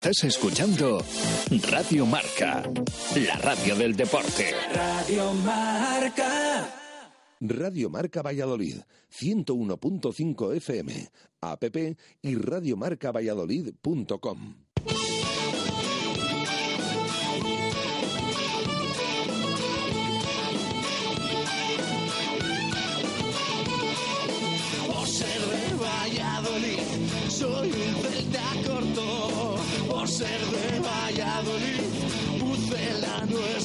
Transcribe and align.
Estás 0.00 0.22
escuchando 0.22 1.04
Radio 1.72 2.06
Marca, 2.06 2.62
la 3.16 3.36
radio 3.38 3.74
del 3.74 3.96
deporte. 3.96 4.54
Radio 4.72 5.34
Marca. 5.34 6.68
Radio 7.40 7.90
Marca 7.90 8.22
Valladolid, 8.22 8.76
101.5 9.10 10.54
FM, 10.54 11.10
app 11.40 11.64
y 12.22 12.36
radiomarcavalladolid.com. 12.36 14.54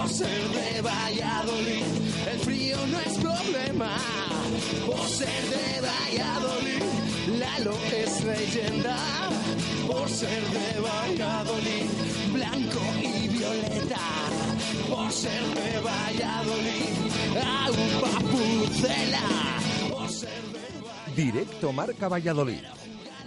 Por 0.00 0.08
ser 0.08 0.48
de 0.48 0.80
Valladolid, 0.80 1.84
el 2.32 2.38
frío 2.40 2.78
no 2.86 3.00
es 3.00 3.18
problema. 3.18 3.98
Por 4.86 5.06
ser 5.06 5.42
de 5.50 5.80
Valladolid, 5.82 7.38
Lalo 7.38 7.76
es 7.92 8.24
leyenda. 8.24 8.96
Por 9.86 10.08
ser 10.08 10.42
de 10.42 10.80
Valladolid, 10.80 11.90
blanco 12.32 12.80
y 13.02 13.28
violeta. 13.28 14.00
Por 14.88 15.12
ser 15.12 15.42
de 15.42 15.80
Valladolid, 15.80 16.96
agua 17.36 18.20
pucela. 18.30 19.28
Por 19.90 20.08
ser 20.08 20.42
de 21.14 21.22
Directo 21.22 21.74
Marca 21.74 22.08
Valladolid. 22.08 22.64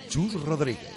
Chus 0.09 0.33
Rodríguez. 0.41 0.89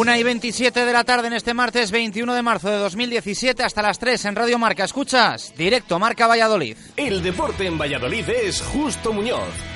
Una 0.00 0.16
y 0.16 0.22
27 0.22 0.86
de 0.86 0.92
la 0.94 1.04
tarde 1.04 1.26
en 1.26 1.34
este 1.34 1.52
martes 1.52 1.90
21 1.90 2.32
de 2.32 2.40
marzo 2.40 2.70
de 2.70 2.78
2017 2.78 3.62
hasta 3.62 3.82
las 3.82 3.98
3 3.98 4.24
en 4.24 4.34
Radio 4.34 4.58
Marca. 4.58 4.82
¿Escuchas? 4.82 5.52
Directo 5.58 5.98
Marca 5.98 6.26
Valladolid. 6.26 6.78
El 6.96 7.22
deporte 7.22 7.66
en 7.66 7.76
Valladolid 7.76 8.26
es 8.30 8.62
Justo 8.62 9.12
Muñoz. 9.12 9.69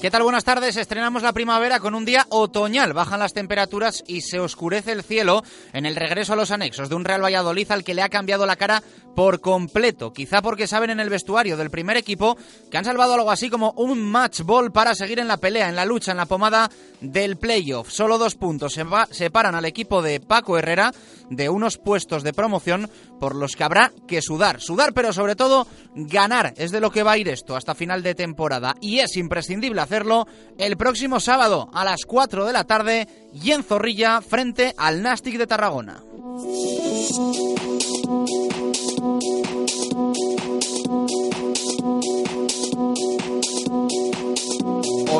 ¿Qué 0.00 0.12
tal? 0.12 0.22
Buenas 0.22 0.44
tardes. 0.44 0.76
Estrenamos 0.76 1.24
la 1.24 1.32
primavera 1.32 1.80
con 1.80 1.96
un 1.96 2.04
día 2.04 2.24
otoñal. 2.28 2.92
Bajan 2.92 3.18
las 3.18 3.32
temperaturas 3.32 4.04
y 4.06 4.20
se 4.20 4.38
oscurece 4.38 4.92
el 4.92 5.02
cielo 5.02 5.42
en 5.72 5.86
el 5.86 5.96
regreso 5.96 6.34
a 6.34 6.36
los 6.36 6.52
anexos 6.52 6.88
de 6.88 6.94
un 6.94 7.04
Real 7.04 7.24
Valladolid 7.24 7.68
al 7.72 7.82
que 7.82 7.94
le 7.94 8.02
ha 8.02 8.08
cambiado 8.08 8.46
la 8.46 8.54
cara 8.54 8.80
por 9.16 9.40
completo. 9.40 10.12
Quizá 10.12 10.40
porque 10.40 10.68
saben 10.68 10.90
en 10.90 11.00
el 11.00 11.10
vestuario 11.10 11.56
del 11.56 11.70
primer 11.70 11.96
equipo 11.96 12.38
que 12.70 12.78
han 12.78 12.84
salvado 12.84 13.14
algo 13.14 13.32
así 13.32 13.50
como 13.50 13.72
un 13.72 14.00
match 14.00 14.42
ball 14.42 14.70
para 14.70 14.94
seguir 14.94 15.18
en 15.18 15.26
la 15.26 15.38
pelea, 15.38 15.68
en 15.68 15.74
la 15.74 15.84
lucha, 15.84 16.12
en 16.12 16.18
la 16.18 16.26
pomada 16.26 16.70
del 17.00 17.36
playoff. 17.36 17.90
Solo 17.90 18.18
dos 18.18 18.36
puntos 18.36 18.78
separan 19.10 19.56
al 19.56 19.64
equipo 19.64 20.00
de 20.00 20.20
Paco 20.20 20.56
Herrera 20.56 20.92
de 21.30 21.48
unos 21.48 21.76
puestos 21.76 22.22
de 22.22 22.32
promoción 22.32 22.88
por 23.18 23.34
los 23.34 23.56
que 23.56 23.64
habrá 23.64 23.92
que 24.06 24.22
sudar. 24.22 24.60
Sudar, 24.60 24.92
pero 24.92 25.12
sobre 25.12 25.36
todo 25.36 25.66
ganar. 25.94 26.54
Es 26.56 26.70
de 26.70 26.80
lo 26.80 26.90
que 26.90 27.02
va 27.02 27.12
a 27.12 27.18
ir 27.18 27.28
esto 27.28 27.56
hasta 27.56 27.74
final 27.74 28.02
de 28.02 28.14
temporada. 28.14 28.74
Y 28.80 29.00
es 29.00 29.16
imprescindible 29.16 29.80
hacerlo 29.80 30.26
el 30.58 30.76
próximo 30.76 31.20
sábado 31.20 31.68
a 31.72 31.84
las 31.84 32.04
4 32.06 32.46
de 32.46 32.52
la 32.52 32.64
tarde 32.64 33.08
y 33.32 33.52
en 33.52 33.62
Zorrilla 33.62 34.20
frente 34.20 34.74
al 34.76 35.02
Nastic 35.02 35.36
de 35.36 35.46
Tarragona. 35.46 36.02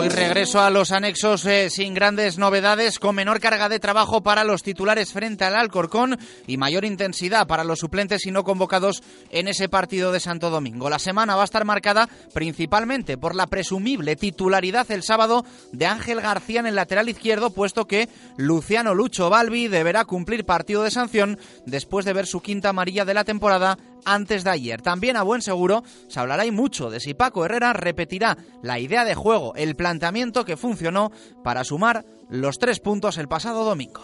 Regreso 0.09 0.61
a 0.61 0.71
los 0.71 0.93
anexos 0.93 1.45
eh, 1.45 1.69
sin 1.71 1.93
grandes 1.93 2.39
novedades, 2.39 2.99
con 2.99 3.15
menor 3.15 3.41
carga 3.41 3.69
de 3.69 3.79
trabajo 3.79 4.23
para 4.23 4.43
los 4.43 4.63
titulares 4.63 5.13
frente 5.13 5.45
al 5.45 5.55
Alcorcón 5.55 6.19
y 6.47 6.57
mayor 6.57 6.85
intensidad 6.85 7.47
para 7.47 7.65
los 7.65 7.81
suplentes 7.81 8.25
y 8.27 8.31
no 8.31 8.43
convocados 8.43 9.03
en 9.31 9.49
ese 9.49 9.69
partido 9.69 10.11
de 10.11 10.21
Santo 10.21 10.51
Domingo. 10.51 10.89
La 10.89 10.99
semana 10.99 11.37
va 11.37 11.43
a 11.43 11.45
estar 11.45 11.65
marcada 11.65 12.09
principalmente 12.33 13.19
por 13.19 13.35
la 13.35 13.47
presumible 13.47 14.17
titularidad 14.17 14.91
el 14.91 15.03
sábado 15.03 15.45
de 15.73 15.87
Ángel 15.87 16.21
García 16.21 16.61
en 16.61 16.67
el 16.67 16.77
lateral 16.77 17.09
izquierdo, 17.09 17.51
puesto 17.51 17.87
que 17.87 18.09
Luciano 18.37 18.95
Lucho 18.95 19.31
Balbi 19.31 19.69
deberá 19.69 20.05
cumplir 20.05 20.45
partido 20.45 20.83
de 20.83 20.91
sanción 20.91 21.39
después 21.67 22.05
de 22.05 22.15
ver 22.15 22.27
su 22.27 22.41
quinta 22.41 22.71
amarilla 22.71 23.05
de 23.05 23.15
la 23.15 23.25
temporada 23.25 23.79
antes 24.05 24.45
de 24.45 24.51
ayer. 24.51 24.83
También 24.83 25.17
a 25.17 25.23
buen 25.23 25.43
seguro 25.43 25.83
se 26.09 26.21
hablará 26.21 26.47
y 26.47 26.51
mucho 26.51 26.91
de 26.91 27.01
si 27.01 27.15
Paco 27.15 27.45
Herrera 27.45 27.73
repetirá 27.73 28.39
la 28.63 28.79
idea 28.79 29.05
de 29.05 29.15
juego, 29.15 29.55
el 29.55 29.77
planteamiento 29.77 30.45
que 30.45 30.57
funcionó 30.57 31.13
para 31.45 31.65
sumar 31.65 32.05
los 32.29 32.59
tres 32.59 32.81
puntos 32.81 33.19
el 33.19 33.29
pasado 33.29 33.65
domingo. 33.65 34.03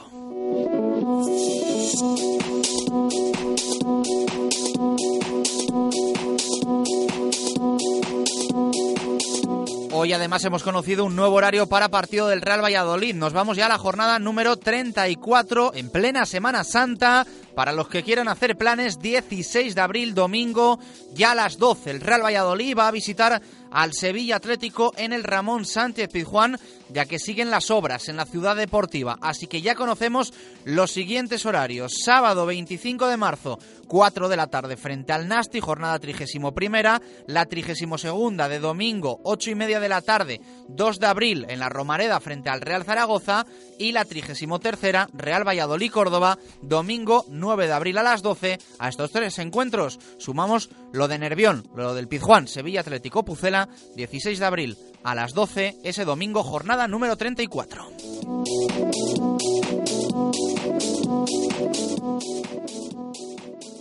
Hoy 9.97 10.13
además 10.13 10.45
hemos 10.45 10.63
conocido 10.63 11.05
un 11.05 11.17
nuevo 11.17 11.37
horario 11.37 11.67
para 11.67 11.89
partido 11.89 12.29
del 12.29 12.43
Real 12.43 12.63
Valladolid. 12.63 13.15
Nos 13.15 13.33
vamos 13.33 13.57
ya 13.57 13.67
a 13.67 13.69
la 13.71 13.79
jornada 13.79 14.19
número 14.19 14.59
34 14.59 15.73
en 15.75 15.89
plena 15.89 16.27
Semana 16.27 16.63
Santa. 16.63 17.25
Para 17.55 17.73
los 17.73 17.89
que 17.89 18.03
quieran 18.03 18.29
hacer 18.29 18.57
planes, 18.57 18.99
16 18.99 19.75
de 19.75 19.81
abril, 19.81 20.15
domingo, 20.15 20.81
ya 21.13 21.33
a 21.33 21.35
las 21.37 21.57
12. 21.59 21.91
El 21.91 22.01
Real 22.01 22.25
Valladolid 22.25 22.77
va 22.77 22.89
a 22.89 22.93
visitar 22.93 23.41
al 23.75 23.93
Sevilla 23.93 24.37
Atlético 24.37 24.93
en 24.97 25.13
el 25.13 25.25
Ramón 25.25 25.67
Sánchez 25.67 26.09
Pizjuán, 26.11 26.59
ya 26.89 27.05
que 27.07 27.19
siguen 27.19 27.51
las 27.51 27.71
obras 27.71 28.09
en 28.09 28.17
la 28.17 28.25
ciudad 28.25 28.57
deportiva. 28.57 29.19
Así 29.21 29.49
que 29.49 29.61
ya 29.61 29.75
conocemos 29.75 30.33
los 30.65 30.93
siguientes 30.93 31.45
horarios. 31.45 31.93
Sábado 32.05 32.47
25 32.47 33.09
de 33.09 33.17
marzo, 33.17 33.59
4 33.89 34.29
de 34.29 34.37
la 34.37 34.47
tarde 34.47 34.77
frente 34.77 35.13
al 35.13 35.29
Nasti, 35.29 35.61
jornada 35.61 35.99
31 35.99 36.53
primera, 36.53 37.03
la 37.27 37.47
32 37.47 38.01
segunda 38.01 38.49
de 38.49 38.61
domingo, 38.61 39.21
8 39.25 39.51
y 39.51 39.55
media 39.55 39.81
de 39.81 39.89
la 39.89 40.03
tarde, 40.03 40.41
2 40.69 41.01
de 41.01 41.07
abril 41.07 41.47
en 41.49 41.59
la 41.59 41.69
Romareda 41.69 42.21
frente 42.21 42.51
al 42.51 42.61
Real 42.61 42.85
Zaragoza 42.85 43.45
y 43.79 43.93
la 43.93 44.05
33 44.05 44.61
tercera, 44.61 45.09
Real 45.13 45.47
Valladolid 45.47 45.91
Córdoba, 45.91 46.39
domingo 46.63 47.25
9 47.29 47.67
de 47.67 47.73
abril 47.73 47.99
a 47.99 48.03
las 48.03 48.23
12. 48.23 48.59
A 48.79 48.89
estos 48.89 49.11
tres 49.11 49.39
encuentros 49.39 49.99
sumamos 50.19 50.71
lo 50.93 51.09
de 51.09 51.19
Nervión, 51.19 51.69
lo 51.75 51.95
del 51.95 52.09
Pizjuán, 52.09 52.47
Sevilla 52.47 52.81
Atlético 52.81 53.25
Pucela, 53.25 53.64
16 53.97 54.39
de 54.39 54.47
abril 54.47 54.79
a 55.03 55.15
las 55.15 55.35
12, 55.35 55.77
ese 55.85 56.05
domingo 56.05 56.43
jornada 56.43 56.89
número 56.89 57.17
34. 57.17 57.91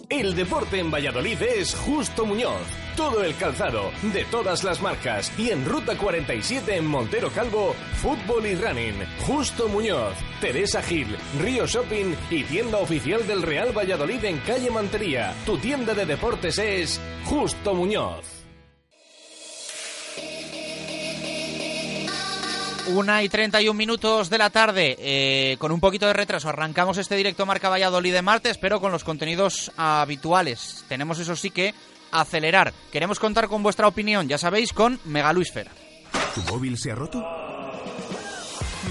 El 0.10 0.36
deporte 0.36 0.80
en 0.80 0.92
Valladolid 0.92 1.42
es 1.42 1.74
Justo 1.74 2.26
Muñoz. 2.26 2.62
Todo 2.96 3.24
el 3.24 3.36
calzado, 3.36 3.92
de 4.14 4.24
todas 4.26 4.64
las 4.64 4.80
marcas. 4.80 5.32
Y 5.40 5.50
en 5.50 5.66
Ruta 5.66 5.98
47 5.98 6.78
en 6.78 6.86
Montero 6.86 7.32
Calvo, 7.32 7.74
fútbol 7.96 8.46
y 8.46 8.54
running. 8.54 9.04
Justo 9.26 9.68
Muñoz, 9.68 10.14
Teresa 10.40 10.84
Gil, 10.84 11.18
Río 11.40 11.66
Shopping 11.66 12.14
y 12.30 12.44
tienda 12.44 12.78
oficial 12.78 13.26
del 13.26 13.42
Real 13.42 13.76
Valladolid 13.76 14.24
en 14.26 14.38
calle 14.40 14.70
Mantería. 14.70 15.34
Tu 15.48 15.58
tienda 15.58 15.96
de 15.96 16.06
deportes 16.06 16.60
es 16.60 17.02
Justo 17.26 17.74
Muñoz. 17.74 18.43
Una 22.88 23.24
y 23.24 23.30
31 23.30 23.74
minutos 23.78 24.30
de 24.30 24.38
la 24.38 24.50
tarde, 24.50 24.98
eh, 25.00 25.56
con 25.58 25.72
un 25.72 25.80
poquito 25.80 26.06
de 26.06 26.12
retraso, 26.12 26.50
arrancamos 26.50 26.98
este 26.98 27.16
directo 27.16 27.46
Marca 27.46 27.70
Valladolid 27.70 28.12
de 28.12 28.22
martes, 28.22 28.58
pero 28.58 28.82
con 28.82 28.92
los 28.92 29.06
contenidos 29.06 29.72
habituales. 29.78 30.84
Tenemos 30.90 31.18
eso 31.20 31.38
sí 31.38 31.50
que 31.50 31.74
acelerar. 32.12 32.74
Queremos 32.92 33.20
contar 33.20 33.48
con 33.48 33.64
vuestra 33.64 33.88
opinión, 33.88 34.28
ya 34.28 34.38
sabéis, 34.38 34.74
con 34.74 35.00
Megaluisfer. 35.06 35.70
¿Tu 36.36 36.42
móvil 36.54 36.78
se 36.78 36.92
ha 36.92 36.96
roto? 36.96 37.43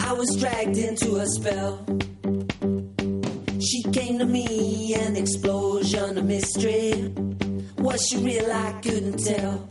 I 0.00 0.12
was 0.12 0.36
dragged 0.38 0.76
into 0.76 1.16
a 1.16 1.26
spell. 1.26 1.84
She 3.60 3.82
came 3.92 4.18
to 4.18 4.24
me, 4.24 4.94
an 4.94 5.16
explosion 5.16 6.18
of 6.18 6.24
mystery. 6.24 7.12
Was 7.78 8.06
she 8.06 8.18
real? 8.18 8.50
I 8.50 8.72
couldn't 8.82 9.18
tell. 9.24 9.68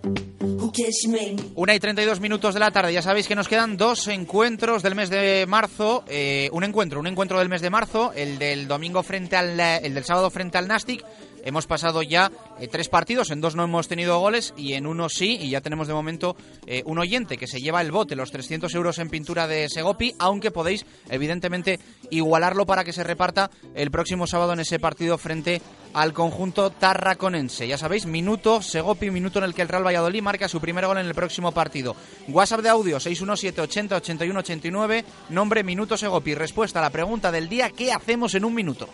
Una 1.55 1.75
y 1.75 1.79
32 1.79 2.21
minutos 2.21 2.53
de 2.53 2.59
la 2.61 2.71
tarde, 2.71 2.93
ya 2.93 3.01
sabéis 3.01 3.27
que 3.27 3.35
nos 3.35 3.49
quedan 3.49 3.75
dos 3.75 4.07
encuentros 4.07 4.81
del 4.81 4.95
mes 4.95 5.09
de 5.09 5.45
marzo. 5.47 6.05
eh, 6.07 6.49
un 6.53 6.63
encuentro, 6.63 6.99
un 6.99 7.07
encuentro 7.07 7.39
del 7.39 7.49
mes 7.49 7.61
de 7.61 7.69
marzo, 7.69 8.13
el 8.15 8.39
del 8.39 8.67
domingo 8.67 9.03
frente 9.03 9.35
al, 9.35 9.59
el 9.59 9.93
del 9.93 10.03
sábado 10.05 10.29
frente 10.29 10.57
al 10.57 10.67
Nastic. 10.67 11.03
Hemos 11.43 11.67
pasado 11.67 12.01
ya 12.01 12.31
eh, 12.59 12.67
tres 12.67 12.89
partidos, 12.89 13.31
en 13.31 13.41
dos 13.41 13.55
no 13.55 13.63
hemos 13.63 13.87
tenido 13.87 14.19
goles 14.19 14.53
y 14.57 14.73
en 14.73 14.85
uno 14.85 15.09
sí, 15.09 15.37
y 15.41 15.49
ya 15.49 15.61
tenemos 15.61 15.87
de 15.87 15.93
momento 15.93 16.35
eh, 16.65 16.83
un 16.85 16.99
oyente 16.99 17.37
que 17.37 17.47
se 17.47 17.59
lleva 17.59 17.81
el 17.81 17.91
bote, 17.91 18.15
los 18.15 18.31
300 18.31 18.73
euros 18.75 18.99
en 18.99 19.09
pintura 19.09 19.47
de 19.47 19.69
Segopi, 19.69 20.13
aunque 20.19 20.51
podéis 20.51 20.85
evidentemente 21.09 21.79
igualarlo 22.09 22.65
para 22.65 22.83
que 22.83 22.93
se 22.93 23.03
reparta 23.03 23.49
el 23.73 23.91
próximo 23.91 24.27
sábado 24.27 24.53
en 24.53 24.59
ese 24.59 24.79
partido 24.79 25.17
frente 25.17 25.61
al 25.93 26.13
conjunto 26.13 26.69
tarraconense. 26.69 27.67
Ya 27.67 27.77
sabéis, 27.77 28.05
minuto 28.05 28.61
Segopi, 28.61 29.09
minuto 29.09 29.39
en 29.39 29.45
el 29.45 29.53
que 29.53 29.61
el 29.61 29.67
Real 29.67 29.85
Valladolid 29.85 30.21
marca 30.21 30.47
su 30.47 30.61
primer 30.61 30.85
gol 30.85 30.97
en 30.97 31.07
el 31.07 31.15
próximo 31.15 31.51
partido. 31.51 31.95
WhatsApp 32.27 32.61
de 32.61 32.69
audio 32.69 32.99
617 32.99 33.61
80 33.61 33.95
81 33.97 34.39
89, 34.39 35.05
nombre 35.29 35.63
Minuto 35.63 35.97
Segopi. 35.97 36.35
Respuesta 36.35 36.79
a 36.79 36.83
la 36.83 36.89
pregunta 36.89 37.31
del 37.31 37.49
día, 37.49 37.69
¿qué 37.69 37.91
hacemos 37.91 38.35
en 38.35 38.45
un 38.45 38.53
minuto? 38.53 38.87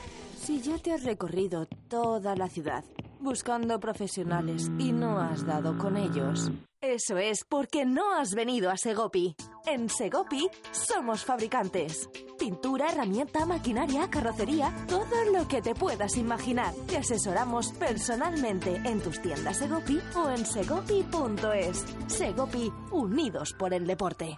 Si 0.48 0.62
ya 0.62 0.78
te 0.78 0.94
has 0.94 1.04
recorrido 1.04 1.68
toda 1.90 2.34
la 2.34 2.48
ciudad 2.48 2.86
buscando 3.20 3.82
profesionales 3.82 4.72
y 4.80 4.94
no 4.94 5.20
has 5.20 5.46
dado 5.46 5.78
con 5.78 5.98
ellos, 5.98 6.50
eso 6.80 7.18
es 7.18 7.44
porque 7.44 7.84
no 7.84 8.14
has 8.14 8.34
venido 8.34 8.72
a 8.72 8.78
Segopi. 8.78 9.36
En 9.66 9.90
Segopi 9.90 10.48
somos 10.72 11.26
fabricantes. 11.26 12.10
Pintura, 12.40 12.88
herramienta, 12.88 13.46
maquinaria, 13.46 14.10
carrocería, 14.10 14.74
todo 14.88 15.26
lo 15.34 15.50
que 15.50 15.62
te 15.62 15.76
puedas 15.76 16.16
imaginar. 16.16 16.74
Te 16.88 16.96
asesoramos 16.96 17.74
personalmente 17.74 18.74
en 18.86 19.02
tus 19.02 19.22
tiendas 19.22 19.58
Segopi 19.58 20.00
o 20.16 20.30
en 20.30 20.46
segopi.es. 20.46 21.86
Segopi, 22.08 22.72
unidos 22.92 23.54
por 23.60 23.74
el 23.74 23.86
deporte. 23.86 24.38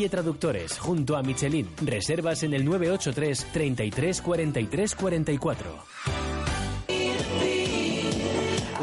Traductores, 0.09 0.77
junto 0.79 1.15
a 1.15 1.23
Michelin. 1.23 1.67
Reservas 1.83 2.43
en 2.43 2.53
el 2.53 2.65
983 2.65 3.47
33 3.53 4.21
43 4.21 4.95
44. 4.95 5.75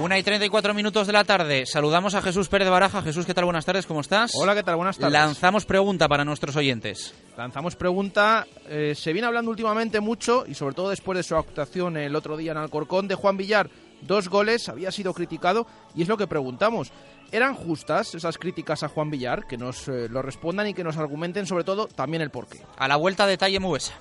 Una 0.01 0.17
y 0.17 0.23
34 0.23 0.75
minutos 0.75 1.09
de 1.09 1.13
la 1.13 1.25
tarde. 1.25 1.67
Saludamos 1.67 2.15
a 2.15 2.23
Jesús 2.23 2.49
Pérez 2.49 2.67
de 2.67 2.71
Baraja. 2.71 3.03
Jesús, 3.03 3.27
¿qué 3.27 3.35
tal? 3.35 3.47
Buenas 3.47 3.65
tardes, 3.65 3.85
¿cómo 3.85 4.01
estás? 4.01 4.31
Hola, 4.37 4.55
¿qué 4.55 4.63
tal? 4.63 4.77
Buenas 4.77 4.97
tardes. 4.97 5.13
Lanzamos 5.13 5.67
pregunta 5.67 6.07
para 6.07 6.25
nuestros 6.25 6.55
oyentes. 6.55 7.15
Lanzamos 7.37 7.75
pregunta. 7.75 8.47
eh, 8.69 8.95
se 8.95 9.13
viene 9.13 9.27
hablando 9.27 9.51
últimamente 9.51 9.99
mucho, 10.01 10.45
y 10.47 10.55
sobre 10.55 10.77
todo 10.77 10.91
después 10.91 11.17
de 11.17 11.25
su 11.25 11.35
actuación 11.35 11.97
el 11.97 12.15
otro 12.15 12.37
día 12.37 12.53
en 12.53 12.59
Alcorcón, 12.59 13.09
de 13.09 13.17
Juan 13.17 13.37
Villar. 13.37 13.71
Dos 14.01 14.29
goles, 14.29 14.69
había 14.69 14.93
sido 14.93 15.13
criticado, 15.13 15.67
y 15.97 16.03
es 16.03 16.09
lo 16.09 16.17
que 16.17 16.29
preguntamos. 16.29 16.93
¿Eran 17.31 17.55
justas 17.55 18.15
esas 18.15 18.39
críticas 18.39 18.83
a 18.83 18.89
Juan 18.89 19.11
Villar? 19.11 19.47
Que 19.47 19.59
nos 19.59 19.87
eh, 19.89 20.09
lo 20.09 20.23
respondan 20.23 20.69
y 20.69 20.75
que 20.75 20.85
nos 20.85 20.97
argumenten 20.97 21.47
sobre 21.47 21.65
todo 21.65 21.87
también 21.87 22.23
el 22.23 22.31
porqué. 22.31 22.63
A 22.77 22.89
la 22.89 22.97
vuelta 22.97 23.27
detalle 23.27 23.61
MVS. 23.61 23.93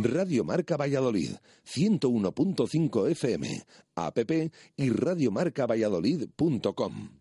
Radio 0.00 0.44
Marca 0.44 0.76
Valladolid, 0.76 1.32
101.5 1.66 3.10
FM, 3.10 3.64
app 3.96 4.16
y 4.76 4.90
radiomarcavalladolid.com. 4.90 7.17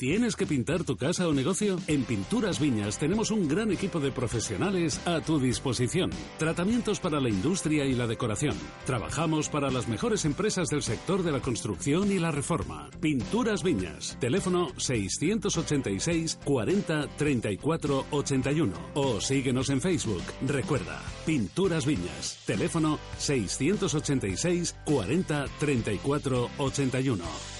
¿Tienes 0.00 0.34
que 0.34 0.46
pintar 0.46 0.82
tu 0.84 0.96
casa 0.96 1.28
o 1.28 1.34
negocio? 1.34 1.76
En 1.86 2.04
Pinturas 2.04 2.58
Viñas 2.58 2.98
tenemos 2.98 3.30
un 3.30 3.46
gran 3.46 3.70
equipo 3.70 4.00
de 4.00 4.10
profesionales 4.10 4.98
a 5.06 5.20
tu 5.20 5.38
disposición. 5.38 6.08
Tratamientos 6.38 7.00
para 7.00 7.20
la 7.20 7.28
industria 7.28 7.84
y 7.84 7.94
la 7.94 8.06
decoración. 8.06 8.56
Trabajamos 8.86 9.50
para 9.50 9.70
las 9.70 9.88
mejores 9.88 10.24
empresas 10.24 10.70
del 10.70 10.82
sector 10.82 11.22
de 11.22 11.32
la 11.32 11.40
construcción 11.40 12.10
y 12.10 12.18
la 12.18 12.30
reforma. 12.30 12.88
Pinturas 12.98 13.62
Viñas. 13.62 14.16
Teléfono 14.18 14.68
686 14.78 16.38
40 16.46 17.06
34 17.18 18.06
81. 18.10 18.72
O 18.94 19.20
síguenos 19.20 19.68
en 19.68 19.82
Facebook. 19.82 20.22
Recuerda, 20.46 21.02
Pinturas 21.26 21.84
Viñas. 21.84 22.42
Teléfono 22.46 22.98
686 23.18 24.76
40 24.86 25.44
34 25.58 26.50
81. 26.56 27.59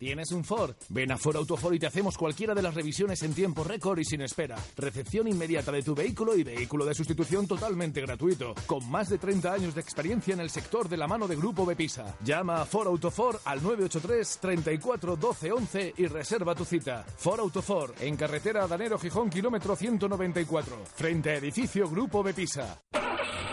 ¿Tienes 0.00 0.32
un 0.32 0.44
Ford? 0.44 0.76
Ven 0.88 1.12
a 1.12 1.18
Ford 1.18 1.36
Autofor 1.36 1.74
y 1.74 1.78
te 1.78 1.86
hacemos 1.86 2.16
cualquiera 2.16 2.54
de 2.54 2.62
las 2.62 2.72
revisiones 2.72 3.22
en 3.22 3.34
tiempo 3.34 3.64
récord 3.64 3.98
y 3.98 4.04
sin 4.06 4.22
espera. 4.22 4.56
Recepción 4.74 5.28
inmediata 5.28 5.70
de 5.70 5.82
tu 5.82 5.94
vehículo 5.94 6.34
y 6.34 6.42
vehículo 6.42 6.86
de 6.86 6.94
sustitución 6.94 7.46
totalmente 7.46 8.00
gratuito. 8.00 8.54
Con 8.66 8.90
más 8.90 9.10
de 9.10 9.18
30 9.18 9.52
años 9.52 9.74
de 9.74 9.82
experiencia 9.82 10.32
en 10.32 10.40
el 10.40 10.48
sector 10.48 10.88
de 10.88 10.96
la 10.96 11.06
mano 11.06 11.28
de 11.28 11.36
Grupo 11.36 11.66
Bepisa. 11.66 12.16
Llama 12.24 12.62
a 12.62 12.64
Ford 12.64 12.86
Autofor 12.88 13.42
al 13.44 13.62
983 13.62 14.38
34 14.40 15.16
12 15.16 15.52
11 15.52 15.94
y 15.98 16.06
reserva 16.06 16.54
tu 16.54 16.64
cita. 16.64 17.04
Ford 17.18 17.40
Autofor, 17.40 17.94
en 18.00 18.16
carretera 18.16 18.66
Danero 18.66 18.98
Gijón, 18.98 19.28
kilómetro 19.28 19.76
194. 19.76 20.78
Frente 20.94 21.28
a 21.28 21.34
edificio 21.34 21.90
Grupo 21.90 22.22
Bepisa. 22.22 22.80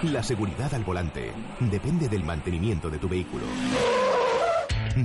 La 0.04 0.24
seguridad 0.24 0.74
al 0.74 0.86
volante 0.86 1.30
depende 1.60 2.08
del 2.08 2.24
mantenimiento 2.24 2.89
de 2.89 3.00
tu 3.00 3.10
vehículo. 3.10 3.44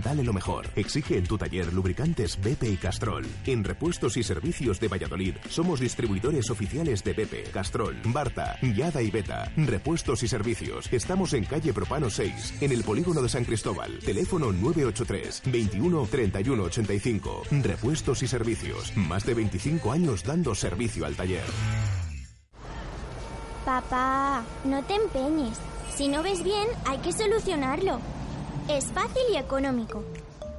Dale 0.00 0.22
lo 0.24 0.32
mejor. 0.32 0.68
Exige 0.74 1.18
en 1.18 1.24
tu 1.24 1.36
taller 1.36 1.72
lubricantes 1.72 2.38
BP 2.40 2.62
y 2.64 2.76
Castrol. 2.76 3.26
En 3.44 3.62
repuestos 3.62 4.16
y 4.16 4.22
servicios 4.22 4.80
de 4.80 4.88
Valladolid 4.88 5.34
somos 5.50 5.80
distribuidores 5.80 6.48
oficiales 6.50 7.04
de 7.04 7.12
BP, 7.12 7.50
Castrol, 7.52 7.96
Barta, 8.06 8.58
Yada 8.62 9.02
y 9.02 9.10
Beta. 9.10 9.52
Repuestos 9.56 10.22
y 10.22 10.28
servicios. 10.28 10.90
Estamos 10.92 11.34
en 11.34 11.44
calle 11.44 11.74
Propano 11.74 12.08
6, 12.08 12.62
en 12.62 12.72
el 12.72 12.84
polígono 12.84 13.20
de 13.20 13.28
San 13.28 13.44
Cristóbal. 13.44 13.98
Teléfono 13.98 14.52
983 14.52 15.42
21 15.46 16.06
31 16.06 16.62
85. 16.62 17.42
Repuestos 17.62 18.22
y 18.22 18.28
servicios. 18.28 18.96
Más 18.96 19.26
de 19.26 19.34
25 19.34 19.92
años 19.92 20.24
dando 20.24 20.54
servicio 20.54 21.04
al 21.04 21.16
taller. 21.16 21.44
Papá, 23.64 24.42
no 24.64 24.82
te 24.84 24.94
empeñes. 24.94 25.58
Si 25.94 26.08
no 26.08 26.22
ves 26.22 26.42
bien, 26.42 26.66
hay 26.86 26.98
que 26.98 27.12
solucionarlo. 27.12 28.00
Es 28.72 28.86
fácil 28.86 29.22
y 29.30 29.36
económico. 29.36 30.02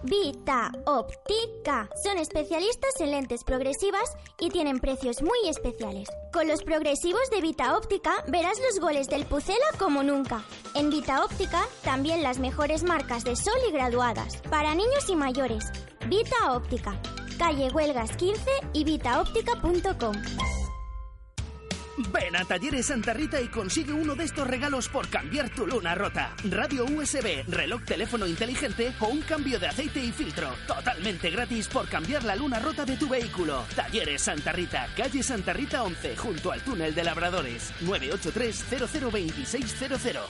Vita 0.04 0.72
Óptica. 0.86 1.90
Son 2.04 2.20
especialistas 2.20 2.92
en 3.00 3.10
lentes 3.10 3.44
progresivas 3.44 4.16
y 4.40 4.52
tienen 4.52 4.80
precios 4.80 5.24
muy 5.24 5.50
especiales. 5.50 6.10
Con 6.32 6.48
los 6.48 6.62
progresivos 6.62 7.28
de 7.32 7.42
Vita 7.42 7.76
Óptica 7.76 8.24
verás 8.28 8.60
los 8.60 8.80
goles 8.80 9.08
del 9.08 9.26
Pucela 9.26 9.66
como 9.80 10.04
nunca. 10.04 10.44
En 10.76 10.92
Vita 10.92 11.26
Óptica 11.26 11.66
también 11.84 12.22
las 12.22 12.38
mejores 12.38 12.84
marcas 12.84 13.24
de 13.24 13.36
sol 13.36 13.58
y 13.68 13.72
graduadas. 13.72 14.38
Para 14.48 14.76
niños 14.76 15.10
y 15.10 15.16
mayores. 15.16 15.66
Vita 16.08 16.54
Óptica. 16.54 17.02
Calle 17.40 17.72
Huelgas 17.74 18.16
15 18.16 18.44
y 18.74 18.84
vitaóptica.com. 18.84 20.14
Ven 21.98 22.36
a 22.36 22.44
Talleres 22.44 22.88
Santa 22.88 23.14
Rita 23.14 23.40
y 23.40 23.48
consigue 23.48 23.94
uno 23.94 24.16
de 24.16 24.24
estos 24.24 24.48
regalos 24.48 24.90
por 24.90 25.08
cambiar 25.10 25.50
tu 25.50 25.68
luna 25.68 25.94
rota. 25.94 26.36
Radio 26.50 26.86
USB, 26.86 27.44
reloj 27.48 27.84
teléfono 27.86 28.26
inteligente 28.26 28.94
o 29.00 29.08
un 29.08 29.22
cambio 29.22 29.60
de 29.60 29.68
aceite 29.68 30.04
y 30.04 30.12
filtro. 30.12 30.50
Totalmente 30.68 31.30
gratis 31.30 31.68
por 31.68 31.88
cambiar 31.88 32.24
la 32.24 32.36
luna 32.36 32.60
rota 32.60 32.86
de 32.86 32.98
tu 32.98 33.08
vehículo. 33.08 33.64
Talleres 33.76 34.24
Santa 34.24 34.52
Rita, 34.52 34.88
calle 34.98 35.22
Santa 35.22 35.54
Rita 35.54 35.84
11, 35.84 36.18
junto 36.18 36.52
al 36.52 36.62
túnel 36.62 36.96
de 36.96 37.04
Labradores. 37.04 37.72
983 37.82 39.02
002600. 39.02 40.30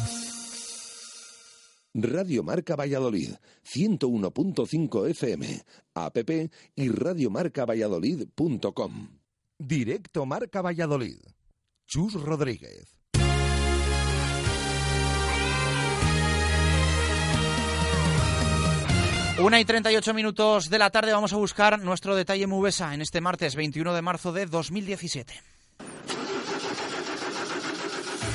Radio 1.93 2.41
Marca 2.41 2.77
Valladolid, 2.77 3.33
101.5 3.65 5.09
FM, 5.09 5.61
app 5.93 6.17
y 6.75 6.89
radiomarcavalladolid.com. 6.89 9.19
Directo 9.59 10.25
Marca 10.25 10.61
Valladolid. 10.61 11.19
Chus 11.85 12.13
Rodríguez. 12.13 12.97
Una 19.39 19.59
y 19.59 19.65
38 19.65 20.13
minutos 20.13 20.69
de 20.69 20.79
la 20.79 20.91
tarde 20.91 21.11
vamos 21.11 21.33
a 21.33 21.37
buscar 21.37 21.81
nuestro 21.81 22.15
detalle 22.15 22.47
Mubesa 22.47 22.93
en 22.93 23.01
este 23.01 23.19
martes 23.21 23.55
21 23.55 23.93
de 23.93 24.01
marzo 24.01 24.31
de 24.31 24.45
2017. 24.45 25.33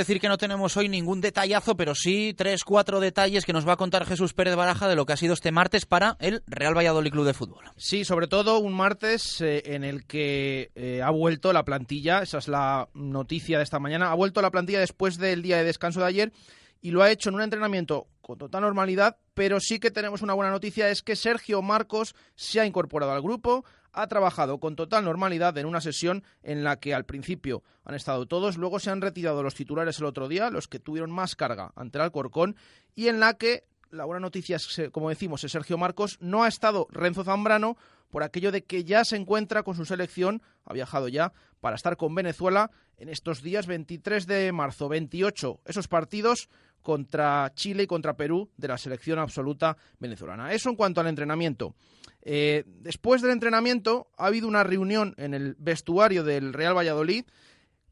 decir 0.00 0.20
que 0.20 0.28
no 0.28 0.38
tenemos 0.38 0.76
hoy 0.76 0.88
ningún 0.88 1.20
detallazo, 1.20 1.76
pero 1.76 1.94
sí 1.94 2.34
tres, 2.36 2.64
cuatro 2.64 3.00
detalles 3.00 3.44
que 3.44 3.52
nos 3.52 3.68
va 3.68 3.74
a 3.74 3.76
contar 3.76 4.06
Jesús 4.06 4.32
Pérez 4.32 4.56
Baraja 4.56 4.88
de 4.88 4.96
lo 4.96 5.04
que 5.06 5.12
ha 5.12 5.16
sido 5.16 5.34
este 5.34 5.52
martes 5.52 5.86
para 5.86 6.16
el 6.20 6.42
Real 6.46 6.76
Valladolid 6.76 7.10
Club 7.10 7.26
de 7.26 7.34
Fútbol. 7.34 7.64
Sí, 7.76 8.04
sobre 8.04 8.26
todo 8.26 8.58
un 8.58 8.72
martes 8.72 9.40
eh, 9.40 9.62
en 9.66 9.84
el 9.84 10.06
que 10.06 10.70
eh, 10.74 11.02
ha 11.02 11.10
vuelto 11.10 11.52
la 11.52 11.64
plantilla, 11.64 12.22
esa 12.22 12.38
es 12.38 12.48
la 12.48 12.88
noticia 12.94 13.58
de 13.58 13.64
esta 13.64 13.78
mañana, 13.78 14.10
ha 14.10 14.14
vuelto 14.14 14.40
la 14.42 14.50
plantilla 14.50 14.80
después 14.80 15.18
del 15.18 15.42
día 15.42 15.58
de 15.58 15.64
descanso 15.64 16.00
de 16.00 16.06
ayer 16.06 16.32
y 16.80 16.90
lo 16.90 17.02
ha 17.02 17.10
hecho 17.10 17.28
en 17.28 17.34
un 17.34 17.42
entrenamiento 17.42 18.08
con 18.22 18.38
total 18.38 18.62
normalidad, 18.62 19.18
pero 19.34 19.60
sí 19.60 19.78
que 19.78 19.90
tenemos 19.90 20.22
una 20.22 20.34
buena 20.34 20.50
noticia, 20.50 20.88
es 20.88 21.02
que 21.02 21.16
Sergio 21.16 21.62
Marcos 21.62 22.14
se 22.36 22.60
ha 22.60 22.66
incorporado 22.66 23.12
al 23.12 23.22
grupo, 23.22 23.64
ha 23.92 24.06
trabajado 24.06 24.58
con 24.58 24.76
total 24.76 25.04
normalidad 25.04 25.56
en 25.58 25.66
una 25.66 25.80
sesión 25.80 26.24
en 26.42 26.64
la 26.64 26.78
que 26.78 26.94
al 26.94 27.04
principio 27.04 27.62
han 27.84 27.94
estado 27.94 28.26
todos, 28.26 28.56
luego 28.56 28.78
se 28.78 28.90
han 28.90 29.00
retirado 29.00 29.42
los 29.42 29.54
titulares 29.54 29.98
el 29.98 30.04
otro 30.04 30.28
día, 30.28 30.50
los 30.50 30.68
que 30.68 30.78
tuvieron 30.78 31.10
más 31.10 31.36
carga 31.36 31.72
ante 31.76 31.98
el 31.98 32.02
Alcorcón, 32.02 32.56
y 32.94 33.08
en 33.08 33.20
la 33.20 33.34
que 33.34 33.64
la 33.90 34.04
buena 34.04 34.20
noticia 34.20 34.56
es, 34.56 34.82
como 34.92 35.08
decimos, 35.08 35.42
es 35.44 35.52
Sergio 35.52 35.78
Marcos, 35.78 36.18
no 36.20 36.44
ha 36.44 36.48
estado 36.48 36.86
Renzo 36.90 37.24
Zambrano 37.24 37.76
por 38.10 38.22
aquello 38.22 38.52
de 38.52 38.64
que 38.64 38.84
ya 38.84 39.04
se 39.04 39.16
encuentra 39.16 39.62
con 39.62 39.76
su 39.76 39.84
selección, 39.84 40.42
ha 40.64 40.72
viajado 40.72 41.08
ya 41.08 41.32
para 41.60 41.76
estar 41.76 41.96
con 41.96 42.14
Venezuela 42.14 42.70
en 42.96 43.08
estos 43.08 43.42
días 43.42 43.66
23 43.66 44.26
de 44.26 44.52
marzo, 44.52 44.88
28, 44.88 45.60
esos 45.64 45.88
partidos 45.88 46.48
contra 46.82 47.52
Chile 47.54 47.84
y 47.84 47.86
contra 47.86 48.16
Perú 48.16 48.50
de 48.56 48.68
la 48.68 48.78
selección 48.78 49.18
absoluta 49.18 49.76
venezolana. 49.98 50.52
Eso 50.52 50.70
en 50.70 50.76
cuanto 50.76 51.00
al 51.00 51.06
entrenamiento. 51.06 51.74
Eh, 52.22 52.64
después 52.66 53.22
del 53.22 53.30
entrenamiento 53.30 54.08
ha 54.16 54.26
habido 54.26 54.46
una 54.46 54.64
reunión 54.64 55.14
en 55.16 55.34
el 55.34 55.54
vestuario 55.58 56.22
del 56.22 56.52
Real 56.52 56.76
Valladolid 56.76 57.24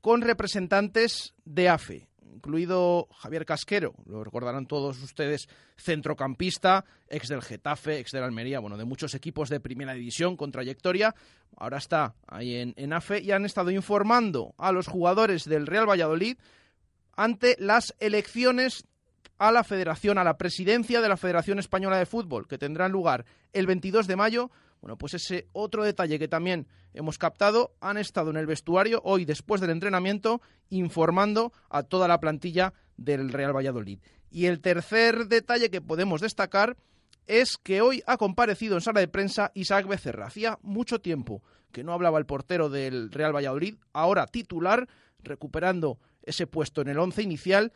con 0.01 0.21
representantes 0.21 1.35
de 1.45 1.69
AFE. 1.69 2.09
incluido 2.35 3.09
Javier 3.19 3.45
Casquero, 3.45 3.95
lo 4.07 4.23
recordarán 4.23 4.67
todos 4.67 5.03
ustedes, 5.03 5.49
centrocampista, 5.77 6.85
ex 7.09 7.29
del 7.29 7.43
Getafe, 7.43 7.99
ex 7.99 8.13
del 8.13 8.23
Almería, 8.23 8.61
bueno, 8.61 8.77
de 8.77 8.85
muchos 8.85 9.15
equipos 9.15 9.49
de 9.49 9.59
primera 9.59 9.93
división 9.95 10.37
con 10.37 10.53
trayectoria, 10.53 11.15
ahora 11.57 11.79
está 11.79 12.15
ahí 12.29 12.55
en, 12.55 12.75
en 12.77 12.93
AFE 12.93 13.21
y 13.21 13.33
han 13.33 13.45
estado 13.45 13.73
informando 13.73 14.55
a 14.57 14.71
los 14.71 14.87
jugadores 14.87 15.45
del 15.47 15.67
Real 15.67 15.89
Valladolid 15.89 16.39
ante 17.19 17.57
las 17.59 17.97
elecciones 17.99 18.85
a 19.39 19.51
la 19.51 19.65
Federación, 19.65 20.19
a 20.19 20.25
la 20.25 20.39
presidencia 20.39 21.01
de 21.01 21.09
la 21.09 21.17
Federación 21.17 21.59
Española 21.59 21.99
de 21.99 22.07
Fútbol, 22.07 22.47
que 22.47 22.59
tendrán 22.59 22.93
lugar 22.93 23.27
el 23.53 23.67
22 23.67 24.07
de 24.07 24.15
mayo. 24.15 24.51
Bueno, 24.81 24.97
pues 24.97 25.15
ese 25.15 25.49
otro 25.53 25.83
detalle 25.83 26.21
que 26.21 26.29
también 26.29 26.69
hemos 26.95 27.19
captado, 27.19 27.75
han 27.81 27.99
estado 27.99 28.31
en 28.31 28.37
el 28.37 28.47
vestuario 28.47 29.01
hoy 29.05 29.25
después 29.25 29.61
del 29.61 29.71
entrenamiento 29.71 30.41
informando 30.71 31.53
a 31.71 31.83
toda 31.83 32.07
la 32.07 32.21
plantilla 32.21 32.73
del 32.97 33.33
Real 33.33 33.55
Valladolid. 33.55 33.99
Y 34.31 34.47
el 34.47 34.61
tercer 34.61 35.27
detalle 35.27 35.71
que 35.71 35.81
podemos 35.81 36.21
destacar 36.21 36.77
es 37.27 37.59
que 37.61 37.81
hoy 37.81 38.01
ha 38.07 38.17
comparecido 38.17 38.77
en 38.77 38.81
sala 38.81 39.01
de 39.01 39.09
prensa 39.09 39.51
Isaac 39.55 39.89
Becerra. 39.89 40.27
Hacía 40.27 40.61
mucho 40.63 41.01
tiempo 41.01 41.43
que 41.73 41.83
no 41.83 41.93
hablaba 41.93 42.21
el 42.21 42.27
portero 42.27 42.71
del 42.71 43.11
Real 43.11 43.35
Valladolid, 43.35 43.75
ahora 43.93 44.29
titular, 44.29 44.89
recuperando 45.25 45.99
ese 46.29 46.47
puesto 46.47 46.83
en 46.83 46.89
el 46.89 46.99
once 46.99 47.23
inicial. 47.23 47.73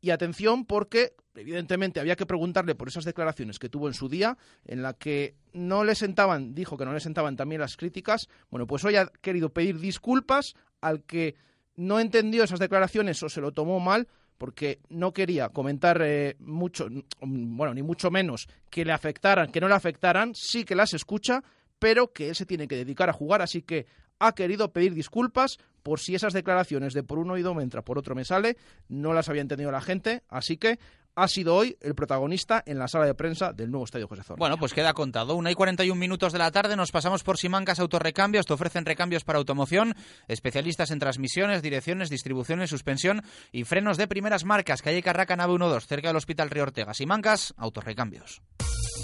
Y 0.00 0.10
atención 0.10 0.64
porque 0.66 1.14
evidentemente 1.34 2.00
había 2.00 2.16
que 2.16 2.26
preguntarle 2.26 2.74
por 2.74 2.88
esas 2.88 3.04
declaraciones 3.04 3.58
que 3.58 3.68
tuvo 3.68 3.88
en 3.88 3.94
su 3.94 4.08
día, 4.08 4.36
en 4.64 4.82
la 4.82 4.94
que 4.94 5.34
no 5.52 5.84
le 5.84 5.94
sentaban, 5.94 6.54
dijo 6.54 6.76
que 6.76 6.84
no 6.84 6.92
le 6.92 7.00
sentaban 7.00 7.36
también 7.36 7.60
las 7.60 7.76
críticas. 7.76 8.28
Bueno, 8.50 8.66
pues 8.66 8.84
hoy 8.84 8.96
ha 8.96 9.06
querido 9.06 9.50
pedir 9.50 9.78
disculpas 9.78 10.54
al 10.80 11.02
que 11.02 11.34
no 11.76 12.00
entendió 12.00 12.44
esas 12.44 12.58
declaraciones 12.58 13.22
o 13.22 13.28
se 13.28 13.40
lo 13.40 13.52
tomó 13.52 13.80
mal 13.80 14.08
porque 14.38 14.80
no 14.90 15.12
quería 15.12 15.48
comentar 15.48 16.00
eh, 16.02 16.36
mucho, 16.40 16.88
bueno, 17.20 17.74
ni 17.74 17.82
mucho 17.82 18.10
menos 18.10 18.48
que 18.70 18.84
le 18.84 18.92
afectaran, 18.92 19.50
que 19.50 19.60
no 19.60 19.68
le 19.68 19.74
afectaran, 19.74 20.34
sí 20.34 20.64
que 20.64 20.74
las 20.74 20.92
escucha, 20.92 21.42
pero 21.78 22.12
que 22.12 22.28
él 22.28 22.34
se 22.34 22.46
tiene 22.46 22.68
que 22.68 22.76
dedicar 22.76 23.08
a 23.08 23.14
jugar, 23.14 23.42
así 23.42 23.62
que 23.62 23.86
ha 24.18 24.34
querido 24.34 24.72
pedir 24.72 24.94
disculpas 24.94 25.58
por 25.82 26.00
si 26.00 26.14
esas 26.14 26.32
declaraciones 26.32 26.94
de 26.94 27.02
por 27.02 27.18
un 27.18 27.30
oído 27.30 27.54
me 27.54 27.62
entra, 27.62 27.82
por 27.82 27.98
otro 27.98 28.14
me 28.14 28.24
sale, 28.24 28.56
no 28.88 29.12
las 29.12 29.28
había 29.28 29.42
entendido 29.42 29.70
la 29.70 29.80
gente, 29.80 30.22
así 30.28 30.56
que 30.56 30.78
ha 31.16 31.28
sido 31.28 31.56
hoy 31.56 31.76
el 31.80 31.94
protagonista 31.94 32.62
en 32.66 32.78
la 32.78 32.88
sala 32.88 33.06
de 33.06 33.14
prensa 33.14 33.52
del 33.52 33.70
nuevo 33.70 33.86
Estadio 33.86 34.06
José 34.06 34.22
Zorrilla. 34.22 34.38
Bueno, 34.38 34.58
pues 34.58 34.74
queda 34.74 34.92
contado. 34.92 35.34
Una 35.34 35.50
y 35.50 35.54
41 35.54 35.98
minutos 35.98 36.32
de 36.32 36.38
la 36.38 36.50
tarde 36.50 36.76
nos 36.76 36.92
pasamos 36.92 37.24
por 37.24 37.38
Simancas 37.38 37.80
Autorecambios. 37.80 38.46
Te 38.46 38.52
ofrecen 38.52 38.84
recambios 38.84 39.24
para 39.24 39.38
automoción, 39.38 39.94
especialistas 40.28 40.90
en 40.90 40.98
transmisiones, 40.98 41.62
direcciones, 41.62 42.10
distribuciones, 42.10 42.70
suspensión 42.70 43.22
y 43.50 43.64
frenos 43.64 43.96
de 43.96 44.06
primeras 44.06 44.44
marcas. 44.44 44.82
Calle 44.82 45.02
Carraca, 45.02 45.36
nave 45.36 45.56
12, 45.58 45.86
cerca 45.86 46.08
del 46.08 46.16
Hospital 46.16 46.50
Río 46.50 46.64
Ortega. 46.64 46.92
Simancas 46.92 47.54
Autorecambios. 47.56 48.42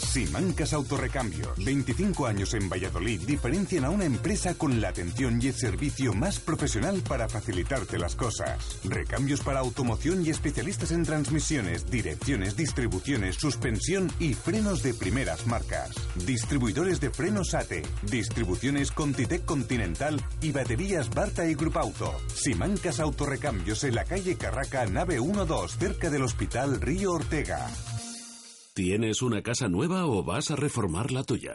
Simancas 0.00 0.72
Autorecambios, 0.72 1.64
25 1.64 2.26
años 2.26 2.54
en 2.54 2.68
Valladolid, 2.68 3.20
diferencian 3.22 3.84
a 3.84 3.90
una 3.90 4.04
empresa 4.04 4.54
con 4.54 4.80
la 4.80 4.88
atención 4.88 5.38
y 5.40 5.48
el 5.48 5.54
servicio 5.54 6.12
más 6.12 6.38
profesional 6.38 7.02
para 7.06 7.28
facilitarte 7.28 7.98
las 7.98 8.16
cosas. 8.16 8.80
Recambios 8.84 9.40
para 9.40 9.60
automoción 9.60 10.24
y 10.24 10.30
especialistas 10.30 10.92
en 10.92 11.04
transmisiones, 11.04 11.90
direcciones, 12.02 12.56
distribuciones, 12.56 13.36
suspensión 13.36 14.10
y 14.18 14.34
frenos 14.34 14.82
de 14.82 14.92
primeras 14.92 15.46
marcas. 15.46 15.94
Distribuidores 16.26 17.00
de 17.00 17.10
frenos 17.10 17.54
ATE, 17.54 17.82
distribuciones 18.02 18.90
Contitec 18.90 19.44
Continental 19.44 20.20
y 20.40 20.50
baterías 20.50 21.10
Barta 21.10 21.46
y 21.46 21.54
Grupo 21.54 21.78
Auto. 21.78 22.12
Simancas 22.34 22.98
Autorecambios 22.98 23.84
en 23.84 23.94
la 23.94 24.04
calle 24.04 24.36
Carraca, 24.36 24.84
nave 24.86 25.16
12, 25.16 25.78
cerca 25.78 26.10
del 26.10 26.22
Hospital 26.22 26.80
Río 26.80 27.12
Ortega. 27.12 27.68
¿Tienes 28.74 29.22
una 29.22 29.42
casa 29.42 29.68
nueva 29.68 30.06
o 30.06 30.24
vas 30.24 30.50
a 30.50 30.56
reformar 30.56 31.12
la 31.12 31.22
tuya? 31.22 31.54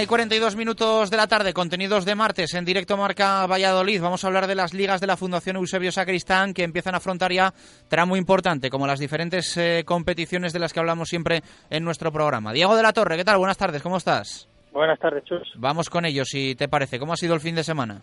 Una 0.00 0.04
y 0.04 0.06
42 0.06 0.56
minutos 0.56 1.10
de 1.10 1.18
la 1.18 1.26
tarde, 1.26 1.52
contenidos 1.52 2.06
de 2.06 2.14
martes 2.14 2.54
en 2.54 2.64
directo 2.64 2.96
Marca 2.96 3.46
Valladolid. 3.46 4.00
Vamos 4.00 4.24
a 4.24 4.28
hablar 4.28 4.46
de 4.46 4.54
las 4.54 4.72
ligas 4.72 4.98
de 4.98 5.06
la 5.06 5.18
Fundación 5.18 5.56
Eusebio 5.56 5.92
Sacristán 5.92 6.54
que 6.54 6.64
empiezan 6.64 6.94
a 6.94 6.96
afrontar 6.96 7.32
ya 7.32 7.52
tramo 7.86 8.16
importante, 8.16 8.70
como 8.70 8.86
las 8.86 8.98
diferentes 8.98 9.58
eh, 9.58 9.84
competiciones 9.84 10.54
de 10.54 10.58
las 10.58 10.72
que 10.72 10.80
hablamos 10.80 11.10
siempre 11.10 11.42
en 11.68 11.84
nuestro 11.84 12.10
programa. 12.12 12.54
Diego 12.54 12.76
de 12.76 12.82
la 12.82 12.94
Torre, 12.94 13.18
¿qué 13.18 13.26
tal? 13.26 13.36
Buenas 13.36 13.58
tardes, 13.58 13.82
¿cómo 13.82 13.98
estás? 13.98 14.48
Buenas 14.72 14.98
tardes, 14.98 15.22
Chus. 15.24 15.52
Vamos 15.56 15.90
con 15.90 16.06
ellos, 16.06 16.28
si 16.30 16.54
te 16.54 16.66
parece. 16.66 16.98
¿Cómo 16.98 17.12
ha 17.12 17.18
sido 17.18 17.34
el 17.34 17.40
fin 17.40 17.54
de 17.54 17.62
semana? 17.62 18.00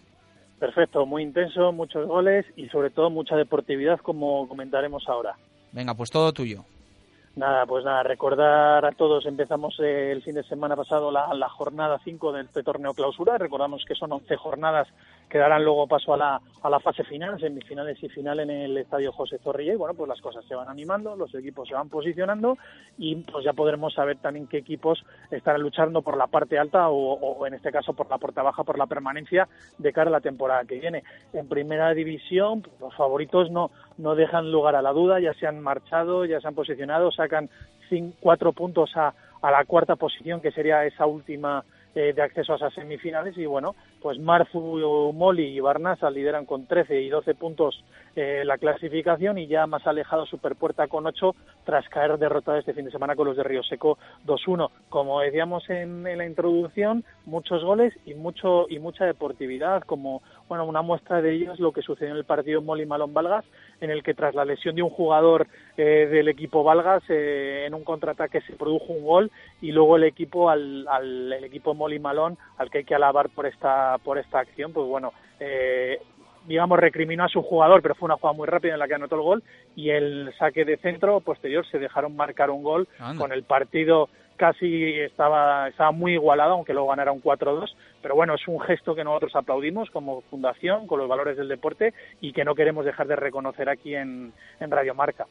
Perfecto, 0.60 1.04
muy 1.08 1.24
intenso, 1.24 1.72
muchos 1.72 2.06
goles 2.06 2.46
y 2.56 2.68
sobre 2.68 2.92
todo 2.92 3.10
mucha 3.10 3.36
deportividad, 3.36 3.98
como 4.02 4.48
comentaremos 4.48 5.04
ahora. 5.08 5.36
Venga, 5.72 5.96
pues 5.96 6.12
todo 6.12 6.32
tuyo. 6.32 6.64
Nada, 7.38 7.68
pues 7.68 7.86
nada, 7.86 8.02
recordar 8.02 8.84
a 8.84 8.92
todos, 8.94 9.28
empezamos 9.28 9.80
el 9.80 10.24
fin 10.24 10.34
de 10.34 10.44
semana 10.46 10.76
pasado 10.76 11.12
la, 11.12 11.50
jornada 11.50 12.02
5 12.04 12.32
del 12.32 12.48
este 12.48 12.64
torneo 12.64 12.96
clausura, 12.96 13.38
recordamos 13.38 13.86
que 13.86 13.94
son 13.94 14.12
11 14.12 14.36
jornadas 14.38 14.88
que 15.30 15.38
darán 15.38 15.64
luego 15.64 15.88
paso 15.88 16.14
a 16.14 16.18
la, 16.18 16.42
a 16.62 16.70
la 16.70 16.80
fase 16.80 17.04
final, 17.04 17.40
semifinales 17.40 18.02
y 18.02 18.10
final 18.10 18.40
en 18.40 18.50
el 18.50 18.78
estadio 18.78 19.12
José 19.12 19.38
Zorrilla 19.40 19.74
y 19.74 19.76
bueno, 19.76 19.94
pues 19.94 20.08
las 20.08 20.22
cosas 20.22 20.46
se 20.46 20.56
van 20.56 20.70
animando, 20.70 21.16
los 21.16 21.34
equipos 21.36 21.68
se 21.68 21.74
van 21.74 21.90
posicionando 21.90 22.58
y 22.98 23.16
pues 23.16 23.44
ya 23.44 23.54
podremos 23.54 23.94
saber 23.94 24.18
también 24.18 24.48
qué 24.48 24.58
equipos 24.58 25.04
estarán 25.32 25.62
luchando 25.62 26.02
por 26.02 26.18
la 26.18 26.28
parte 26.28 26.58
alta 26.58 26.90
o, 26.90 27.46
en 27.46 27.54
este 27.54 27.72
caso 27.72 27.94
por 27.94 28.10
la 28.10 28.18
puerta 28.18 28.42
baja, 28.42 28.64
por 28.64 28.78
la 28.78 28.88
permanencia 28.88 29.48
de 29.78 29.94
cara 29.94 30.10
a 30.10 30.14
la 30.14 30.22
temporada 30.22 30.66
que 30.66 30.80
viene. 30.80 31.04
En 31.34 31.48
primera 31.48 31.94
división, 31.94 32.62
pues, 32.62 32.80
los 32.80 32.96
favoritos 32.96 33.52
no, 33.52 33.72
no 33.98 34.16
dejan 34.16 34.52
lugar 34.52 34.76
a 34.76 34.82
la 34.82 34.94
duda, 34.94 35.20
ya 35.20 35.34
se 35.34 35.48
han 35.48 35.60
marchado, 35.60 36.26
ya 36.26 36.40
se 36.40 36.48
han 36.48 36.56
posicionado, 36.56 37.12
sacan 37.12 37.50
cuatro 38.20 38.52
puntos 38.52 38.92
a, 38.96 39.14
a 39.42 39.52
la 39.52 39.66
cuarta 39.66 39.96
posición, 39.96 40.42
que 40.42 40.52
sería 40.52 40.86
esa 40.86 41.06
última 41.06 41.64
eh, 41.96 42.14
de 42.14 42.22
acceso 42.22 42.54
a 42.54 42.58
esas 42.58 42.74
semifinales. 42.74 43.38
Y 43.38 43.46
bueno, 43.46 43.76
pues 44.08 44.20
Marfu, 44.20 45.12
Moli 45.14 45.48
y 45.48 45.60
Barnasa 45.60 46.10
lideran 46.10 46.46
con 46.46 46.66
13 46.66 47.02
y 47.02 47.10
12 47.10 47.36
puntos 47.36 47.84
eh, 48.16 48.44
la 48.46 48.58
clasificación 48.58 49.38
y 49.38 49.48
ya 49.48 49.68
más 49.68 49.86
alejado 49.86 50.26
Superpuerta 50.26 50.88
con 50.88 51.06
8 51.06 51.36
tras 51.66 51.88
caer 51.90 52.18
derrotada 52.18 52.58
este 52.58 52.74
fin 52.74 52.86
de 52.86 52.92
semana 52.92 53.18
con 53.18 53.28
los 53.28 53.36
de 53.36 53.44
Río 53.44 53.64
Seco 53.64 53.98
2-1. 54.26 54.70
Como 54.88 55.20
decíamos 55.20 55.70
en, 55.70 56.04
la 56.04 56.26
introducción, 56.26 57.04
muchos 57.26 57.66
goles 57.66 57.94
y 58.06 58.14
mucho 58.14 58.66
y 58.70 58.80
mucha 58.80 59.04
deportividad, 59.04 59.84
como 59.84 60.22
bueno, 60.48 60.66
una 60.66 60.82
muestra 60.82 61.22
de 61.22 61.34
ello 61.34 61.52
es 61.52 61.60
lo 61.60 61.74
que 61.74 61.82
sucedió 61.82 62.12
en 62.12 62.18
el 62.18 62.24
partido 62.24 62.62
Moli 62.62 62.86
Malón 62.86 63.14
Valgas, 63.14 63.44
en 63.82 63.92
el 63.92 64.02
que 64.02 64.14
tras 64.14 64.34
la 64.34 64.46
lesión 64.46 64.76
de 64.76 64.84
un 64.84 64.90
jugador 64.90 65.48
eh, 65.76 66.08
del 66.10 66.30
equipo 66.30 66.64
Valgas 66.64 67.04
eh, 67.10 67.66
en 67.68 67.74
un 67.74 67.84
contraataque 67.84 68.40
se 68.42 68.54
produjo 68.54 68.94
un 68.94 69.04
gol 69.04 69.32
y 69.62 69.74
luego 69.74 69.98
el 69.98 70.06
equipo 70.06 70.50
al, 70.50 70.88
al 70.88 71.34
el 71.34 71.44
equipo 71.44 71.76
Moli 71.76 72.00
Malón 72.00 72.38
al 72.58 72.72
que 72.72 72.80
hay 72.80 72.84
que 72.86 72.96
alabar 72.96 73.30
por 73.30 73.46
esta 73.46 73.97
por 74.00 74.18
esta 74.18 74.40
acción, 74.40 74.74
pues 74.74 74.88
bueno, 74.88 75.14
eh, 75.40 76.00
digamos, 76.48 76.80
recriminó 76.80 77.26
a 77.26 77.30
su 77.30 77.42
jugador, 77.42 77.82
pero 77.82 77.96
fue 77.96 78.08
una 78.08 78.16
jugada 78.16 78.38
muy 78.38 78.48
rápida 78.48 78.74
en 78.74 78.80
la 78.80 78.88
que 78.88 78.96
anotó 78.96 79.16
el 79.16 79.22
gol 79.22 79.44
y 79.76 79.90
el 79.90 80.34
saque 80.40 80.66
de 80.66 80.78
centro 80.78 81.20
posterior 81.20 81.66
se 81.68 81.80
dejaron 81.80 82.16
marcar 82.16 82.50
un 82.50 82.64
gol 82.64 82.88
con 83.18 83.32
el 83.32 83.44
partido 83.44 84.10
casi 84.38 84.94
estaba, 85.00 85.68
estaba 85.68 85.92
muy 85.92 86.14
igualado, 86.14 86.54
aunque 86.54 86.74
luego 86.74 86.90
ganaron 86.90 87.22
4-2, 87.22 87.74
pero 88.02 88.16
bueno, 88.16 88.36
es 88.36 88.48
un 88.48 88.60
gesto 88.62 88.96
que 88.96 89.04
nosotros 89.04 89.36
aplaudimos 89.36 89.90
como 89.90 90.22
fundación, 90.22 90.88
con 90.88 91.00
los 91.00 91.10
valores 91.10 91.36
del 91.36 91.48
deporte 91.48 91.94
y 92.22 92.32
que 92.32 92.46
no 92.46 92.56
queremos 92.56 92.86
dejar 92.86 93.08
de 93.08 93.16
reconocer 93.16 93.68
aquí 93.68 93.96
en, 93.96 94.32
en 94.60 94.72
Radio 94.72 94.94
Marca. 94.94 95.26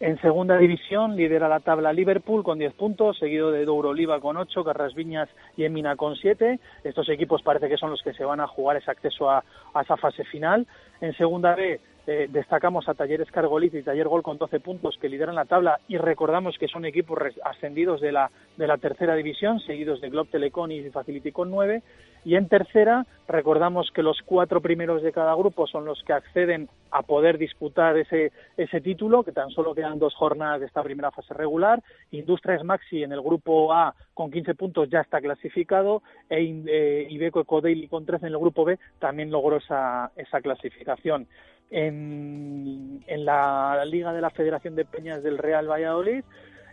En 0.00 0.18
segunda 0.22 0.56
división 0.56 1.14
lidera 1.14 1.46
la 1.46 1.60
tabla 1.60 1.92
Liverpool 1.92 2.42
con 2.42 2.58
10 2.58 2.72
puntos, 2.72 3.18
seguido 3.18 3.50
de 3.50 3.66
Douro 3.66 3.90
Oliva 3.90 4.18
con 4.18 4.38
8, 4.38 4.64
Carras 4.64 4.94
Viñas 4.94 5.28
y 5.58 5.64
Emina 5.64 5.94
con 5.94 6.16
7. 6.16 6.58
Estos 6.84 7.10
equipos 7.10 7.42
parece 7.42 7.68
que 7.68 7.76
son 7.76 7.90
los 7.90 8.02
que 8.02 8.14
se 8.14 8.24
van 8.24 8.40
a 8.40 8.46
jugar 8.46 8.78
ese 8.78 8.90
acceso 8.90 9.28
a, 9.28 9.44
a 9.74 9.82
esa 9.82 9.98
fase 9.98 10.24
final. 10.24 10.66
En 11.02 11.14
segunda 11.18 11.54
B 11.54 11.80
eh, 12.06 12.28
destacamos 12.30 12.88
a 12.88 12.94
Talleres 12.94 13.30
Cargoliz 13.30 13.74
y 13.74 13.82
Taller 13.82 14.08
Gol 14.08 14.22
con 14.22 14.38
12 14.38 14.60
puntos 14.60 14.96
que 15.00 15.08
lideran 15.08 15.34
la 15.34 15.44
tabla 15.44 15.80
y 15.88 15.98
recordamos 15.98 16.56
que 16.58 16.68
son 16.68 16.84
equipos 16.84 17.18
ascendidos 17.44 18.00
de 18.00 18.12
la, 18.12 18.30
de 18.56 18.66
la 18.66 18.78
tercera 18.78 19.14
división, 19.14 19.60
seguidos 19.60 20.00
de 20.00 20.10
Globe 20.10 20.30
Telecom 20.30 20.70
y 20.70 20.88
Facility 20.90 21.32
con 21.32 21.50
9. 21.50 21.82
Y 22.24 22.34
en 22.34 22.48
tercera, 22.48 23.06
recordamos 23.28 23.90
que 23.94 24.02
los 24.02 24.20
cuatro 24.22 24.60
primeros 24.60 25.02
de 25.02 25.12
cada 25.12 25.34
grupo 25.34 25.66
son 25.66 25.86
los 25.86 26.02
que 26.02 26.12
acceden 26.12 26.68
a 26.90 27.02
poder 27.02 27.38
disputar 27.38 27.96
ese, 27.96 28.32
ese 28.56 28.80
título, 28.80 29.22
que 29.22 29.32
tan 29.32 29.50
solo 29.50 29.74
quedan 29.74 29.98
dos 29.98 30.14
jornadas 30.14 30.60
de 30.60 30.66
esta 30.66 30.82
primera 30.82 31.10
fase 31.10 31.32
regular. 31.32 31.82
Industrias 32.10 32.62
Maxi 32.62 33.02
en 33.02 33.12
el 33.12 33.22
grupo 33.22 33.72
A 33.72 33.94
con 34.12 34.30
15 34.30 34.54
puntos 34.54 34.90
ya 34.90 35.00
está 35.00 35.20
clasificado 35.20 36.02
e 36.28 36.62
eh, 36.66 37.06
Ibeco 37.08 37.40
Ecodaily 37.40 37.88
con 37.88 38.04
13 38.04 38.26
en 38.26 38.32
el 38.32 38.38
grupo 38.38 38.64
B 38.64 38.78
también 38.98 39.30
logró 39.30 39.56
esa, 39.56 40.10
esa 40.16 40.40
clasificación. 40.42 41.26
En, 41.70 43.02
en 43.06 43.24
la 43.24 43.84
Liga 43.84 44.12
de 44.12 44.20
la 44.20 44.30
Federación 44.30 44.74
de 44.74 44.84
Peñas 44.84 45.22
del 45.22 45.38
Real 45.38 45.70
Valladolid, 45.70 46.24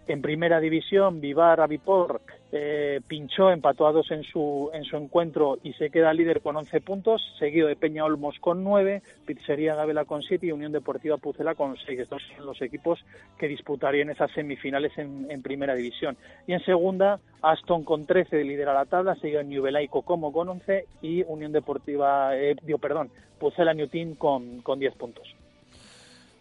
en 0.07 0.21
primera 0.21 0.59
división, 0.59 1.19
Vivar 1.19 1.59
Avipor 1.59 2.21
eh, 2.51 3.01
pinchó, 3.07 3.51
empató 3.51 3.87
a 3.87 3.91
dos 3.91 4.09
en 4.11 4.23
su, 4.23 4.69
en 4.73 4.85
su 4.85 4.95
encuentro 4.95 5.57
y 5.63 5.73
se 5.73 5.89
queda 5.89 6.13
líder 6.13 6.41
con 6.41 6.55
11 6.55 6.79
puntos, 6.81 7.21
seguido 7.37 7.67
de 7.67 7.75
Peña 7.75 8.05
Olmos 8.05 8.37
con 8.39 8.63
9, 8.63 9.01
Pizzería 9.25 9.75
Gavela 9.75 10.05
con 10.05 10.23
7 10.23 10.45
y 10.45 10.51
Unión 10.51 10.71
Deportiva 10.71 11.17
Pucela 11.17 11.55
con 11.55 11.75
6. 11.77 11.99
Estos 11.99 12.21
son 12.35 12.45
los 12.45 12.61
equipos 12.61 13.03
que 13.37 13.47
disputarían 13.47 14.09
esas 14.09 14.31
semifinales 14.31 14.97
en, 14.97 15.29
en 15.29 15.41
primera 15.41 15.75
división. 15.75 16.15
Y 16.47 16.53
en 16.53 16.63
segunda, 16.63 17.19
Aston 17.41 17.83
con 17.83 18.05
13 18.05 18.43
lidera 18.43 18.73
la 18.73 18.85
tabla, 18.85 19.15
seguido 19.15 19.43
New 19.43 19.63
Belaico 19.63 20.03
como 20.03 20.31
con 20.31 20.47
11 20.47 20.85
y 21.01 21.23
Unión 21.23 21.51
Deportiva, 21.51 22.37
eh, 22.37 22.55
dio, 22.63 22.77
perdón, 22.77 23.09
Pucela 23.39 23.73
New 23.73 23.87
Team 23.87 24.15
con, 24.15 24.61
con 24.61 24.79
10 24.79 24.95
puntos. 24.95 25.35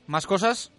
¿Más 0.06 0.24
cosas? 0.24 0.72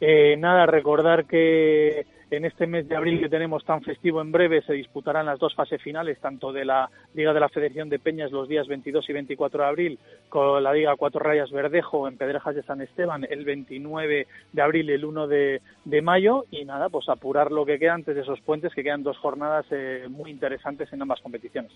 Eh, 0.00 0.36
nada, 0.36 0.66
recordar 0.66 1.24
que 1.26 2.06
en 2.30 2.44
este 2.44 2.66
mes 2.66 2.88
de 2.88 2.96
abril 2.96 3.20
que 3.20 3.28
tenemos 3.28 3.64
tan 3.64 3.82
festivo 3.82 4.20
en 4.20 4.32
breve 4.32 4.62
se 4.62 4.72
disputarán 4.72 5.26
las 5.26 5.38
dos 5.38 5.54
fases 5.54 5.80
finales, 5.80 6.18
tanto 6.20 6.52
de 6.52 6.64
la 6.64 6.90
Liga 7.14 7.32
de 7.32 7.40
la 7.40 7.48
Federación 7.48 7.88
de 7.88 7.98
Peñas 7.98 8.32
los 8.32 8.48
días 8.48 8.66
22 8.66 9.08
y 9.08 9.12
24 9.12 9.62
de 9.62 9.68
abril, 9.68 9.98
con 10.28 10.62
la 10.62 10.72
Liga 10.72 10.96
Cuatro 10.96 11.20
Rayas 11.20 11.50
Verdejo 11.50 12.08
en 12.08 12.16
Pedrejas 12.16 12.56
de 12.56 12.62
San 12.64 12.80
Esteban 12.80 13.26
el 13.30 13.44
29 13.44 14.26
de 14.52 14.62
abril 14.62 14.90
y 14.90 14.94
el 14.94 15.04
1 15.04 15.26
de, 15.28 15.60
mayo. 16.02 16.44
Y 16.50 16.64
nada, 16.64 16.88
pues 16.88 17.08
apurar 17.08 17.52
lo 17.52 17.64
que 17.64 17.78
queda 17.78 17.94
antes 17.94 18.14
de 18.14 18.22
esos 18.22 18.40
puentes, 18.40 18.74
que 18.74 18.82
quedan 18.82 19.04
dos 19.04 19.16
jornadas 19.18 19.64
eh, 19.70 20.06
muy 20.08 20.30
interesantes 20.30 20.92
en 20.92 21.02
ambas 21.02 21.20
competiciones. 21.20 21.72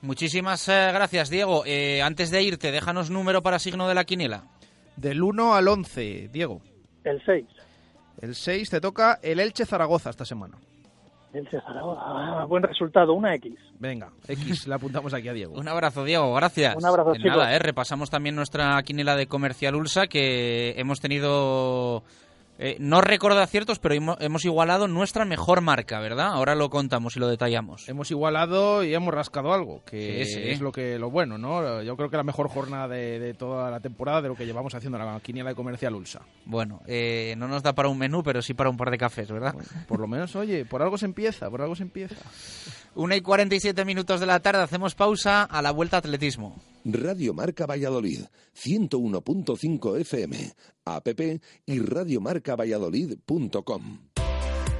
Muchísimas 0.00 0.68
eh, 0.68 0.90
gracias, 0.92 1.30
Diego. 1.30 1.62
antes 2.02 2.32
de 2.32 2.42
irte, 2.42 2.72
déjanos 2.72 3.10
número 3.10 3.42
para 3.42 3.60
signo 3.60 3.88
de 3.88 3.94
la 3.94 4.04
quiniela. 4.04 4.42
Del 4.96 5.22
1 5.22 5.54
al 5.54 5.68
11, 5.68 6.28
Diego. 6.32 6.60
El 7.04 7.22
6. 7.24 7.46
El 8.20 8.34
6 8.34 8.70
te 8.70 8.80
toca 8.80 9.18
el 9.22 9.40
Elche 9.40 9.64
Zaragoza 9.66 10.10
esta 10.10 10.24
semana. 10.24 10.56
Elche 11.32 11.60
Zaragoza, 11.62 12.00
ah, 12.04 12.44
buen 12.46 12.62
resultado, 12.62 13.14
una 13.14 13.34
X. 13.36 13.54
Venga, 13.78 14.10
X, 14.28 14.66
le 14.66 14.74
apuntamos 14.74 15.14
aquí 15.14 15.28
a 15.28 15.32
Diego. 15.32 15.54
Un 15.58 15.68
abrazo, 15.68 16.04
Diego, 16.04 16.34
gracias. 16.34 16.76
Un 16.76 16.84
abrazo, 16.84 17.14
chicos. 17.14 17.38
Nada, 17.38 17.54
eh, 17.54 17.58
repasamos 17.58 18.10
también 18.10 18.36
nuestra 18.36 18.82
quinela 18.82 19.16
de 19.16 19.26
Comercial 19.26 19.74
Ulsa, 19.74 20.06
que 20.06 20.74
hemos 20.76 21.00
tenido 21.00 22.02
eh, 22.58 22.76
no 22.78 23.00
recuerdo 23.00 23.40
aciertos, 23.40 23.78
pero 23.78 24.16
hemos 24.20 24.44
igualado 24.44 24.86
nuestra 24.86 25.24
mejor 25.24 25.62
marca, 25.62 26.00
¿verdad? 26.00 26.28
Ahora 26.28 26.54
lo 26.54 26.70
contamos 26.70 27.16
y 27.16 27.20
lo 27.20 27.28
detallamos. 27.28 27.88
Hemos 27.88 28.10
igualado 28.10 28.84
y 28.84 28.94
hemos 28.94 29.12
rascado 29.12 29.52
algo, 29.52 29.82
que 29.84 30.22
es 30.22 30.60
lo 30.60 30.70
que 30.70 30.98
lo 30.98 31.10
bueno, 31.10 31.38
¿no? 31.38 31.82
Yo 31.82 31.96
creo 31.96 32.10
que 32.10 32.16
la 32.16 32.22
mejor 32.22 32.48
jornada 32.48 32.88
de, 32.88 33.34
toda 33.34 33.70
la 33.70 33.80
temporada 33.80 34.22
de 34.22 34.28
lo 34.28 34.34
que 34.34 34.46
llevamos 34.46 34.74
haciendo 34.74 34.98
la 34.98 35.18
quiniela 35.20 35.50
de 35.50 35.56
comercial 35.56 35.94
Ulsa. 35.94 36.20
Bueno, 36.44 36.82
eh, 36.86 37.34
no 37.38 37.48
nos 37.48 37.62
da 37.62 37.72
para 37.72 37.88
un 37.88 37.98
menú, 37.98 38.22
pero 38.22 38.42
sí 38.42 38.54
para 38.54 38.70
un 38.70 38.76
par 38.76 38.90
de 38.90 38.98
cafés, 38.98 39.30
¿verdad? 39.30 39.54
por 39.88 40.00
lo 40.00 40.06
menos, 40.06 40.36
oye, 40.36 40.64
por 40.64 40.82
algo 40.82 40.98
se 40.98 41.06
empieza, 41.06 41.50
por 41.50 41.62
algo 41.62 41.74
se 41.74 41.82
empieza. 41.82 42.16
Una 42.94 43.16
y 43.16 43.22
47 43.22 43.86
minutos 43.86 44.20
de 44.20 44.26
la 44.26 44.40
tarde, 44.40 44.62
hacemos 44.62 44.94
pausa 44.94 45.44
a 45.44 45.62
la 45.62 45.70
vuelta 45.70 45.96
atletismo. 45.96 46.60
Radio 46.84 47.32
Marca 47.32 47.64
Valladolid, 47.64 48.24
101.5 48.54 49.98
FM, 50.00 50.52
app 50.84 51.08
y 51.64 51.78
radiomarcavalladolid.com. 51.78 54.11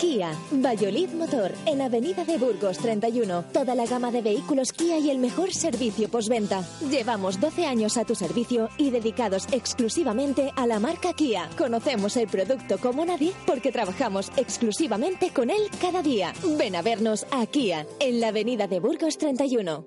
Kia, 0.00 0.36
Valladolid 0.50 1.10
Motor, 1.10 1.52
en 1.64 1.80
Avenida 1.80 2.24
de 2.24 2.36
Burgos 2.36 2.78
31. 2.78 3.44
Toda 3.52 3.74
la 3.74 3.86
gama 3.86 4.10
de 4.10 4.20
vehículos 4.20 4.72
Kia 4.72 4.98
y 4.98 5.10
el 5.10 5.18
mejor 5.18 5.54
servicio 5.54 6.08
postventa. 6.08 6.64
Llevamos 6.90 7.40
12 7.40 7.66
años 7.66 7.96
a 7.96 8.04
tu 8.04 8.16
servicio 8.16 8.68
y 8.78 8.90
dedicados 8.90 9.46
exclusivamente 9.52 10.52
a 10.56 10.66
la 10.66 10.80
marca 10.80 11.12
Kia. 11.12 11.48
Conocemos 11.56 12.16
el 12.16 12.26
producto 12.26 12.78
como 12.78 13.04
nadie 13.04 13.32
porque 13.46 13.70
trabajamos 13.70 14.32
exclusivamente 14.36 15.30
con 15.30 15.50
él 15.50 15.62
cada 15.80 16.02
día. 16.02 16.32
Ven 16.58 16.74
a 16.74 16.82
vernos 16.82 17.24
a 17.30 17.46
Kia, 17.46 17.86
en 18.00 18.20
la 18.20 18.28
Avenida 18.28 18.66
de 18.66 18.80
Burgos 18.80 19.18
31. 19.18 19.86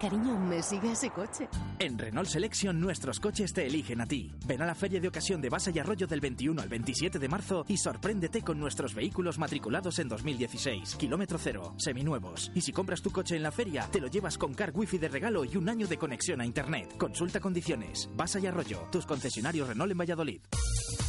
Cariño, 0.00 0.38
¿me 0.38 0.62
sigue 0.62 0.92
ese 0.92 1.10
coche? 1.10 1.48
En 1.80 1.98
Renault 1.98 2.28
Selection 2.28 2.78
nuestros 2.78 3.18
coches 3.18 3.52
te 3.52 3.66
eligen 3.66 4.00
a 4.00 4.06
ti. 4.06 4.32
Ven 4.46 4.62
a 4.62 4.66
la 4.66 4.76
feria 4.76 5.00
de 5.00 5.08
ocasión 5.08 5.40
de 5.40 5.48
Basa 5.48 5.72
y 5.74 5.78
Arroyo 5.80 6.06
del 6.06 6.20
21 6.20 6.62
al 6.62 6.68
27 6.68 7.18
de 7.18 7.28
marzo 7.28 7.64
y 7.66 7.76
sorpréndete 7.76 8.42
con 8.42 8.60
nuestros 8.60 8.94
vehículos 8.94 9.38
matriculados 9.38 9.98
en 9.98 10.08
2016, 10.08 10.94
kilómetro 10.94 11.38
cero, 11.38 11.74
seminuevos. 11.78 12.52
Y 12.54 12.60
si 12.60 12.72
compras 12.72 13.02
tu 13.02 13.10
coche 13.10 13.34
en 13.34 13.42
la 13.42 13.50
feria, 13.50 13.88
te 13.90 14.00
lo 14.00 14.06
llevas 14.06 14.38
con 14.38 14.54
car 14.54 14.70
wifi 14.72 14.98
de 14.98 15.08
regalo 15.08 15.44
y 15.44 15.56
un 15.56 15.68
año 15.68 15.88
de 15.88 15.98
conexión 15.98 16.40
a 16.40 16.46
internet. 16.46 16.96
Consulta 16.96 17.40
condiciones. 17.40 18.08
Basa 18.14 18.38
y 18.38 18.46
Arroyo, 18.46 18.86
tus 18.92 19.04
concesionarios 19.04 19.66
Renault 19.66 19.90
en 19.90 19.98
Valladolid. 19.98 20.40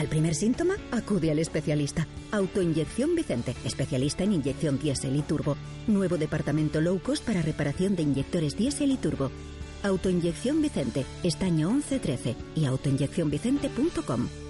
Al 0.01 0.09
primer 0.09 0.35
síntoma, 0.35 0.77
acude 0.93 1.31
al 1.31 1.39
especialista. 1.39 2.07
Autoinyección 2.33 3.15
Vicente, 3.15 3.55
especialista 3.67 4.25
en 4.25 4.33
inyección 4.33 4.79
diésel 4.79 5.15
y 5.15 5.21
turbo. 5.21 5.59
Nuevo 5.89 6.17
departamento 6.17 6.81
low 6.81 7.03
cost 7.03 7.23
para 7.23 7.43
reparación 7.43 7.97
de 7.97 8.05
inyectores 8.05 8.57
diésel 8.57 8.93
y 8.93 8.97
turbo. 8.97 9.31
Autoinyección 9.83 10.63
Vicente, 10.63 11.05
estaño 11.23 11.71
1113 11.71 12.35
y 12.55 12.65
autoinyeccionvicente.com. 12.65 14.50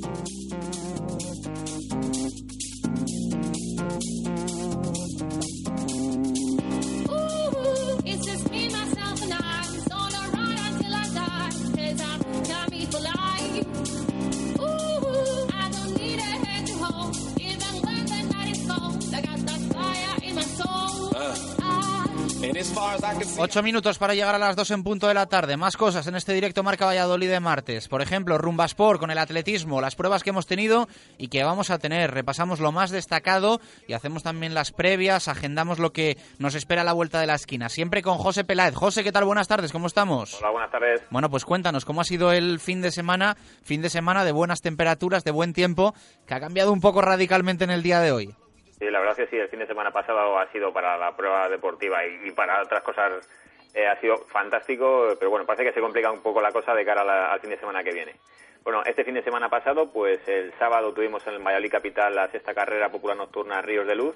Ocho 23.37 23.61
minutos 23.61 23.99
para 23.99 24.15
llegar 24.15 24.33
a 24.33 24.39
las 24.39 24.55
dos 24.55 24.71
en 24.71 24.83
punto 24.83 25.07
de 25.07 25.13
la 25.13 25.27
tarde. 25.27 25.57
Más 25.57 25.77
cosas 25.77 26.07
en 26.07 26.15
este 26.15 26.33
directo 26.33 26.63
Marca 26.63 26.85
Valladolid 26.85 27.29
de 27.29 27.39
martes. 27.39 27.87
Por 27.87 28.01
ejemplo, 28.01 28.37
Rumbasport 28.39 28.99
con 28.99 29.11
el 29.11 29.19
atletismo, 29.19 29.79
las 29.79 29.95
pruebas 29.95 30.23
que 30.23 30.31
hemos 30.31 30.47
tenido 30.47 30.87
y 31.19 31.27
que 31.27 31.43
vamos 31.43 31.69
a 31.69 31.77
tener. 31.77 32.11
Repasamos 32.11 32.59
lo 32.59 32.71
más 32.71 32.89
destacado 32.89 33.61
y 33.87 33.93
hacemos 33.93 34.23
también 34.23 34.55
las 34.55 34.71
previas, 34.71 35.27
agendamos 35.27 35.77
lo 35.77 35.93
que 35.93 36.17
nos 36.39 36.55
espera 36.55 36.81
a 36.81 36.85
la 36.85 36.93
vuelta 36.93 37.19
de 37.19 37.27
la 37.27 37.35
esquina. 37.35 37.69
Siempre 37.69 38.01
con 38.01 38.17
José 38.17 38.43
Peláez. 38.43 38.73
José, 38.73 39.03
¿qué 39.03 39.11
tal? 39.11 39.25
Buenas 39.25 39.47
tardes, 39.47 39.71
¿cómo 39.71 39.85
estamos? 39.85 40.33
Hola, 40.41 40.51
buenas 40.51 40.71
tardes. 40.71 41.01
Bueno, 41.11 41.29
pues 41.29 41.45
cuéntanos, 41.45 41.85
¿cómo 41.85 42.01
ha 42.01 42.05
sido 42.05 42.31
el 42.31 42.59
fin 42.59 42.81
de 42.81 42.91
semana? 42.91 43.37
Fin 43.61 43.83
de 43.83 43.89
semana 43.89 44.25
de 44.25 44.31
buenas 44.31 44.61
temperaturas, 44.61 45.23
de 45.23 45.31
buen 45.31 45.53
tiempo, 45.53 45.93
que 46.25 46.33
ha 46.33 46.39
cambiado 46.39 46.71
un 46.71 46.81
poco 46.81 47.01
radicalmente 47.01 47.65
en 47.65 47.69
el 47.69 47.83
día 47.83 47.99
de 47.99 48.11
hoy. 48.11 48.35
Sí, 48.81 48.89
la 48.89 48.97
verdad 48.97 49.19
es 49.19 49.29
que 49.29 49.35
sí, 49.35 49.39
el 49.39 49.47
fin 49.47 49.59
de 49.59 49.67
semana 49.67 49.91
pasado 49.91 50.39
ha 50.39 50.47
sido 50.51 50.73
para 50.73 50.97
la 50.97 51.15
prueba 51.15 51.47
deportiva 51.47 52.03
y, 52.03 52.31
para 52.31 52.63
otras 52.63 52.81
cosas 52.81 53.29
eh, 53.75 53.85
ha 53.85 53.95
sido 54.01 54.17
fantástico, 54.29 55.13
pero 55.19 55.29
bueno, 55.29 55.45
parece 55.45 55.65
que 55.65 55.71
se 55.71 55.79
complica 55.79 56.09
un 56.09 56.23
poco 56.23 56.41
la 56.41 56.51
cosa 56.51 56.73
de 56.73 56.83
cara 56.83 57.03
la- 57.03 57.31
al 57.31 57.39
fin 57.39 57.51
de 57.51 57.59
semana 57.59 57.83
que 57.83 57.93
viene. 57.93 58.15
Bueno, 58.63 58.81
este 58.83 59.03
fin 59.03 59.13
de 59.13 59.21
semana 59.21 59.49
pasado, 59.49 59.93
pues 59.93 60.27
el 60.27 60.51
sábado 60.57 60.95
tuvimos 60.95 61.25
en 61.27 61.35
el 61.35 61.43
Valladolid 61.43 61.69
Capital 61.69 62.15
la 62.15 62.27
sexta 62.29 62.55
carrera 62.55 62.89
popular 62.89 63.15
nocturna 63.15 63.61
Ríos 63.61 63.85
de 63.85 63.93
Luz. 63.93 64.15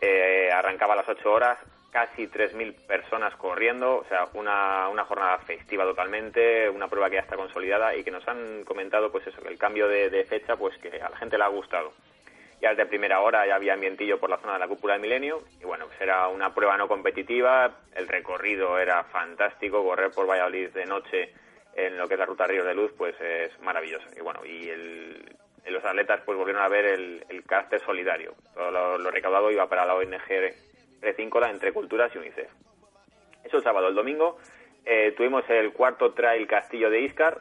Eh, 0.00 0.52
arrancaba 0.52 0.92
a 0.92 0.98
las 0.98 1.08
8 1.08 1.32
horas, 1.32 1.58
casi 1.90 2.28
3.000 2.28 2.72
personas 2.86 3.34
corriendo, 3.34 3.96
o 3.96 4.04
sea, 4.04 4.28
una, 4.34 4.88
una 4.88 5.04
jornada 5.04 5.38
festiva 5.38 5.82
totalmente, 5.82 6.70
una 6.70 6.86
prueba 6.86 7.10
que 7.10 7.16
ya 7.16 7.22
está 7.22 7.34
consolidada 7.34 7.96
y 7.96 8.04
que 8.04 8.12
nos 8.12 8.26
han 8.28 8.62
comentado, 8.62 9.10
pues 9.10 9.26
eso, 9.26 9.42
que 9.42 9.48
el 9.48 9.58
cambio 9.58 9.88
de, 9.88 10.10
de 10.10 10.24
fecha, 10.26 10.54
pues 10.54 10.78
que 10.78 11.02
a 11.02 11.10
la 11.10 11.16
gente 11.16 11.36
le 11.36 11.42
ha 11.42 11.48
gustado. 11.48 11.92
Ya 12.60 12.70
desde 12.70 12.86
primera 12.86 13.20
hora 13.20 13.46
ya 13.46 13.54
había 13.54 13.74
ambientillo 13.74 14.20
por 14.20 14.28
la 14.28 14.36
zona 14.38 14.54
de 14.54 14.58
la 14.58 14.68
cúpula 14.68 14.94
del 14.94 15.02
milenio 15.02 15.42
y 15.60 15.64
bueno, 15.64 15.86
pues 15.86 16.00
era 16.00 16.28
una 16.28 16.54
prueba 16.54 16.76
no 16.76 16.88
competitiva, 16.88 17.78
el 17.94 18.06
recorrido 18.06 18.78
era 18.78 19.02
fantástico, 19.04 19.82
correr 19.82 20.10
por 20.10 20.28
Valladolid 20.28 20.68
de 20.68 20.84
noche 20.84 21.32
en 21.74 21.96
lo 21.96 22.06
que 22.06 22.14
es 22.14 22.20
la 22.20 22.26
ruta 22.26 22.46
Ríos 22.46 22.66
de 22.66 22.74
Luz 22.74 22.92
pues 22.96 23.18
es 23.20 23.58
maravilloso 23.60 24.06
y 24.14 24.20
bueno, 24.20 24.44
y 24.44 24.68
el, 24.68 25.36
los 25.66 25.84
atletas 25.84 26.20
pues 26.24 26.36
volvieron 26.36 26.62
a 26.62 26.68
ver 26.68 26.84
el, 26.84 27.24
el 27.28 27.44
carácter 27.44 27.80
solidario, 27.80 28.34
todo 28.54 28.98
lo, 28.98 29.10
recaudado 29.10 29.50
iba 29.50 29.68
para 29.68 29.86
la 29.86 29.94
ONG 29.94 30.54
Precíncola 31.00 31.50
entre 31.50 31.72
Culturas 31.72 32.12
y 32.14 32.18
UNICEF. 32.18 32.50
Eso 33.44 33.56
el 33.56 33.62
sábado, 33.62 33.88
el 33.88 33.94
domingo 33.94 34.36
eh, 34.84 35.12
tuvimos 35.16 35.48
el 35.48 35.72
cuarto 35.72 36.12
trail 36.12 36.46
Castillo 36.46 36.90
de 36.90 37.00
Iscar, 37.00 37.40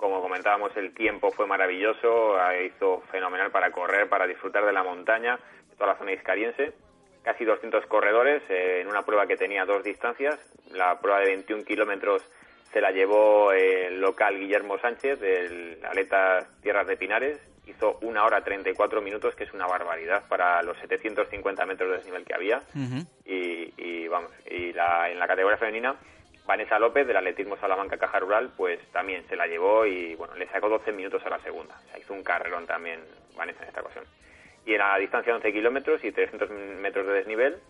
como 0.00 0.22
comentábamos, 0.22 0.74
el 0.76 0.94
tiempo 0.94 1.30
fue 1.30 1.46
maravilloso, 1.46 2.36
eh, 2.50 2.66
hizo 2.66 3.02
fenomenal 3.12 3.50
para 3.50 3.70
correr, 3.70 4.08
para 4.08 4.26
disfrutar 4.26 4.64
de 4.64 4.72
la 4.72 4.82
montaña, 4.82 5.38
de 5.68 5.76
toda 5.76 5.92
la 5.92 5.98
zona 5.98 6.12
iscariense. 6.12 6.72
Casi 7.22 7.44
200 7.44 7.84
corredores 7.86 8.42
eh, 8.48 8.80
en 8.80 8.88
una 8.88 9.02
prueba 9.02 9.26
que 9.26 9.36
tenía 9.36 9.66
dos 9.66 9.84
distancias. 9.84 10.40
La 10.72 10.98
prueba 11.00 11.20
de 11.20 11.26
21 11.26 11.64
kilómetros 11.64 12.22
se 12.72 12.80
la 12.80 12.90
llevó 12.90 13.52
el 13.52 14.00
local 14.00 14.38
Guillermo 14.38 14.78
Sánchez, 14.78 15.20
del 15.20 15.78
Aleta 15.84 16.46
Tierras 16.62 16.86
de 16.86 16.96
Pinares. 16.96 17.38
Hizo 17.66 17.98
una 18.00 18.24
hora 18.24 18.42
34 18.42 19.02
minutos, 19.02 19.34
que 19.34 19.44
es 19.44 19.52
una 19.52 19.66
barbaridad 19.66 20.26
para 20.28 20.62
los 20.62 20.78
750 20.78 21.66
metros 21.66 21.90
de 21.90 21.96
desnivel 21.96 22.24
que 22.24 22.34
había. 22.34 22.62
Y, 23.26 23.74
y 23.76 24.08
vamos, 24.08 24.32
y 24.50 24.72
la, 24.72 25.10
en 25.10 25.18
la 25.18 25.26
categoría 25.26 25.58
femenina 25.58 25.94
Vanessa 26.50 26.80
López 26.80 27.06
del 27.06 27.16
Atletismo 27.16 27.56
Salamanca 27.58 27.96
Caja 27.96 28.18
Rural, 28.18 28.50
pues 28.56 28.80
también 28.90 29.24
se 29.28 29.36
la 29.36 29.46
llevó 29.46 29.86
y 29.86 30.16
bueno, 30.16 30.34
le 30.34 30.48
sacó 30.48 30.68
12 30.68 30.90
minutos 30.90 31.24
a 31.24 31.30
la 31.30 31.38
segunda. 31.38 31.80
Hizo 31.96 32.12
un 32.12 32.24
carrerón 32.24 32.66
también 32.66 32.98
Vanessa 33.36 33.62
en 33.62 33.68
esta 33.68 33.82
ocasión. 33.82 34.04
Y 34.66 34.72
en 34.72 34.78
la 34.78 34.98
distancia 34.98 35.32
de 35.32 35.36
11 35.36 35.52
kilómetros 35.52 36.02
y 36.02 36.10
300 36.10 36.50
metros 36.50 37.06
de 37.06 37.12
desnivel, 37.12 37.60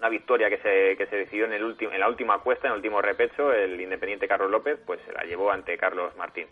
una 0.00 0.08
victoria 0.08 0.50
que 0.50 0.58
se, 0.58 0.96
que 0.96 1.06
se 1.06 1.14
decidió 1.14 1.44
en, 1.44 1.52
el 1.52 1.62
último, 1.62 1.92
en 1.92 2.00
la 2.00 2.08
última 2.08 2.40
cuesta, 2.40 2.66
en 2.66 2.72
el 2.72 2.78
último 2.78 3.00
repecho, 3.00 3.52
el 3.52 3.80
independiente 3.80 4.26
Carlos 4.26 4.50
López, 4.50 4.80
pues 4.84 4.98
se 5.06 5.12
la 5.12 5.22
llevó 5.22 5.52
ante 5.52 5.78
Carlos 5.78 6.16
Martín. 6.16 6.48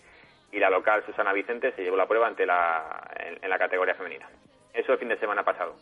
Y 0.53 0.61
la 0.61 0.71
local 0.71 1.03
Susana 1.05 1.33
Vicente 1.33 1.73
se 1.73 1.83
llevó 1.83 1.97
la 1.97 2.07
prueba 2.07 2.29
ante 2.29 2.47
la, 2.47 3.11
en, 3.19 3.43
en 3.43 3.51
la 3.51 3.59
categoría 3.59 3.97
femenina. 3.97 4.31
Eso 4.73 4.93
el 4.93 5.01
fin 5.01 5.09
de 5.09 5.19
semana 5.19 5.43
pasado 5.43 5.75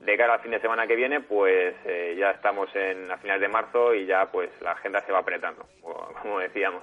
de 0.00 0.16
cara 0.16 0.34
al 0.34 0.40
fin 0.40 0.52
de 0.52 0.60
semana 0.60 0.86
que 0.86 0.96
viene, 0.96 1.20
pues 1.20 1.74
eh, 1.84 2.14
ya 2.18 2.30
estamos 2.30 2.74
en 2.74 3.10
a 3.10 3.18
finales 3.18 3.40
de 3.40 3.48
marzo 3.48 3.94
y 3.94 4.06
ya 4.06 4.30
pues 4.30 4.50
la 4.60 4.72
agenda 4.72 5.04
se 5.04 5.12
va 5.12 5.18
apretando, 5.18 5.66
como, 6.22 6.38
decíamos. 6.38 6.82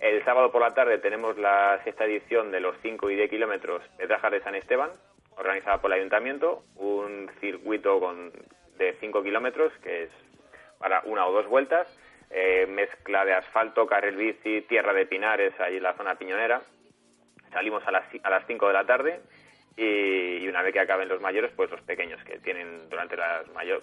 El 0.00 0.24
sábado 0.24 0.50
por 0.50 0.62
la 0.62 0.74
tarde 0.74 0.98
tenemos 0.98 1.36
la 1.38 1.78
sexta 1.84 2.06
edición 2.06 2.50
de 2.50 2.60
los 2.60 2.74
5 2.80 3.10
y 3.10 3.16
10 3.16 3.30
kilómetros 3.30 3.82
Petrajas 3.98 4.32
de 4.32 4.40
San 4.40 4.54
Esteban, 4.54 4.90
organizada 5.36 5.80
por 5.80 5.92
el 5.92 5.98
Ayuntamiento, 5.98 6.64
un 6.76 7.30
circuito 7.40 8.00
con, 8.00 8.32
de 8.78 8.96
5 8.98 9.22
kilómetros 9.22 9.72
que 9.82 10.04
es 10.04 10.10
para 10.78 11.02
una 11.04 11.26
o 11.26 11.32
dos 11.32 11.46
vueltas, 11.46 11.86
eh, 12.30 12.66
mezcla 12.66 13.24
de 13.26 13.34
asfalto, 13.34 13.86
carril 13.86 14.16
bici, 14.16 14.62
tierra 14.62 14.94
de 14.94 15.04
pinares, 15.04 15.58
ahí 15.60 15.76
en 15.76 15.82
la 15.82 15.94
zona 15.94 16.14
piñonera. 16.14 16.62
Salimos 17.52 17.86
a 17.86 17.90
las, 17.90 18.04
a 18.22 18.30
las 18.30 18.46
5 18.46 18.68
de 18.68 18.72
la 18.72 18.86
tarde 18.86 19.20
y, 19.80 20.46
una 20.46 20.62
vez 20.62 20.72
que 20.72 20.80
acaben 20.80 21.08
los 21.08 21.20
mayores, 21.20 21.50
pues 21.56 21.70
los 21.70 21.80
pequeños 21.82 22.22
que 22.24 22.38
tienen 22.38 22.90
durante 22.90 23.16
las 23.16 23.48
mayores, 23.54 23.82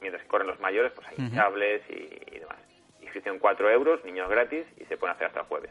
mientras 0.00 0.22
que 0.22 0.28
corren 0.28 0.46
los 0.46 0.60
mayores, 0.60 0.92
pues 0.92 1.06
hay 1.08 1.14
hinchables 1.16 1.82
y, 1.88 2.34
y 2.34 2.38
demás. 2.40 2.58
Inscripción 3.00 3.38
4 3.38 3.70
euros, 3.70 4.04
niños 4.04 4.28
gratis 4.28 4.66
y 4.76 4.84
se 4.84 4.96
pueden 4.98 5.14
hacer 5.14 5.28
hasta 5.28 5.40
el 5.40 5.46
jueves. 5.46 5.70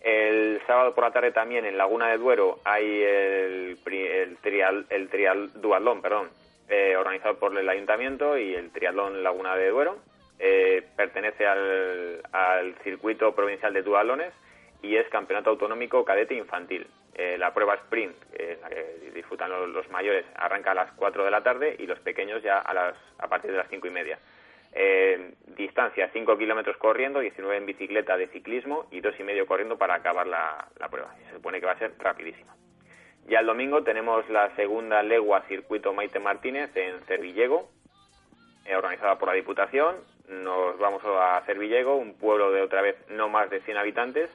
El 0.00 0.60
sábado 0.66 0.94
por 0.94 1.04
la 1.04 1.12
tarde 1.12 1.30
también 1.30 1.64
en 1.64 1.78
Laguna 1.78 2.08
de 2.08 2.18
Duero 2.18 2.58
hay 2.64 3.02
el, 3.02 3.78
el, 3.86 4.36
trial, 4.38 4.86
el 4.90 5.08
trial, 5.08 5.50
duatlón, 5.60 6.02
perdón, 6.02 6.28
eh, 6.68 6.96
organizado 6.96 7.38
por 7.38 7.56
el 7.56 7.68
ayuntamiento 7.68 8.36
y 8.36 8.54
el 8.54 8.70
triatlón 8.72 9.22
Laguna 9.22 9.56
de 9.56 9.68
Duero. 9.68 9.98
Eh, 10.38 10.84
pertenece 10.96 11.46
al, 11.46 12.22
al 12.32 12.74
circuito 12.82 13.34
provincial 13.34 13.72
de 13.72 13.82
duatlones 13.82 14.32
y 14.82 14.96
es 14.96 15.08
campeonato 15.08 15.50
autonómico 15.50 16.04
cadete 16.04 16.34
infantil. 16.34 16.86
Eh, 17.14 17.36
la 17.38 17.54
prueba 17.54 17.74
sprint, 17.74 18.14
eh, 18.34 18.58
la 18.60 18.68
que 18.68 19.10
disfrutan 19.14 19.50
los, 19.50 19.88
mayores, 19.90 20.26
arranca 20.34 20.72
a 20.72 20.74
las 20.74 20.92
4 20.92 21.24
de 21.24 21.30
la 21.30 21.42
tarde 21.42 21.74
y 21.78 21.86
los 21.86 21.98
pequeños 22.00 22.42
ya 22.42 22.58
a, 22.58 22.74
las, 22.74 22.94
a 23.18 23.28
partir 23.28 23.50
de 23.50 23.56
las 23.56 23.68
5 23.68 23.86
y 23.86 23.90
media. 23.90 24.18
Eh, 24.72 25.32
distancia 25.56 26.10
5 26.12 26.36
kilómetros 26.36 26.76
corriendo, 26.76 27.20
19 27.20 27.56
en 27.56 27.64
bicicleta 27.64 28.18
de 28.18 28.28
ciclismo 28.28 28.86
y 28.90 29.00
dos 29.00 29.18
y 29.18 29.22
medio 29.22 29.46
corriendo 29.46 29.78
para 29.78 29.94
acabar 29.94 30.26
la, 30.26 30.68
la 30.78 30.88
prueba. 30.90 31.14
Se 31.28 31.36
supone 31.36 31.60
que 31.60 31.66
va 31.66 31.72
a 31.72 31.78
ser 31.78 31.92
rapidísima. 31.98 32.54
Ya 33.28 33.40
el 33.40 33.46
domingo 33.46 33.82
tenemos 33.82 34.28
la 34.28 34.54
segunda 34.54 35.02
legua 35.02 35.42
circuito 35.48 35.94
Maite 35.94 36.20
Martínez 36.20 36.70
en 36.76 37.00
Cervillego, 37.06 37.70
eh, 38.66 38.76
organizada 38.76 39.18
por 39.18 39.28
la 39.28 39.34
Diputación. 39.34 39.96
Nos 40.28 40.78
vamos 40.78 41.02
a 41.04 41.42
Cervillego, 41.46 41.96
un 41.96 42.18
pueblo 42.18 42.52
de 42.52 42.62
otra 42.62 42.82
vez 42.82 42.96
más 43.46 43.50
de 43.50 43.60
100 43.60 43.76
habitantes, 43.76 44.30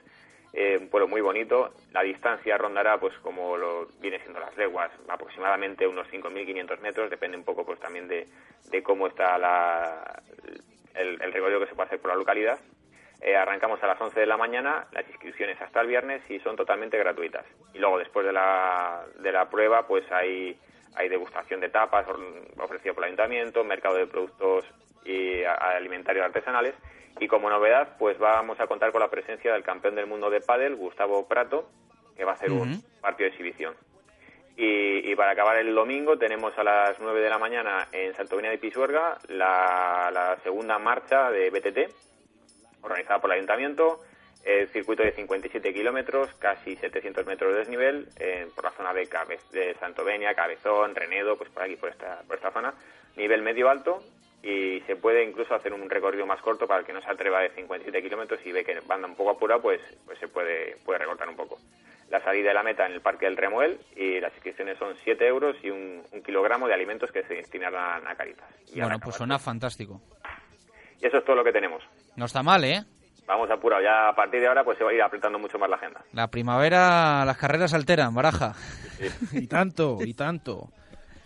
eh, 0.53 0.77
un 0.79 0.89
pueblo 0.89 1.07
muy 1.07 1.21
bonito. 1.21 1.73
La 1.91 2.01
distancia 2.01 2.57
rondará, 2.57 2.97
pues 2.97 3.13
como 3.19 3.57
lo 3.57 3.87
viene 3.99 4.19
siendo 4.19 4.39
las 4.39 4.55
leguas, 4.57 4.89
aproximadamente 5.07 5.85
unos 5.85 6.07
5.500 6.07 6.79
metros, 6.79 7.09
depende 7.09 7.37
un 7.37 7.43
poco 7.43 7.65
pues 7.65 7.79
también 7.79 8.07
de, 8.07 8.27
de 8.69 8.83
cómo 8.83 9.07
está 9.07 9.37
la, 9.37 10.21
el, 10.95 11.21
el 11.21 11.33
recorrido 11.33 11.59
que 11.59 11.67
se 11.67 11.75
puede 11.75 11.87
hacer 11.87 11.99
por 11.99 12.11
la 12.11 12.17
localidad. 12.17 12.57
Eh, 13.21 13.35
arrancamos 13.35 13.81
a 13.83 13.87
las 13.87 14.01
11 14.01 14.19
de 14.19 14.25
la 14.25 14.37
mañana, 14.37 14.87
las 14.93 15.07
inscripciones 15.07 15.61
hasta 15.61 15.81
el 15.81 15.87
viernes 15.87 16.23
y 16.29 16.39
son 16.39 16.55
totalmente 16.55 16.97
gratuitas. 16.97 17.45
Y 17.73 17.79
luego 17.79 17.99
después 17.99 18.25
de 18.25 18.33
la, 18.33 19.05
de 19.19 19.31
la 19.31 19.49
prueba 19.49 19.87
pues 19.87 20.09
hay, 20.11 20.57
hay 20.95 21.09
degustación 21.09 21.59
de 21.59 21.69
tapas 21.69 22.07
ofrecido 22.57 22.95
por 22.95 23.03
el 23.03 23.09
ayuntamiento, 23.09 23.63
mercado 23.63 23.95
de 23.95 24.07
productos 24.07 24.65
y 25.05 25.43
alimentarios 25.43 26.25
artesanales. 26.25 26.75
Y 27.19 27.27
como 27.27 27.49
novedad 27.49 27.95
pues 27.99 28.17
vamos 28.17 28.59
a 28.59 28.67
contar 28.67 28.91
con 28.91 29.01
la 29.01 29.09
presencia 29.09 29.53
del 29.53 29.63
campeón 29.63 29.95
del 29.95 30.07
mundo 30.07 30.29
de 30.29 30.41
pádel, 30.41 30.75
Gustavo 30.75 31.27
Prato, 31.27 31.69
que 32.15 32.23
va 32.25 32.31
a 32.31 32.35
hacer 32.35 32.51
un 32.51 32.81
partido 33.01 33.25
de 33.29 33.35
exhibición. 33.35 33.75
Y, 34.57 35.09
y 35.11 35.15
para 35.15 35.31
acabar 35.31 35.57
el 35.57 35.73
domingo 35.73 36.17
tenemos 36.17 36.57
a 36.57 36.63
las 36.63 36.99
9 36.99 37.21
de 37.21 37.29
la 37.29 37.37
mañana 37.37 37.87
en 37.91 38.13
Santovenia 38.15 38.51
de 38.51 38.57
Pisuerga 38.57 39.17
la, 39.29 40.09
la 40.13 40.37
segunda 40.43 40.77
marcha 40.77 41.31
de 41.31 41.49
BTT, 41.49 42.83
organizada 42.83 43.19
por 43.19 43.29
el 43.31 43.37
Ayuntamiento, 43.37 44.01
el 44.43 44.67
circuito 44.69 45.03
de 45.03 45.11
57 45.13 45.73
kilómetros, 45.73 46.33
casi 46.35 46.75
700 46.75 47.25
metros 47.25 47.53
de 47.53 47.59
desnivel, 47.59 48.07
eh, 48.19 48.47
por 48.55 48.63
la 48.65 48.71
zona 48.71 48.93
de, 48.93 49.07
Cabe- 49.07 49.39
de 49.51 49.75
Santovenia, 49.75 50.33
Cabezón, 50.33 50.95
Renedo, 50.95 51.37
pues 51.37 51.49
por 51.49 51.63
aquí, 51.63 51.75
por 51.75 51.89
esta, 51.89 52.21
por 52.27 52.35
esta 52.37 52.51
zona, 52.51 52.73
nivel 53.15 53.41
medio-alto, 53.43 54.01
y 54.43 54.79
se 54.87 54.95
puede 54.95 55.23
incluso 55.23 55.53
hacer 55.53 55.71
un 55.73 55.89
recorrido 55.89 56.25
más 56.25 56.41
corto 56.41 56.67
para 56.67 56.79
el 56.79 56.85
que 56.85 56.93
no 56.93 57.01
se 57.01 57.09
atreva 57.11 57.41
de 57.41 57.49
57 57.51 58.01
kilómetros 58.01 58.39
y 58.45 58.51
ve 58.51 58.63
que 58.63 58.79
anda 58.89 59.07
un 59.07 59.15
poco 59.15 59.31
apurado, 59.31 59.61
pues, 59.61 59.79
pues 60.05 60.17
se 60.19 60.27
puede, 60.27 60.77
puede 60.83 60.99
recortar 60.99 61.29
un 61.29 61.35
poco. 61.35 61.59
La 62.09 62.21
salida 62.23 62.49
de 62.49 62.55
la 62.55 62.63
meta 62.63 62.85
en 62.85 62.93
el 62.93 63.01
Parque 63.01 63.25
del 63.25 63.37
Remuel 63.37 63.79
y 63.95 64.19
las 64.19 64.33
inscripciones 64.33 64.77
son 64.77 64.95
7 65.03 65.25
euros 65.27 65.55
y 65.63 65.69
un, 65.69 66.01
un 66.11 66.23
kilogramo 66.23 66.67
de 66.67 66.73
alimentos 66.73 67.11
que 67.11 67.23
se 67.23 67.35
destinarán 67.35 68.05
a 68.07 68.15
Caritas. 68.15 68.47
Y, 68.73 68.81
Bueno, 68.81 68.99
pues 68.99 69.15
suena 69.15 69.39
fantástico. 69.39 70.01
y 70.99 71.05
eso 71.05 71.17
es 71.19 71.23
todo 71.25 71.35
lo 71.37 71.43
que 71.43 71.53
tenemos. 71.53 71.81
No 72.17 72.25
está 72.25 72.43
mal, 72.43 72.63
¿eh? 72.65 72.83
Vamos 73.27 73.49
apurado, 73.49 73.81
ya 73.81 74.09
a 74.09 74.15
partir 74.15 74.41
de 74.41 74.47
ahora 74.47 74.63
pues 74.65 74.77
se 74.77 74.83
va 74.83 74.89
a 74.89 74.93
ir 74.93 75.01
apretando 75.01 75.39
mucho 75.39 75.57
más 75.57 75.69
la 75.69 75.77
agenda. 75.77 76.01
La 76.11 76.27
primavera, 76.27 77.23
las 77.25 77.37
carreras 77.37 77.73
alteran, 77.73 78.13
baraja. 78.13 78.55
Y 79.31 79.47
tanto, 79.47 79.97
y 80.01 80.13
tanto. 80.13 80.69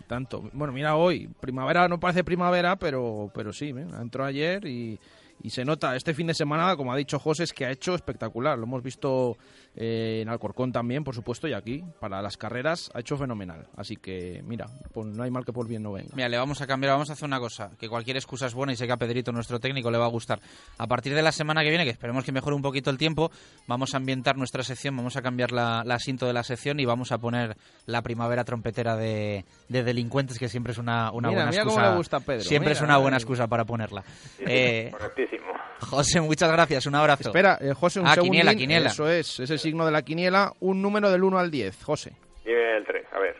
Tanto. 0.06 0.48
Bueno, 0.52 0.72
mira 0.72 0.96
hoy, 0.96 1.28
primavera 1.40 1.88
no 1.88 2.00
parece 2.00 2.24
primavera, 2.24 2.76
pero, 2.76 3.30
pero 3.34 3.52
sí, 3.52 3.70
¿eh? 3.70 3.86
entró 4.00 4.24
ayer 4.24 4.66
y, 4.66 4.98
y 5.42 5.50
se 5.50 5.64
nota. 5.64 5.96
Este 5.96 6.14
fin 6.14 6.26
de 6.26 6.34
semana, 6.34 6.76
como 6.76 6.92
ha 6.92 6.96
dicho 6.96 7.18
José, 7.18 7.44
es 7.44 7.52
que 7.52 7.66
ha 7.66 7.70
hecho 7.70 7.94
espectacular. 7.94 8.58
Lo 8.58 8.64
hemos 8.64 8.82
visto 8.82 9.36
eh, 9.76 10.20
en 10.22 10.28
Alcorcón 10.28 10.72
también, 10.72 11.04
por 11.04 11.14
supuesto, 11.14 11.46
y 11.46 11.52
aquí, 11.52 11.84
para 12.00 12.22
las 12.22 12.36
carreras, 12.36 12.90
ha 12.94 13.00
hecho 13.00 13.16
fenomenal. 13.16 13.66
Así 13.76 13.96
que, 13.96 14.42
mira, 14.44 14.66
pues 14.92 15.06
no 15.06 15.22
hay 15.22 15.30
mal 15.30 15.44
que 15.44 15.52
por 15.52 15.68
bien 15.68 15.82
no 15.82 15.92
venga. 15.92 16.10
Mira, 16.14 16.28
le 16.28 16.38
vamos 16.38 16.60
a 16.62 16.66
cambiar, 16.66 16.92
vamos 16.94 17.10
a 17.10 17.12
hacer 17.12 17.26
una 17.26 17.38
cosa, 17.38 17.70
que 17.78 17.88
cualquier 17.88 18.16
excusa 18.16 18.46
es 18.46 18.54
buena 18.54 18.72
y 18.72 18.76
sé 18.76 18.86
que 18.86 18.92
a 18.92 18.96
Pedrito, 18.96 19.32
nuestro 19.32 19.60
técnico, 19.60 19.90
le 19.90 19.98
va 19.98 20.06
a 20.06 20.08
gustar. 20.08 20.40
A 20.78 20.86
partir 20.86 21.14
de 21.14 21.22
la 21.22 21.30
semana 21.32 21.62
que 21.62 21.68
viene, 21.68 21.84
que 21.84 21.90
esperemos 21.90 22.24
que 22.24 22.32
mejore 22.32 22.56
un 22.56 22.62
poquito 22.62 22.90
el 22.90 22.98
tiempo, 22.98 23.30
vamos 23.66 23.94
a 23.94 23.98
ambientar 23.98 24.36
nuestra 24.36 24.62
sección, 24.62 24.96
vamos 24.96 25.16
a 25.16 25.22
cambiar 25.22 25.52
la, 25.52 25.82
la 25.84 25.98
cinto 25.98 26.26
de 26.26 26.32
la 26.32 26.42
sección 26.42 26.80
y 26.80 26.84
vamos 26.86 27.12
a 27.12 27.18
poner 27.18 27.56
la 27.84 28.02
primavera 28.02 28.44
trompetera 28.44 28.96
de, 28.96 29.44
de 29.68 29.82
delincuentes, 29.84 30.38
que 30.38 30.48
siempre 30.48 30.72
es 30.72 30.78
una, 30.78 31.12
una 31.12 31.28
Mira, 31.28 31.42
buena 31.42 31.50
mira 31.50 31.62
cómo 31.64 31.74
excusa. 31.74 31.90
le 31.90 31.96
gusta 31.98 32.16
a 32.16 32.20
Pedro, 32.20 32.40
siempre 32.42 32.72
es 32.72 32.80
una 32.80 32.96
buena 32.96 33.16
ay. 33.16 33.20
excusa 33.22 33.46
para 33.46 33.64
ponerla. 33.64 34.02
Eh, 34.38 34.88
Correctísimo. 34.90 35.46
José, 35.90 36.20
muchas 36.20 36.50
gracias, 36.50 36.86
un 36.86 36.94
abrazo. 36.94 37.28
Espera, 37.28 37.58
eh, 37.60 37.72
José, 37.74 38.00
un 38.00 38.06
ah, 38.06 38.14
segundín. 38.14 38.32
quiniela, 38.42 38.54
quiniela. 38.54 38.88
Eso 38.90 39.08
es, 39.10 39.40
ese 39.40 39.58
signo 39.58 39.84
de 39.84 39.92
la 39.92 40.02
quiniela, 40.02 40.52
un 40.60 40.80
número 40.82 41.10
del 41.10 41.22
1 41.24 41.38
al 41.38 41.50
10, 41.50 41.84
José. 41.84 42.16
El 42.44 42.84
3, 42.86 43.06
a 43.12 43.18
ver. 43.18 43.36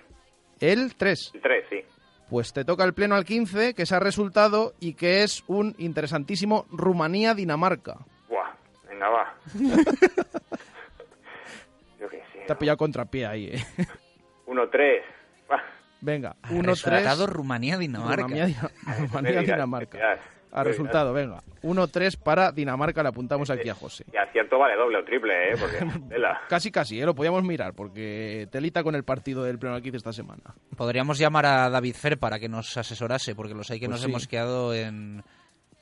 El 0.61 0.95
3. 0.97 1.31
El 1.35 1.41
3, 1.41 1.65
sí. 1.71 1.85
Pues 2.29 2.53
te 2.53 2.65
toca 2.65 2.85
el 2.85 2.93
pleno 2.95 3.15
al 3.15 3.25
15, 3.25 3.75
que 3.75 3.83
es 3.83 3.93
el 3.93 4.01
resultado 4.01 4.75
y 4.81 4.95
que 4.95 5.23
es 5.23 5.45
un 5.47 5.75
interesantísimo 5.79 6.67
Rumanía-Dinamarca. 6.73 7.99
Buah, 8.29 8.53
venga, 8.89 9.09
va. 9.09 9.35
Yo 12.01 12.09
qué 12.09 12.23
sé. 12.33 12.41
Te 12.47 12.53
ha 12.53 12.59
pillado 12.59 12.77
contrapié 12.79 13.27
ahí, 13.27 13.47
eh. 13.47 13.65
1-3. 14.47 15.03
Va. 15.51 15.63
Venga, 16.01 16.37
Ah, 16.43 16.51
1-3. 16.51 16.63
Resultado 16.65 17.27
Rumanía-Dinamarca. 17.27 18.27
Rumanía-Dinamarca. 18.99 20.19
A 20.57 20.65
resultado, 20.65 21.13
venga. 21.13 21.43
1-3 21.63 22.19
para 22.23 22.51
Dinamarca, 22.51 23.03
le 23.03 23.11
apuntamos 23.11 23.51
aquí 23.51 23.69
a 23.69 23.75
José. 23.75 24.05
Y 24.13 24.17
acierto 24.17 24.59
vale 24.59 24.75
doble 24.77 24.99
o 24.99 25.05
triple, 25.05 25.51
¿eh? 25.51 25.55
Porque. 25.61 25.77
Casi, 26.49 26.71
casi, 26.71 27.01
¿eh? 27.01 27.05
lo 27.05 27.15
podíamos 27.15 27.43
mirar, 27.45 27.75
porque 27.75 28.49
telita 28.51 28.83
con 28.83 28.95
el 28.95 29.05
partido 29.05 29.43
del 29.45 29.59
pleno 29.59 29.75
al 29.75 29.83
15 29.83 29.97
esta 29.99 30.13
semana. 30.13 30.43
Podríamos 30.77 31.19
llamar 31.19 31.47
a 31.47 31.69
David 31.71 31.95
Fer 31.95 32.19
para 32.19 32.39
que 32.39 32.49
nos 32.49 32.77
asesorase, 32.77 33.35
porque 33.35 33.55
los 33.55 33.71
hay 33.71 33.79
que 33.81 33.87
Pues 33.87 33.93
nos 33.93 34.01
sí. 34.01 34.11
hemos 34.11 34.27
quedado 34.27 34.75
en, 34.75 35.23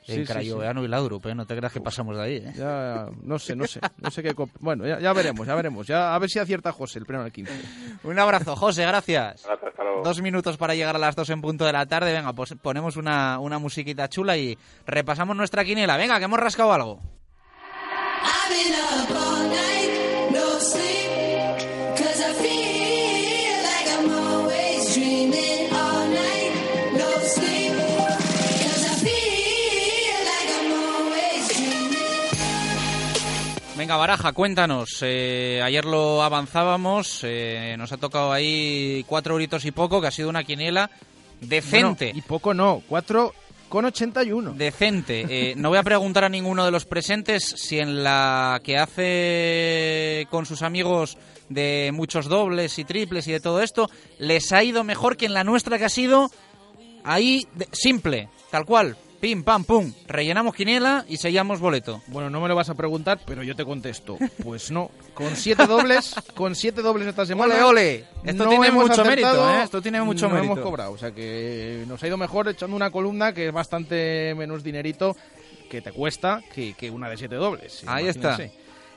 en 0.07 0.15
Sí, 0.17 0.27
sí, 0.27 0.33
Crayoveano 0.33 0.85
y 0.85 0.89
Laudrup, 0.89 1.27
¿eh? 1.27 1.35
No 1.35 1.47
te 1.47 1.57
creas 1.57 1.73
que 1.73 1.81
pasamos 1.81 2.17
de 2.17 2.23
ahí, 2.23 2.37
¿eh? 2.37 2.53
Ya, 2.57 3.07
no 3.23 3.39
sé, 3.39 3.57
no 3.57 3.67
sé, 3.67 3.81
no 3.99 4.11
sé 4.11 4.23
qué... 4.23 4.35
Bueno, 4.61 4.87
ya, 4.87 4.99
ya 5.01 5.13
veremos, 5.13 5.47
ya 5.47 5.55
veremos. 5.55 5.87
Ya, 5.87 6.15
a 6.15 6.19
ver 6.19 6.29
si 6.29 6.39
acierta 6.39 6.73
José 6.73 6.99
el 6.99 7.07
pleno 7.07 7.23
al 7.23 7.33
15. 7.33 7.53
Un 8.05 8.19
abrazo, 8.19 8.55
José, 8.57 8.85
gracias. 8.87 9.45
Gracias, 9.45 9.71
hasta 9.71 9.83
luego. 9.83 10.03
Dos 10.03 10.21
minutos 10.21 10.57
para 10.57 10.75
llegar 10.75 10.97
a 10.97 10.99
las 10.99 11.17
dos 11.17 11.31
en 11.31 11.41
punto 11.41 11.65
de 11.65 11.73
la 11.73 11.87
tarde. 11.87 12.13
Venga, 12.13 12.33
pues 12.33 12.55
ponemos 12.61 12.97
una, 12.97 13.39
una 13.39 13.59
musiquita 13.59 14.09
chula 14.09 14.37
y 14.37 14.59
repasamos 14.87 15.37
nuestra 15.37 15.65
quiniela. 15.65 15.97
Venga, 15.97 16.19
que 16.19 16.25
hemos 16.25 16.39
rascado 16.41 16.73
algo. 16.73 17.01
Venga, 33.95 34.09
Baraja, 34.09 34.33
cuéntanos. 34.33 34.99
Eh, 35.03 35.61
ayer 35.63 35.85
lo 35.85 36.25
avanzábamos, 36.25 37.21
eh, 37.23 37.77
nos 37.79 37.93
ha 37.93 37.97
tocado 37.97 38.33
ahí 38.33 39.05
cuatro 39.07 39.37
horitos 39.37 39.65
y 39.67 39.71
poco, 39.71 40.01
que 40.01 40.09
ha 40.09 40.11
sido 40.11 40.29
una 40.29 40.43
quiniela 40.43 40.91
decente. 41.41 42.07
Bueno, 42.07 42.19
y 42.19 42.23
poco 42.23 42.55
no, 42.55 42.83
4 42.89 43.33
con 43.69 43.85
81. 43.85 44.55
Decente. 44.55 45.27
Eh, 45.29 45.55
no 45.57 45.69
voy 45.69 45.79
a 45.79 45.85
preguntar 45.85 46.25
a 46.25 46.29
ninguno 46.29 46.65
de 46.65 46.73
los 46.73 46.87
presentes 46.87 47.45
si 47.45 47.79
en 47.79 48.03
la 48.03 48.61
que 48.65 48.79
hace 48.79 50.27
con 50.29 50.45
sus 50.45 50.63
amigos 50.63 51.17
de 51.49 51.93
muchos 51.95 52.27
dobles 52.27 52.77
y 52.81 52.85
triples 52.85 53.29
y 53.29 53.33
de 53.33 53.39
todo 53.39 53.63
esto, 53.63 53.89
les 54.19 54.51
ha 54.51 54.65
ido 54.65 54.83
mejor 54.83 55.17
que 55.17 55.27
en 55.27 55.35
la 55.35 55.45
nuestra 55.45 55.79
que 55.79 55.85
ha 55.85 55.89
sido 55.89 56.33
ahí 57.05 57.47
simple, 57.71 58.29
tal 58.51 58.65
cual. 58.65 58.97
Pim, 59.25 59.43
pam, 59.43 59.65
pum. 59.65 59.91
Rellenamos 60.07 60.55
quiniela 60.55 61.07
y 61.09 61.17
sellamos 61.17 61.59
boleto. 61.59 62.03
Bueno, 62.09 62.29
no 62.29 62.43
me 62.43 62.49
lo 62.49 62.55
vas 62.55 62.69
a 62.69 62.75
preguntar, 62.75 63.19
pero 63.25 63.43
yo 63.43 63.57
te 63.57 63.65
contesto. 63.65 64.19
Pues 64.43 64.71
no, 64.71 64.91
con 65.15 65.35
siete 65.35 65.67
dobles, 65.67 66.15
con 66.35 66.55
siete 66.55 66.83
dobles 66.83 67.09
esta 67.09 67.25
semana. 67.25 67.55
Ole, 67.55 67.63
ole. 67.63 68.05
Esto 68.23 68.45
no 68.45 68.51
tiene 68.51 68.67
hemos 68.67 68.91
mucho 68.91 69.03
mérito, 69.03 69.51
¿eh? 69.51 69.63
Esto 69.63 69.81
tiene 69.81 70.03
mucho 70.03 70.29
no 70.29 70.35
mérito. 70.35 70.53
hemos 70.53 70.63
cobrado, 70.63 70.93
o 70.93 70.99
sea 70.99 71.13
que 71.13 71.87
nos 71.89 72.03
ha 72.03 72.07
ido 72.07 72.19
mejor 72.19 72.49
echando 72.49 72.77
una 72.77 72.91
columna 72.91 73.33
que 73.33 73.47
es 73.47 73.53
bastante 73.55 74.35
menos 74.37 74.63
dinerito 74.63 75.17
que 75.71 75.81
te 75.81 75.91
cuesta 75.91 76.43
que, 76.55 76.75
que 76.75 76.91
una 76.91 77.09
de 77.09 77.17
siete 77.17 77.37
dobles. 77.37 77.83
Ahí 77.87 78.09
está. 78.09 78.39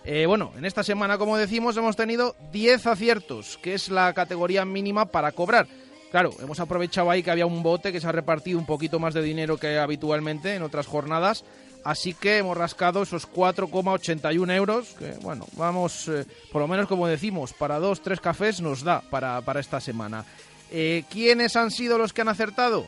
Eh, 0.04 0.26
bueno, 0.26 0.52
en 0.58 0.66
esta 0.66 0.84
semana, 0.84 1.18
como 1.18 1.38
decimos, 1.38 1.78
hemos 1.78 1.96
tenido 1.96 2.36
10 2.52 2.86
aciertos, 2.86 3.58
que 3.62 3.76
es 3.76 3.88
la 3.88 4.12
categoría 4.14 4.66
mínima 4.66 5.06
para 5.06 5.32
cobrar. 5.32 5.68
Claro, 6.12 6.32
hemos 6.40 6.60
aprovechado 6.60 7.12
ahí 7.12 7.22
que 7.22 7.32
había 7.32 7.46
un 7.46 7.62
bote 7.64 7.92
que 7.92 8.00
se 8.00 8.08
ha 8.08 8.12
repartido 8.12 8.58
un 8.58 8.66
poquito 8.66 9.00
más 9.00 9.14
de 9.14 9.22
dinero 9.22 9.58
que 9.58 9.78
habitualmente 9.78 10.56
en 10.56 10.64
otras 10.64 10.88
jornadas. 10.88 11.44
Así 11.84 12.14
que 12.14 12.38
hemos 12.38 12.58
rascado 12.58 13.04
esos 13.04 13.30
4,81 13.30 14.52
euros, 14.56 14.96
que 15.00 15.12
bueno, 15.22 15.46
vamos, 15.54 16.08
eh, 16.08 16.26
por 16.52 16.62
lo 16.62 16.68
menos 16.68 16.88
como 16.88 17.08
decimos, 17.08 17.54
para 17.54 17.80
dos, 17.80 18.02
tres 18.02 18.20
cafés 18.20 18.62
nos 18.62 18.84
da 18.84 19.02
para, 19.02 19.40
para 19.42 19.60
esta 19.60 19.80
semana. 19.80 20.26
Eh, 20.72 21.04
¿Quiénes 21.10 21.56
han 21.56 21.72
sido 21.72 21.98
los 21.98 22.12
que 22.12 22.22
han 22.22 22.28
acertado? 22.30 22.88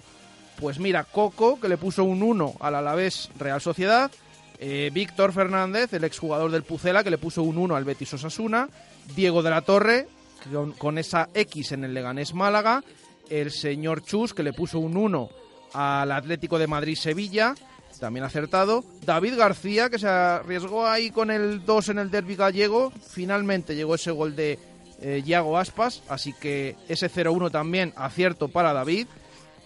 Pues 0.59 0.79
mira, 0.79 1.05
Coco, 1.05 1.59
que 1.59 1.69
le 1.69 1.77
puso 1.77 2.03
un 2.03 2.21
1 2.21 2.55
al 2.59 2.75
Alavés 2.75 3.29
Real 3.39 3.61
Sociedad, 3.61 4.11
eh, 4.59 4.89
Víctor 4.91 5.31
Fernández, 5.31 5.93
el 5.93 6.03
exjugador 6.03 6.51
del 6.51 6.63
Pucela, 6.63 7.03
que 7.03 7.11
le 7.11 7.17
puso 7.17 7.43
un 7.43 7.57
1 7.57 7.75
al 7.77 7.85
Betis 7.85 8.13
Osasuna, 8.15 8.67
Diego 9.15 9.41
de 9.41 9.49
la 9.49 9.61
Torre, 9.61 10.07
con, 10.51 10.73
con 10.73 10.97
esa 10.97 11.29
X 11.33 11.71
en 11.71 11.85
el 11.85 11.93
Leganés 11.93 12.33
Málaga, 12.33 12.83
el 13.29 13.51
señor 13.51 14.03
Chus, 14.03 14.33
que 14.33 14.43
le 14.43 14.53
puso 14.53 14.79
un 14.79 14.97
1 14.97 15.29
al 15.73 16.11
Atlético 16.11 16.57
de 16.57 16.67
Madrid-Sevilla, 16.67 17.55
también 17.99 18.25
acertado. 18.25 18.83
David 19.05 19.37
García, 19.37 19.89
que 19.89 19.99
se 19.99 20.07
arriesgó 20.07 20.87
ahí 20.87 21.11
con 21.11 21.31
el 21.31 21.65
2 21.65 21.89
en 21.89 21.99
el 21.99 22.11
derby 22.11 22.35
gallego. 22.35 22.91
Finalmente 22.91 23.75
llegó 23.75 23.95
ese 23.95 24.11
gol 24.11 24.35
de 24.35 24.57
eh, 25.01 25.35
Aspas, 25.55 26.03
así 26.09 26.33
que 26.33 26.75
ese 26.87 27.09
0-1 27.09 27.51
también 27.51 27.93
acierto 27.95 28.47
para 28.47 28.73
David. 28.73 29.07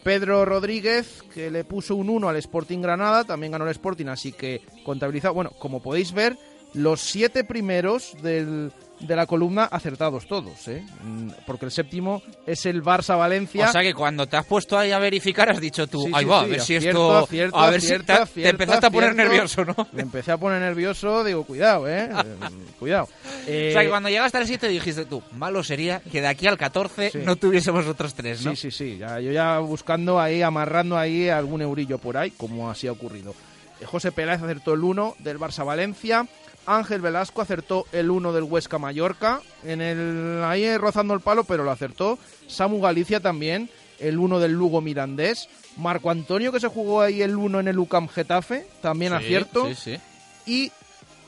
Pedro 0.03 0.43
Rodríguez, 0.43 1.24
que 1.34 1.49
le 1.49 1.64
puso 1.64 1.95
un 1.95 2.09
1 2.09 2.28
al 2.28 2.36
Sporting 2.36 2.80
Granada, 2.80 3.24
también 3.24 3.53
ganó 3.53 3.66
el 3.66 3.72
Sporting, 3.72 4.07
así 4.07 4.34
que 4.34 4.61
contabilizado. 4.84 5.34
Bueno, 5.34 5.51
como 5.59 5.82
podéis 5.82 6.11
ver, 6.11 6.38
los 6.74 6.99
siete 6.99 7.45
primeros 7.45 8.16
del, 8.22 8.74
de 8.99 9.15
la 9.15 9.25
columna 9.25 9.65
acertados 9.65 10.27
todos, 10.27 10.67
¿eh? 10.69 10.85
Mm, 11.03 11.29
porque 11.45 11.65
el 11.65 11.71
séptimo 11.71 12.21
es 12.45 12.65
el 12.65 12.81
Barça-Valencia. 12.83 13.67
O 13.67 13.71
sea 13.71 13.81
que 13.81 13.93
cuando 13.93 14.27
te 14.27 14.37
has 14.37 14.45
puesto 14.45 14.77
ahí 14.77 14.91
a 14.91 14.99
verificar 14.99 15.49
has 15.49 15.59
dicho 15.59 15.87
tú, 15.87 16.03
Sí, 16.05 16.11
ahí 16.13 16.23
sí, 16.23 16.29
va, 16.29 16.39
sí, 16.39 16.45
a 16.45 16.47
ver 16.47 16.61
si 16.61 16.75
acierto, 16.77 16.89
esto... 17.13 17.17
acierto, 17.25 17.57
a 17.57 17.69
ver 17.69 17.81
si 17.81 17.87
acierto, 17.87 18.05
te, 18.05 18.13
te 18.15 18.21
acierto, 18.21 18.49
empezaste 18.51 18.85
a 18.85 18.89
poner 18.91 19.15
nervioso, 19.15 19.65
¿no? 19.65 19.75
Me 19.91 20.03
empecé 20.03 20.31
a 20.31 20.37
poner 20.37 20.61
nervioso, 20.61 21.23
digo, 21.23 21.43
cuidado, 21.43 21.89
¿eh? 21.89 22.09
Eh, 22.11 22.23
cuidado. 22.79 23.09
Eh, 23.47 23.69
O 23.71 23.73
sea 23.73 23.81
que 23.83 23.89
cuando 23.89 24.09
llegaste 24.09 24.37
al 24.37 24.47
7 24.47 24.67
dijiste 24.69 25.05
tú, 25.05 25.21
malo 25.33 25.63
sería 25.63 25.99
que 25.99 26.21
de 26.21 26.27
aquí 26.27 26.47
al 26.47 26.57
14 26.57 27.11
Sí. 27.11 27.19
no 27.25 27.35
tuviésemos 27.35 27.85
otros 27.87 28.13
tres, 28.13 28.45
¿no? 28.45 28.55
Sí, 28.55 28.71
sí, 28.71 28.71
sí. 28.71 28.97
Ya, 28.99 29.19
yo 29.19 29.31
ya 29.31 29.59
buscando 29.59 30.19
ahí, 30.19 30.41
amarrando 30.41 30.97
ahí 30.97 31.27
algún 31.29 31.61
eurillo 31.61 31.97
por 31.97 32.15
ahí, 32.17 32.31
como 32.31 32.69
así 32.69 32.87
ha 32.87 32.91
ocurrido. 32.93 33.33
Eh, 33.81 33.85
José 33.85 34.11
Peláez 34.13 34.41
acertó 34.41 34.73
el 34.75 34.83
1 34.83 35.15
del 35.19 35.39
Barça 35.39 35.65
Valencia. 35.65 36.25
Ángel 36.66 37.01
Velasco 37.01 37.41
acertó 37.41 37.86
el 37.91 38.09
1 38.09 38.32
del 38.34 38.43
Huesca 38.43 38.78
Mallorca. 38.78 39.41
En 39.64 39.82
el, 39.82 40.41
ahí 40.43 40.64
eh, 40.64 40.78
rozando 40.78 41.14
el 41.14 41.20
palo, 41.20 41.43
pero 41.43 41.64
lo 41.64 41.72
acertó. 41.72 42.18
Samu 42.47 42.80
Galicia 42.82 43.20
también, 43.20 43.70
el 43.99 44.18
1 44.20 44.39
del 44.39 44.53
Lugo 44.53 44.82
Mirandés. 44.82 45.49
Marco 45.78 46.09
Antonio, 46.09 46.51
que 46.51 46.59
se 46.59 46.68
jugó 46.68 47.01
ahí 47.01 47.22
el 47.22 47.36
1 47.36 47.59
en 47.61 47.68
el 47.68 47.80
UCAM 47.80 48.07
Getafe, 48.07 48.68
también 48.82 49.11
Sí, 49.14 49.18
acierto. 49.18 49.68
sí, 49.70 49.76
sí. 49.76 49.97
Y 50.45 50.72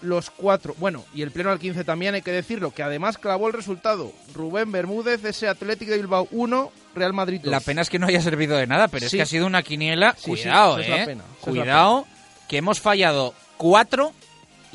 los 0.02 0.30
cuatro, 0.30 0.76
bueno, 0.78 1.04
y 1.16 1.24
el 1.24 1.32
pleno 1.32 1.50
al 1.50 1.58
15 1.58 1.84
también 1.84 2.14
hay 2.14 2.22
que 2.22 2.32
decirlo, 2.32 2.70
que 2.72 2.84
además 2.84 3.18
clavó 3.18 3.48
el 3.48 3.54
resultado. 3.54 4.12
Rubén 4.36 4.72
Bermúdez, 4.72 5.24
ese 5.26 5.48
Atlético 5.48 5.92
de 5.92 5.98
Bilbao 5.98 6.28
1, 6.32 6.72
Real 6.94 7.14
Madrid 7.14 7.40
2. 7.44 7.50
La 7.50 7.60
pena 7.60 7.82
es 7.82 7.90
que 7.90 7.98
no 7.98 8.06
haya 8.06 8.22
servido 8.22 8.56
de 8.56 8.68
nada, 8.68 8.88
pero 8.88 9.00
Sí. 9.02 9.06
es 9.08 9.12
que 9.14 9.22
ha 9.24 9.26
sido 9.26 9.48
una 9.48 9.64
quiniela. 9.64 10.16
Cuidado, 10.24 10.78
esa 10.78 10.82
es 10.84 10.90
la 10.90 11.04
eh. 11.04 11.06
pena, 11.08 11.24
Cuidado, 11.42 12.06
que 12.48 12.58
hemos 12.58 12.80
fallado 12.80 13.34
cuatro 13.58 14.12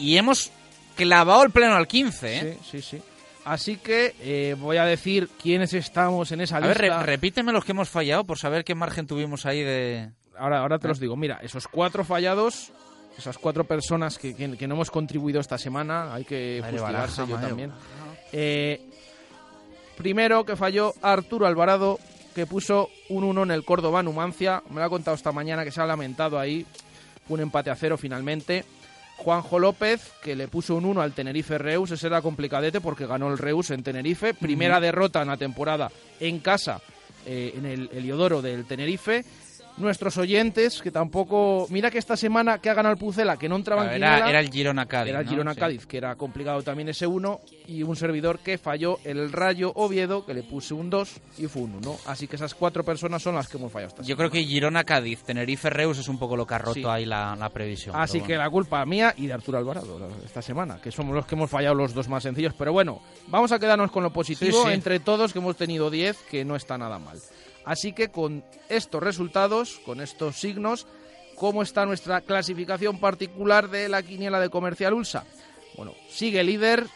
y 0.01 0.17
hemos 0.17 0.51
clavado 0.97 1.43
el 1.45 1.51
pleno 1.51 1.75
al 1.75 1.87
15, 1.87 2.37
¿eh? 2.37 2.59
Sí, 2.63 2.81
sí, 2.81 2.97
sí. 2.99 3.03
Así 3.45 3.77
que 3.79 4.15
eh, 4.21 4.55
voy 4.59 4.77
a 4.77 4.85
decir 4.85 5.29
quiénes 5.43 5.73
estamos 5.73 6.31
en 6.33 6.41
esa 6.43 6.59
A 6.59 6.61
ver, 6.61 6.81
lista. 6.81 7.01
re- 7.01 7.07
repíteme 7.07 7.53
los 7.53 7.65
que 7.65 7.73
hemos 7.73 7.89
fallado 7.89 8.25
por 8.25 8.39
saber 8.39 8.65
qué 8.65 8.75
margen 8.75 9.07
tuvimos 9.07 9.47
ahí 9.47 9.63
de... 9.63 10.11
ahora, 10.39 10.61
ahora 10.61 10.79
te 10.79 10.89
los 10.89 11.01
digo. 11.01 11.17
Mira, 11.17 11.39
esos 11.43 11.67
cuatro 11.67 12.05
fallados, 12.05 12.71
esas 13.17 13.39
cuatro 13.39 13.65
personas 13.65 14.19
que, 14.19 14.35
que- 14.37 14.57
que 14.59 14.69
no 14.69 14.75
hemos 14.75 14.91
contribuido 14.91 15.41
esta 15.41 15.57
semana, 15.57 16.13
hay 16.15 16.25
que 16.25 16.59
Madre 16.61 16.79
fustigarse 16.79 17.23
baraja, 17.23 17.41
yo 17.43 17.49
también. 17.49 17.73
Eh, 18.33 18.81
primero 19.97 20.45
que 20.45 20.57
falló 20.57 20.95
Arturo 21.03 21.47
Alvarado, 21.47 21.99
que 22.35 22.47
puso 22.47 22.91
un 23.09 23.25
1 23.25 23.43
en 23.45 23.51
el 23.51 23.65
Córdoba 23.65 24.03
Numancia. 24.03 24.63
Me 24.71 24.81
lo 24.81 24.85
ha 24.85 24.91
contado 24.91 25.15
esta 25.15 25.33
mañana 25.33 25.65
que 25.65 25.73
se 25.73 25.81
ha 25.81 25.87
lamentado 25.87 26.39
ahí. 26.39 26.65
Un 27.29 27.41
empate 27.41 27.71
a 27.71 27.77
cero 27.77 27.97
finalmente. 27.97 28.65
Juanjo 29.21 29.59
López, 29.59 30.12
que 30.23 30.35
le 30.35 30.49
puso 30.49 30.75
un 30.75 30.87
1 30.87 31.03
al 31.03 31.12
Tenerife 31.12 31.59
Reus. 31.59 31.91
Ese 31.91 32.07
era 32.07 32.23
complicadete 32.23 32.81
porque 32.81 33.07
ganó 33.07 33.31
el 33.31 33.37
Reus 33.37 33.71
en 33.71 33.83
Tenerife. 33.83 34.33
Primera 34.33 34.81
derrota 34.81 35.21
en 35.21 35.29
la 35.29 35.37
temporada 35.37 35.91
en 36.21 36.39
casa, 36.39 36.81
eh, 37.27 37.53
en 37.55 37.66
el 37.66 37.91
Heliodoro 37.93 38.41
del 38.41 38.64
Tenerife. 38.64 39.25
Nuestros 39.77 40.16
oyentes, 40.18 40.83
que 40.83 40.91
tampoco. 40.91 41.66
Mira 41.71 41.91
que 41.91 41.99
esta 41.99 42.16
semana 42.16 42.59
que 42.59 42.68
ha 42.68 42.75
ganado 42.75 42.93
el 42.93 42.99
Pucela, 42.99 43.37
que 43.39 43.49
no 43.49 43.57
entraba 43.57 43.87
en 43.95 44.03
Era, 44.03 44.29
era 44.29 44.41
el 44.41 44.51
Girona 44.51 44.87
Cádiz. 44.87 45.11
era 45.11 45.21
el 45.21 45.25
¿no? 45.27 45.31
Girona 45.31 45.55
Sí. 45.55 45.61
Cádiz, 45.61 45.87
que 45.87 45.97
era 45.97 46.14
complicado 46.16 46.62
también 46.62 46.89
ese 46.91 47.07
1, 47.07 47.41
y 47.66 47.83
un 47.83 47.97
servidor 47.97 48.41
que 48.41 48.59
falló 48.59 48.99
el 49.05 49.33
Rayo 49.33 49.73
Oviedo, 49.75 50.27
que 50.27 50.35
le 50.35 50.43
puse 50.43 50.75
un 50.75 50.91
2 50.91 51.16
y 51.39 51.47
fue 51.47 51.62
un 51.62 51.77
1. 51.77 51.97
Así 52.07 52.27
que 52.27 52.37
esas 52.37 52.55
cuatro 52.55 52.85
personas 52.85 53.23
son 53.23 53.35
las 53.35 53.49
que 53.49 53.57
hemos 53.57 53.73
fallado 53.73 53.89
esta 53.89 54.03
Yo 54.03 54.16
creo 54.16 54.31
que 54.31 54.45
Girona 54.45 54.85
Cádiz, 54.85 55.23
Tenerife 55.23 55.71
Reus 55.71 55.99
es 55.99 56.09
un 56.09 56.18
poco 56.18 56.37
lo 56.37 56.47
que 56.47 56.55
ha 56.55 56.59
roto 56.59 56.75
Sí. 56.75 56.85
ahí 56.87 57.07
la, 57.07 57.35
la 57.37 57.49
previsión. 57.49 57.97
Así 57.97 58.21
que 58.21 58.35
bueno. 58.35 58.43
la 58.45 58.51
culpa 58.51 58.85
mía 58.85 59.14
y 59.16 59.27
de 59.29 59.33
Arturo 59.33 59.59
Alvarado 59.59 60.09
esta 60.25 60.43
semana, 60.43 60.79
que 60.83 60.91
somos 60.93 61.14
los 61.14 61.25
que 61.27 61.35
hemos 61.37 61.49
fallado 61.51 61.75
los 61.75 61.95
dos 61.95 62.09
más 62.09 62.23
sencillos. 62.23 62.53
Pero 62.59 62.73
bueno, 62.73 63.01
vamos 63.29 63.51
a 63.53 63.59
quedarnos 63.59 63.91
con 63.91 64.03
lo 64.03 64.12
positivo 64.12 64.62
Sí, 64.62 64.68
sí. 64.68 64.75
entre 64.75 65.01
todos, 65.01 65.33
que 65.33 65.39
hemos 65.39 65.57
tenido 65.57 65.91
10, 65.91 66.16
que 66.31 66.45
no 66.45 66.57
está 66.57 66.77
nada 66.77 66.99
mal. 66.99 67.18
Así 67.65 67.93
que 67.93 68.09
con 68.09 68.45
estos 68.69 69.03
resultados, 69.03 69.81
con 69.85 70.01
estos 70.01 70.37
signos, 70.37 70.87
¿cómo 71.37 71.63
está 71.63 71.87
nuestra 71.87 72.21
clasificación 72.21 72.99
particular 72.99 73.69
de 73.69 73.89
la 73.89 74.03
quiniela 74.03 74.41
de 74.41 74.51
Comercial 74.51 74.95
Ulsa? 74.95 75.25
Bueno, 75.77 75.95
sigue 76.09 76.43
líder 76.43 76.87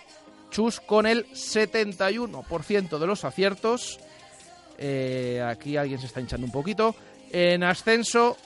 Chus 0.50 0.80
con 0.80 1.06
el 1.06 1.26
71% 1.32 2.98
de 2.98 3.06
los 3.06 3.24
aciertos. 3.24 3.98
Eh, 4.78 5.42
aquí 5.46 5.76
alguien 5.76 6.00
se 6.00 6.06
está 6.06 6.20
hinchando 6.20 6.46
un 6.46 6.52
poquito. 6.52 6.94
En 7.30 7.62
ascenso 7.62 8.36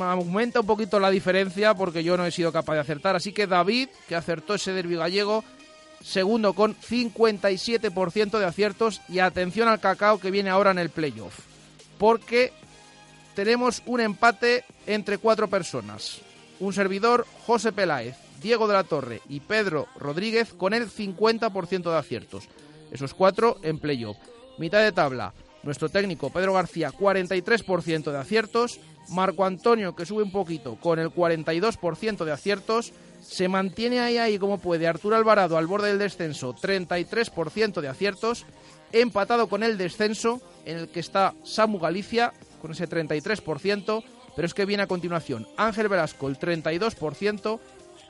aumenta 0.00 0.60
un 0.60 0.66
poquito 0.66 1.00
la 1.00 1.10
diferencia 1.10 1.74
porque 1.74 2.04
yo 2.04 2.16
no 2.16 2.26
he 2.26 2.30
sido 2.30 2.52
capaz 2.52 2.74
de 2.74 2.80
acertar. 2.80 3.16
Así 3.16 3.32
que 3.32 3.46
David, 3.46 3.88
que 4.08 4.16
acertó 4.16 4.54
ese 4.54 4.72
derbi 4.72 4.96
gallego, 4.96 5.44
segundo 6.02 6.52
con 6.54 6.76
57% 6.76 8.38
de 8.38 8.44
aciertos. 8.44 9.00
Y 9.08 9.18
atención 9.18 9.68
al 9.68 9.80
cacao 9.80 10.20
que 10.20 10.30
viene 10.30 10.50
ahora 10.50 10.70
en 10.70 10.78
el 10.78 10.90
playoff. 10.90 11.40
Porque 11.98 12.52
tenemos 13.34 13.82
un 13.86 14.00
empate 14.00 14.64
entre 14.86 15.18
cuatro 15.18 15.48
personas. 15.48 16.20
Un 16.60 16.72
servidor, 16.72 17.26
José 17.46 17.72
Peláez, 17.72 18.16
Diego 18.40 18.66
de 18.66 18.74
la 18.74 18.84
Torre 18.84 19.20
y 19.28 19.40
Pedro 19.40 19.86
Rodríguez 19.96 20.52
con 20.52 20.74
el 20.74 20.90
50% 20.90 21.90
de 21.90 21.96
aciertos. 21.96 22.48
Esos 22.90 23.14
cuatro 23.14 23.58
en 23.62 23.78
playoff. 23.78 24.16
Mitad 24.58 24.82
de 24.82 24.92
tabla, 24.92 25.34
nuestro 25.62 25.88
técnico 25.88 26.30
Pedro 26.30 26.54
García, 26.54 26.90
43% 26.90 28.10
de 28.10 28.18
aciertos. 28.18 28.80
Marco 29.10 29.44
Antonio, 29.44 29.94
que 29.96 30.04
sube 30.04 30.22
un 30.22 30.32
poquito, 30.32 30.76
con 30.76 30.98
el 30.98 31.10
42% 31.10 32.24
de 32.24 32.32
aciertos. 32.32 32.92
Se 33.20 33.48
mantiene 33.48 34.00
ahí, 34.00 34.18
ahí 34.18 34.38
como 34.38 34.58
puede. 34.58 34.86
Arturo 34.86 35.16
Alvarado 35.16 35.56
al 35.56 35.66
borde 35.66 35.88
del 35.88 35.98
descenso, 35.98 36.54
33% 36.54 37.80
de 37.80 37.88
aciertos. 37.88 38.46
Empatado 38.92 39.48
con 39.48 39.62
el 39.62 39.76
descenso, 39.76 40.40
en 40.64 40.78
el 40.78 40.88
que 40.88 41.00
está 41.00 41.34
Samu 41.44 41.78
Galicia, 41.78 42.32
con 42.62 42.72
ese 42.72 42.88
33%. 42.88 44.04
Pero 44.34 44.46
es 44.46 44.54
que 44.54 44.64
viene 44.64 44.84
a 44.84 44.86
continuación 44.86 45.46
Ángel 45.56 45.88
Velasco, 45.88 46.28
el 46.28 46.38
32%. 46.38 47.60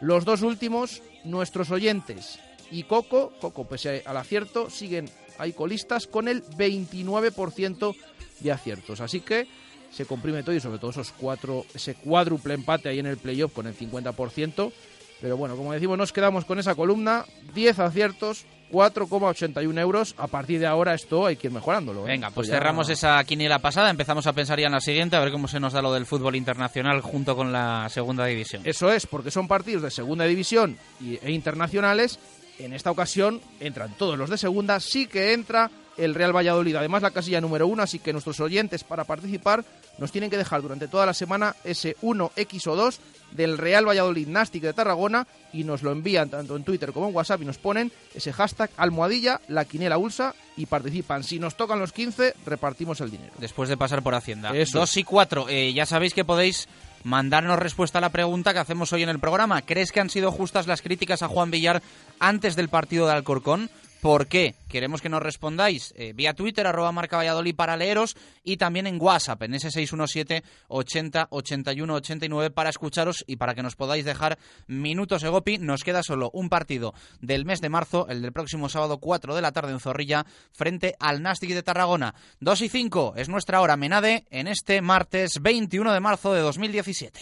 Los 0.00 0.24
dos 0.24 0.42
últimos, 0.42 1.02
nuestros 1.24 1.70
oyentes 1.70 2.38
y 2.70 2.84
Coco, 2.84 3.32
Coco 3.40 3.66
pese 3.66 4.02
al 4.04 4.16
acierto, 4.16 4.70
siguen 4.70 5.08
ahí 5.38 5.52
colistas 5.52 6.06
con 6.06 6.28
el 6.28 6.44
29% 6.44 7.96
de 8.40 8.52
aciertos. 8.52 9.00
Así 9.00 9.20
que 9.20 9.46
se 9.90 10.04
comprime 10.04 10.42
todo 10.42 10.54
y 10.54 10.60
sobre 10.60 10.78
todo 10.78 10.90
esos 10.90 11.12
cuatro, 11.12 11.64
ese 11.74 11.94
cuádruple 11.94 12.54
empate 12.54 12.88
ahí 12.88 12.98
en 12.98 13.06
el 13.06 13.16
playoff 13.16 13.52
con 13.52 13.66
el 13.66 13.76
50%. 13.76 14.72
Pero 15.20 15.36
bueno, 15.36 15.56
como 15.56 15.72
decimos, 15.72 15.98
nos 15.98 16.12
quedamos 16.12 16.44
con 16.44 16.58
esa 16.58 16.74
columna, 16.74 17.24
10 17.54 17.78
aciertos, 17.80 18.44
4,81 18.70 19.78
euros. 19.80 20.14
A 20.18 20.26
partir 20.28 20.60
de 20.60 20.66
ahora 20.66 20.94
esto 20.94 21.26
hay 21.26 21.36
que 21.36 21.48
ir 21.48 21.52
mejorándolo. 21.52 22.02
¿eh? 22.04 22.08
Venga, 22.12 22.30
pues 22.30 22.48
ya- 22.48 22.54
cerramos 22.54 22.88
esa 22.88 23.22
quiniela 23.24 23.58
pasada, 23.58 23.90
empezamos 23.90 24.26
a 24.26 24.32
pensar 24.32 24.60
ya 24.60 24.66
en 24.66 24.72
la 24.72 24.80
siguiente, 24.80 25.16
a 25.16 25.20
ver 25.20 25.32
cómo 25.32 25.48
se 25.48 25.58
nos 25.60 25.72
da 25.72 25.82
lo 25.82 25.92
del 25.92 26.06
fútbol 26.06 26.36
internacional 26.36 27.00
junto 27.00 27.34
con 27.34 27.52
la 27.52 27.88
segunda 27.88 28.26
división. 28.26 28.62
Eso 28.64 28.92
es, 28.92 29.06
porque 29.06 29.30
son 29.30 29.48
partidos 29.48 29.82
de 29.82 29.90
segunda 29.90 30.24
división 30.24 30.76
e 31.00 31.30
internacionales. 31.32 32.18
En 32.58 32.72
esta 32.72 32.90
ocasión 32.90 33.40
entran 33.60 33.94
todos 33.96 34.18
los 34.18 34.30
de 34.30 34.38
segunda, 34.38 34.80
sí 34.80 35.06
que 35.06 35.32
entra 35.32 35.70
el 35.98 36.14
Real 36.14 36.34
Valladolid. 36.34 36.76
Además, 36.76 37.02
la 37.02 37.10
casilla 37.10 37.40
número 37.40 37.66
uno, 37.66 37.82
así 37.82 37.98
que 37.98 38.12
nuestros 38.12 38.40
oyentes 38.40 38.84
para 38.84 39.04
participar 39.04 39.64
nos 39.98 40.12
tienen 40.12 40.30
que 40.30 40.36
dejar 40.36 40.62
durante 40.62 40.88
toda 40.88 41.04
la 41.04 41.14
semana 41.14 41.56
ese 41.64 41.96
1X 42.02 42.66
o 42.68 42.76
2 42.76 43.00
del 43.32 43.58
Real 43.58 43.86
Valladolid 43.86 44.26
Nastic 44.28 44.62
de 44.62 44.72
Tarragona 44.72 45.26
y 45.52 45.64
nos 45.64 45.82
lo 45.82 45.92
envían 45.92 46.30
tanto 46.30 46.56
en 46.56 46.64
Twitter 46.64 46.92
como 46.92 47.08
en 47.08 47.14
WhatsApp 47.14 47.42
y 47.42 47.44
nos 47.44 47.58
ponen 47.58 47.92
ese 48.14 48.32
hashtag 48.32 48.70
almohadilla, 48.76 49.40
la 49.48 49.64
quiniela 49.64 49.98
ulsa 49.98 50.34
y 50.56 50.66
participan. 50.66 51.24
Si 51.24 51.38
nos 51.38 51.56
tocan 51.56 51.78
los 51.78 51.92
15, 51.92 52.34
repartimos 52.46 53.00
el 53.00 53.10
dinero. 53.10 53.32
Después 53.38 53.68
de 53.68 53.76
pasar 53.76 54.02
por 54.02 54.14
Hacienda. 54.14 54.56
Eso 54.56 54.78
2 54.78 54.96
y 54.96 55.04
4, 55.04 55.46
ya 55.74 55.84
sabéis 55.84 56.14
que 56.14 56.24
podéis 56.24 56.68
mandarnos 57.04 57.58
respuesta 57.58 57.98
a 57.98 58.00
la 58.00 58.10
pregunta 58.10 58.52
que 58.52 58.58
hacemos 58.60 58.92
hoy 58.92 59.02
en 59.02 59.08
el 59.08 59.20
programa. 59.20 59.62
¿Crees 59.62 59.92
que 59.92 60.00
han 60.00 60.10
sido 60.10 60.32
justas 60.32 60.66
las 60.66 60.82
críticas 60.82 61.22
a 61.22 61.28
Juan 61.28 61.50
Villar 61.50 61.82
antes 62.18 62.56
del 62.56 62.68
partido 62.68 63.06
de 63.06 63.12
Alcorcón? 63.12 63.68
¿Por 64.00 64.28
qué? 64.28 64.54
Queremos 64.68 65.02
que 65.02 65.08
nos 65.08 65.22
respondáis 65.22 65.92
eh, 65.96 66.12
vía 66.12 66.34
Twitter, 66.34 66.66
arroba 66.66 66.92
marca 66.92 67.16
Valladolid 67.16 67.56
para 67.56 67.76
leeros 67.76 68.16
y 68.44 68.56
también 68.56 68.86
en 68.86 69.00
WhatsApp, 69.00 69.42
en 69.42 69.54
ese 69.54 69.72
617 69.72 70.44
80 70.68 71.26
81 71.30 71.94
89 71.94 72.50
para 72.50 72.70
escucharos 72.70 73.24
y 73.26 73.36
para 73.36 73.54
que 73.54 73.62
nos 73.62 73.74
podáis 73.74 74.04
dejar 74.04 74.38
minutos 74.68 75.24
Egopi. 75.24 75.58
Nos 75.58 75.82
queda 75.82 76.04
solo 76.04 76.30
un 76.32 76.48
partido 76.48 76.94
del 77.20 77.44
mes 77.44 77.60
de 77.60 77.70
marzo, 77.70 78.06
el 78.08 78.22
del 78.22 78.32
próximo 78.32 78.68
sábado 78.68 78.98
4 78.98 79.34
de 79.34 79.42
la 79.42 79.52
tarde 79.52 79.72
en 79.72 79.80
Zorrilla, 79.80 80.26
frente 80.52 80.94
al 81.00 81.20
Nastic 81.20 81.50
de 81.50 81.64
Tarragona. 81.64 82.14
2 82.40 82.62
y 82.62 82.68
5 82.68 83.14
es 83.16 83.28
nuestra 83.28 83.60
hora 83.60 83.76
Menade 83.76 84.26
en 84.30 84.46
este 84.46 84.80
martes 84.80 85.40
21 85.42 85.92
de 85.92 86.00
marzo 86.00 86.32
de 86.32 86.40
2017. 86.40 87.20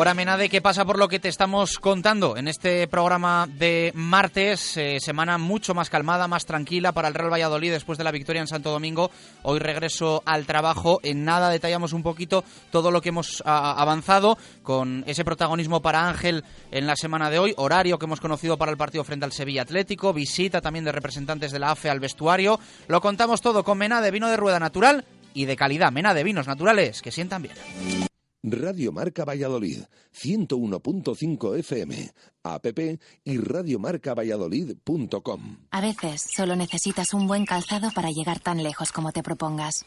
Hora 0.00 0.14
Menade, 0.14 0.48
¿qué 0.48 0.62
pasa 0.62 0.84
por 0.84 0.96
lo 0.96 1.08
que 1.08 1.18
te 1.18 1.28
estamos 1.28 1.80
contando 1.80 2.36
en 2.36 2.46
este 2.46 2.86
programa 2.86 3.48
de 3.52 3.90
martes? 3.96 4.76
Eh, 4.76 5.00
semana 5.00 5.38
mucho 5.38 5.74
más 5.74 5.90
calmada, 5.90 6.28
más 6.28 6.46
tranquila 6.46 6.92
para 6.92 7.08
el 7.08 7.14
Real 7.14 7.32
Valladolid 7.32 7.72
después 7.72 7.98
de 7.98 8.04
la 8.04 8.12
victoria 8.12 8.40
en 8.40 8.46
Santo 8.46 8.70
Domingo. 8.70 9.10
Hoy 9.42 9.58
regreso 9.58 10.22
al 10.24 10.46
trabajo. 10.46 11.00
En 11.02 11.24
nada 11.24 11.50
detallamos 11.50 11.92
un 11.94 12.04
poquito 12.04 12.44
todo 12.70 12.92
lo 12.92 13.00
que 13.00 13.08
hemos 13.08 13.42
a, 13.44 13.72
avanzado 13.72 14.38
con 14.62 15.02
ese 15.08 15.24
protagonismo 15.24 15.82
para 15.82 16.08
Ángel 16.08 16.44
en 16.70 16.86
la 16.86 16.94
semana 16.94 17.28
de 17.28 17.40
hoy. 17.40 17.54
Horario 17.56 17.98
que 17.98 18.06
hemos 18.06 18.20
conocido 18.20 18.56
para 18.56 18.70
el 18.70 18.78
partido 18.78 19.02
frente 19.02 19.24
al 19.24 19.32
Sevilla 19.32 19.62
Atlético. 19.62 20.12
Visita 20.12 20.60
también 20.60 20.84
de 20.84 20.92
representantes 20.92 21.50
de 21.50 21.58
la 21.58 21.72
AFE 21.72 21.90
al 21.90 21.98
vestuario. 21.98 22.60
Lo 22.86 23.00
contamos 23.00 23.40
todo 23.40 23.64
con 23.64 23.78
Menade, 23.78 24.12
vino 24.12 24.28
de 24.28 24.36
rueda 24.36 24.60
natural 24.60 25.04
y 25.34 25.46
de 25.46 25.56
calidad. 25.56 25.90
Menade, 25.90 26.22
vinos 26.22 26.46
naturales 26.46 27.02
que 27.02 27.10
sientan 27.10 27.42
bien. 27.42 28.07
Radio 28.42 28.92
Marca 28.92 29.24
Valladolid, 29.24 29.84
101.5 30.14 31.58
FM, 31.58 32.12
app 32.44 32.66
y 33.24 33.38
radiomarcavalladolid.com. 33.38 35.56
A 35.70 35.80
veces 35.80 36.22
solo 36.36 36.54
necesitas 36.54 37.14
un 37.14 37.26
buen 37.26 37.44
calzado 37.44 37.90
para 37.90 38.10
llegar 38.10 38.38
tan 38.38 38.62
lejos 38.62 38.92
como 38.92 39.10
te 39.10 39.24
propongas. 39.24 39.84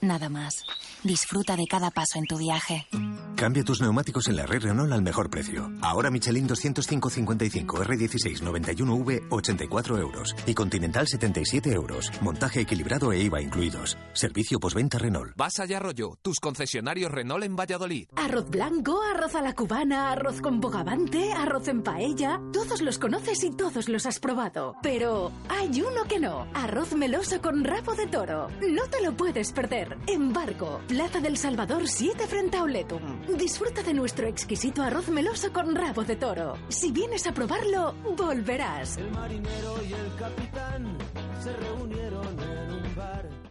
Nada 0.00 0.28
más. 0.28 0.64
Disfruta 1.02 1.56
de 1.56 1.66
cada 1.66 1.90
paso 1.90 2.18
en 2.18 2.26
tu 2.26 2.38
viaje. 2.38 2.86
Cambia 3.36 3.64
tus 3.64 3.80
neumáticos 3.82 4.28
en 4.28 4.36
la 4.36 4.46
red 4.46 4.62
Renault 4.62 4.92
al 4.92 5.02
mejor 5.02 5.28
precio. 5.28 5.70
Ahora 5.82 6.10
Michelin 6.10 6.48
205-55 6.48 7.66
R16 7.84 8.42
91V 8.42 9.26
84 9.28 9.98
euros 9.98 10.34
y 10.46 10.54
Continental 10.54 11.06
77 11.08 11.72
euros. 11.72 12.10
Montaje 12.22 12.60
equilibrado 12.60 13.12
e 13.12 13.22
IVA 13.22 13.42
incluidos. 13.42 13.98
Servicio 14.12 14.58
postventa 14.60 14.98
Renault. 14.98 15.34
Vas 15.36 15.54
y 15.68 15.74
Arroyo, 15.74 16.16
tus 16.22 16.38
concesionarios 16.40 17.10
Renault 17.10 17.44
en 17.44 17.56
Valladolid. 17.56 18.08
Arroz 18.16 18.48
blanco, 18.48 19.00
arroz 19.02 19.34
a 19.34 19.42
la 19.42 19.52
cubana, 19.54 20.12
arroz 20.12 20.40
con 20.40 20.60
bogavante, 20.60 21.32
arroz 21.32 21.68
en 21.68 21.82
paella. 21.82 22.40
Todos 22.52 22.82
los 22.82 22.98
conoces 22.98 23.42
y 23.44 23.50
todos 23.50 23.88
los 23.88 24.06
has 24.06 24.20
probado. 24.20 24.76
Pero 24.82 25.32
hay 25.48 25.82
uno 25.82 26.04
que 26.08 26.20
no. 26.20 26.46
Arroz 26.54 26.94
meloso 26.94 27.40
con 27.42 27.64
rabo 27.64 27.94
de 27.94 28.06
toro. 28.06 28.48
No 28.60 28.84
te 28.90 29.02
lo 29.02 29.16
puedes 29.16 29.52
perder. 29.52 29.83
Embargo, 30.06 30.80
Plaza 30.86 31.20
del 31.20 31.36
Salvador 31.36 31.88
7 31.88 32.26
frente 32.26 32.56
a 32.56 32.62
Oletum. 32.62 33.02
Disfruta 33.36 33.82
de 33.82 33.94
nuestro 33.94 34.26
exquisito 34.26 34.82
arroz 34.82 35.08
meloso 35.08 35.52
con 35.52 35.74
rabo 35.74 36.04
de 36.04 36.16
toro. 36.16 36.56
Si 36.68 36.92
vienes 36.92 37.26
a 37.26 37.32
probarlo, 37.32 37.94
volverás. 38.16 38.96
El 38.98 39.10
marinero 39.10 39.80
y 39.88 39.92
el 39.92 40.14
capitán 40.18 40.98
se 41.42 41.52
reunieron 41.52 41.98
en. 41.98 42.03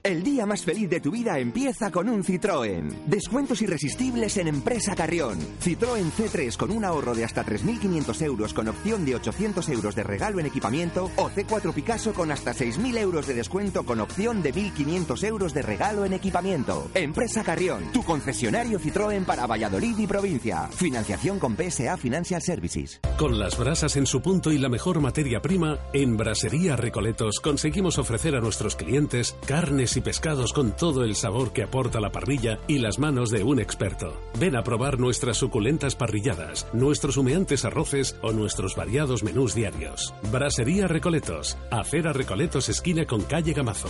El 0.04 0.22
día 0.22 0.45
más 0.45 0.66
feliz 0.66 0.89
de 0.89 0.99
tu 0.99 1.12
vida 1.12 1.39
empieza 1.39 1.89
con 1.89 2.10
un 2.10 2.26
Citroën. 2.26 3.06
Descuentos 3.06 3.62
irresistibles 3.62 4.36
en 4.36 4.49
Empresa 4.49 4.95
Carrión. 4.95 5.39
Citroën 5.64 6.12
C3 6.12 6.58
con 6.58 6.72
un 6.72 6.84
ahorro 6.84 7.16
de 7.16 7.24
hasta 7.24 7.45
3.500 7.45 8.22
euros 8.24 8.54
con 8.54 8.68
opción 8.68 9.06
de 9.06 9.16
800 9.16 9.70
euros 9.70 9.95
de 9.95 10.04
regalo 10.04 10.41
en 10.41 10.47
equipamiento 10.47 11.10
o 11.16 11.30
C4 11.30 11.74
Picasso 11.74 12.12
con 12.14 12.34
hasta 12.34 12.51
6.000 12.51 12.97
euros 12.97 13.28
de 13.28 13.34
descuento 13.34 13.86
con 13.86 14.01
opción 14.01 14.43
de 14.43 14.54
1.500 14.54 15.24
euros 15.24 15.54
de 15.54 15.62
regalo 15.62 16.04
en 16.04 16.12
equipamiento. 16.12 16.91
Empresa 16.95 17.41
Carrión, 17.45 17.86
tu 17.93 18.04
concesionario 18.04 18.82
Citroën 18.82 19.24
para 19.24 19.47
Valladolid 19.47 19.97
y 19.97 20.06
provincia. 20.06 20.68
Financiación 20.68 21.39
con 21.39 21.56
PSA 21.56 21.95
Financial 21.95 22.41
Services. 22.41 22.99
Con 23.18 23.39
las 23.39 23.58
brasas 23.58 23.95
en 23.95 24.06
su 24.06 24.22
punto 24.22 24.51
y 24.51 24.58
la 24.58 24.68
mejor 24.68 24.99
materia 24.99 25.41
prima, 25.41 25.80
en 25.93 26.18
Brasería 26.18 26.76
Recoletos 26.76 27.39
conseguimos 27.39 27.97
ofrecer 27.99 28.36
a 28.36 28.41
nuestros 28.41 28.76
clientes 28.76 29.38
carnes 29.45 29.92
y 29.97 30.01
pescados 30.01 30.53
con 30.53 30.75
todo 30.75 31.03
el 31.03 31.15
sabor 31.15 31.53
que 31.53 31.63
aporta 31.63 31.99
la 31.99 32.11
parrilla 32.11 32.59
y 32.67 32.79
las 32.79 32.99
manos 32.99 33.29
de 33.29 33.43
un 33.43 33.59
experto. 33.59 34.21
Ven 34.39 34.55
a 34.55 34.63
probar 34.63 34.99
nuestras 34.99 35.37
suculentas 35.37 35.95
parrilladas, 35.95 36.67
nuestros 36.73 37.17
humeantes 37.17 37.65
arroces 37.65 38.17
o 38.21 38.31
nuestros 38.31 38.75
variados 38.75 39.23
menús 39.23 39.55
diarios. 39.55 40.13
Brasería 40.31 40.87
Recoletos, 40.87 41.57
Acera 41.71 42.13
Recoletos 42.13 42.69
esquina 42.69 43.05
con 43.05 43.21
calle 43.23 43.53
Gamazo. 43.53 43.89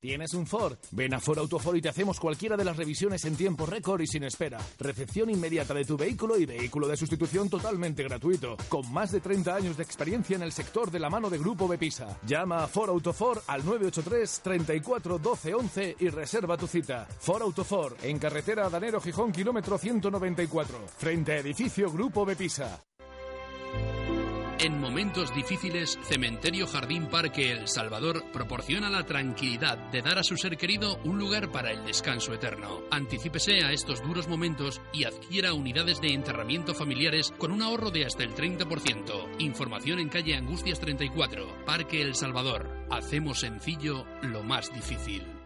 ¿Tienes 0.00 0.32
un 0.32 0.46
Ford? 0.46 0.78
Ven 0.92 1.12
a 1.12 1.20
Ford 1.20 1.40
Autofor 1.40 1.76
y 1.76 1.82
te 1.82 1.90
hacemos 1.90 2.18
cualquiera 2.18 2.56
de 2.56 2.64
las 2.64 2.78
revisiones 2.78 3.22
en 3.26 3.36
tiempo 3.36 3.66
récord 3.66 4.00
y 4.00 4.06
sin 4.06 4.24
espera. 4.24 4.58
Recepción 4.78 5.28
inmediata 5.28 5.74
de 5.74 5.84
tu 5.84 5.98
vehículo 5.98 6.38
y 6.38 6.46
vehículo 6.46 6.88
de 6.88 6.96
sustitución 6.96 7.50
totalmente 7.50 8.02
gratuito. 8.02 8.56
Con 8.70 8.90
más 8.94 9.12
de 9.12 9.20
30 9.20 9.54
años 9.54 9.76
de 9.76 9.82
experiencia 9.82 10.36
en 10.36 10.42
el 10.42 10.52
sector 10.52 10.90
de 10.90 11.00
la 11.00 11.10
mano 11.10 11.28
de 11.28 11.36
Grupo 11.36 11.68
Bepisa. 11.68 12.18
Llama 12.26 12.64
a 12.64 12.66
Ford 12.66 12.88
Autofor 12.88 13.42
al 13.46 13.62
983 13.62 14.40
34 14.42 15.18
12 15.18 15.54
11 15.54 15.96
y 16.00 16.08
reserva 16.08 16.56
tu 16.56 16.66
cita. 16.66 17.06
Ford 17.18 17.42
Autofor, 17.42 17.94
en 18.02 18.18
carretera 18.18 18.70
Danero 18.70 19.02
Gijón, 19.02 19.32
kilómetro 19.32 19.76
194. 19.76 20.78
Frente 20.96 21.32
a 21.32 21.38
edificio 21.40 21.92
Grupo 21.92 22.24
Bepisa. 22.24 22.82
En 24.62 24.78
momentos 24.78 25.34
difíciles, 25.34 25.98
Cementerio 26.02 26.66
Jardín 26.66 27.06
Parque 27.06 27.50
El 27.50 27.66
Salvador 27.66 28.22
proporciona 28.30 28.90
la 28.90 29.06
tranquilidad 29.06 29.78
de 29.90 30.02
dar 30.02 30.18
a 30.18 30.22
su 30.22 30.36
ser 30.36 30.58
querido 30.58 30.98
un 31.04 31.18
lugar 31.18 31.50
para 31.50 31.70
el 31.70 31.82
descanso 31.86 32.34
eterno. 32.34 32.82
Anticípese 32.90 33.64
a 33.64 33.72
estos 33.72 34.02
duros 34.02 34.28
momentos 34.28 34.82
y 34.92 35.04
adquiera 35.04 35.54
unidades 35.54 36.02
de 36.02 36.12
enterramiento 36.12 36.74
familiares 36.74 37.32
con 37.38 37.52
un 37.52 37.62
ahorro 37.62 37.90
de 37.90 38.04
hasta 38.04 38.22
el 38.22 38.34
30%. 38.34 39.36
Información 39.38 39.98
en 39.98 40.10
calle 40.10 40.36
Angustias 40.36 40.78
34, 40.78 41.64
Parque 41.64 42.02
El 42.02 42.14
Salvador. 42.14 42.68
Hacemos 42.90 43.40
sencillo 43.40 44.04
lo 44.20 44.42
más 44.42 44.70
difícil. 44.74 45.39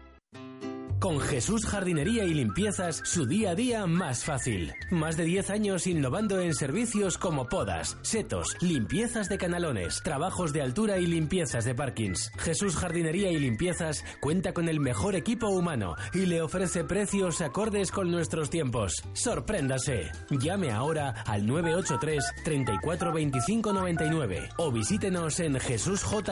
Con 1.05 1.19
Jesús 1.19 1.67
Jardinería 1.67 2.23
y 2.23 2.33
Limpiezas, 2.33 2.99
su 3.05 3.27
día 3.27 3.51
a 3.51 3.55
día 3.55 3.85
más 3.85 4.23
fácil. 4.23 4.73
Más 4.89 5.15
de 5.17 5.23
10 5.25 5.51
años 5.51 5.85
innovando 5.85 6.39
en 6.39 6.55
servicios 6.55 7.19
como 7.19 7.47
podas, 7.47 7.95
setos, 8.01 8.57
limpiezas 8.59 9.29
de 9.29 9.37
canalones, 9.37 10.01
trabajos 10.03 10.51
de 10.51 10.63
altura 10.63 10.97
y 10.97 11.05
limpiezas 11.05 11.63
de 11.63 11.75
parkings. 11.75 12.31
Jesús 12.39 12.75
Jardinería 12.75 13.29
y 13.29 13.37
Limpiezas 13.37 14.03
cuenta 14.19 14.51
con 14.51 14.67
el 14.67 14.79
mejor 14.79 15.13
equipo 15.13 15.47
humano 15.47 15.93
y 16.11 16.25
le 16.25 16.41
ofrece 16.41 16.83
precios 16.83 17.39
acordes 17.41 17.91
con 17.91 18.09
nuestros 18.09 18.49
tiempos. 18.49 19.03
Sorpréndase. 19.13 20.09
Llame 20.31 20.71
ahora 20.71 21.21
al 21.27 21.45
983 21.45 22.33
34 22.43 23.13
25 23.13 23.73
99 23.73 24.49
o 24.57 24.71
visítenos 24.71 25.39
en 25.39 25.59
jesusjyl.es. 25.59 26.25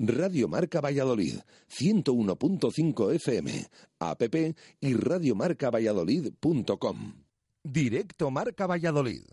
Radio 0.00 0.46
Marca 0.46 0.80
Valladolid, 0.80 1.40
101.5 1.68 3.14
FM, 3.14 3.66
app 3.98 4.22
y 4.80 4.94
radiomarcavalladolid.com. 4.94 7.14
Directo 7.64 8.30
Marca 8.30 8.68
Valladolid. 8.68 9.24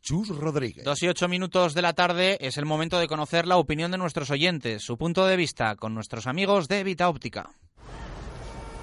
Chus 0.00 0.28
Rodríguez. 0.28 0.82
Dos 0.84 1.02
y 1.02 1.08
ocho 1.08 1.28
minutos 1.28 1.74
de 1.74 1.82
la 1.82 1.92
tarde 1.92 2.38
es 2.40 2.56
el 2.56 2.64
momento 2.64 2.98
de 2.98 3.06
conocer 3.06 3.46
la 3.46 3.58
opinión 3.58 3.90
de 3.90 3.98
nuestros 3.98 4.30
oyentes, 4.30 4.82
su 4.82 4.96
punto 4.96 5.26
de 5.26 5.36
vista 5.36 5.76
con 5.76 5.92
nuestros 5.92 6.26
amigos 6.26 6.68
de 6.68 6.84
Vita 6.84 7.10
Óptica. 7.10 7.50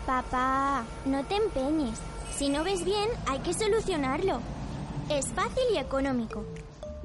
Papá, 0.05 0.85
no 1.05 1.25
te 1.25 1.37
empeñes. 1.37 1.97
Si 2.37 2.49
no 2.49 2.63
ves 2.63 2.85
bien, 2.85 3.09
hay 3.25 3.39
que 3.39 3.55
solucionarlo. 3.55 4.41
Es 5.09 5.25
fácil 5.33 5.63
y 5.73 5.77
económico. 5.77 6.45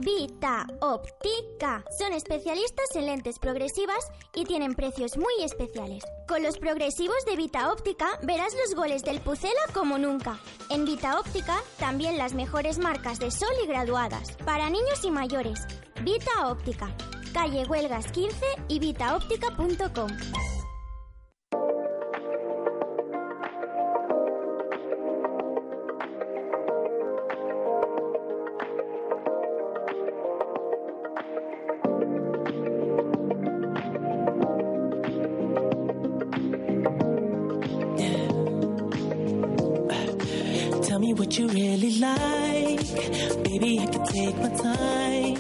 Vita 0.01 0.67
Óptica. 0.81 1.85
Son 1.99 2.15
especialistas 2.15 2.87
en 2.95 3.05
lentes 3.05 3.39
progresivas 3.39 4.11
y 4.35 4.45
tienen 4.45 4.75
precios 4.75 5.19
muy 5.19 5.45
especiales. 5.45 6.03
Con 6.27 6.43
los 6.43 6.57
progresivos 6.57 7.23
de 7.27 7.37
Vita 7.37 7.71
Óptica 7.71 8.19
verás 8.23 8.55
los 8.55 8.75
goles 8.75 9.03
del 9.03 9.21
Pucela 9.21 9.61
como 9.75 9.99
nunca. 9.99 10.41
En 10.71 10.87
Vita 10.87 11.21
Óptica 11.21 11.63
también 11.79 12.17
las 12.17 12.33
mejores 12.33 12.79
marcas 12.79 13.19
de 13.19 13.31
sol 13.31 13.53
y 13.63 13.67
graduadas. 13.67 14.33
Para 14.47 14.71
niños 14.71 15.05
y 15.05 15.11
mayores. 15.11 15.61
Vita 16.03 16.49
Óptica. 16.49 16.97
Calle 17.35 17.65
Huelgas 17.67 18.11
15 18.11 18.47
y 18.69 18.79
vitaóptica.com. 18.79 20.60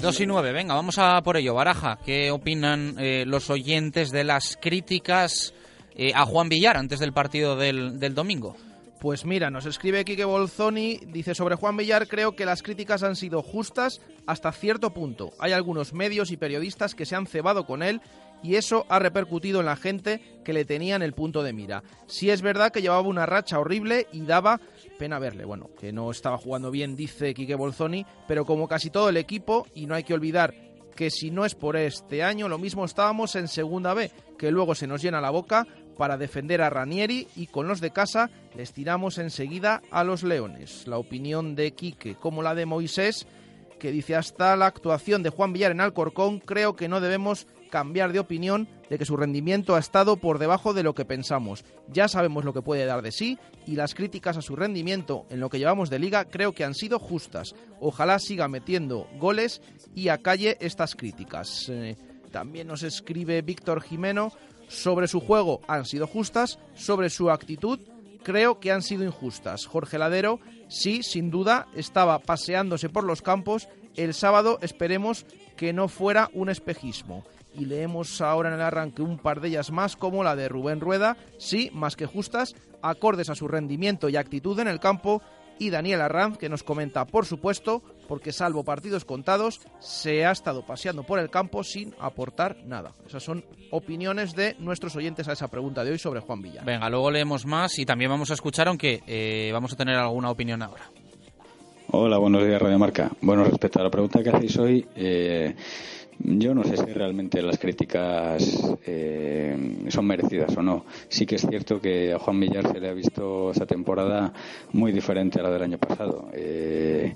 2 0.01 0.20
y 0.20 0.26
9, 0.26 0.53
venga, 0.53 0.74
vamos 0.74 0.96
a 0.98 1.20
por 1.20 1.36
ello. 1.36 1.55
Baraja, 1.55 1.98
¿qué 2.05 2.30
opinan 2.30 2.94
eh, 2.98 3.24
los 3.26 3.51
oyentes 3.51 4.11
de 4.11 4.24
las 4.24 4.57
críticas 4.61 5.53
eh, 5.94 6.12
a 6.14 6.24
Juan 6.24 6.48
Villar 6.48 6.78
antes 6.78 7.01
del 7.01 7.12
partido 7.12 7.55
del, 7.55 7.98
del 7.98 8.14
domingo? 8.14 8.57
Pues 9.01 9.26
mira, 9.26 9.51
nos 9.51 9.66
escribe 9.66 10.05
Quique 10.05 10.24
Bolzoni, 10.24 11.01
dice 11.07 11.34
sobre 11.34 11.55
Juan 11.55 11.76
Villar, 11.76 12.09
creo 12.09 12.34
que 12.34 12.46
las 12.46 12.62
críticas 12.62 13.03
han 13.03 13.16
sido 13.16 13.42
justas 13.42 14.01
hasta 14.26 14.53
cierto 14.53 14.94
punto. 14.94 15.32
Hay 15.38 15.53
algunos 15.53 15.92
medios 15.92 16.30
y 16.30 16.38
periodistas 16.38 16.94
que 16.94 17.07
se 17.07 17.16
han 17.16 17.26
cebado 17.26 17.66
con 17.66 17.82
él 17.82 18.01
y 18.42 18.57
eso 18.57 18.86
ha 18.88 18.98
repercutido 18.98 19.61
en 19.61 19.66
la 19.66 19.76
gente 19.76 20.20
que 20.44 20.53
le 20.53 20.64
tenía 20.64 20.96
en 20.96 21.03
el 21.03 21.12
punto 21.12 21.42
de 21.42 21.53
mira. 21.53 21.82
Sí 22.07 22.30
es 22.30 22.42
verdad 22.42 22.72
que 22.72 22.82
llevaba 22.82 23.03
una 23.03 23.26
racha 23.26 23.59
horrible 23.59 24.07
y 24.12 24.22
daba 24.22 24.61
pena 25.01 25.18
verle. 25.18 25.46
Bueno, 25.46 25.70
que 25.80 25.94
no 25.94 26.11
estaba 26.11 26.36
jugando 26.36 26.70
bien, 26.70 26.94
dice 26.94 27.32
Quique 27.32 27.55
Bolzoni, 27.55 28.05
pero 28.28 28.44
como 28.44 28.68
casi 28.68 28.90
todo 28.90 29.09
el 29.09 29.16
equipo, 29.16 29.66
y 29.74 29.86
no 29.86 29.94
hay 29.94 30.05
que 30.05 30.12
olvidar 30.12 30.53
que 30.94 31.11
si 31.11 31.30
no 31.30 31.46
es 31.46 31.55
por 31.55 31.78
este 31.78 32.22
año, 32.22 32.51
lo 32.51 32.59
mismo 32.59 32.84
estábamos 32.84 33.34
en 33.34 33.48
Segunda 33.48 33.94
B, 33.94 34.11
que 34.36 34.51
luego 34.51 34.74
se 34.74 34.86
nos 34.86 35.01
llena 35.01 35.22
la 35.22 35.30
boca 35.30 35.66
para 35.96 36.18
defender 36.18 36.61
a 36.61 36.68
Ranieri 36.68 37.26
y 37.34 37.46
con 37.46 37.66
los 37.66 37.80
de 37.80 37.92
casa 37.92 38.28
les 38.55 38.74
tiramos 38.74 39.16
enseguida 39.16 39.80
a 39.90 40.05
los 40.05 40.22
Leones. 40.22 40.86
La 40.86 40.98
opinión 40.98 41.55
de 41.55 41.72
Quique, 41.72 42.16
como 42.16 42.42
la 42.42 42.55
de 42.55 42.66
Moisés, 42.66 43.26
que 43.78 43.92
dice 43.92 44.16
hasta 44.16 44.55
la 44.55 44.66
actuación 44.66 45.22
de 45.22 45.30
Juan 45.30 45.55
Villar 45.55 45.72
en 45.72 45.80
Alcorcón, 45.80 46.40
creo 46.40 46.76
que 46.76 46.88
no 46.88 47.01
debemos 47.01 47.46
cambiar 47.70 48.12
de 48.12 48.18
opinión 48.18 48.68
de 48.91 48.99
que 48.99 49.07
su 49.07 49.16
rendimiento 49.16 49.74
ha 49.74 49.78
estado 49.78 50.16
por 50.16 50.38
debajo 50.38 50.74
de 50.74 50.82
lo 50.82 50.95
que 50.95 51.07
pensamos. 51.07 51.64
Ya 51.88 52.09
sabemos 52.09 52.45
lo 52.45 52.53
que 52.53 52.61
puede 52.61 52.84
dar 52.84 53.01
de 53.01 53.12
sí 53.12 53.38
y 53.66 53.76
las 53.76 53.95
críticas 53.95 54.36
a 54.36 54.43
su 54.43 54.57
rendimiento 54.57 55.24
en 55.30 55.41
lo 55.41 55.49
que 55.49 55.59
llevamos 55.59 55.88
de 55.88 55.99
liga 55.99 56.26
creo 56.26 56.53
que 56.53 56.64
han 56.64 56.74
sido 56.74 56.99
justas. 56.99 57.55
Ojalá 57.80 58.18
siga 58.18 58.49
metiendo 58.49 59.07
goles 59.18 59.62
y 59.95 60.09
acalle 60.09 60.59
estas 60.61 60.95
críticas. 60.95 61.68
Eh, 61.70 61.97
también 62.30 62.66
nos 62.66 62.82
escribe 62.82 63.41
Víctor 63.41 63.80
Jimeno 63.80 64.32
sobre 64.68 65.09
su 65.09 65.18
juego 65.20 65.61
han 65.66 65.84
sido 65.84 66.07
justas, 66.07 66.59
sobre 66.74 67.11
su 67.11 67.30
actitud 67.30 67.80
creo 68.22 68.61
que 68.61 68.72
han 68.72 68.82
sido 68.82 69.05
injustas. 69.05 69.66
Jorge 69.66 69.99
Ladero, 69.99 70.41
sí, 70.68 71.03
sin 71.03 71.30
duda, 71.30 71.66
estaba 71.74 72.18
paseándose 72.18 72.88
por 72.88 73.05
los 73.05 73.22
campos. 73.22 73.68
El 73.97 74.14
sábado 74.14 74.59
esperemos 74.62 75.26
que 75.57 75.72
no 75.72 75.88
fuera 75.88 76.30
un 76.32 76.49
espejismo. 76.49 77.24
Y 77.55 77.64
leemos 77.64 78.20
ahora 78.20 78.48
en 78.48 78.57
el 78.57 78.61
arranque 78.61 79.03
un 79.03 79.18
par 79.18 79.40
de 79.40 79.48
ellas 79.48 79.70
más, 79.70 79.96
como 79.96 80.22
la 80.22 80.36
de 80.36 80.48
Rubén 80.48 80.80
Rueda, 80.80 81.16
sí, 81.38 81.70
más 81.72 81.96
que 81.96 82.07
justas, 82.07 82.55
acordes 82.82 83.28
a 83.30 83.34
su 83.34 83.48
rendimiento 83.48 84.09
y 84.09 84.16
actitud 84.16 84.59
en 84.61 84.68
el 84.68 84.80
campo. 84.80 85.22
Y 85.59 85.68
Daniel 85.68 86.01
Arranz, 86.01 86.38
que 86.38 86.48
nos 86.48 86.62
comenta, 86.62 87.05
por 87.05 87.26
supuesto, 87.26 87.82
porque 88.09 88.32
salvo 88.32 88.64
partidos 88.64 89.05
contados, 89.05 89.61
se 89.78 90.24
ha 90.24 90.30
estado 90.30 90.64
paseando 90.64 91.03
por 91.03 91.18
el 91.18 91.28
campo 91.28 91.62
sin 91.62 91.94
aportar 92.01 92.57
nada. 92.64 92.92
Esas 93.07 93.22
son 93.22 93.44
opiniones 93.70 94.34
de 94.34 94.57
nuestros 94.59 94.96
oyentes 94.96 95.28
a 95.28 95.32
esa 95.32 95.48
pregunta 95.48 95.84
de 95.84 95.90
hoy 95.90 95.98
sobre 95.98 96.20
Juan 96.20 96.40
Villar. 96.40 96.64
Venga, 96.64 96.88
luego 96.88 97.11
leemos 97.11 97.44
más 97.44 97.78
y 97.78 97.84
también 97.84 98.11
vamos 98.11 98.30
a 98.30 98.34
escuchar, 98.34 98.68
aunque 98.68 99.03
eh, 99.07 99.51
vamos 99.53 99.74
a 99.74 99.76
tener 99.76 99.96
alguna 99.96 100.30
opinión 100.30 100.62
ahora. 100.62 100.90
Hola, 101.92 102.18
buenos 102.18 102.46
días, 102.46 102.62
Radio 102.62 102.78
Marca. 102.78 103.11
Bueno, 103.20 103.44
respecto 103.44 103.80
a 103.80 103.82
la 103.82 103.90
pregunta 103.90 104.22
que 104.22 104.30
hacéis 104.30 104.57
hoy, 104.59 104.86
eh, 104.94 105.55
yo 106.22 106.54
no 106.54 106.64
sé 106.64 106.76
si 106.76 106.92
realmente 106.92 107.42
las 107.42 107.58
críticas 107.58 108.76
eh, 108.86 109.86
son 109.88 110.06
merecidas 110.06 110.56
o 110.56 110.62
no. 110.62 110.84
Sí 111.08 111.26
que 111.26 111.36
es 111.36 111.46
cierto 111.48 111.80
que 111.80 112.12
a 112.12 112.18
Juan 112.18 112.40
Villar 112.40 112.70
se 112.70 112.80
le 112.80 112.88
ha 112.88 112.92
visto 112.92 113.50
esa 113.50 113.66
temporada 113.66 114.32
muy 114.72 114.92
diferente 114.92 115.40
a 115.40 115.42
la 115.42 115.50
del 115.50 115.62
año 115.62 115.78
pasado. 115.78 116.28
Eh, 116.32 117.14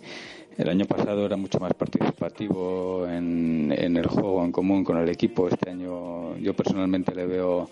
el 0.56 0.68
año 0.68 0.84
pasado 0.84 1.26
era 1.26 1.36
mucho 1.36 1.58
más 1.58 1.74
participativo 1.74 3.06
en, 3.08 3.74
en 3.76 3.96
el 3.96 4.06
juego 4.06 4.44
en 4.44 4.52
común 4.52 4.84
con 4.84 4.98
el 4.98 5.08
equipo. 5.08 5.48
Este 5.48 5.70
año 5.70 6.36
yo 6.38 6.54
personalmente 6.54 7.14
le 7.14 7.26
veo 7.26 7.68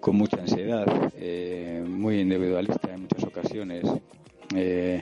con 0.00 0.16
mucha 0.16 0.40
ansiedad, 0.40 0.86
eh, 1.16 1.84
muy 1.86 2.20
individualista 2.20 2.92
en 2.94 3.02
muchas 3.02 3.24
ocasiones. 3.24 3.84
Eh, 4.54 5.00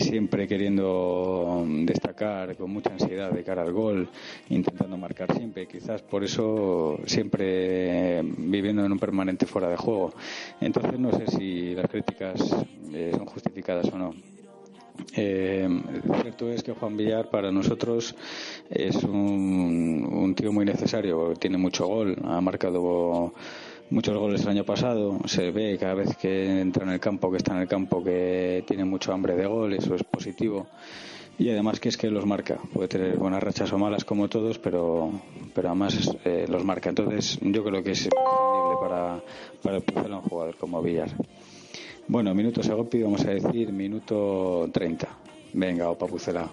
siempre 0.00 0.48
queriendo 0.48 1.64
destacar 1.84 2.56
con 2.56 2.70
mucha 2.70 2.90
ansiedad 2.90 3.30
de 3.30 3.44
cara 3.44 3.62
al 3.62 3.72
gol, 3.72 4.08
intentando 4.48 4.96
marcar 4.96 5.34
siempre, 5.36 5.66
quizás 5.66 6.02
por 6.02 6.24
eso 6.24 6.98
siempre 7.06 8.22
viviendo 8.22 8.84
en 8.84 8.92
un 8.92 8.98
permanente 8.98 9.46
fuera 9.46 9.68
de 9.68 9.76
juego. 9.76 10.12
Entonces 10.60 10.98
no 10.98 11.12
sé 11.12 11.26
si 11.26 11.74
las 11.74 11.88
críticas 11.88 12.56
eh, 12.92 13.12
son 13.14 13.26
justificadas 13.26 13.86
o 13.92 13.98
no. 13.98 14.14
Eh, 15.16 15.68
cierto 16.22 16.50
es 16.50 16.62
que 16.62 16.72
Juan 16.72 16.96
Villar 16.96 17.30
para 17.30 17.50
nosotros 17.50 18.14
es 18.68 19.02
un, 19.04 20.06
un 20.10 20.34
tío 20.34 20.52
muy 20.52 20.64
necesario, 20.64 21.32
tiene 21.34 21.56
mucho 21.56 21.86
gol, 21.86 22.16
ha 22.24 22.40
marcado 22.40 23.32
muchos 23.90 24.16
goles 24.16 24.42
el 24.42 24.48
año 24.48 24.64
pasado. 24.64 25.18
Se 25.26 25.50
ve 25.50 25.76
cada 25.78 25.94
vez 25.94 26.16
que 26.16 26.60
entra 26.60 26.84
en 26.84 26.90
el 26.90 27.00
campo, 27.00 27.30
que 27.30 27.36
está 27.36 27.54
en 27.54 27.62
el 27.62 27.68
campo, 27.68 28.02
que 28.02 28.64
tiene 28.66 28.84
mucho 28.84 29.12
hambre 29.12 29.36
de 29.36 29.46
gol, 29.46 29.74
eso 29.74 29.94
es 29.94 30.04
positivo. 30.04 30.66
Y 31.38 31.48
además 31.50 31.80
que 31.80 31.88
es 31.88 31.96
que 31.96 32.10
los 32.10 32.26
marca. 32.26 32.58
Puede 32.72 32.88
tener 32.88 33.16
buenas 33.16 33.42
rachas 33.42 33.72
o 33.72 33.78
malas 33.78 34.04
como 34.04 34.28
todos, 34.28 34.58
pero, 34.58 35.10
pero 35.54 35.68
además 35.68 36.16
eh, 36.24 36.46
los 36.48 36.64
marca. 36.64 36.90
Entonces 36.90 37.38
yo 37.40 37.64
creo 37.64 37.82
que 37.82 37.92
es 37.92 38.04
imprescindible 38.04 38.76
para, 38.80 39.22
para 39.62 39.76
empezar 39.78 40.12
a 40.12 40.16
un 40.16 40.22
jugador 40.22 40.56
como 40.56 40.82
Villar. 40.82 41.10
Bueno, 42.08 42.34
minuto 42.34 42.62
Segopi, 42.62 43.02
vamos 43.02 43.24
a 43.24 43.30
decir 43.30 43.72
minuto 43.72 44.68
30. 44.72 45.08
Venga, 45.54 45.90
opa 45.90 46.06
Pucela. 46.06 46.50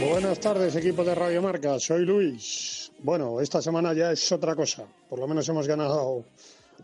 Buenas 0.00 0.40
tardes, 0.40 0.74
equipo 0.76 1.04
de 1.04 1.14
Radio 1.14 1.42
Marca. 1.42 1.78
Soy 1.78 2.06
Luis. 2.06 2.90
Bueno, 3.02 3.38
esta 3.38 3.60
semana 3.60 3.92
ya 3.92 4.12
es 4.12 4.32
otra 4.32 4.56
cosa. 4.56 4.86
Por 5.08 5.18
lo 5.18 5.28
menos 5.28 5.46
hemos 5.50 5.68
ganado 5.68 6.24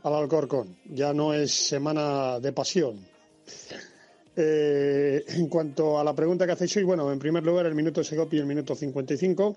al 0.02 0.14
Alcorcón. 0.14 0.76
Ya 0.84 1.14
no 1.14 1.32
es 1.32 1.52
semana 1.52 2.38
de 2.40 2.52
pasión. 2.52 3.06
Eh, 4.38 5.24
en 5.28 5.48
cuanto 5.48 5.98
a 5.98 6.04
la 6.04 6.14
pregunta 6.14 6.44
que 6.44 6.52
hacéis 6.52 6.76
hoy, 6.76 6.84
bueno, 6.84 7.10
en 7.10 7.18
primer 7.18 7.42
lugar, 7.42 7.64
el 7.64 7.74
minuto 7.74 8.04
Segopi 8.04 8.36
y 8.36 8.40
el 8.40 8.46
minuto 8.46 8.74
55, 8.74 9.56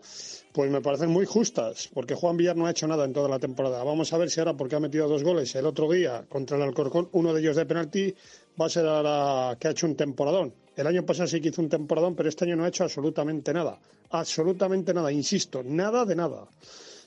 pues 0.53 0.72
me 0.72 0.80
parecen 0.80 1.10
muy 1.10 1.26
justas, 1.26 1.89
porque 1.93 2.16
Juan 2.16 2.38
Villar 2.38 2.55
no 2.55 2.66
ha 2.66 2.72
hecho 2.72 2.88
nada 2.88 3.03
en 3.03 3.12
toda 3.12 3.28
la 3.28 3.39
temporada. 3.39 3.84
Vamos 3.84 4.14
a 4.14 4.18
ver 4.18 4.30
si 4.30 4.39
ahora, 4.39 4.53
porque 4.53 4.78
ha 4.78 4.80
metido 4.80 5.10
dos 5.10 5.22
goles 5.22 5.53
el 5.55 5.66
otro 5.66 5.91
día 5.91 6.24
contra 6.30 6.55
el 6.55 6.64
Alcorcón, 6.64 7.10
uno 7.12 7.34
de 7.34 7.41
ellos 7.41 7.57
de 7.57 7.66
penalti, 7.66 8.16
va 8.60 8.66
a 8.66 8.70
ser 8.70 8.86
ahora 8.86 9.57
que 9.57 9.68
ha 9.68 9.72
hecho 9.72 9.88
un 9.88 9.95
temporadón. 9.95 10.53
El 10.76 10.88
año 10.88 11.05
pasado 11.05 11.28
sí 11.28 11.41
que 11.41 11.49
hizo 11.49 11.62
un 11.62 11.70
temporadón, 11.70 12.16
pero 12.16 12.30
este 12.30 12.45
año 12.45 12.55
no 12.55 12.64
ha 12.64 12.70
hecho 12.70 12.84
absolutamente 12.84 13.53
nada. 13.53 13.80
Absolutamente 14.12 14.93
nada, 14.93 15.12
insisto, 15.12 15.62
nada 15.64 16.05
de 16.05 16.16
nada. 16.16 16.47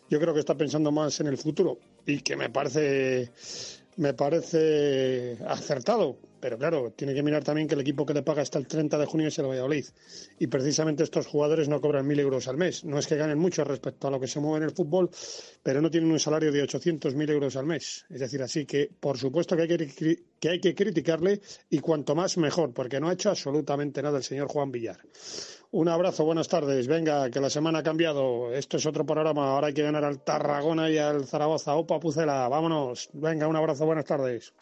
Yo 0.08 0.20
creo 0.20 0.34
que 0.34 0.40
está 0.40 0.54
pensando 0.54 0.92
más 0.92 1.20
en 1.20 1.26
el 1.28 1.38
futuro 1.38 1.78
y 2.06 2.20
que 2.20 2.36
me 2.36 2.50
parece 2.50 3.30
me 3.96 4.14
parece 4.14 5.38
acertado. 5.46 6.16
Pero 6.42 6.58
claro, 6.58 6.90
tiene 6.90 7.14
que 7.14 7.22
mirar 7.22 7.44
también 7.44 7.68
que 7.68 7.76
el 7.76 7.82
equipo 7.82 8.04
que 8.04 8.14
le 8.14 8.24
paga 8.24 8.42
hasta 8.42 8.58
el 8.58 8.66
30 8.66 8.98
de 8.98 9.06
junio 9.06 9.28
es 9.28 9.38
el 9.38 9.46
Valladolid. 9.46 9.84
Y 10.40 10.48
precisamente 10.48 11.04
estos 11.04 11.28
jugadores 11.28 11.68
no 11.68 11.80
cobran 11.80 12.04
mil 12.04 12.18
euros 12.18 12.48
al 12.48 12.56
mes. 12.56 12.84
No 12.84 12.98
es 12.98 13.06
que 13.06 13.14
ganen 13.14 13.38
mucho 13.38 13.62
respecto 13.62 14.08
a 14.08 14.10
lo 14.10 14.18
que 14.18 14.26
se 14.26 14.40
mueve 14.40 14.56
en 14.56 14.62
el 14.64 14.74
fútbol, 14.74 15.08
pero 15.62 15.80
no 15.80 15.88
tienen 15.88 16.10
un 16.10 16.18
salario 16.18 16.50
de 16.50 16.64
800.000 16.64 17.30
euros 17.30 17.54
al 17.54 17.66
mes. 17.66 18.06
Es 18.10 18.18
decir, 18.18 18.42
así 18.42 18.66
que 18.66 18.90
por 18.98 19.18
supuesto 19.18 19.54
que 19.54 19.62
hay 19.62 19.68
que, 19.68 20.24
que 20.40 20.48
hay 20.48 20.60
que 20.60 20.74
criticarle 20.74 21.40
y 21.70 21.78
cuanto 21.78 22.16
más 22.16 22.36
mejor, 22.38 22.74
porque 22.74 22.98
no 22.98 23.08
ha 23.08 23.12
hecho 23.12 23.30
absolutamente 23.30 24.02
nada 24.02 24.18
el 24.18 24.24
señor 24.24 24.48
Juan 24.48 24.72
Villar. 24.72 24.98
Un 25.70 25.88
abrazo, 25.88 26.24
buenas 26.24 26.48
tardes. 26.48 26.88
Venga, 26.88 27.30
que 27.30 27.38
la 27.38 27.50
semana 27.50 27.78
ha 27.78 27.82
cambiado. 27.84 28.52
Esto 28.52 28.78
es 28.78 28.86
otro 28.86 29.06
programa. 29.06 29.52
Ahora 29.52 29.68
hay 29.68 29.74
que 29.74 29.84
ganar 29.84 30.04
al 30.04 30.24
Tarragona 30.24 30.90
y 30.90 30.98
al 30.98 31.24
Zaragoza. 31.24 31.76
Opa, 31.76 32.00
Pucela, 32.00 32.48
vámonos. 32.48 33.10
Venga, 33.12 33.46
un 33.46 33.54
abrazo, 33.54 33.86
buenas 33.86 34.06
tardes. 34.06 34.52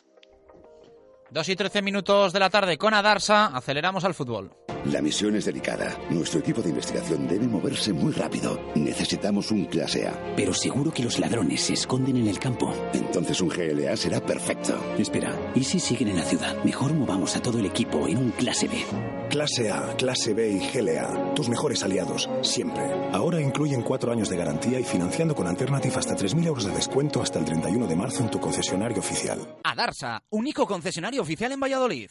2 1.32 1.48
y 1.48 1.56
13 1.56 1.82
minutos 1.82 2.32
de 2.32 2.40
la 2.40 2.50
tarde 2.50 2.76
con 2.76 2.92
Adarsa, 2.92 3.46
aceleramos 3.46 4.04
al 4.04 4.14
fútbol. 4.14 4.50
La 4.86 5.02
misión 5.02 5.36
es 5.36 5.44
delicada. 5.44 5.96
Nuestro 6.08 6.40
equipo 6.40 6.62
de 6.62 6.70
investigación 6.70 7.28
debe 7.28 7.46
moverse 7.46 7.92
muy 7.92 8.12
rápido. 8.12 8.58
Necesitamos 8.74 9.50
un 9.50 9.66
clase 9.66 10.08
A. 10.08 10.34
Pero 10.34 10.54
seguro 10.54 10.90
que 10.90 11.02
los 11.02 11.18
ladrones 11.18 11.60
se 11.60 11.74
esconden 11.74 12.16
en 12.16 12.26
el 12.26 12.38
campo. 12.38 12.72
Entonces 12.94 13.40
un 13.42 13.50
GLA 13.50 13.96
será 13.96 14.20
perfecto. 14.20 14.74
Espera, 14.98 15.36
¿y 15.54 15.64
si 15.64 15.78
siguen 15.78 16.08
en 16.08 16.16
la 16.16 16.24
ciudad? 16.24 16.56
Mejor 16.64 16.94
movamos 16.94 17.36
a 17.36 17.42
todo 17.42 17.58
el 17.58 17.66
equipo 17.66 18.08
en 18.08 18.16
un 18.16 18.30
clase 18.30 18.68
B. 18.68 18.82
Clase 19.28 19.70
A, 19.70 19.94
clase 19.96 20.34
B 20.34 20.50
y 20.50 20.68
GLA. 20.70 21.34
Tus 21.34 21.48
mejores 21.48 21.84
aliados, 21.84 22.28
siempre. 22.40 22.82
Ahora 23.12 23.40
incluyen 23.40 23.82
cuatro 23.82 24.10
años 24.10 24.30
de 24.30 24.36
garantía 24.38 24.80
y 24.80 24.84
financiando 24.84 25.34
con 25.34 25.46
Alternative 25.46 25.94
hasta 25.94 26.16
3.000 26.16 26.46
euros 26.46 26.64
de 26.64 26.72
descuento 26.72 27.22
hasta 27.22 27.38
el 27.38 27.44
31 27.44 27.86
de 27.86 27.96
marzo 27.96 28.24
en 28.24 28.30
tu 28.30 28.40
concesionario 28.40 28.98
oficial. 28.98 29.38
Adarsa, 29.62 30.22
único 30.30 30.66
concesionario 30.66 31.19
oficial 31.20 31.52
en 31.52 31.60
Valladolid. 31.60 32.10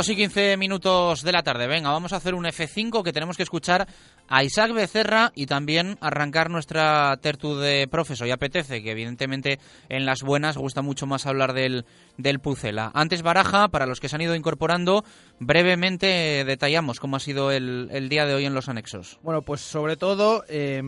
Dos 0.00 0.08
y 0.08 0.16
quince 0.16 0.56
minutos 0.56 1.22
de 1.22 1.30
la 1.30 1.42
tarde. 1.42 1.66
Venga, 1.66 1.90
vamos 1.90 2.14
a 2.14 2.16
hacer 2.16 2.34
un 2.34 2.46
F5 2.46 3.02
que 3.02 3.12
tenemos 3.12 3.36
que 3.36 3.42
escuchar 3.42 3.86
a 4.28 4.42
Isaac 4.42 4.72
Becerra 4.72 5.30
y 5.34 5.44
también 5.44 5.98
arrancar 6.00 6.48
nuestra 6.48 7.14
tertu 7.18 7.58
de 7.58 7.86
profesor. 7.86 8.26
Y 8.26 8.30
apetece, 8.30 8.82
que 8.82 8.92
evidentemente 8.92 9.58
en 9.90 10.06
las 10.06 10.22
buenas 10.22 10.56
gusta 10.56 10.80
mucho 10.80 11.06
más 11.06 11.26
hablar 11.26 11.52
del, 11.52 11.84
del 12.16 12.38
Pucela. 12.38 12.90
Antes 12.94 13.20
Baraja, 13.20 13.68
para 13.68 13.84
los 13.84 14.00
que 14.00 14.08
se 14.08 14.16
han 14.16 14.22
ido 14.22 14.34
incorporando, 14.34 15.04
brevemente 15.38 16.46
detallamos 16.46 16.98
cómo 16.98 17.16
ha 17.16 17.20
sido 17.20 17.52
el, 17.52 17.90
el 17.92 18.08
día 18.08 18.24
de 18.24 18.32
hoy 18.32 18.46
en 18.46 18.54
los 18.54 18.70
anexos. 18.70 19.18
Bueno, 19.22 19.42
pues 19.42 19.60
sobre 19.60 19.98
todo 19.98 20.44
eh, 20.48 20.82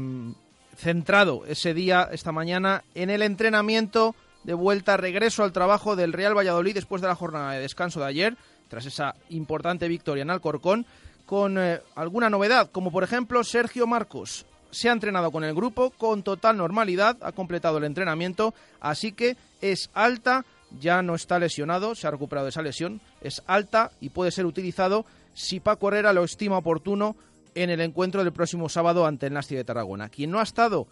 centrado 0.75 1.45
ese 1.47 1.75
día, 1.75 2.09
esta 2.11 2.33
mañana, 2.33 2.83
en 2.95 3.11
el 3.11 3.21
entrenamiento 3.21 4.15
de 4.45 4.55
vuelta, 4.55 4.97
regreso 4.97 5.45
al 5.45 5.53
trabajo 5.53 5.97
del 5.97 6.15
Real 6.15 6.35
Valladolid 6.35 6.75
después 6.75 7.03
de 7.03 7.09
la 7.09 7.15
jornada 7.15 7.53
de 7.53 7.61
descanso 7.61 8.01
de 8.01 8.07
ayer 8.07 8.37
tras 8.73 8.87
esa 8.87 9.15
importante 9.29 9.87
victoria 9.87 10.23
en 10.23 10.31
Alcorcón, 10.31 10.87
con 11.27 11.59
eh, 11.59 11.83
alguna 11.95 12.31
novedad, 12.31 12.71
como 12.71 12.91
por 12.91 13.05
ejemplo 13.05 13.45
Sergio 13.45 13.87
Marcos. 13.87 14.47
Se 14.71 14.89
ha 14.89 14.93
entrenado 14.93 15.31
con 15.31 15.45
el 15.45 15.55
grupo 15.55 15.91
con 15.91 16.23
total 16.23 16.57
normalidad, 16.57 17.19
ha 17.21 17.33
completado 17.33 17.77
el 17.77 17.85
entrenamiento, 17.85 18.55
así 18.81 19.13
que 19.13 19.37
es 19.61 19.91
alta, 19.93 20.47
ya 20.81 21.03
no 21.03 21.15
está 21.15 21.39
lesionado, 21.39 21.95
se 21.95 22.07
ha 22.07 22.13
recuperado 22.13 22.47
de 22.47 22.49
esa 22.49 22.63
lesión, 22.63 23.03
es 23.21 23.43
alta 23.47 23.91
y 24.01 24.09
puede 24.09 24.31
ser 24.31 24.47
utilizado 24.47 25.05
si 25.35 25.61
Paco 25.61 25.89
Herrera 25.89 26.15
lo 26.15 26.25
estima 26.25 26.57
oportuno 26.57 27.15
en 27.55 27.69
el 27.69 27.83
encuentro 27.83 28.25
del 28.25 28.33
próximo 28.33 28.71
sábado 28.71 29.05
ante 29.05 29.27
el 29.27 29.35
Nasti 29.35 29.55
de 29.55 29.65
Tarragona. 29.65 30.09
Quien 30.09 30.31
no 30.31 30.41
ha 30.41 30.45
estado 30.45 30.87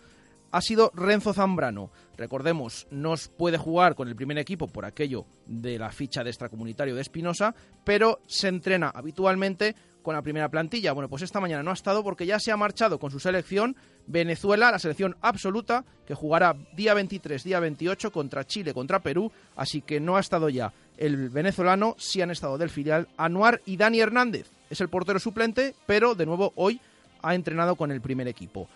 ha 0.51 0.61
sido 0.61 0.91
Renzo 0.95 1.33
Zambrano. 1.33 1.91
Recordemos, 2.17 2.87
no 2.91 3.15
puede 3.37 3.59
jugar 3.59 3.95
con 3.95 4.09
el 4.09 4.17
primer 4.17 4.39
equipo 4.39 4.67
por 4.67 4.85
aquello 4.85 5.25
de 5.47 5.79
la 5.79 5.91
ficha 5.91 6.23
de 6.23 6.31
extracomunitario 6.31 6.95
de 6.95 7.01
Espinosa, 7.01 7.55
pero 7.85 8.21
se 8.27 8.49
entrena 8.49 8.91
habitualmente 8.95 9.75
con 10.03 10.15
la 10.15 10.23
primera 10.23 10.49
plantilla. 10.49 10.93
Bueno, 10.93 11.09
pues 11.09 11.23
esta 11.23 11.41
mañana 11.41 11.63
no 11.63 11.71
ha 11.71 11.75
estado 11.75 12.03
porque 12.03 12.27
ya 12.27 12.39
se 12.39 12.53
ha 12.53 12.57
marchado 12.57 12.99
con 12.99 13.11
su 13.11 13.21
selección 13.21 13.77
Venezuela, 14.07 14.71
la 14.71 14.79
selección 14.79 15.17
absoluta, 15.21 15.85
que 16.07 16.15
jugará 16.15 16.57
día 16.75 16.95
23, 16.95 17.45
día 17.45 17.61
28 17.61 18.11
contra 18.11 18.47
Chile, 18.47 18.75
contra 18.75 19.01
Perú, 19.01 19.31
así 19.57 19.83
que 19.83 20.01
no 20.01 20.17
ha 20.17 20.21
estado 20.21 20.49
ya 20.49 20.73
el 20.97 21.31
venezolano, 21.31 21.97
sí 21.99 22.21
han 22.21 22.31
estado 22.31 22.59
del 22.59 22.71
filial 22.71 23.09
Anuar 23.17 23.63
y 23.65 23.77
Dani 23.77 24.01
Hernández. 24.01 24.51
Es 24.69 24.81
el 24.81 24.89
portero 24.89 25.19
suplente, 25.19 25.75
pero 25.87 26.15
de 26.15 26.27
nuevo 26.27 26.53
hoy 26.57 26.81
ha 27.23 27.35
entrenado 27.35 27.77
con 27.77 27.91
el 27.91 28.01
primer 28.01 28.29
equipo. 28.29 28.69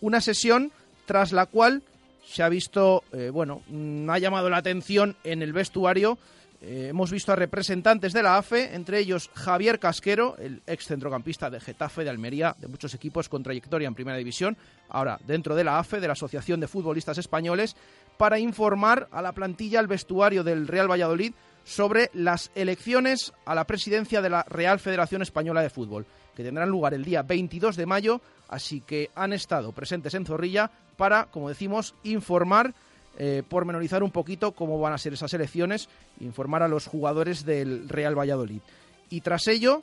Una 0.00 0.20
sesión 0.20 0.72
tras 1.06 1.32
la 1.32 1.46
cual 1.46 1.82
se 2.24 2.42
ha 2.42 2.48
visto, 2.48 3.04
eh, 3.12 3.30
bueno, 3.30 3.62
mm, 3.68 4.08
ha 4.08 4.18
llamado 4.18 4.48
la 4.48 4.58
atención 4.58 5.16
en 5.24 5.42
el 5.42 5.52
vestuario. 5.52 6.18
Eh, 6.60 6.88
hemos 6.90 7.10
visto 7.10 7.32
a 7.32 7.36
representantes 7.36 8.12
de 8.12 8.22
la 8.22 8.38
AFE, 8.38 8.74
entre 8.74 9.00
ellos 9.00 9.30
Javier 9.34 9.80
Casquero, 9.80 10.36
el 10.38 10.62
ex 10.66 10.86
centrocampista 10.86 11.50
de 11.50 11.58
Getafe, 11.58 12.04
de 12.04 12.10
Almería, 12.10 12.54
de 12.58 12.68
muchos 12.68 12.94
equipos 12.94 13.28
con 13.28 13.42
trayectoria 13.42 13.88
en 13.88 13.94
Primera 13.94 14.16
División, 14.16 14.56
ahora 14.88 15.18
dentro 15.26 15.56
de 15.56 15.64
la 15.64 15.80
AFE, 15.80 16.00
de 16.00 16.06
la 16.06 16.12
Asociación 16.12 16.60
de 16.60 16.68
Futbolistas 16.68 17.18
Españoles, 17.18 17.74
para 18.16 18.38
informar 18.38 19.08
a 19.10 19.20
la 19.22 19.32
plantilla, 19.32 19.80
al 19.80 19.88
vestuario 19.88 20.44
del 20.44 20.68
Real 20.68 20.88
Valladolid, 20.88 21.32
sobre 21.64 22.10
las 22.14 22.50
elecciones 22.54 23.32
a 23.44 23.54
la 23.54 23.66
presidencia 23.66 24.22
de 24.22 24.30
la 24.30 24.44
Real 24.44 24.78
Federación 24.78 25.22
Española 25.22 25.62
de 25.62 25.70
Fútbol, 25.70 26.06
que 26.36 26.44
tendrán 26.44 26.68
lugar 26.68 26.94
el 26.94 27.04
día 27.04 27.22
22 27.22 27.76
de 27.76 27.86
mayo, 27.86 28.20
así 28.52 28.82
que 28.82 29.10
han 29.14 29.32
estado 29.32 29.72
presentes 29.72 30.12
en 30.12 30.26
Zorrilla 30.26 30.70
para, 30.98 31.24
como 31.26 31.48
decimos, 31.48 31.94
informar, 32.04 32.74
eh, 33.18 33.42
pormenorizar 33.48 34.02
un 34.02 34.10
poquito 34.10 34.52
cómo 34.52 34.78
van 34.78 34.92
a 34.92 34.98
ser 34.98 35.14
esas 35.14 35.32
elecciones, 35.32 35.88
informar 36.20 36.62
a 36.62 36.68
los 36.68 36.86
jugadores 36.86 37.46
del 37.46 37.88
Real 37.88 38.16
Valladolid. 38.16 38.60
Y 39.08 39.22
tras 39.22 39.48
ello, 39.48 39.82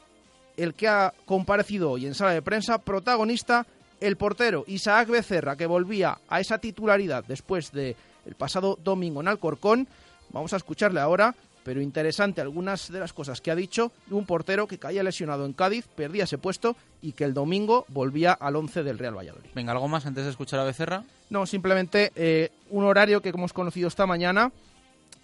el 0.55 0.75
que 0.75 0.87
ha 0.87 1.15
comparecido 1.25 1.91
hoy 1.91 2.05
en 2.05 2.13
sala 2.13 2.31
de 2.31 2.43
prensa, 2.43 2.77
protagonista, 2.77 3.65
el 3.99 4.17
portero 4.17 4.63
Isaac 4.67 5.09
Becerra, 5.09 5.55
que 5.55 5.65
volvía 5.65 6.19
a 6.29 6.39
esa 6.39 6.59
titularidad 6.59 7.25
después 7.27 7.71
del 7.71 7.95
pasado 8.37 8.77
domingo 8.83 9.19
en 9.21 9.29
Alcorcón. 9.29 9.87
Vamos 10.29 10.53
a 10.53 10.57
escucharle 10.57 10.99
ahora 10.99 11.35
pero 11.63 11.81
interesante 11.81 12.41
algunas 12.41 12.91
de 12.91 12.99
las 12.99 13.13
cosas 13.13 13.41
que 13.41 13.51
ha 13.51 13.55
dicho 13.55 13.91
un 14.09 14.25
portero 14.25 14.67
que 14.67 14.77
caía 14.77 15.03
lesionado 15.03 15.45
en 15.45 15.53
Cádiz, 15.53 15.87
perdía 15.95 16.23
ese 16.23 16.37
puesto 16.37 16.75
y 17.01 17.13
que 17.13 17.23
el 17.23 17.33
domingo 17.33 17.85
volvía 17.89 18.33
al 18.33 18.55
11 18.55 18.83
del 18.83 18.97
Real 18.97 19.17
Valladolid. 19.17 19.49
Venga, 19.55 19.71
¿algo 19.71 19.87
más 19.87 20.05
antes 20.05 20.25
de 20.25 20.31
escuchar 20.31 20.59
a 20.59 20.63
Becerra? 20.63 21.03
No, 21.29 21.45
simplemente 21.45 22.11
eh, 22.15 22.51
un 22.69 22.83
horario 22.85 23.21
que 23.21 23.29
hemos 23.29 23.53
conocido 23.53 23.87
esta 23.87 24.05
mañana, 24.05 24.51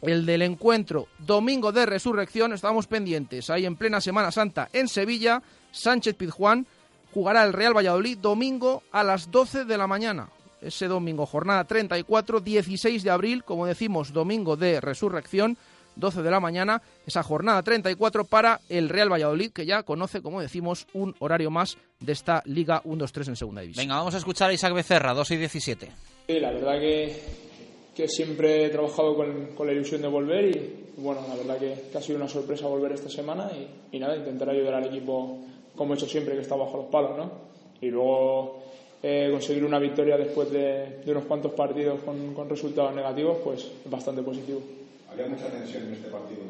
el 0.02 0.26
del 0.26 0.42
encuentro 0.44 1.08
domingo 1.20 1.72
de 1.72 1.86
resurrección, 1.86 2.54
estamos 2.54 2.88
pendientes, 2.88 3.50
ahí 3.50 3.66
en 3.66 3.76
plena 3.76 4.02
Semana 4.02 4.32
Santa 4.32 4.70
en 4.74 4.88
Sevilla, 4.88 5.42
Sánchez 5.72 6.16
Pizjuán 6.16 6.68
jugará 7.14 7.44
el 7.44 7.54
Real 7.54 7.76
Valladolid 7.76 8.18
domingo 8.18 8.84
a 8.92 9.04
las 9.04 9.32
12 9.32 9.66
de 9.66 9.78
la 9.78 9.88
mañana. 9.88 10.30
Ese 10.62 10.88
domingo, 10.88 11.26
jornada 11.26 11.64
34, 11.64 12.42
16 12.42 13.04
de 13.04 13.10
abril, 13.10 13.44
como 13.44 13.66
decimos, 13.66 14.12
domingo 14.12 14.58
de 14.58 14.82
resurrección 14.82 15.58
12 15.96 16.22
de 16.22 16.32
la 16.32 16.40
mañana, 16.40 16.82
esa 17.06 17.24
jornada 17.24 17.64
34 17.64 18.26
para 18.26 18.60
el 18.70 18.90
Real 18.90 19.12
Valladolid, 19.12 19.52
que 19.52 19.66
ya 19.66 19.84
conoce, 19.84 20.22
como 20.22 20.42
decimos, 20.42 20.88
un 20.94 21.16
horario 21.20 21.52
más 21.52 21.78
de 22.00 22.12
esta 22.12 22.42
Liga 22.46 22.82
1-2-3 22.84 23.30
en 23.30 23.36
Segunda 23.36 23.62
División. 23.62 23.84
Venga, 23.84 23.98
vamos 23.98 24.16
a 24.16 24.18
escuchar 24.18 24.50
a 24.50 24.54
Isaac 24.54 24.74
Becerra, 24.74 25.14
2 25.14 25.32
y 25.32 25.38
17. 25.38 25.92
Sí, 26.28 26.40
la 26.40 26.52
verdad 26.52 26.80
que, 26.80 27.22
que 27.96 28.08
siempre 28.08 28.66
he 28.66 28.70
trabajado 28.70 29.16
con, 29.16 29.56
con, 29.56 29.68
la 29.68 29.74
ilusión 29.74 30.02
de 30.02 30.08
volver 30.08 30.46
y, 30.46 30.92
bueno, 30.98 31.22
la 31.28 31.36
verdad 31.36 31.58
que, 31.58 31.90
que, 31.92 31.98
ha 31.98 32.02
sido 32.02 32.18
una 32.18 32.28
sorpresa 32.28 32.68
volver 32.68 32.92
esta 32.94 33.10
semana 33.10 33.50
y, 33.54 33.96
y, 33.96 34.00
nada, 34.00 34.16
intentar 34.16 34.50
ayudar 34.50 34.76
al 34.76 34.86
equipo 34.86 35.40
como 35.76 35.94
he 35.94 35.98
hecho 35.98 36.08
siempre, 36.08 36.36
que 36.36 36.42
está 36.42 36.56
bajo 36.56 36.78
los 36.78 36.86
palos, 36.88 37.18
¿no? 37.18 37.32
Y 37.82 37.88
luego 37.88 38.64
eh, 39.04 39.30
conseguir 39.32 39.66
una 39.66 39.78
victoria 39.78 40.18
después 40.18 40.52
de, 40.52 41.02
de 41.06 41.12
unos 41.12 41.26
cuantos 41.26 41.52
partidos 41.52 42.02
con, 42.04 42.34
con 42.34 42.50
resultados 42.50 42.96
negativos, 42.96 43.38
pues 43.44 43.72
es 43.84 43.92
bastante 43.92 44.22
positivo. 44.24 44.62
Había 45.16 45.28
mucha 45.30 45.48
tensión 45.48 45.84
en 45.84 45.94
este 45.94 46.10
partido. 46.10 46.42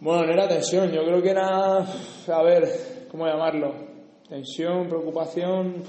Bueno, 0.00 0.24
no 0.24 0.32
era 0.32 0.48
tensión, 0.48 0.90
yo 0.90 1.04
creo 1.04 1.20
que 1.20 1.28
era, 1.28 1.76
a 1.80 2.42
ver, 2.42 3.06
¿cómo 3.10 3.26
llamarlo? 3.26 3.74
Tensión, 4.26 4.88
preocupación. 4.88 5.82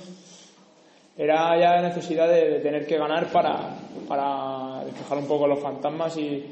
Era 1.16 1.58
ya 1.58 1.82
necesidad 1.82 2.28
de, 2.28 2.60
tener 2.60 2.86
que 2.86 2.98
ganar 2.98 3.32
para, 3.32 3.78
para 4.10 4.84
despejar 4.84 5.20
un 5.20 5.28
poco 5.28 5.48
los 5.48 5.62
fantasmas 5.62 6.18
y, 6.18 6.44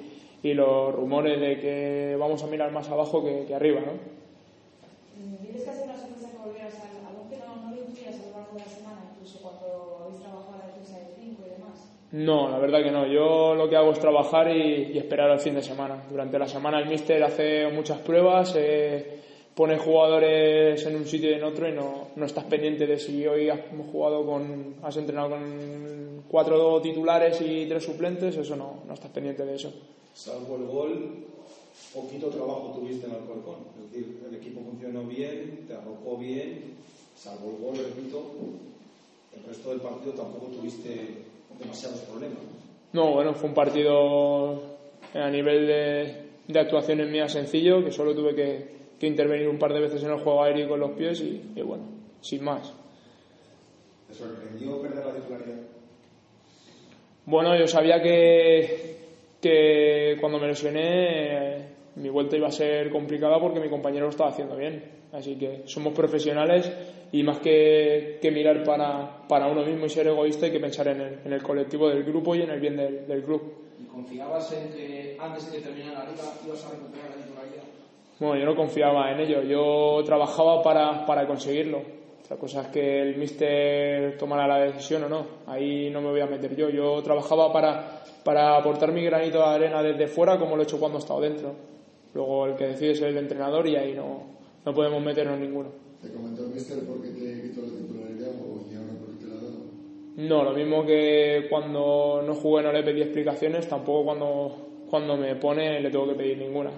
y, 0.44 0.54
los 0.54 0.96
rumores 0.96 1.38
de 1.42 1.60
que 1.60 2.16
vamos 2.18 2.42
a 2.42 2.48
mirar 2.48 2.72
más 2.72 2.88
abajo 2.88 3.22
que, 3.22 3.44
que 3.46 3.54
arriba, 3.54 3.82
¿no? 3.82 4.00
¿Tienes 5.42 5.64
que 5.64 5.70
hacer 5.70 5.84
una 5.84 5.98
sorpresa 5.98 6.32
que 6.32 6.38
volvieras 6.38 6.76
al, 6.76 7.06
al 7.06 7.22
11 7.24 7.38
no, 7.40 7.56
no 7.68 7.76
lo 7.76 7.82
incluyas 7.82 8.16
a 8.16 8.30
lo 8.30 8.32
largo 8.38 8.54
de 8.54 8.60
la 8.60 8.66
semana, 8.66 9.02
incluso 9.12 9.42
cuando 9.42 10.06
habéis 10.06 10.22
trabajado 10.22 10.58
la 10.58 10.68
defensa 10.68 11.00
de 11.00 11.16
5 11.20 11.44
y 11.46 11.50
demás? 11.50 11.99
No, 12.12 12.50
la 12.50 12.58
verdad 12.58 12.84
que 12.84 12.92
no. 12.92 13.06
Yo 13.06 13.54
lo 13.54 13.70
que 13.70 13.76
hago 13.76 13.92
es 13.92 14.00
trabajar 14.00 14.50
y, 14.56 14.92
y 14.94 14.98
esperar 14.98 15.30
al 15.30 15.40
fin 15.40 15.56
de 15.56 15.62
semana. 15.62 16.04
Durante 16.10 16.40
la 16.40 16.48
semana 16.48 16.80
el 16.80 16.90
míster 16.90 17.22
hace 17.24 17.68
muchas 17.72 18.00
pruebas, 18.00 18.56
eh, 18.56 19.20
pone 19.54 19.78
jugadores 19.78 20.86
en 20.86 20.96
un 20.96 21.06
sitio 21.06 21.30
y 21.30 21.34
en 21.34 21.44
otro 21.44 21.68
y 21.68 21.74
no, 21.74 22.08
no 22.16 22.26
estás 22.26 22.46
pendiente 22.46 22.88
de 22.88 22.98
si 22.98 23.28
hoy 23.28 23.50
has 23.50 23.60
jugado 23.92 24.26
con, 24.26 24.76
has 24.82 24.96
entrenado 24.98 25.32
con 25.32 26.24
cuatro 26.30 26.82
titulares 26.82 27.42
y 27.42 27.66
tres 27.66 27.84
suplentes, 27.84 28.38
eso 28.38 28.56
no, 28.56 28.84
no 28.88 28.94
estás 28.94 29.12
pendiente 29.12 29.46
de 29.46 29.56
eso. 29.56 29.74
Salvo 30.14 30.56
el 30.56 30.66
gol, 30.66 31.26
poquito 31.94 32.28
trabajo 32.30 32.74
tuviste 32.80 33.06
en 33.06 33.12
Alcorcón. 33.12 33.58
Es 33.78 33.92
decir, 33.92 34.20
el 34.30 34.36
equipo 34.36 34.62
funcionó 34.62 35.04
bien, 35.04 35.66
te 35.68 35.74
arropó 35.74 36.18
bien, 36.18 36.76
salvo 37.16 37.52
el 37.52 37.64
gol, 37.64 37.86
repito, 37.86 38.24
el 39.36 39.44
resto 39.44 39.70
del 39.72 39.82
partido 39.82 40.14
tampoco 40.14 40.48
tuviste 40.48 41.29
demasiados 41.60 42.00
problemas. 42.02 42.40
No, 42.94 43.14
bueno, 43.14 43.34
fue 43.34 43.50
un 43.50 43.56
partido 43.56 44.62
a 45.14 45.30
nivel 45.30 45.68
de, 45.68 46.16
de 46.48 46.60
actuaciones 46.60 47.10
mías 47.10 47.32
sencillo, 47.32 47.84
que 47.84 47.92
solo 47.92 48.16
tuve 48.16 48.34
que, 48.34 48.70
que, 49.00 49.08
intervenir 49.08 49.48
un 49.48 49.60
par 49.60 49.74
de 49.74 49.82
veces 49.82 50.04
en 50.04 50.12
el 50.12 50.20
juego 50.20 50.44
aéreo 50.44 50.70
con 50.70 50.80
los 50.80 50.92
pies 50.92 51.22
y, 51.22 51.52
y 51.56 51.62
bueno, 51.62 51.84
sin 52.22 52.44
más. 52.44 52.74
¿Te 54.08 54.14
sorprendió 54.14 54.82
perder 54.82 55.06
la 55.06 55.14
titularidad? 55.14 55.58
Bueno, 57.26 57.56
yo 57.56 57.68
sabía 57.68 58.02
que, 58.02 58.98
que 59.40 60.18
cuando 60.20 60.40
me 60.40 60.48
lesioné 60.48 61.68
mi 61.96 62.10
vuelta 62.10 62.38
iba 62.38 62.48
a 62.48 62.52
ser 62.52 62.90
complicada 62.90 63.40
porque 63.40 63.60
mi 63.60 63.70
compañero 63.70 64.06
lo 64.06 64.12
estaba 64.12 64.32
haciendo 64.32 64.56
bien. 64.56 64.99
Así 65.12 65.36
que 65.36 65.64
somos 65.66 65.94
profesionales 65.94 66.72
y 67.12 67.24
más 67.24 67.40
que, 67.40 68.20
que 68.22 68.32
mirar 68.32 68.64
para, 68.64 69.28
para, 69.28 69.48
uno 69.48 69.64
mismo 69.64 69.86
y 69.86 69.90
ser 69.90 70.08
egoísta 70.08 70.46
hay 70.46 70.52
que 70.52 70.60
pensar 70.60 70.88
en 70.90 71.02
el, 71.02 71.20
en 71.26 71.34
el 71.34 71.42
colectivo 71.42 71.90
del 71.90 72.04
grupo 72.04 72.36
y 72.36 72.44
en 72.44 72.52
el 72.52 72.60
bien 72.60 72.78
del, 72.78 73.08
del, 73.08 73.24
club. 73.24 73.42
¿Y 73.80 73.86
confiabas 73.86 74.52
en 74.54 74.72
que 74.72 75.18
antes 75.20 75.52
de 75.52 75.58
que 75.58 75.64
terminara 75.64 76.04
la 76.04 76.12
liga 76.12 76.24
ibas 76.46 76.64
a 76.66 76.72
recuperar 76.72 77.10
la 77.10 77.24
titularidad? 77.24 77.64
Bueno, 78.20 78.38
yo 78.38 78.46
no 78.46 78.56
confiaba 78.56 79.12
en 79.12 79.20
ello, 79.22 79.42
yo 79.42 80.04
trabajaba 80.06 80.62
para, 80.62 81.06
para 81.06 81.26
conseguirlo. 81.26 81.82
Otra 82.24 82.38
cosa 82.38 82.62
es 82.62 82.68
que 82.68 83.02
el 83.02 83.18
míster 83.18 84.16
tomara 84.16 84.48
la 84.48 84.60
decisión 84.60 85.06
o 85.06 85.10
no, 85.10 85.26
ahí 85.48 85.90
no 85.90 86.02
me 86.02 86.12
voy 86.12 86.22
a 86.22 86.28
meter 86.28 86.56
yo. 86.56 86.70
Yo 86.70 87.02
trabajaba 87.02 87.52
para, 87.52 88.04
para 88.24 88.56
aportar 88.58 88.92
mi 88.92 89.04
granito 89.04 89.40
de 89.40 89.46
arena 89.46 89.82
desde 89.82 90.06
fuera 90.06 90.38
como 90.38 90.56
lo 90.56 90.62
he 90.62 90.66
hecho 90.66 90.80
cuando 90.80 91.00
he 91.00 91.02
estado 91.02 91.22
dentro. 91.22 91.56
luego 92.14 92.46
el 92.46 92.56
que 92.56 92.68
decide 92.68 92.92
es 92.92 93.02
el 93.02 93.18
entrenador 93.18 93.66
y 93.66 93.76
ahí 93.76 93.94
no, 93.94 94.39
no 94.70 94.76
podemos 94.76 95.04
meternos 95.04 95.40
ninguno. 95.40 95.70
¿Te 96.00 96.14
comentó 96.14 96.46
el 96.46 96.50
mister 96.50 96.86
por 96.86 97.02
qué 97.02 97.10
te 97.10 97.42
quitó 97.42 97.62
la 97.62 97.70
titularidad 97.70 98.30
o 98.30 98.70
ni 98.70 98.76
ahora 98.76 98.94
por 99.00 99.18
qué 99.18 99.26
te 99.26 99.28
la 99.28 99.34
ha 99.34 99.44
dado? 99.44 99.66
No, 100.16 100.44
lo 100.44 100.54
mismo 100.54 100.86
que 100.86 101.48
cuando 101.50 102.22
no 102.22 102.36
jugué 102.36 102.62
no 102.62 102.72
le 102.72 102.84
pedí 102.84 103.02
explicaciones, 103.02 103.68
tampoco 103.68 104.06
cuando, 104.06 104.86
cuando 104.88 105.18
me 105.18 105.36
pone 105.38 105.82
le 105.82 105.90
tengo 105.90 106.08
que 106.08 106.14
pedir 106.14 106.38
ninguna. 106.38 106.70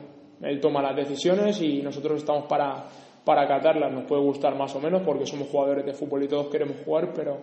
Él 0.42 0.62
toma 0.62 0.82
las 0.82 0.96
decisiones 0.96 1.62
y 1.62 1.82
nosotros 1.82 2.20
estamos 2.20 2.46
para, 2.46 2.88
para 3.26 3.42
acatarlas. 3.42 3.92
Nos 3.92 4.06
puede 4.06 4.22
gustar 4.22 4.56
más 4.56 4.74
o 4.74 4.80
menos 4.80 5.02
porque 5.02 5.26
somos 5.26 5.50
jugadores 5.50 5.86
de 5.86 5.92
fútbol 5.92 6.24
y 6.24 6.30
todos 6.30 6.48
queremos 6.48 6.78
jugar, 6.86 7.12
pero, 7.14 7.40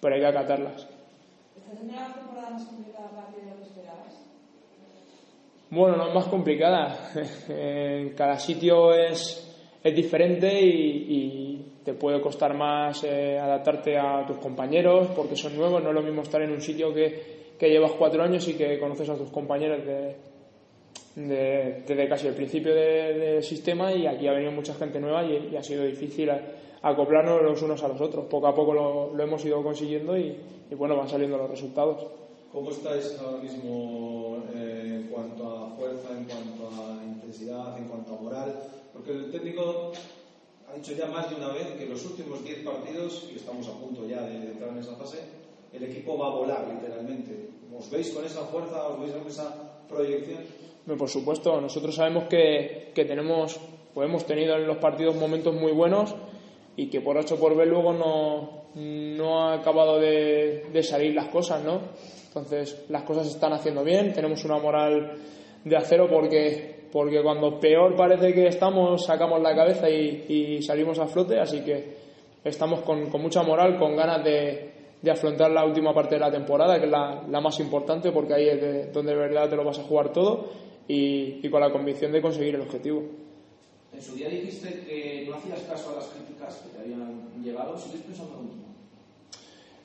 pero 0.00 0.14
hay 0.14 0.20
que 0.20 0.26
acatarlas. 0.28 0.88
¿Estás 1.56 1.80
en 1.82 1.88
temporada 1.88 2.50
más 2.50 2.64
complicada 2.66 3.10
para 3.10 3.26
ti 3.26 3.40
de 3.40 3.50
lo 3.50 3.56
que 3.56 3.62
esperabas? 3.64 4.28
Bueno, 5.70 5.96
no 5.96 6.06
es 6.06 6.14
más 6.14 6.26
complicada. 6.26 7.10
En 7.48 8.10
cada 8.10 8.38
sitio 8.38 8.94
es, 8.94 9.47
es 9.82 9.94
diferente 9.94 10.60
y, 10.60 11.06
y 11.08 11.64
te 11.84 11.94
puede 11.94 12.20
costar 12.20 12.54
más 12.54 13.02
eh, 13.04 13.38
adaptarte 13.38 13.96
a 13.96 14.24
tus 14.26 14.38
compañeros 14.38 15.08
porque 15.14 15.36
son 15.36 15.56
nuevos. 15.56 15.82
No 15.82 15.88
es 15.90 15.94
lo 15.94 16.02
mismo 16.02 16.22
estar 16.22 16.42
en 16.42 16.50
un 16.52 16.60
sitio 16.60 16.92
que, 16.92 17.54
que 17.58 17.68
llevas 17.70 17.92
cuatro 17.92 18.22
años 18.22 18.46
y 18.48 18.54
que 18.54 18.78
conoces 18.78 19.08
a 19.08 19.16
tus 19.16 19.30
compañeros 19.30 19.84
de, 19.86 20.16
de- 21.16 21.82
desde 21.86 22.08
casi 22.08 22.26
el 22.26 22.34
principio 22.34 22.74
de- 22.74 23.14
del 23.18 23.42
sistema 23.42 23.92
y 23.92 24.06
aquí 24.06 24.26
ha 24.28 24.32
venido 24.32 24.52
mucha 24.52 24.74
gente 24.74 25.00
nueva 25.00 25.24
y, 25.24 25.56
ha 25.56 25.62
sido 25.62 25.84
difícil 25.84 26.30
acoplarnos 26.82 27.42
los 27.42 27.62
unos 27.62 27.82
a 27.82 27.88
los 27.88 28.00
otros. 28.00 28.26
Poco 28.26 28.46
a 28.46 28.54
poco 28.54 28.72
lo, 28.74 29.14
lo 29.14 29.22
hemos 29.22 29.44
ido 29.44 29.62
consiguiendo 29.62 30.16
y, 30.16 30.36
y 30.70 30.74
bueno, 30.74 30.96
van 30.96 31.08
saliendo 31.08 31.36
los 31.38 31.50
resultados. 31.50 32.06
¿Cómo 32.52 32.70
estáis 32.70 33.18
ahora 33.20 33.42
mismo 33.42 34.38
eh, 34.54 35.00
en 35.02 35.08
cuanto 35.08 35.44
a 35.46 35.68
fuerza, 35.76 36.08
en 36.16 36.24
cuanto 36.24 36.68
a 36.68 37.04
intensidad, 37.04 37.76
en 37.78 37.84
cuanto 37.88 38.14
a 38.14 38.20
moral? 38.20 38.54
Porque 39.08 39.24
el 39.24 39.30
técnico 39.30 39.92
ha 40.70 40.76
dicho 40.76 40.92
ya 40.92 41.06
más 41.06 41.30
de 41.30 41.36
una 41.36 41.48
vez 41.48 41.66
que 41.78 41.86
los 41.86 42.04
últimos 42.04 42.44
10 42.44 42.58
partidos, 42.58 43.26
y 43.32 43.36
estamos 43.36 43.66
a 43.66 43.72
punto 43.72 44.06
ya 44.06 44.20
de, 44.20 44.36
entrar 44.36 44.68
en 44.68 44.78
esa 44.78 44.96
fase, 44.96 45.20
el 45.72 45.82
equipo 45.84 46.18
va 46.18 46.26
a 46.26 46.34
volar 46.34 46.68
literalmente. 46.68 47.48
¿Os 47.74 47.90
veis 47.90 48.10
con 48.10 48.26
esa 48.26 48.42
fuerza? 48.42 48.86
¿Os 48.86 49.00
veis 49.00 49.12
con 49.12 49.26
esa 49.26 49.86
proyección? 49.88 50.40
Hombre, 50.80 50.98
Por 50.98 51.08
supuesto, 51.08 51.58
nosotros 51.58 51.94
sabemos 51.94 52.24
que, 52.24 52.92
que 52.94 53.06
tenemos, 53.06 53.58
pues 53.94 54.06
hemos 54.06 54.26
tenido 54.26 54.56
en 54.56 54.66
los 54.66 54.76
partidos 54.76 55.16
momentos 55.16 55.54
muy 55.54 55.72
buenos 55.72 56.14
y 56.76 56.90
que 56.90 57.00
por 57.00 57.16
H 57.16 57.34
por 57.36 57.56
B 57.56 57.64
luego 57.64 57.94
no, 57.94 58.64
no 58.74 59.40
ha 59.40 59.54
acabado 59.54 59.98
de, 59.98 60.66
de 60.70 60.82
salir 60.82 61.14
las 61.14 61.28
cosas, 61.28 61.64
¿no? 61.64 61.80
Entonces, 62.26 62.84
las 62.90 63.04
cosas 63.04 63.26
se 63.26 63.32
están 63.32 63.54
haciendo 63.54 63.82
bien, 63.82 64.12
tenemos 64.12 64.44
una 64.44 64.58
moral 64.58 65.14
de 65.64 65.76
acero 65.76 66.10
porque, 66.10 66.77
porque 66.92 67.22
cuando 67.22 67.58
peor 67.60 67.94
parece 67.96 68.32
que 68.32 68.46
estamos, 68.46 69.04
sacamos 69.04 69.40
la 69.42 69.54
cabeza 69.54 69.88
y, 69.90 70.24
y 70.28 70.62
salimos 70.62 70.98
a 70.98 71.06
flote, 71.06 71.38
así 71.38 71.60
que 71.60 71.96
estamos 72.44 72.80
con, 72.80 73.10
con 73.10 73.20
mucha 73.22 73.42
moral, 73.42 73.78
con 73.78 73.94
ganas 73.96 74.24
de, 74.24 74.70
de 75.02 75.10
afrontar 75.10 75.50
la 75.50 75.64
última 75.64 75.92
parte 75.92 76.14
de 76.14 76.20
la 76.20 76.30
temporada, 76.30 76.78
que 76.78 76.86
es 76.86 76.90
la, 76.90 77.22
la 77.28 77.40
más 77.40 77.58
importante, 77.60 78.10
porque 78.12 78.34
ahí 78.34 78.48
es 78.48 78.60
de- 78.60 78.86
donde 78.92 79.12
de 79.12 79.18
verdad 79.18 79.48
te 79.50 79.56
lo 79.56 79.64
vas 79.64 79.78
a 79.78 79.82
jugar 79.84 80.12
todo 80.12 80.48
y, 80.86 81.40
y 81.46 81.50
con 81.50 81.60
la 81.60 81.70
convicción 81.70 82.12
de 82.12 82.22
conseguir 82.22 82.54
el 82.54 82.62
objetivo. 82.62 83.02
En 83.92 84.02
su 84.02 84.14
día 84.14 84.28
dijiste 84.28 84.84
que 84.86 85.26
no 85.28 85.34
hacías 85.36 85.60
caso 85.62 85.90
a 85.90 85.94
las 85.96 86.06
críticas 86.08 86.56
que 86.62 86.76
te 86.76 86.82
habían 86.82 87.42
llegado. 87.42 87.76
¿Sigues 87.78 88.02
pensando 88.02 88.34
lo 88.36 88.42
mismo? 88.42 88.67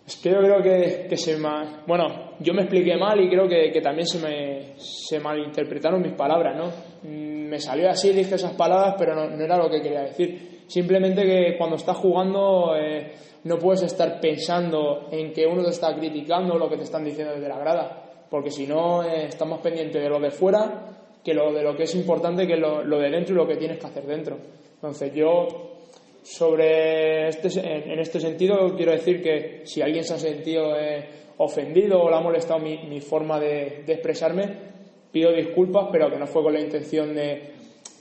Es 0.05 0.17
que 0.17 0.31
yo 0.31 0.39
creo 0.39 0.61
que, 0.61 1.07
que 1.07 1.15
se 1.17 1.37
ma- 1.37 1.83
Bueno, 1.87 2.31
yo 2.39 2.53
me 2.53 2.63
expliqué 2.63 2.97
mal 2.97 3.19
y 3.21 3.29
creo 3.29 3.47
que, 3.47 3.71
que 3.71 3.81
también 3.81 4.05
se 4.05 4.19
me 4.19 4.73
se 4.77 5.19
malinterpretaron 5.19 6.01
mis 6.01 6.13
palabras, 6.13 6.55
¿no? 6.57 6.67
Mm, 7.03 7.47
Me 7.49 7.59
salió 7.59 7.89
así, 7.89 8.11
dije 8.11 8.35
esas 8.35 8.53
palabras, 8.53 8.95
pero 8.97 9.15
no, 9.15 9.41
era 9.43 9.57
lo 9.57 9.69
que 9.69 9.81
quería 9.81 10.01
decir. 10.01 10.63
Simplemente 10.67 11.23
que 11.23 11.55
cuando 11.57 11.75
estás 11.77 11.97
jugando 11.97 12.75
eh, 12.75 13.13
no 13.45 13.57
puedes 13.59 13.83
estar 13.83 14.19
pensando 14.19 15.07
en 15.11 15.31
que 15.31 15.45
uno 15.45 15.63
te 15.63 15.69
está 15.69 15.95
criticando 15.95 16.57
lo 16.57 16.69
que 16.69 16.77
te 16.77 16.83
están 16.83 17.03
diciendo 17.05 17.33
desde 17.35 17.47
la 17.47 17.59
grada, 17.59 18.03
porque 18.29 18.49
si 18.51 18.65
no 18.67 19.03
eh, 19.03 19.25
estás 19.27 19.47
más 19.47 19.59
pendiente 19.59 19.99
de 19.99 20.09
lo 20.09 20.19
de 20.19 20.31
fuera 20.31 20.89
que 21.23 21.33
lo 21.33 21.53
de 21.53 21.61
lo 21.63 21.75
que 21.77 21.83
es 21.83 21.95
importante, 21.95 22.45
que 22.47 22.57
lo, 22.57 22.83
lo 22.83 22.97
de 22.99 23.09
dentro 23.09 23.33
y 23.35 23.37
lo 23.37 23.47
que 23.47 23.55
tienes 23.55 23.77
que 23.79 23.87
hacer 23.87 24.05
dentro. 24.05 24.37
Entonces 24.75 25.13
yo 25.13 25.72
sobre 26.23 27.27
este, 27.27 27.47
en, 27.59 27.91
en 27.91 27.99
este 27.99 28.19
sentido 28.19 28.75
quiero 28.75 28.93
decir 28.93 29.21
que 29.21 29.61
si 29.65 29.81
alguien 29.81 30.03
se 30.03 30.13
ha 30.13 30.17
sentido 30.17 30.75
eh, 30.77 31.05
ofendido 31.37 32.01
o 32.01 32.09
le 32.09 32.15
ha 32.15 32.21
molestado 32.21 32.59
mi, 32.59 32.77
mi 32.87 33.01
forma 33.01 33.39
de, 33.39 33.83
de 33.85 33.93
expresarme, 33.93 34.57
pido 35.11 35.31
disculpas, 35.31 35.89
pero 35.91 36.09
que 36.09 36.17
no 36.17 36.25
fue 36.25 36.43
con 36.43 36.53
la 36.53 36.61
intención 36.61 37.13
de, 37.13 37.53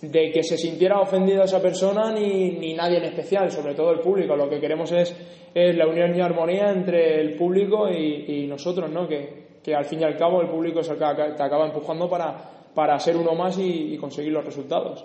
de 0.02 0.30
que 0.30 0.42
se 0.42 0.56
sintiera 0.56 1.00
ofendido 1.00 1.42
esa 1.42 1.60
persona 1.60 2.12
ni, 2.12 2.52
ni 2.52 2.74
nadie 2.74 2.98
en 2.98 3.04
especial, 3.04 3.50
sobre 3.50 3.74
todo 3.74 3.92
el 3.92 4.00
público. 4.00 4.36
Lo 4.36 4.48
que 4.48 4.60
queremos 4.60 4.90
es, 4.92 5.14
es 5.54 5.76
la 5.76 5.86
unión 5.86 6.14
y 6.16 6.20
armonía 6.20 6.70
entre 6.70 7.20
el 7.20 7.36
público 7.36 7.88
y, 7.88 8.44
y 8.44 8.46
nosotros, 8.46 8.90
¿no? 8.90 9.06
que, 9.06 9.58
que 9.62 9.74
al 9.74 9.84
fin 9.84 10.00
y 10.00 10.04
al 10.04 10.16
cabo 10.16 10.40
el 10.40 10.48
público 10.48 10.80
es 10.80 10.88
el 10.88 10.96
que 10.96 11.04
te 11.36 11.42
acaba 11.42 11.66
empujando 11.66 12.08
para, 12.08 12.68
para 12.74 12.98
ser 12.98 13.16
uno 13.16 13.34
más 13.34 13.58
y, 13.58 13.94
y 13.94 13.98
conseguir 13.98 14.32
los 14.32 14.44
resultados. 14.44 15.04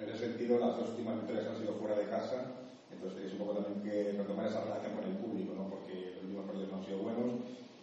En 0.00 0.08
ese 0.08 0.26
sentido, 0.28 0.58
las 0.58 0.78
últimas 0.78 1.16
victorias 1.16 1.46
han 1.48 1.56
sido 1.56 1.74
fuera 1.74 1.96
de 1.98 2.06
casa, 2.06 2.54
entonces 2.90 3.16
tenéis 3.16 3.34
un 3.34 3.38
poco 3.40 3.60
también 3.60 3.82
que 3.82 4.12
retomar 4.16 4.46
esa 4.46 4.62
relación 4.64 4.94
con 4.94 5.04
el 5.04 5.16
público, 5.18 5.54
¿no? 5.54 5.68
porque 5.68 6.14
los 6.14 6.22
últimos 6.24 6.46
partidos 6.46 6.70
no 6.70 6.76
han 6.78 6.84
sido 6.84 6.98
buenos 6.98 7.26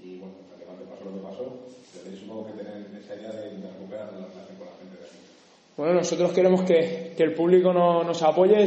y 0.01 0.17
bueno, 0.17 0.33
al 0.49 0.57
final 0.57 0.77
te 0.79 0.85
pasó 0.85 1.05
lo 1.05 1.13
que 1.13 1.23
pasó, 1.27 1.45
pero 1.93 2.03
tenéis 2.05 2.23
un 2.23 2.29
poco 2.29 2.47
que 2.47 2.53
tener 2.63 2.87
esa 2.97 3.15
idea 3.15 3.31
de, 3.31 3.57
de 3.57 3.67
recuperar 3.69 4.13
la 4.13 4.25
relación 4.25 4.57
con 4.57 4.65
la 4.65 4.77
gente 4.81 4.97
de 4.97 5.05
aquí. 5.05 5.19
Bueno, 5.77 5.95
nosotros 5.95 6.31
queremos 6.31 6.63
que, 6.63 7.11
el 7.17 7.33
público 7.33 7.73
no- 7.73 8.01
nos 8.03 8.23
apoye 8.23 8.63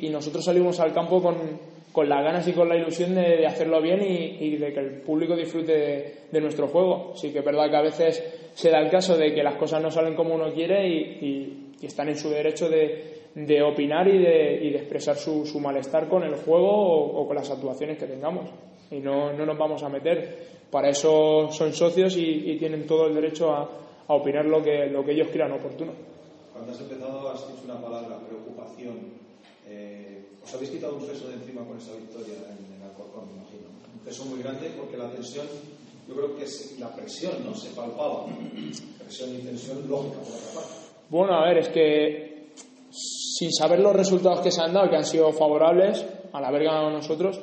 y, 0.00 0.08
nosotros 0.08 0.44
salimos 0.44 0.78
al 0.78 0.92
campo 0.92 1.20
con, 1.20 2.08
las 2.08 2.24
ganas 2.24 2.46
y 2.46 2.52
con 2.52 2.68
la 2.68 2.76
ilusión 2.76 3.16
de, 3.16 3.44
hacerlo 3.44 3.82
bien 3.82 4.00
y, 4.02 4.56
de 4.56 4.72
que 4.72 4.78
el 4.78 5.00
público 5.00 5.34
disfrute 5.34 6.26
de, 6.30 6.40
nuestro 6.40 6.68
juego. 6.68 7.12
Sí 7.16 7.32
que 7.32 7.40
es 7.40 7.44
verdad 7.44 7.68
que 7.68 7.76
a 7.76 7.82
veces 7.82 8.50
se 8.54 8.70
da 8.70 8.78
el 8.80 8.88
caso 8.88 9.16
de 9.16 9.34
que 9.34 9.42
las 9.42 9.56
cosas 9.56 9.82
no 9.82 9.90
salen 9.90 10.14
como 10.14 10.34
uno 10.34 10.52
quiere 10.52 10.88
y, 10.88 11.60
están 11.82 12.08
en 12.08 12.16
su 12.16 12.30
derecho 12.30 12.68
de, 12.68 13.62
opinar 13.62 14.06
y 14.06 14.18
de, 14.18 14.68
expresar 14.76 15.16
su, 15.16 15.44
su 15.44 15.58
malestar 15.58 16.08
con 16.08 16.22
el 16.22 16.36
juego 16.36 16.70
o, 16.70 17.26
con 17.26 17.34
las 17.34 17.50
actuaciones 17.50 17.98
que 17.98 18.06
tengamos. 18.06 18.48
Y 18.92 19.00
no, 19.00 19.32
no 19.32 19.44
nos 19.44 19.58
vamos 19.58 19.82
a 19.82 19.88
meter. 19.88 20.38
Para 20.70 20.88
eso 20.88 21.48
son 21.50 21.72
socios 21.72 22.16
y, 22.16 22.56
tienen 22.58 22.86
todo 22.86 23.08
el 23.08 23.14
derecho 23.14 23.50
a, 23.50 23.68
a 24.06 24.14
opinar 24.14 24.44
lo 24.44 24.62
que, 24.62 24.86
lo 24.86 25.04
que 25.04 25.12
ellos 25.12 25.28
crean 25.32 25.50
oportuno. 25.50 26.13
Cuando 26.54 26.72
has 26.72 26.80
empezado 26.80 27.28
has 27.28 27.46
dicho 27.48 27.64
una 27.64 27.82
palabra, 27.82 28.16
preocupación. 28.20 29.12
Eh, 29.66 30.38
os 30.42 30.54
habéis 30.54 30.70
quitado 30.70 30.94
un 30.94 31.04
peso 31.04 31.28
de 31.28 31.34
encima 31.34 31.66
con 31.66 31.76
esa 31.76 31.92
victoria 31.96 32.34
en, 32.48 32.74
en 32.76 32.82
Alcorcón, 32.82 33.26
me 33.26 33.42
imagino. 33.42 33.68
Un 33.92 34.00
peso 34.04 34.24
muy 34.24 34.40
grande 34.40 34.72
porque 34.78 34.96
la 34.96 35.10
tensión, 35.10 35.46
yo 36.06 36.14
creo 36.14 36.36
que 36.36 36.44
es 36.44 36.78
la 36.78 36.94
presión, 36.94 37.44
¿no? 37.44 37.54
Se 37.54 37.70
palpaba. 37.70 38.26
Presión 39.02 39.34
y 39.34 39.38
tensión 39.38 39.88
lógica 39.88 40.20
por 40.20 40.32
otra 40.32 40.50
parte. 40.54 40.74
Bueno, 41.10 41.34
a 41.34 41.44
ver, 41.48 41.58
es 41.58 41.68
que 41.68 42.34
sin 42.90 43.52
saber 43.52 43.80
los 43.80 43.96
resultados 43.96 44.40
que 44.40 44.52
se 44.52 44.62
han 44.62 44.72
dado, 44.72 44.88
que 44.88 44.96
han 44.96 45.04
sido 45.04 45.32
favorables 45.32 46.06
al 46.32 46.44
haber 46.44 46.64
ganado 46.64 46.90
nosotros, 46.90 47.40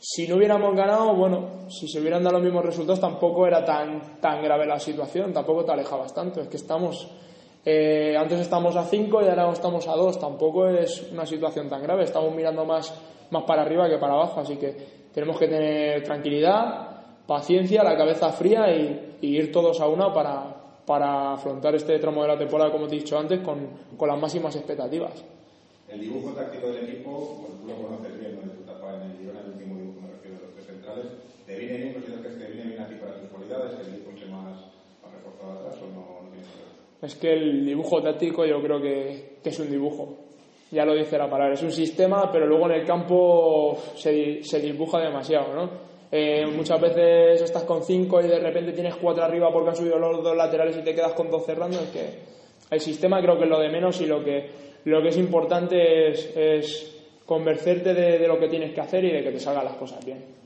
si 0.00 0.26
no 0.28 0.36
hubiéramos 0.36 0.74
ganado, 0.74 1.14
bueno, 1.14 1.68
si 1.68 1.88
se 1.88 2.00
hubieran 2.00 2.22
dado 2.22 2.36
los 2.36 2.44
mismos 2.44 2.64
resultados, 2.64 3.00
tampoco 3.00 3.46
era 3.46 3.64
tan, 3.64 4.20
tan 4.20 4.42
grave 4.42 4.64
la 4.66 4.78
situación, 4.78 5.32
tampoco 5.32 5.64
te 5.64 5.72
alejabas 5.72 6.14
tanto. 6.14 6.40
Es 6.40 6.48
que 6.48 6.56
estamos, 6.56 7.08
eh, 7.68 8.16
antes 8.16 8.38
estamos 8.38 8.76
a 8.76 8.84
5 8.84 9.22
y 9.22 9.28
ahora 9.28 9.50
estamos 9.50 9.88
a 9.88 9.96
2, 9.96 10.20
tampoco 10.20 10.68
es 10.68 11.10
una 11.10 11.26
situación 11.26 11.68
tan 11.68 11.82
grave, 11.82 12.04
estamos 12.04 12.32
mirando 12.32 12.64
más, 12.64 12.94
más 13.30 13.42
para 13.42 13.62
arriba 13.62 13.88
que 13.88 13.98
para 13.98 14.12
abajo, 14.12 14.40
así 14.40 14.56
que 14.56 14.72
tenemos 15.12 15.36
que 15.36 15.48
tener 15.48 16.04
tranquilidad, 16.04 17.26
paciencia, 17.26 17.82
la 17.82 17.96
cabeza 17.96 18.30
fría 18.30 18.70
y, 18.70 19.16
y 19.20 19.36
ir 19.36 19.50
todos 19.50 19.80
a 19.80 19.88
una 19.88 20.14
para, 20.14 20.54
para 20.86 21.32
afrontar 21.32 21.74
este 21.74 21.98
tramo 21.98 22.22
de 22.22 22.28
la 22.28 22.38
temporada, 22.38 22.70
como 22.70 22.86
te 22.86 22.94
he 22.94 22.98
dicho 23.00 23.18
antes, 23.18 23.40
con, 23.40 23.68
con 23.96 24.08
las 24.08 24.20
máximas 24.20 24.54
expectativas. 24.54 25.24
El 25.88 26.00
dibujo 26.00 26.30
táctico 26.30 26.68
del 26.68 26.84
equipo, 26.84 27.10
bueno, 27.40 27.56
tú 27.60 27.66
lo 27.66 27.74
conoces 27.82 28.20
bien, 28.20 28.36
¿no? 28.36 28.42
de 28.42 28.56
tu 28.56 28.62
etapa 28.62 28.94
en 28.94 29.10
el 29.10 29.18
Girona, 29.18 29.40
el 29.40 29.50
último 29.54 29.74
dibujo 29.74 30.00
me 30.02 30.12
refiero 30.12 30.38
a 30.38 30.40
los 30.46 30.54
tres 30.54 30.66
centrales. 30.66 31.06
¿Te 31.44 31.58
viene 31.58 31.78
bien? 31.78 31.94
¿Consideras 31.94 32.22
que 32.22 32.44
te 32.44 32.46
viene 32.52 32.70
bien 32.70 32.80
a 32.82 32.86
ti 32.86 32.94
para 32.94 33.18
tus 33.18 33.28
cualidades? 33.30 33.74
¿Que 33.74 33.82
el 33.82 33.94
equipo 33.94 34.10
esté 34.10 34.26
más, 34.26 34.54
más 35.02 35.10
reforzado 35.10 35.58
atrás 35.58 35.74
o 35.82 35.86
no, 35.90 36.22
no 36.22 36.30
tienes 36.30 36.46
que 36.46 36.58
ver? 36.62 36.70
Es 37.06 37.14
que 37.14 37.32
el 37.32 37.64
dibujo 37.64 38.02
táctico 38.02 38.44
yo 38.44 38.60
creo 38.60 38.80
que, 38.80 39.36
es 39.44 39.58
un 39.60 39.70
dibujo. 39.70 40.16
Ya 40.72 40.84
lo 40.84 40.94
dice 40.94 41.16
la 41.16 41.30
palabra, 41.30 41.54
es 41.54 41.62
un 41.62 41.70
sistema, 41.70 42.30
pero 42.32 42.46
luego 42.46 42.66
en 42.66 42.80
el 42.80 42.84
campo 42.84 43.78
se, 43.94 44.10
di- 44.10 44.42
se 44.42 44.60
dibuja 44.60 44.98
demasiado, 45.00 45.54
¿no? 45.54 45.70
Eh, 46.10 46.44
muchas 46.46 46.80
veces 46.80 47.42
estás 47.42 47.62
con 47.64 47.84
cinco 47.84 48.20
y 48.20 48.26
de 48.26 48.38
repente 48.40 48.72
tienes 48.72 48.96
cuatro 48.96 49.24
arriba 49.24 49.52
porque 49.52 49.70
han 49.70 49.76
subido 49.76 49.98
los 49.98 50.22
dos 50.22 50.36
laterales 50.36 50.76
y 50.76 50.82
te 50.82 50.94
quedas 50.94 51.12
con 51.14 51.30
dos 51.30 51.44
cerrando. 51.46 51.78
Es 51.80 51.90
que 51.90 52.10
el 52.70 52.80
sistema 52.80 53.20
creo 53.20 53.38
que 53.38 53.44
es 53.44 53.50
lo 53.50 53.60
de 53.60 53.68
menos 53.68 54.00
y 54.00 54.06
lo 54.06 54.24
que, 54.24 54.50
lo 54.84 55.00
que 55.02 55.08
es 55.08 55.16
importante 55.16 56.08
es, 56.58 56.92
convencerte 57.24 57.94
de, 57.94 58.26
lo 58.26 58.38
que 58.38 58.48
tienes 58.48 58.72
que 58.72 58.80
hacer 58.80 59.04
y 59.04 59.12
de 59.12 59.22
que 59.22 59.32
te 59.32 59.40
salgan 59.40 59.64
las 59.64 59.76
cosas 59.76 60.04
bien 60.04 60.36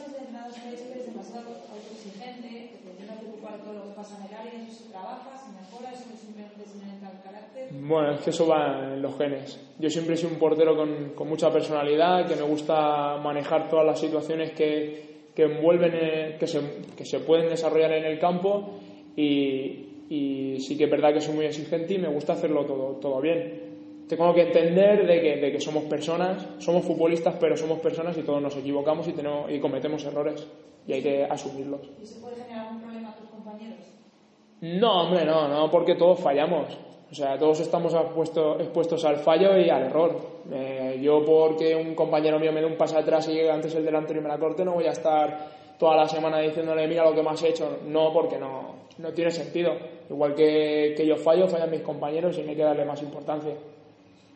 de 0.00 0.16
entrenadores 0.16 0.56
me 0.62 0.68
ha 0.68 0.70
dicho 0.72 0.82
que 0.86 0.92
eres 0.94 1.06
demasiado 1.06 1.48
autoexigente, 1.50 2.48
que 2.48 2.78
te 2.78 2.90
tienes 2.96 3.18
que 3.18 3.26
ocupar 3.28 3.58
todo 3.62 3.74
lo 3.74 3.82
que 3.84 3.89
pasa 4.00 4.16
en 4.16 4.32
el 4.32 4.34
área, 4.34 4.62
eso 4.62 4.84
se 4.84 4.90
trabaja, 4.90 5.36
se 5.36 5.52
mejora, 5.52 5.92
eso 5.92 6.04
simplemente 6.16 6.64
se 6.64 6.78
inventa 6.78 7.10
el 7.10 7.20
carácter. 7.20 7.68
Bueno, 7.72 8.12
es 8.12 8.20
que 8.22 8.30
eso 8.30 8.46
va 8.48 8.94
en 8.94 9.02
los 9.02 9.16
genes. 9.18 9.60
Yo 9.78 9.90
siempre 9.90 10.14
he 10.14 10.16
sido 10.16 10.32
un 10.32 10.38
portero 10.38 10.74
con, 10.74 11.10
con 11.14 11.28
mucha 11.28 11.50
personalidad, 11.50 12.26
que 12.26 12.34
me 12.34 12.42
gusta 12.42 13.18
manejar 13.18 13.68
todas 13.68 13.84
las 13.84 14.00
situaciones 14.00 14.52
que, 14.52 15.32
que 15.34 15.42
envuelven, 15.42 15.92
eh, 15.94 16.36
que, 16.40 16.46
se, 16.46 16.60
que 16.96 17.04
se 17.04 17.20
pueden 17.20 17.50
desarrollar 17.50 17.92
en 17.92 18.04
el 18.06 18.18
campo 18.18 18.80
y, 19.16 20.06
y 20.08 20.60
sí 20.60 20.78
que 20.78 20.84
es 20.84 20.90
verdad 20.90 21.12
que 21.12 21.20
soy 21.20 21.34
muy 21.34 21.44
exigente 21.44 21.94
y 21.94 21.98
me 21.98 22.08
gusta 22.08 22.32
hacerlo 22.32 22.64
todo, 22.64 22.96
todo 22.96 23.20
bien. 23.20 23.68
Tengo 24.08 24.32
que 24.34 24.42
entender 24.42 25.06
de 25.06 25.20
que, 25.20 25.36
de 25.36 25.52
que 25.52 25.60
somos 25.60 25.84
personas, 25.84 26.44
somos 26.58 26.84
futbolistas, 26.84 27.36
pero 27.38 27.54
somos 27.54 27.78
personas 27.80 28.16
y 28.16 28.22
todos 28.22 28.42
nos 28.42 28.56
equivocamos 28.56 29.06
y, 29.06 29.12
tenemos, 29.12 29.50
y 29.52 29.60
cometemos 29.60 30.04
errores 30.04 30.48
y 30.86 30.94
hay 30.94 31.02
que 31.02 31.24
asumirlos. 31.24 31.90
¿Y 32.02 32.06
se 32.06 32.18
puede 32.18 32.36
generar 32.36 32.66
algún 32.66 32.82
problema 32.82 33.10
a 33.10 33.16
tus 33.16 33.28
compañeros? 33.28 33.78
No, 34.62 35.02
hombre, 35.02 35.24
no, 35.24 35.48
no, 35.48 35.70
porque 35.70 35.94
todos 35.94 36.20
fallamos. 36.20 36.76
O 37.10 37.14
sea, 37.14 37.36
todos 37.38 37.58
estamos 37.60 37.92
expuestos, 37.92 38.60
expuestos 38.60 39.04
al 39.04 39.16
fallo 39.16 39.58
y 39.58 39.68
al 39.68 39.84
error. 39.84 40.16
Eh, 40.52 41.00
yo, 41.02 41.24
porque 41.24 41.74
un 41.74 41.94
compañero 41.94 42.38
mío 42.38 42.52
me 42.52 42.60
dé 42.60 42.66
un 42.66 42.76
paso 42.76 42.98
atrás 42.98 43.28
y 43.28 43.40
antes 43.48 43.74
el 43.74 43.84
delantero 43.84 44.20
y 44.20 44.22
me 44.22 44.28
la 44.28 44.38
corte, 44.38 44.64
no 44.64 44.74
voy 44.74 44.86
a 44.86 44.92
estar 44.92 45.76
toda 45.78 45.96
la 45.96 46.06
semana 46.06 46.38
diciéndole, 46.38 46.86
mira 46.86 47.04
lo 47.04 47.14
que 47.14 47.22
me 47.22 47.30
has 47.30 47.42
hecho. 47.42 47.78
No, 47.86 48.12
porque 48.12 48.38
no, 48.38 48.76
no 48.98 49.12
tiene 49.12 49.30
sentido. 49.30 49.72
Igual 50.08 50.34
que, 50.34 50.94
que 50.96 51.06
yo 51.06 51.16
fallo, 51.16 51.48
fallan 51.48 51.70
mis 51.70 51.82
compañeros 51.82 52.38
y 52.38 52.42
hay 52.42 52.54
que 52.54 52.62
darle 52.62 52.84
más 52.84 53.02
importancia. 53.02 53.54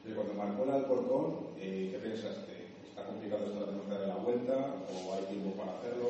Y 0.06 0.12
cuando 0.12 0.34
marcó 0.34 0.64
el 0.64 0.70
Alcorcón, 0.70 1.36
eh, 1.58 1.90
¿qué 1.92 1.98
pensaste? 1.98 2.52
¿Está 2.88 3.04
complicado 3.04 3.44
esto 3.46 3.66
de 3.66 3.98
de 3.98 4.06
la 4.06 4.16
vuelta 4.16 4.52
o 4.52 5.14
hay 5.14 5.24
tiempo 5.26 5.50
para 5.56 5.78
hacerlo? 5.78 6.08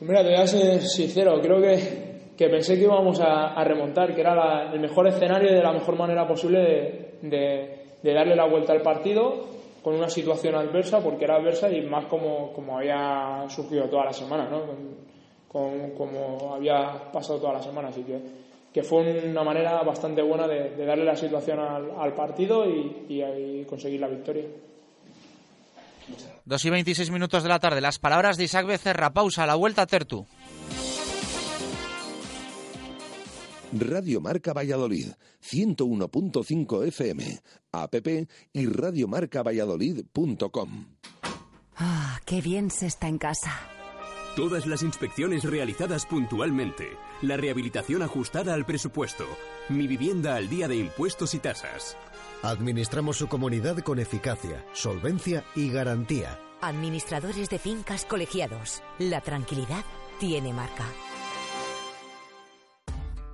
Mira, 0.00 0.22
te 0.22 0.28
voy 0.28 0.38
a 0.38 0.46
ser 0.46 0.82
sincero, 0.82 1.40
creo 1.40 1.60
que, 1.60 2.11
que 2.44 2.48
pensé 2.50 2.74
que 2.76 2.82
íbamos 2.82 3.20
a, 3.20 3.54
a 3.54 3.64
remontar, 3.64 4.14
que 4.14 4.20
era 4.20 4.34
la- 4.34 4.72
el 4.72 4.80
mejor 4.80 5.06
escenario 5.06 5.50
y 5.50 5.54
de 5.54 5.62
la 5.62 5.72
mejor 5.72 5.96
manera 5.96 6.26
posible 6.26 6.58
de, 6.58 7.28
de- 7.28 7.78
de 8.02 8.12
darle 8.14 8.34
la 8.34 8.46
vuelta 8.46 8.72
al 8.72 8.82
partido 8.82 9.46
con 9.82 9.94
una 9.94 10.08
situación 10.08 10.54
adversa, 10.56 11.00
porque 11.00 11.24
era 11.24 11.36
adversa 11.36 11.70
y 11.70 11.82
más 11.82 12.06
como, 12.06 12.52
como 12.52 12.78
había 12.78 13.44
surgido 13.48 13.84
toda 13.88 14.06
la 14.06 14.12
semana, 14.12 14.48
¿no? 14.48 14.60
Con- 14.66 15.12
con- 15.48 15.90
como 15.90 16.54
había 16.54 17.10
pasado 17.12 17.38
toda 17.38 17.52
la 17.54 17.62
semana, 17.62 17.88
así 17.88 18.02
que, 18.02 18.18
que 18.72 18.82
fue 18.82 19.26
una 19.28 19.44
manera 19.44 19.82
bastante 19.82 20.22
buena 20.22 20.48
de, 20.48 20.70
de 20.70 20.84
darle 20.86 21.04
la 21.04 21.14
situación 21.16 21.60
al, 21.60 21.90
al 21.98 22.12
partido 22.14 22.64
y, 22.68 23.04
y 23.08 23.22
ahí 23.22 23.64
conseguir 23.68 24.00
la 24.00 24.08
victoria. 24.08 24.44
2 26.44 26.64
y 26.64 26.70
26 26.70 27.10
minutos 27.10 27.42
de 27.44 27.48
la 27.48 27.58
tarde. 27.60 27.80
Las 27.80 27.98
palabras 27.98 28.36
de 28.36 28.44
Isaac 28.44 28.66
Becerra. 28.66 29.10
Pausa. 29.10 29.46
La 29.46 29.54
vuelta 29.54 29.82
a 29.82 29.86
Tertu. 29.86 30.26
Radio 33.72 34.20
Marca 34.20 34.52
Valladolid, 34.52 35.08
101.5 35.42 36.86
FM, 36.88 37.40
app 37.72 37.94
y 38.52 38.66
radiomarcavalladolid.com. 38.66 40.86
Ah, 41.76 42.20
qué 42.26 42.42
bien 42.42 42.70
se 42.70 42.86
está 42.86 43.08
en 43.08 43.18
casa. 43.18 43.58
Todas 44.36 44.66
las 44.66 44.82
inspecciones 44.82 45.44
realizadas 45.44 46.06
puntualmente. 46.06 46.88
La 47.22 47.36
rehabilitación 47.36 48.02
ajustada 48.02 48.54
al 48.54 48.64
presupuesto. 48.64 49.24
Mi 49.68 49.86
vivienda 49.86 50.36
al 50.36 50.48
día 50.48 50.68
de 50.68 50.76
impuestos 50.76 51.34
y 51.34 51.38
tasas. 51.38 51.96
Administramos 52.42 53.16
su 53.16 53.28
comunidad 53.28 53.78
con 53.78 53.98
eficacia, 53.98 54.64
solvencia 54.72 55.44
y 55.54 55.70
garantía. 55.70 56.38
Administradores 56.60 57.50
de 57.50 57.58
fincas 57.58 58.04
colegiados. 58.04 58.82
La 58.98 59.20
tranquilidad 59.20 59.84
tiene 60.18 60.52
marca. 60.52 60.86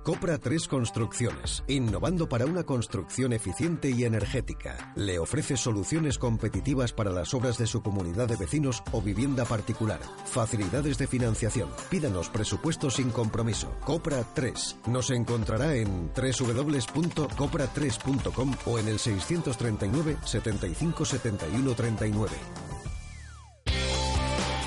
Copra 0.09 0.39
3 0.39 0.67
Construcciones, 0.67 1.63
innovando 1.67 2.27
para 2.27 2.47
una 2.47 2.63
construcción 2.63 3.31
eficiente 3.31 3.91
y 3.91 4.05
energética. 4.05 4.91
Le 4.95 5.19
ofrece 5.19 5.55
soluciones 5.55 6.17
competitivas 6.17 6.93
para 6.93 7.11
las 7.11 7.35
obras 7.35 7.59
de 7.59 7.67
su 7.67 7.83
comunidad 7.83 8.27
de 8.27 8.35
vecinos 8.35 8.81
o 8.91 9.03
vivienda 9.03 9.45
particular. 9.45 9.99
Facilidades 10.25 10.97
de 10.97 11.05
financiación. 11.05 11.69
Pídanos 11.91 12.29
presupuestos 12.29 12.95
sin 12.95 13.11
compromiso. 13.11 13.71
Copra 13.85 14.25
3. 14.33 14.77
Nos 14.87 15.11
encontrará 15.11 15.75
en 15.75 16.07
www.copra3.com 16.07 18.55
o 18.65 18.79
en 18.79 18.87
el 18.87 18.97
639 18.97 20.17
75 20.25 21.05
71 21.05 21.75
39. 21.75 22.68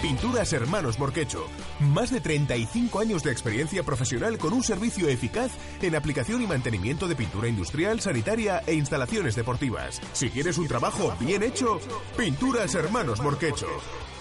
Pinturas 0.02 0.52
Hermanos 0.52 0.98
Morquecho. 0.98 1.46
Más 1.78 2.10
de 2.10 2.20
35 2.20 2.98
años 2.98 3.22
de 3.22 3.30
experiencia 3.30 3.84
profesional 3.84 4.36
con 4.36 4.52
un 4.52 4.64
servicio 4.64 5.08
eficaz 5.08 5.52
en 5.80 5.94
aplicación 5.94 6.42
y 6.42 6.46
mantenimiento 6.48 7.06
de 7.06 7.14
pintura 7.14 7.46
industrial, 7.46 8.00
sanitaria 8.00 8.64
e 8.66 8.74
instalaciones 8.74 9.36
deportivas. 9.36 10.00
Si 10.12 10.28
quieres 10.28 10.58
un 10.58 10.66
trabajo 10.66 11.14
bien 11.20 11.44
hecho, 11.44 11.78
Pinturas 12.16 12.74
Hermanos 12.74 13.22
Morquecho. 13.22 13.68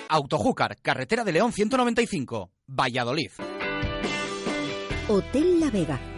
Autojúcar, 0.08 0.78
carretera 0.80 1.24
de 1.24 1.32
León 1.32 1.52
195, 1.52 2.52
Valladolid. 2.68 3.32
Hotel 5.10 5.60
La 5.60 5.68
Vega. 5.68 6.17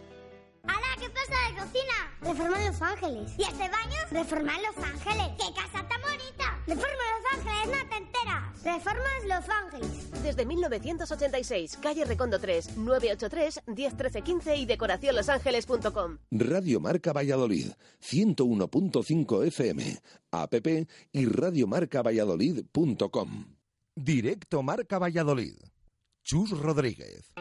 Cocina? 2.21 2.33
Reformar 2.33 2.61
Los 2.65 2.81
Ángeles. 2.81 3.33
¿Y 3.37 3.43
este 3.43 3.69
baño? 3.69 3.97
Reformar 4.11 4.59
Los 4.61 4.77
Ángeles. 4.85 5.27
¡Qué 5.37 5.53
casa 5.53 5.87
tan 5.87 6.01
bonita! 6.01 6.59
Reforma 6.67 7.03
Los 7.17 7.25
Ángeles, 7.33 7.67
no 7.67 7.81
te 7.89 7.95
enteras. 7.97 8.63
Reformas 8.63 9.23
Los 9.27 9.49
Ángeles. 9.49 10.11
Desde 10.23 10.45
1986, 10.45 11.77
calle 11.81 12.05
Recondo 12.05 12.39
3, 12.39 12.77
983 12.77 13.61
1013 13.65 14.21
15 14.21 14.55
y 14.57 14.65
decoracionlosangeles.com. 14.65 16.17
Radio 16.31 16.79
Marca 16.79 17.11
Valladolid, 17.13 17.71
101.5 18.01 19.45
FM, 19.47 19.99
app 20.31 20.53
y 21.11 21.25
radiomarcavalladolid.com. 21.25 23.45
Directo 23.95 24.63
Marca 24.63 24.99
Valladolid. 24.99 25.55
Chus 26.23 26.51
Rodríguez. 26.51 27.33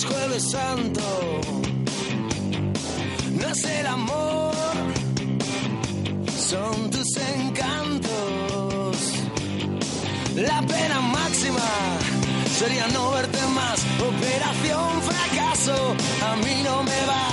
es 0.00 0.06
jueves 0.06 0.50
santo. 0.50 1.02
Nace 3.38 3.80
el 3.80 3.86
amor, 3.86 4.54
son 6.38 6.90
tus 6.90 7.16
encantos. 7.36 8.96
La 10.36 10.62
pena 10.62 11.00
máxima 11.00 11.68
sería 12.58 12.86
no 12.88 13.10
verte 13.12 13.46
más. 13.54 13.78
Operación 14.12 15.02
fracaso, 15.02 15.76
a 16.30 16.36
mí 16.36 16.62
no 16.64 16.82
me 16.82 17.00
va. 17.10 17.26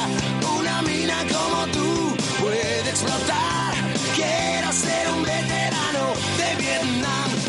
Una 0.60 0.82
mina 0.82 1.18
como 1.34 1.60
tú 1.76 2.18
puede 2.42 2.90
explotar. 2.90 3.74
Quiero 4.16 4.74
ser 4.74 5.04
un 5.16 5.24
veterano 5.24 6.04
de 6.40 6.56
Vietnam. 6.64 7.47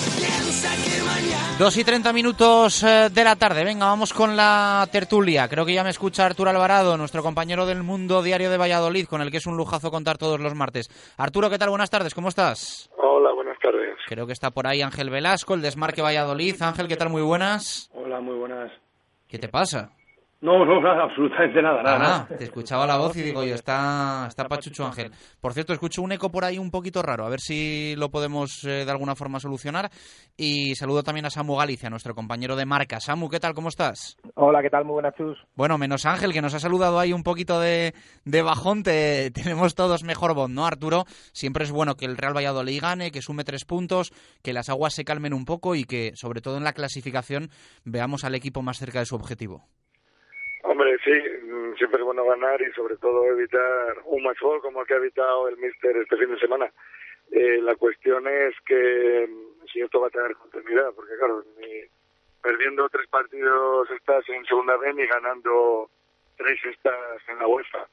Dos 1.59 1.77
y 1.77 1.83
treinta 1.83 2.13
minutos 2.13 2.85
eh, 2.85 3.09
de 3.11 3.25
la 3.25 3.35
tarde. 3.35 3.65
Venga, 3.65 3.87
vamos 3.87 4.13
con 4.13 4.37
la 4.37 4.89
tertulia. 4.93 5.49
Creo 5.49 5.67
que 5.67 5.75
ya 5.75 5.83
me 5.83 5.91
escucha 5.91 6.25
Arturo 6.25 6.51
Alvarado, 6.51 6.97
nuestro 6.97 7.23
compañero 7.23 7.67
del 7.67 7.83
Mundo 7.83 8.23
Diario 8.23 8.49
de 8.49 8.57
Valladolid, 8.57 9.07
con 9.07 9.23
el 9.23 9.33
que 9.33 9.39
es 9.39 9.47
un 9.47 9.57
lujazo 9.57 9.91
contar 9.91 10.19
todos 10.19 10.39
los 10.39 10.55
martes. 10.55 10.89
Arturo, 11.17 11.51
¿qué 11.51 11.59
tal? 11.59 11.71
Buenas 11.71 11.91
tardes, 11.91 12.15
¿cómo 12.15 12.29
estás? 12.29 12.89
Hola, 12.97 13.33
buenas 13.35 13.59
tardes. 13.61 13.97
Creo 14.07 14.27
que 14.27 14.33
está 14.33 14.53
por 14.53 14.69
ahí 14.69 14.83
Ángel 14.83 15.11
Velasco, 15.11 15.55
el 15.55 15.63
Desmarque 15.63 16.01
Valladolid. 16.01 16.63
Ángel, 16.63 16.87
¿qué 16.87 16.97
tal? 16.97 17.11
Muy 17.11 17.23
buenas. 17.23 17.91
Hola, 17.93 18.21
muy 18.21 18.37
buenas. 18.37 18.71
¿Qué 19.27 19.39
te 19.39 19.49
pasa? 19.49 19.91
No, 20.41 20.65
no, 20.65 20.81
nada, 20.81 21.03
absolutamente 21.03 21.61
nada, 21.61 21.83
nada. 21.83 21.97
Ah, 21.97 21.99
nada. 21.99 22.39
te 22.39 22.45
escuchaba 22.45 22.87
la 22.87 22.97
voz 22.97 23.17
y 23.17 23.23
digo 23.23 23.43
yo, 23.43 23.57
está, 23.57 24.27
está 24.29 24.47
Pachucho 24.47 24.87
Ángel. 24.87 25.11
Por 25.41 25.53
cierto, 25.53 25.73
escucho 25.73 26.01
un 26.01 26.13
eco 26.13 26.31
por 26.31 26.45
ahí 26.45 26.59
un 26.59 26.71
poquito 26.71 27.03
raro, 27.03 27.27
a 27.27 27.29
ver 27.29 27.41
si 27.41 27.97
lo 27.97 28.09
podemos 28.09 28.63
eh, 28.63 28.85
de 28.85 28.91
alguna 28.91 29.17
forma 29.17 29.41
solucionar. 29.41 29.91
Y 30.37 30.77
saludo 30.77 31.03
también 31.03 31.27
a 31.27 31.31
Samu 31.31 31.57
Galicia, 31.57 31.91
nuestro 31.91 32.15
compañero 32.15 32.55
de 32.55 32.67
marca. 32.67 33.01
Samu, 33.01 33.29
¿qué 33.29 33.41
tal? 33.41 33.53
¿Cómo 33.53 33.69
estás? 33.69 34.17
Hola, 34.37 34.63
¿qué 34.63 34.71
tal? 34.71 34.85
Muy 34.85 34.93
buenas, 34.93 35.17
Chus. 35.17 35.37
Bueno, 35.57 35.77
menos 35.77 36.07
Ángel, 36.07 36.33
que 36.33 36.41
nos 36.41 36.55
ha 36.55 36.61
saludado 36.61 37.01
ahí 37.01 37.13
un 37.13 37.25
poquito 37.25 37.59
de, 37.59 37.93
de 38.25 38.43
bajón, 38.43 38.85
te, 38.85 39.33
tenemos 39.33 39.75
todos 39.75 40.05
mejor 40.05 40.35
voz, 40.35 40.51
¿no, 40.51 40.67
Arturo? 40.67 41.05
Siempre 41.33 41.65
es 41.65 41.73
bueno 41.73 41.97
que 41.97 42.05
el 42.05 42.17
Real 42.17 42.37
Valladolid 42.37 42.81
gane, 42.81 43.11
que 43.11 43.23
sume 43.23 43.43
tres 43.43 43.65
puntos, 43.65 44.13
que 44.45 44.53
las 44.53 44.69
aguas 44.69 44.95
se 44.95 45.05
calmen 45.05 45.35
un 45.35 45.45
poco 45.45 45.75
y 45.75 45.83
que, 45.83 46.13
sobre 46.15 46.43
todo 46.43 46.59
en 46.59 46.65
la 46.65 46.75
clasificación, 46.75 47.51
veamos 47.85 48.23
al 48.23 48.37
equipo 48.37 48.63
más 48.63 48.79
cerca 48.79 49.01
de 49.01 49.07
su 49.07 49.17
objetivo. 49.17 49.67
Sí, 51.05 51.13
mm, 51.45 51.75
siempre 51.77 51.99
es 52.01 52.05
bueno 52.05 52.25
ganar 52.25 52.61
y 52.63 52.71
sobre 52.73 52.97
todo 52.97 53.25
evitar 53.27 53.97
un 54.05 54.23
match 54.23 54.41
ball 54.41 54.61
como 54.61 54.81
el 54.81 54.87
que 54.87 54.95
ha 54.95 54.99
evitado 54.99 55.49
el 55.49 55.57
Mister 55.59 55.97
este 55.97 56.17
fin 56.17 56.31
de 56.31 56.39
semana. 56.41 56.73
Eh, 57.31 57.61
la 57.63 57.75
cuestión 57.77 58.27
es 58.27 58.55
que 58.67 59.29
mm, 59.29 59.67
si 59.73 59.81
esto 59.81 60.01
va 60.01 60.07
a 60.09 60.11
tener 60.11 60.35
continuidad, 60.37 60.93
porque 60.95 61.17
claro, 61.19 61.45
perdiendo 62.43 62.89
tres 62.89 63.07
partidos 63.09 63.91
estás 63.91 64.29
en 64.29 64.45
segunda 64.47 64.77
B 64.77 64.95
ni 64.95 65.07
ganando 65.07 65.91
tres 66.37 66.59
estás 66.65 67.21
en 67.29 67.39
la 67.39 67.47
UEFA. 67.49 67.87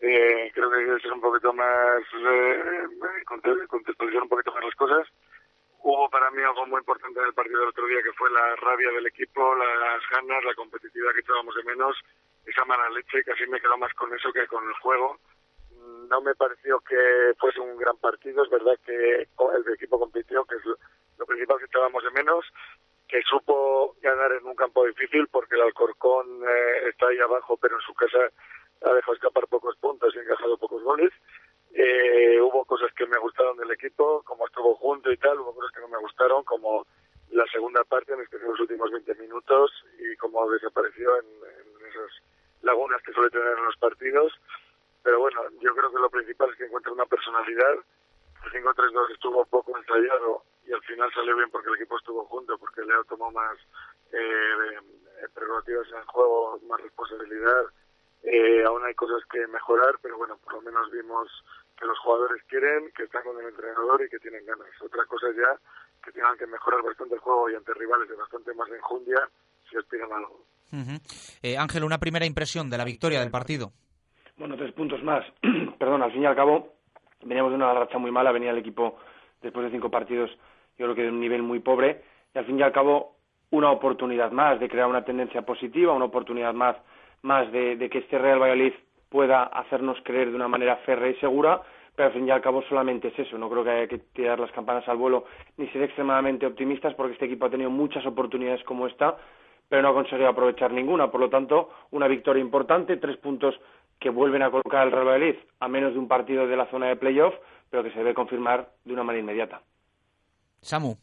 Eh, 0.00 0.50
creo 0.54 0.70
que 0.70 0.84
que 0.84 1.00
ser 1.00 1.12
un 1.12 1.20
poquito 1.22 1.52
más, 1.54 2.02
eh, 2.14 2.62
conte- 3.24 3.66
contextualizar 3.66 4.22
un 4.22 4.28
poquito 4.28 4.52
más 4.52 4.64
las 4.64 4.74
cosas. 4.74 5.08
Hubo 5.82 6.10
para 6.10 6.30
mí 6.32 6.42
algo 6.42 6.66
muy 6.66 6.80
importante 6.80 7.18
en 7.20 7.26
el 7.26 7.32
partido 7.34 7.60
del 7.60 7.68
otro 7.68 7.86
día, 7.86 8.02
que 8.02 8.12
fue 8.12 8.28
la 8.30 8.56
rabia 8.56 8.90
del 8.90 9.06
equipo, 9.06 9.54
las 9.54 10.02
ganas, 10.10 10.44
la 10.44 10.54
competitividad 10.54 11.12
que 11.14 11.20
echábamos 11.20 11.54
de 11.54 11.62
menos, 11.64 11.96
esa 12.46 12.64
mala 12.64 12.88
leche, 12.90 13.24
casi 13.24 13.46
me 13.46 13.60
quedo 13.60 13.76
más 13.76 13.92
con 13.94 14.14
eso 14.14 14.32
que 14.32 14.46
con 14.46 14.66
el 14.66 14.74
juego. 14.74 15.18
Mm, 15.70 16.08
No 16.08 16.20
me 16.20 16.34
pareció 16.34 16.80
que 16.80 17.34
fuese 17.38 17.60
un 17.60 17.76
gran 17.76 17.96
partido, 17.98 18.44
es 18.44 18.50
verdad 18.50 18.78
que 18.84 19.28
el 19.28 19.74
equipo 19.74 19.98
compitió, 19.98 20.44
que 20.44 20.56
es 20.56 20.64
lo, 20.64 21.26
principal 21.26 21.58
que 21.58 21.64
echábamos 21.64 22.04
de 22.04 22.10
menos, 22.10 22.44
que 23.08 23.20
supo 23.22 23.96
ganar 24.00 24.32
en 24.32 24.46
un 24.46 24.54
campo 24.54 24.84
difícil, 24.84 25.26
porque 25.28 25.54
el 25.54 25.62
Alcorcón 25.62 26.42
eh, 26.42 26.88
está 26.88 27.08
ahí 27.08 27.18
abajo, 27.18 27.56
pero 27.56 27.76
en 27.76 27.82
su 27.82 27.94
casa 27.94 28.18
ha 28.82 28.92
dejado 28.92 29.14
escapar 29.14 29.46
pocos 29.48 29.76
puntos 29.76 30.14
y 30.14 30.18
ha 30.18 30.22
encajado 30.22 30.58
pocos 30.58 30.82
goles. 30.82 31.12
Eh, 31.72 32.40
hubo 32.40 32.64
cosas 32.64 32.92
que 32.94 33.06
me 33.06 33.18
gustaron 33.18 33.56
del 33.56 33.70
equipo, 33.70 34.22
como 34.24 34.46
estuvo 34.46 34.76
junto 34.76 35.12
y 35.12 35.16
tal, 35.18 35.40
hubo 35.40 35.54
cosas 35.54 35.72
que 35.72 35.80
no 35.80 35.88
me 35.88 35.98
gustaron, 35.98 36.42
como 36.44 36.86
la 37.30 37.44
segunda 37.52 37.84
parte, 37.84 38.14
en 38.14 38.20
especial 38.20 38.50
los 38.50 38.60
últimos 38.60 38.90
20 38.90 39.14
minutos, 39.16 39.70
y 39.98 40.16
como 40.16 40.48
desapareció 40.50 41.16
en, 41.18 41.26
esas 41.88 42.10
lagunas 42.66 43.00
que 43.02 43.12
suele 43.12 43.30
tener 43.30 43.56
en 43.56 43.64
los 43.64 43.76
partidos. 43.76 44.32
Pero 45.02 45.20
bueno, 45.20 45.40
yo 45.60 45.74
creo 45.74 45.90
que 45.90 45.98
lo 45.98 46.10
principal 46.10 46.50
es 46.50 46.56
que 46.56 46.66
encuentre 46.66 46.92
una 46.92 47.06
personalidad. 47.06 47.74
El 48.44 48.52
5-3-2 48.52 49.12
estuvo 49.12 49.44
poco 49.46 49.76
ensayado 49.78 50.42
y 50.66 50.72
al 50.72 50.82
final 50.82 51.10
salió 51.14 51.36
bien 51.36 51.50
porque 51.50 51.68
el 51.68 51.76
equipo 51.76 51.96
estuvo 51.96 52.24
junto, 52.26 52.58
porque 52.58 52.82
Leo 52.82 53.04
tomó 53.04 53.30
más 53.30 53.56
eh, 54.12 54.78
prerrogativas 55.32 55.88
en 55.92 55.98
el 55.98 56.04
juego, 56.04 56.58
más 56.68 56.80
responsabilidad. 56.80 57.64
Eh, 58.24 58.64
aún 58.64 58.84
hay 58.84 58.94
cosas 58.94 59.24
que 59.30 59.46
mejorar, 59.46 59.96
pero 60.02 60.16
bueno, 60.18 60.36
por 60.38 60.54
lo 60.54 60.62
menos 60.62 60.90
vimos 60.90 61.28
que 61.78 61.86
los 61.86 61.98
jugadores 62.00 62.42
quieren, 62.48 62.90
que 62.92 63.04
están 63.04 63.22
con 63.22 63.38
el 63.38 63.48
entrenador 63.48 64.02
y 64.02 64.08
que 64.08 64.18
tienen 64.18 64.44
ganas. 64.44 64.68
Otra 64.80 65.04
cosa 65.06 65.28
ya 65.30 65.56
que 66.02 66.12
tengan 66.12 66.36
que 66.36 66.46
mejorar 66.46 66.82
bastante 66.82 67.14
el 67.14 67.20
juego 67.20 67.50
y 67.50 67.54
ante 67.54 67.74
rivales 67.74 68.08
de 68.08 68.16
bastante 68.16 68.54
más 68.54 68.68
enjundia 68.70 69.28
si 69.68 69.76
aspiran 69.76 70.12
a 70.12 70.16
algo. 70.16 70.44
Eh, 71.42 71.56
Ángel, 71.56 71.84
una 71.84 71.98
primera 71.98 72.26
impresión 72.26 72.68
de 72.70 72.78
la 72.78 72.84
victoria 72.84 73.20
del 73.20 73.30
partido. 73.30 73.72
Bueno, 74.36 74.56
tres 74.56 74.72
puntos 74.72 75.02
más. 75.02 75.24
Perdón, 75.78 76.02
al 76.02 76.12
fin 76.12 76.22
y 76.22 76.26
al 76.26 76.36
cabo, 76.36 76.74
veníamos 77.24 77.52
de 77.52 77.56
una 77.56 77.72
racha 77.72 77.98
muy 77.98 78.10
mala, 78.10 78.32
venía 78.32 78.50
el 78.50 78.58
equipo 78.58 78.98
después 79.42 79.64
de 79.64 79.72
cinco 79.72 79.90
partidos, 79.90 80.30
yo 80.78 80.86
creo 80.86 80.94
que 80.94 81.02
de 81.02 81.10
un 81.10 81.20
nivel 81.20 81.42
muy 81.42 81.60
pobre, 81.60 82.02
y 82.34 82.38
al 82.38 82.46
fin 82.46 82.58
y 82.58 82.62
al 82.62 82.72
cabo, 82.72 83.16
una 83.50 83.70
oportunidad 83.70 84.32
más 84.32 84.60
de 84.60 84.68
crear 84.68 84.88
una 84.88 85.04
tendencia 85.04 85.42
positiva, 85.42 85.92
una 85.92 86.06
oportunidad 86.06 86.52
más, 86.52 86.76
más 87.22 87.50
de, 87.52 87.76
de 87.76 87.88
que 87.88 87.98
este 87.98 88.18
Real 88.18 88.40
Valladolid 88.40 88.72
pueda 89.08 89.44
hacernos 89.44 89.98
creer 90.04 90.30
de 90.30 90.36
una 90.36 90.48
manera 90.48 90.76
férrea 90.84 91.10
y 91.10 91.14
segura, 91.16 91.62
pero 91.94 92.08
al 92.08 92.14
fin 92.14 92.28
y 92.28 92.30
al 92.30 92.42
cabo 92.42 92.62
solamente 92.68 93.08
es 93.08 93.18
eso. 93.18 93.38
No 93.38 93.48
creo 93.48 93.64
que 93.64 93.70
haya 93.70 93.88
que 93.88 93.98
tirar 93.98 94.38
las 94.38 94.52
campanas 94.52 94.86
al 94.88 94.98
vuelo 94.98 95.24
ni 95.56 95.66
ser 95.68 95.82
extremadamente 95.82 96.46
optimistas 96.46 96.94
porque 96.94 97.14
este 97.14 97.24
equipo 97.24 97.46
ha 97.46 97.50
tenido 97.50 97.70
muchas 97.70 98.04
oportunidades 98.04 98.62
como 98.64 98.86
esta, 98.86 99.16
pero 99.68 99.82
no 99.82 99.88
ha 99.88 99.94
conseguido 99.94 100.28
aprovechar 100.28 100.72
ninguna. 100.72 101.10
Por 101.10 101.20
lo 101.20 101.30
tanto, 101.30 101.70
una 101.90 102.08
victoria 102.08 102.40
importante, 102.40 102.96
tres 102.96 103.16
puntos 103.16 103.54
que 103.98 104.10
vuelven 104.10 104.42
a 104.42 104.50
colocar 104.50 104.82
al 104.82 104.92
Real 104.92 105.06
Valladolid 105.06 105.36
a 105.60 105.68
menos 105.68 105.92
de 105.92 105.98
un 105.98 106.08
partido 106.08 106.46
de 106.46 106.56
la 106.56 106.70
zona 106.70 106.86
de 106.86 106.96
playoff, 106.96 107.34
pero 107.70 107.82
que 107.82 107.90
se 107.90 107.98
debe 107.98 108.14
confirmar 108.14 108.70
de 108.84 108.92
una 108.92 109.02
manera 109.02 109.22
inmediata. 109.22 109.62
Samu. 110.60 110.96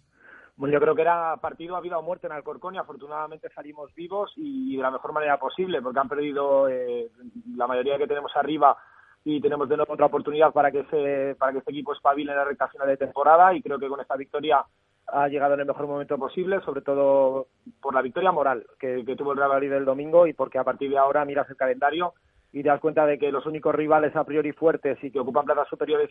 Bueno, 0.56 0.74
yo 0.74 0.80
creo 0.80 0.94
que 0.94 1.02
era 1.02 1.36
partido 1.38 1.76
a 1.76 1.82
vida 1.82 1.98
o 1.98 2.04
muerte 2.04 2.28
en 2.28 2.34
Alcorcón 2.34 2.76
y 2.76 2.78
afortunadamente 2.78 3.50
salimos 3.50 3.94
vivos 3.96 4.32
y 4.36 4.76
de 4.76 4.84
la 4.84 4.92
mejor 4.92 5.12
manera 5.12 5.40
posible 5.40 5.82
porque 5.82 6.00
han 6.00 6.08
perdido 6.08 6.70
eh, 6.70 7.10
la 7.56 7.66
mayoría 7.66 7.98
que 7.98 8.08
tenemos 8.08 8.32
arriba 8.36 8.78
y 9.26 9.42
tenemos 9.42 9.68
de 9.68 9.78
nuevo 9.78 9.94
otra 9.94 10.06
oportunidad 10.06 10.52
para 10.52 10.70
que 10.70 10.84
se, 10.86 11.36
para 11.40 11.54
que 11.54 11.60
este 11.60 11.72
equipo 11.72 11.94
espabile 11.94 12.32
en 12.32 12.38
la 12.38 12.44
recta 12.44 12.68
final 12.68 12.88
de 12.88 12.98
temporada 12.98 13.54
y 13.56 13.64
creo 13.64 13.80
que 13.80 13.88
con 13.88 14.00
esta 14.00 14.16
victoria 14.16 14.64
ha 15.14 15.28
llegado 15.28 15.54
en 15.54 15.62
el 15.62 15.66
mejor 15.66 15.88
momento 15.88 16.18
posible, 16.18 16.60
sobre 16.62 16.82
todo 16.82 17.48
por 17.82 17.94
la 17.94 18.02
victoria 18.02 18.32
moral 18.32 18.66
que, 18.80 19.04
que 19.06 19.16
tuvo 19.16 19.32
el 19.32 19.38
Real 19.38 19.50
Madrid 19.50 19.72
el 19.72 19.86
domingo 19.86 20.28
y 20.28 20.34
porque 20.34 20.58
a 20.58 20.64
partir 20.64 20.90
de 20.90 20.98
ahora 20.98 21.26
miras 21.26 21.50
el 21.50 21.56
calendario 21.56 22.14
y 22.52 22.62
te 22.62 22.70
das 22.70 22.80
cuenta 22.80 23.06
de 23.06 23.18
que 23.18 23.32
los 23.32 23.46
únicos 23.46 23.74
rivales 23.74 24.16
a 24.16 24.24
priori 24.24 24.52
fuertes 24.52 24.98
y 25.04 25.12
que 25.12 25.20
ocupan 25.20 25.46
plazas 25.46 25.68
superiores 25.68 26.10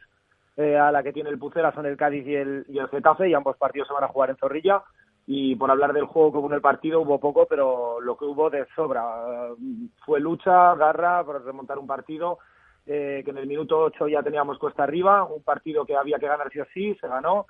eh, 0.56 0.76
a 0.76 0.92
la 0.92 1.02
que 1.02 1.12
tiene 1.12 1.30
el 1.30 1.38
Pucera 1.38 1.72
son 1.72 1.86
el 1.86 1.96
Cádiz 1.96 2.26
y 2.26 2.34
el, 2.34 2.64
y 2.68 2.78
el 2.78 2.88
Getafe 2.88 3.28
y 3.28 3.34
ambos 3.34 3.56
partidos 3.56 3.88
se 3.88 3.94
van 3.94 4.04
a 4.04 4.08
jugar 4.08 4.30
en 4.30 4.36
Zorrilla. 4.36 4.82
Y 5.24 5.54
por 5.54 5.70
hablar 5.70 5.92
del 5.92 6.06
juego 6.06 6.32
que 6.32 6.38
hubo 6.38 6.48
en 6.48 6.54
el 6.54 6.60
partido 6.60 7.00
hubo 7.00 7.20
poco 7.20 7.46
pero 7.46 8.00
lo 8.00 8.16
que 8.16 8.24
hubo 8.24 8.50
de 8.50 8.66
sobra 8.74 9.04
Eh, 9.28 9.88
fue 10.04 10.18
lucha, 10.20 10.74
garra 10.74 11.24
para 11.24 11.38
remontar 11.38 11.78
un 11.78 11.86
partido 11.86 12.38
eh, 12.86 13.22
que 13.24 13.30
en 13.30 13.38
el 13.38 13.46
minuto 13.46 13.78
8 13.78 14.08
ya 14.08 14.22
teníamos 14.22 14.58
cuesta 14.58 14.82
arriba, 14.82 15.24
un 15.24 15.42
partido 15.44 15.86
que 15.86 15.94
había 15.94 16.18
que 16.18 16.26
ganar 16.26 16.50
sí 16.50 16.58
o 16.58 16.66
sí, 16.74 16.96
se 17.00 17.06
ganó, 17.06 17.46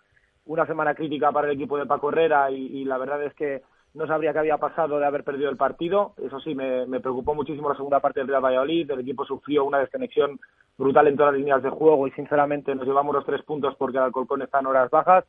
una 0.46 0.66
semana 0.66 0.94
crítica 0.94 1.30
para 1.32 1.48
el 1.48 1.54
equipo 1.54 1.78
de 1.78 1.86
Paco 1.86 2.10
Herrera 2.10 2.50
y, 2.50 2.84
la 2.84 2.98
verdad 2.98 3.22
es 3.22 3.34
que 3.34 3.62
no 3.94 4.06
sabría 4.06 4.32
qué 4.32 4.38
había 4.40 4.58
pasado 4.58 4.98
de 4.98 5.06
haber 5.06 5.22
perdido 5.22 5.50
el 5.50 5.56
partido. 5.56 6.14
Eso 6.22 6.40
sí, 6.40 6.54
me, 6.54 6.86
me 6.86 7.00
preocupó 7.00 7.34
muchísimo 7.34 7.68
la 7.68 7.76
segunda 7.76 8.00
parte 8.00 8.20
del 8.20 8.28
Real 8.28 8.44
Valladolid. 8.44 8.90
El 8.90 9.00
equipo 9.00 9.24
sufrió 9.24 9.64
una 9.64 9.78
desconexión 9.78 10.40
brutal 10.78 11.06
en 11.08 11.16
todas 11.16 11.32
las 11.32 11.40
líneas 11.40 11.62
de 11.62 11.70
juego 11.70 12.06
y 12.06 12.10
sinceramente 12.12 12.74
nos 12.74 12.86
llevamos 12.86 13.14
los 13.14 13.26
tres 13.26 13.42
puntos 13.42 13.74
porque 13.76 13.98
el 13.98 14.04
Alcorcón 14.04 14.42
está 14.42 14.60
en 14.60 14.66
horas 14.66 14.90
bajas. 14.90 15.24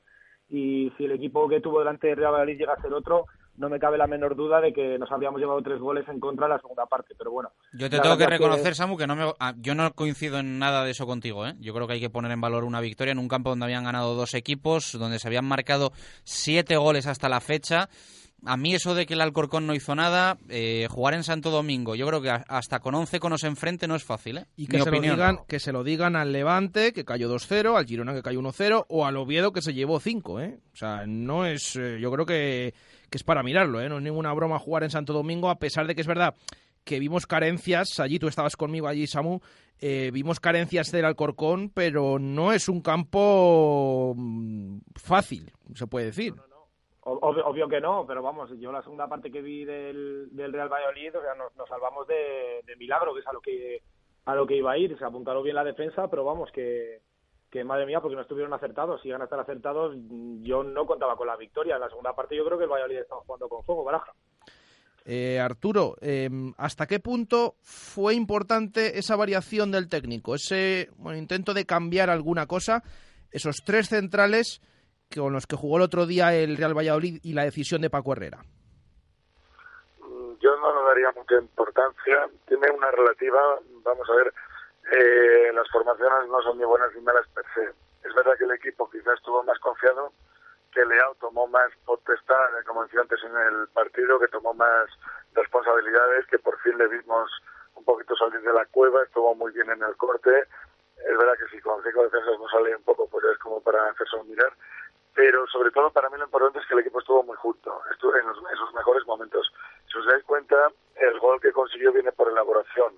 Y 0.49 0.91
si 0.97 1.05
el 1.05 1.11
equipo 1.11 1.47
que 1.49 1.61
tuvo 1.61 1.79
delante 1.79 2.07
del 2.07 2.17
Real 2.17 2.31
Valladolid 2.31 2.57
llega 2.57 2.73
a 2.73 2.81
ser 2.81 2.93
otro, 2.93 3.25
no 3.57 3.69
me 3.69 3.79
cabe 3.79 3.97
la 3.97 4.07
menor 4.07 4.35
duda 4.35 4.59
de 4.59 4.73
que 4.73 4.97
nos 4.97 5.11
habríamos 5.11 5.39
llevado 5.39 5.61
tres 5.61 5.79
goles 5.79 6.07
en 6.07 6.19
contra 6.19 6.47
en 6.47 6.53
la 6.53 6.59
segunda 6.59 6.85
parte. 6.85 7.13
Pero 7.17 7.31
bueno, 7.31 7.51
Yo 7.73 7.89
te 7.89 7.99
tengo 7.99 8.17
que 8.17 8.25
reconocer, 8.25 8.75
Samu, 8.75 8.97
que 8.97 9.07
no 9.07 9.15
me, 9.15 9.31
ah, 9.39 9.53
yo 9.57 9.75
no 9.75 9.91
coincido 9.93 10.39
en 10.39 10.59
nada 10.59 10.83
de 10.83 10.91
eso 10.91 11.05
contigo. 11.05 11.45
¿eh? 11.45 11.55
Yo 11.59 11.73
creo 11.73 11.87
que 11.87 11.93
hay 11.93 11.99
que 11.99 12.09
poner 12.09 12.31
en 12.31 12.41
valor 12.41 12.63
una 12.63 12.81
victoria 12.81 13.11
en 13.11 13.19
un 13.19 13.27
campo 13.27 13.49
donde 13.49 13.65
habían 13.65 13.83
ganado 13.83 14.15
dos 14.15 14.33
equipos, 14.33 14.97
donde 14.97 15.19
se 15.19 15.27
habían 15.27 15.45
marcado 15.45 15.91
siete 16.23 16.77
goles 16.77 17.07
hasta 17.07 17.29
la 17.29 17.41
fecha. 17.41 17.89
A 18.45 18.57
mí 18.57 18.73
eso 18.75 18.93
de 18.93 19.05
que 19.05 19.13
el 19.13 19.21
Alcorcón 19.21 19.65
no 19.65 19.73
hizo 19.73 19.95
nada, 19.95 20.37
eh, 20.49 20.87
jugar 20.89 21.13
en 21.13 21.23
Santo 21.23 21.49
Domingo, 21.49 21.95
yo 21.95 22.05
creo 22.07 22.21
que 22.21 22.29
hasta 22.29 22.79
con 22.79 22.93
11 22.93 23.19
conos 23.19 23.43
enfrente 23.43 23.87
no 23.87 23.95
es 23.95 24.03
fácil. 24.03 24.39
¿eh? 24.39 24.45
Y 24.57 24.67
que 24.67 24.77
Mi 24.77 24.83
se, 24.83 24.89
opinión. 24.89 25.17
lo 25.17 25.23
digan, 25.23 25.45
que 25.47 25.59
se 25.59 25.71
lo 25.71 25.83
digan 25.83 26.15
al 26.15 26.31
Levante, 26.33 26.91
que 26.93 27.05
cayó 27.05 27.33
2-0, 27.33 27.77
al 27.77 27.85
Girona, 27.85 28.13
que 28.13 28.21
cayó 28.21 28.41
1-0, 28.41 28.85
o 28.89 29.05
al 29.05 29.17
Oviedo, 29.17 29.53
que 29.53 29.61
se 29.61 29.73
llevó 29.73 29.99
5, 29.99 30.41
¿eh? 30.41 30.59
O 30.73 30.75
sea, 30.75 31.05
no 31.07 31.45
es... 31.45 31.75
eh, 31.77 31.99
yo 32.01 32.11
creo 32.11 32.25
que, 32.25 32.73
que 33.09 33.17
es 33.17 33.23
para 33.23 33.43
mirarlo, 33.43 33.79
¿eh? 33.81 33.87
No 33.87 33.97
es 33.97 34.03
ninguna 34.03 34.33
broma 34.33 34.59
jugar 34.59 34.83
en 34.83 34.89
Santo 34.89 35.13
Domingo, 35.13 35.49
a 35.49 35.59
pesar 35.59 35.87
de 35.87 35.95
que 35.95 36.01
es 36.01 36.07
verdad 36.07 36.35
que 36.83 36.99
vimos 36.99 37.25
carencias, 37.25 38.01
allí 38.01 38.19
tú 38.19 38.27
estabas 38.27 38.57
conmigo, 38.57 38.89
allí 38.89 39.07
Samu, 39.07 39.39
eh, 39.79 40.11
vimos 40.13 40.41
carencias 40.41 40.91
del 40.91 41.05
Alcorcón, 41.05 41.69
pero 41.73 42.19
no 42.19 42.51
es 42.51 42.67
un 42.67 42.81
campo 42.81 44.13
mm, 44.17 44.79
fácil, 44.95 45.51
se 45.75 45.87
puede 45.87 46.07
decir. 46.07 46.33
Obvio, 47.05 47.45
obvio 47.45 47.67
que 47.67 47.81
no, 47.81 48.05
pero 48.07 48.21
vamos, 48.21 48.49
yo 48.59 48.71
la 48.71 48.81
segunda 48.81 49.07
parte 49.07 49.29
que 49.29 49.41
vi 49.41 49.65
del, 49.65 50.29
del 50.31 50.53
Real 50.53 50.69
Valladolid, 50.69 51.17
o 51.17 51.21
sea, 51.21 51.35
nos, 51.35 51.51
salvamos 51.67 52.07
de, 52.07 52.63
milagro, 52.77 53.13
que 53.13 53.19
es 53.19 53.27
a 53.27 53.33
lo 53.33 53.41
que 53.41 53.81
a 54.25 54.35
lo 54.35 54.47
que 54.47 54.55
iba 54.55 54.71
a 54.71 54.77
ir. 54.77 54.97
Se 54.97 55.03
apuntaron 55.03 55.43
bien 55.43 55.57
la 55.57 55.65
defensa, 55.65 56.07
pero 56.09 56.23
vamos, 56.23 56.49
que, 56.53 57.01
que 57.51 57.65
madre 57.65 57.85
mía, 57.85 57.99
porque 57.99 58.15
no 58.15 58.21
estuvieron 58.21 58.53
acertados. 58.53 59.01
Si 59.01 59.09
iban 59.09 59.19
a 59.19 59.25
estar 59.25 59.39
acertados, 59.39 59.97
yo 60.43 60.63
no 60.63 60.85
contaba 60.85 61.17
con 61.17 61.27
la 61.27 61.35
victoria. 61.35 61.75
En 61.75 61.81
la 61.81 61.89
segunda 61.89 62.15
parte 62.15 62.37
yo 62.37 62.45
creo 62.45 62.57
que 62.57 62.63
el 62.63 62.69
Valladolid 62.69 62.99
estaba 62.99 63.21
jugando 63.21 63.49
con 63.49 63.63
fuego, 63.65 63.83
Baraja. 63.83 64.13
Eh, 65.03 65.41
Arturo, 65.41 65.97
eh, 65.99 66.29
¿hasta 66.55 66.87
qué 66.87 67.01
punto 67.01 67.55
fue 67.61 68.15
importante 68.15 68.97
esa 68.97 69.17
variación 69.17 69.71
del 69.71 69.89
técnico? 69.89 70.35
Ese 70.35 70.89
bueno, 70.95 71.17
intento 71.17 71.53
de 71.53 71.65
cambiar 71.65 72.09
alguna 72.09 72.47
cosa, 72.47 72.81
esos 73.29 73.57
tres 73.65 73.89
centrales 73.89 74.61
con 75.19 75.33
los 75.33 75.47
que 75.47 75.55
jugó 75.55 75.77
el 75.77 75.83
otro 75.83 76.05
día 76.05 76.33
el 76.33 76.57
Real 76.57 76.77
Valladolid 76.77 77.19
y 77.23 77.33
la 77.33 77.43
decisión 77.43 77.81
de 77.81 77.89
Paco 77.89 78.13
Herrera. 78.13 78.39
Yo 80.39 80.55
no 80.57 80.75
le 80.75 80.87
daría 80.89 81.11
mucha 81.15 81.35
importancia. 81.35 82.29
Tiene 82.47 82.69
una 82.71 82.91
relativa, 82.91 83.59
vamos 83.83 84.09
a 84.09 84.15
ver, 84.15 84.33
eh, 84.91 85.51
las 85.53 85.69
formaciones 85.69 86.29
no 86.29 86.41
son 86.41 86.57
ni 86.57 86.65
buenas 86.65 86.93
ni 86.95 87.01
malas 87.01 87.27
per 87.29 87.45
se. 87.55 87.71
Es 88.07 88.13
verdad 88.13 88.33
que 88.37 88.43
el 88.43 88.51
equipo 88.51 88.89
quizás 88.89 89.15
estuvo 89.15 89.41
más 89.43 89.57
confiado, 89.59 90.11
que 90.73 90.85
Leao 90.85 91.15
tomó 91.15 91.47
más 91.47 91.71
potestad, 91.85 92.49
como 92.65 92.83
decía 92.83 93.01
antes 93.01 93.19
en 93.23 93.35
el 93.37 93.67
partido, 93.69 94.19
que 94.19 94.27
tomó 94.27 94.53
más 94.53 94.89
responsabilidades, 95.33 96.27
que 96.27 96.39
por 96.39 96.59
fin 96.59 96.77
le 96.77 96.87
vimos 96.87 97.29
un 97.75 97.85
poquito 97.85 98.15
salir 98.15 98.41
de 98.41 98.53
la 98.53 98.65
cueva, 98.65 99.03
estuvo 99.03 99.33
muy 99.35 99.51
bien 99.53 99.69
en 99.69 99.81
el 99.81 99.95
corte. 99.95 100.45
Es 100.97 101.17
verdad 101.17 101.33
que 101.37 101.55
si 101.55 101.61
con 101.61 101.81
cinco 101.83 102.03
defensas 102.03 102.39
no 102.39 102.47
sale 102.49 102.75
un 102.75 102.83
poco, 102.83 103.07
pues 103.07 103.23
es 103.31 103.37
como 103.39 103.61
para 103.61 103.89
hacerse 103.89 104.21
mirar. 104.25 104.51
Pero 105.15 105.45
sobre 105.47 105.71
todo 105.71 105.91
para 105.91 106.09
mí 106.09 106.17
lo 106.17 106.25
importante 106.25 106.59
es 106.59 106.65
que 106.65 106.73
el 106.73 106.79
equipo 106.79 106.99
estuvo 106.99 107.23
muy 107.23 107.37
junto, 107.37 107.81
estuvo 107.91 108.15
en, 108.15 108.27
los, 108.27 108.41
mejores 108.73 109.05
momentos. 109.05 109.51
Si 109.91 109.97
os 109.97 110.05
dais 110.05 110.23
cuenta, 110.23 110.71
el 110.95 111.19
gol 111.19 111.39
que 111.39 111.51
consiguió 111.51 111.91
viene 111.91 112.11
por 112.11 112.29
elaboración 112.29 112.93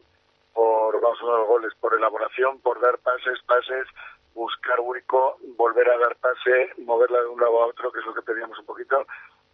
por, 0.55 0.99
vamos 1.01 1.19
a 1.21 1.25
los 1.25 1.47
goles, 1.47 1.73
por 1.81 1.93
elaboración, 1.93 2.59
por 2.61 2.79
dar 2.79 2.97
pases, 2.99 3.39
pases, 3.45 3.85
buscar 4.33 4.79
hueco, 4.79 5.37
volver 5.57 5.89
a 5.89 5.97
dar 5.97 6.15
pase, 6.15 6.71
moverla 6.77 7.21
de 7.21 7.27
un 7.27 7.41
lado 7.41 7.61
a 7.61 7.67
otro, 7.67 7.91
que 7.91 7.99
es 7.99 8.05
lo 8.05 8.13
que 8.13 8.21
pedíamos 8.21 8.57
un 8.57 8.65
poquito, 8.65 9.05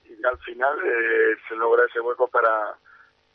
y 0.06 0.24
al 0.24 0.38
final 0.40 0.80
eh, 0.86 1.36
se 1.50 1.56
logra 1.56 1.86
ese 1.86 2.00
hueco 2.00 2.28
para, 2.28 2.76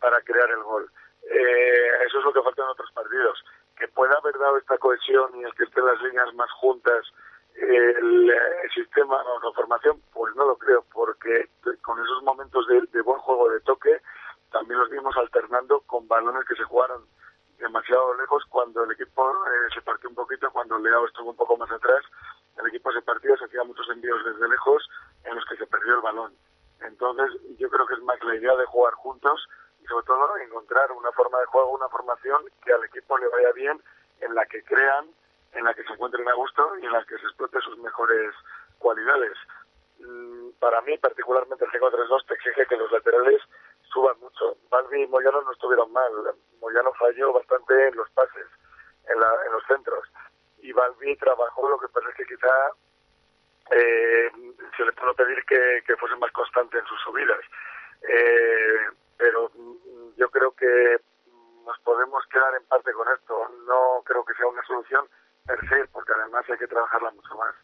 para 0.00 0.20
crear 0.22 0.48
el 0.50 0.62
gol. 0.62 0.88
Eh, 1.28 1.88
eso 2.06 2.20
es 2.20 2.24
lo 2.24 2.32
que 2.32 2.42
falta 2.42 2.62
en 2.62 2.68
otros 2.68 2.90
partidos. 2.92 3.44
Que 3.76 3.88
pueda 3.88 4.14
haber 4.14 4.38
dado 4.38 4.58
esta 4.58 4.78
cohesión 4.78 5.34
y 5.36 5.42
el 5.42 5.54
que 5.54 5.64
estén 5.64 5.84
las 5.84 6.00
líneas 6.00 6.32
más 6.34 6.50
juntas, 6.52 7.04
el, 7.58 8.32
sistema, 8.74 9.16
la 9.42 9.52
formación, 9.52 10.00
pues 10.12 10.34
no 10.36 10.46
lo 10.46 10.56
creo, 10.56 10.84
porque 10.92 11.48
con 11.82 11.98
esos 12.02 12.22
momentos 12.22 12.66
de, 12.66 12.82
de 12.92 13.00
buen 13.02 13.18
juego 13.20 13.48
de 13.50 13.60
toque, 13.60 14.00
también 14.50 14.78
los 14.80 14.90
vimos 14.90 15.16
alternando 15.16 15.80
con 15.86 16.06
balones 16.08 16.44
que 16.46 16.54
se 16.54 16.64
jugaron 16.64 17.04
demasiado 17.58 18.14
lejos 18.14 18.44
cuando 18.48 18.84
el 18.84 18.92
equipo 18.92 19.30
eh, 19.30 19.74
se 19.74 19.80
partió 19.82 20.08
un 20.08 20.14
poquito, 20.14 20.50
cuando 20.50 20.78
Leao 20.78 21.06
estuvo 21.06 21.30
un 21.30 21.36
poco 21.36 21.56
más 21.56 21.70
atrás, 21.70 22.04
el 22.58 22.66
equipo 22.68 22.92
se 22.92 23.02
partió, 23.02 23.36
se 23.36 23.44
hacía 23.44 23.64
muchos 23.64 23.88
envíos 23.90 24.24
desde 24.24 24.48
lejos 24.48 24.88
en 25.24 25.34
los 25.34 25.44
que 25.46 25.56
se 25.56 25.66
perdió 25.66 25.94
el 25.94 26.00
balón. 26.00 26.34
Entonces, 26.80 27.40
yo 27.58 27.68
creo 27.70 27.86
que 27.86 27.94
es 27.94 28.02
más 28.02 28.22
la 28.22 28.34
idea 28.34 28.54
de 28.56 28.66
jugar 28.66 28.94
juntos 28.94 29.48
y 29.82 29.86
sobre 29.86 30.06
todo 30.06 30.36
encontrar 30.38 30.92
una 30.92 31.12
forma 31.12 31.38
de 31.40 31.46
juego, 31.46 31.74
una 31.74 31.88
formación 31.88 32.42
que 32.64 32.72
al 32.72 32.84
equipo 32.84 33.16
le 33.18 33.28
vaya 33.28 33.52
bien, 33.52 33.80
en 34.20 34.34
la 34.34 34.46
que 34.46 34.62
crean, 34.62 35.06
en 35.56 35.64
la 35.64 35.74
que 35.74 35.82
se 35.84 35.92
encuentren 35.92 36.28
a 36.28 36.34
gusto 36.34 36.76
y 36.80 36.86
en 36.86 36.92
la 36.92 37.04
que 37.04 37.18
se 37.18 37.24
explote 37.24 37.60
sus 37.60 37.78
mejores 37.78 38.34
cualidades. 38.78 39.36
Mm, 39.98 40.50
para 40.58 40.80
mí, 40.82 40.96
particularmente 40.98 41.64
el 41.64 41.70
5-3-2 41.70 42.26
te 42.26 42.34
exige 42.34 42.66
que 42.66 42.76
los 42.76 42.92
laterales 42.92 43.40
suban 43.92 44.18
mucho. 44.20 44.56
Balbi 44.70 45.02
y 45.02 45.06
Moyano 45.06 45.40
no 45.42 45.52
estuvieron 45.52 45.92
mal. 45.92 46.12
Moyano 46.60 46.92
falló 46.94 47.32
bastante 47.32 47.88
en 47.88 47.96
los 47.96 48.08
pases, 48.10 48.46
en, 49.08 49.18
los 49.18 49.64
centros. 49.66 50.06
Y 50.58 50.72
Balbi 50.72 51.16
trabajó, 51.16 51.68
lo 51.68 51.78
que 51.78 51.88
pasa 51.88 52.08
es 52.10 52.14
que 52.16 52.26
quizá 52.26 52.72
eh, 53.70 54.30
se 54.76 54.84
le 54.84 54.92
puede 54.92 55.14
pedir 55.14 55.44
que, 55.44 55.82
que 55.86 55.96
fuese 55.96 56.16
más 56.16 56.32
constante 56.32 56.78
en 56.78 56.86
sus 56.86 57.00
subidas. 57.00 57.40
Eh, 58.02 58.86
pero 59.16 59.50
mm, 59.54 60.16
yo 60.16 60.30
creo 60.30 60.52
que 60.52 61.00
nos 61.64 61.78
podemos 61.80 62.24
quedar 62.26 62.54
en 62.54 62.64
parte 62.66 62.92
con 62.92 63.08
esto. 63.08 63.48
No 63.66 64.02
creo 64.04 64.24
que 64.24 64.34
sea 64.34 64.46
una 64.46 64.64
solución 64.66 65.08
per 65.46 65.58
se, 65.68 65.86
porque 65.92 66.12
además 66.12 66.44
hay 66.50 66.58
que 66.58 66.66
trabajarla 66.66 67.10
mucho 67.12 67.34
más. 67.36 67.54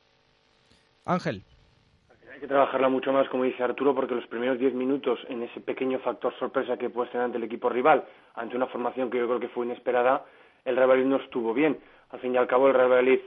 Ángel. 1.05 1.43
Hay 2.33 2.41
que 2.41 2.47
trabajarla 2.47 2.89
mucho 2.89 3.13
más, 3.13 3.29
como 3.29 3.45
dice 3.45 3.63
Arturo, 3.63 3.95
porque 3.95 4.15
los 4.15 4.27
primeros 4.27 4.59
diez 4.59 4.73
minutos 4.73 5.19
en 5.29 5.43
ese 5.43 5.61
pequeño 5.61 5.99
factor 5.99 6.33
sorpresa 6.39 6.79
que 6.79 6.91
puede 6.91 7.11
tener 7.11 7.27
ante 7.27 7.39
el 7.39 7.45
equipo 7.45 7.69
rival, 7.69 8.05
ante 8.35 8.57
una 8.57 8.67
formación 8.67 9.11
que 9.11 9.19
yo 9.19 9.27
creo 9.27 9.41
que 9.41 9.49
fue 9.49 9.67
inesperada, 9.67 10.25
el 10.65 10.77
Real 10.77 10.89
Valladolid 10.89 11.11
no 11.11 11.17
estuvo 11.17 11.53
bien. 11.53 11.79
Al 12.11 12.21
fin 12.21 12.35
y 12.35 12.39
al 12.39 12.47
cabo, 12.47 12.69
el 12.69 12.75
Real 12.75 12.89
Valladolid 12.89 13.21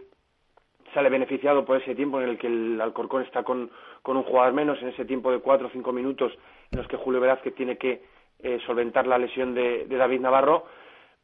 sale 0.93 1.09
beneficiado 1.09 1.65
por 1.65 1.81
ese 1.81 1.93
tiempo 1.93 2.21
en 2.21 2.29
el 2.29 2.37
que 2.37 2.47
el 2.47 2.79
Alcorcón 2.81 3.23
está 3.23 3.43
con, 3.43 3.69
con 4.01 4.17
un 4.17 4.23
jugador 4.23 4.53
menos, 4.53 4.81
en 4.81 4.89
ese 4.89 5.05
tiempo 5.05 5.31
de 5.31 5.39
cuatro 5.39 5.67
o 5.67 5.71
cinco 5.71 5.91
minutos 5.91 6.31
en 6.71 6.79
los 6.79 6.87
que 6.87 6.97
Julio 6.97 7.19
Velázquez 7.19 7.53
tiene 7.53 7.77
que 7.77 8.01
eh, 8.39 8.59
solventar 8.65 9.07
la 9.07 9.17
lesión 9.17 9.53
de, 9.53 9.85
David 9.87 10.21
Navarro. 10.21 10.65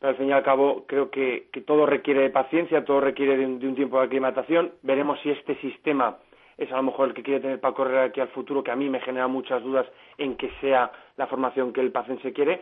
Pero 0.02 0.10
al 0.10 0.18
fin 0.18 0.30
y 0.30 0.32
al 0.32 0.42
cabo 0.42 0.86
creo 0.88 1.12
que, 1.12 1.48
todo 1.68 1.86
requiere 1.86 2.22
de 2.22 2.32
paciencia, 2.32 2.84
todo 2.84 3.02
requiere 3.02 3.38
de 3.38 3.46
un 3.46 3.76
tiempo 3.76 4.00
de 4.00 4.06
aclimatación. 4.06 4.72
Veremos 4.82 5.20
si 5.22 5.30
este 5.30 5.56
sistema 5.62 6.18
es 6.58 6.72
a 6.72 6.78
lo 6.78 6.84
mejor 6.84 7.10
el 7.10 7.14
que 7.14 7.22
quiere 7.22 7.40
tener 7.40 7.60
para 7.60 7.76
correr 7.76 8.00
aquí 8.00 8.20
al 8.20 8.30
futuro, 8.30 8.64
que 8.64 8.72
a 8.72 8.76
mí 8.76 8.90
me 8.90 9.00
genera 9.00 9.28
muchas 9.28 9.62
dudas 9.62 9.86
en 10.18 10.38
que 10.38 10.50
sea 10.60 10.92
la 11.18 11.28
formación 11.28 11.72
que 11.72 11.82
el 11.82 11.92
Pacense 11.92 12.34
quiere. 12.34 12.62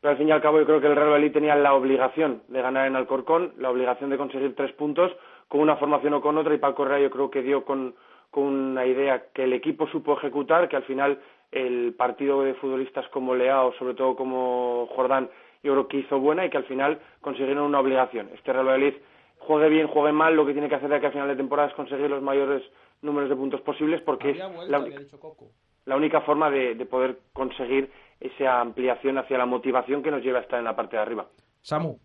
Pero 0.00 0.10
al 0.10 0.18
fin 0.18 0.28
y 0.28 0.32
al 0.32 0.42
cabo 0.42 0.58
yo 0.58 0.66
creo 0.66 0.80
que 0.80 0.88
el 0.88 0.96
Real 0.96 1.10
Valladolid 1.10 1.32
tenía 1.32 1.54
la 1.54 1.72
obligación 1.74 2.42
de 2.48 2.60
ganar 2.60 2.88
en 2.88 2.96
Alcorcón, 2.96 3.52
la 3.58 3.70
obligación 3.70 4.10
de 4.10 4.18
conseguir 4.18 4.56
tres 4.56 4.72
puntos 4.72 5.12
con 5.46 5.60
una 5.60 5.76
formación 5.76 6.14
o 6.14 6.20
con 6.20 6.36
otra 6.36 6.52
y 6.52 6.58
Paco 6.58 6.78
Correa 6.78 6.98
yo 6.98 7.10
creo 7.10 7.30
que 7.30 7.42
dio 7.42 7.64
con, 7.64 7.94
con 8.32 8.42
una 8.42 8.86
idea 8.86 9.26
que 9.32 9.44
el 9.44 9.52
equipo 9.52 9.86
supo 9.86 10.14
ejecutar, 10.14 10.68
que 10.68 10.74
al 10.74 10.82
final 10.82 11.20
el 11.52 11.94
partido 11.96 12.42
de 12.42 12.54
futbolistas 12.54 13.06
como 13.10 13.36
Leao, 13.36 13.72
sobre 13.74 13.94
todo 13.94 14.16
como 14.16 14.88
Jordán, 14.96 15.28
yo 15.62 15.72
creo 15.72 15.88
que 15.88 15.98
hizo 15.98 16.18
buena 16.18 16.44
y 16.44 16.50
que 16.50 16.58
al 16.58 16.64
final 16.64 17.00
consiguieron 17.20 17.64
una 17.64 17.80
obligación. 17.80 18.30
Este 18.34 18.52
Real 18.52 18.66
Valladolid 18.66 18.94
juegue 19.38 19.68
bien, 19.68 19.88
juegue 19.88 20.12
mal, 20.12 20.34
lo 20.34 20.46
que 20.46 20.52
tiene 20.52 20.68
que 20.68 20.74
hacer 20.74 20.88
de 20.88 20.96
aquí 20.96 21.06
a 21.06 21.12
final 21.12 21.28
de 21.28 21.36
temporada 21.36 21.68
es 21.68 21.74
conseguir 21.74 22.10
los 22.10 22.22
mayores 22.22 22.62
números 23.00 23.28
de 23.28 23.36
puntos 23.36 23.60
posibles 23.60 24.00
porque 24.02 24.30
es 24.30 24.38
la, 24.68 25.96
única 25.96 26.20
forma 26.22 26.50
de, 26.50 26.74
poder 26.86 27.18
conseguir 27.32 27.90
esa 28.20 28.60
ampliación 28.60 29.18
hacia 29.18 29.38
la 29.38 29.46
motivación 29.46 30.02
que 30.02 30.10
nos 30.10 30.22
lleva 30.22 30.38
a 30.38 30.42
estar 30.42 30.58
en 30.58 30.64
la 30.64 30.76
parte 30.76 30.96
de 30.96 31.02
arriba. 31.02 31.26
Samu. 31.60 31.98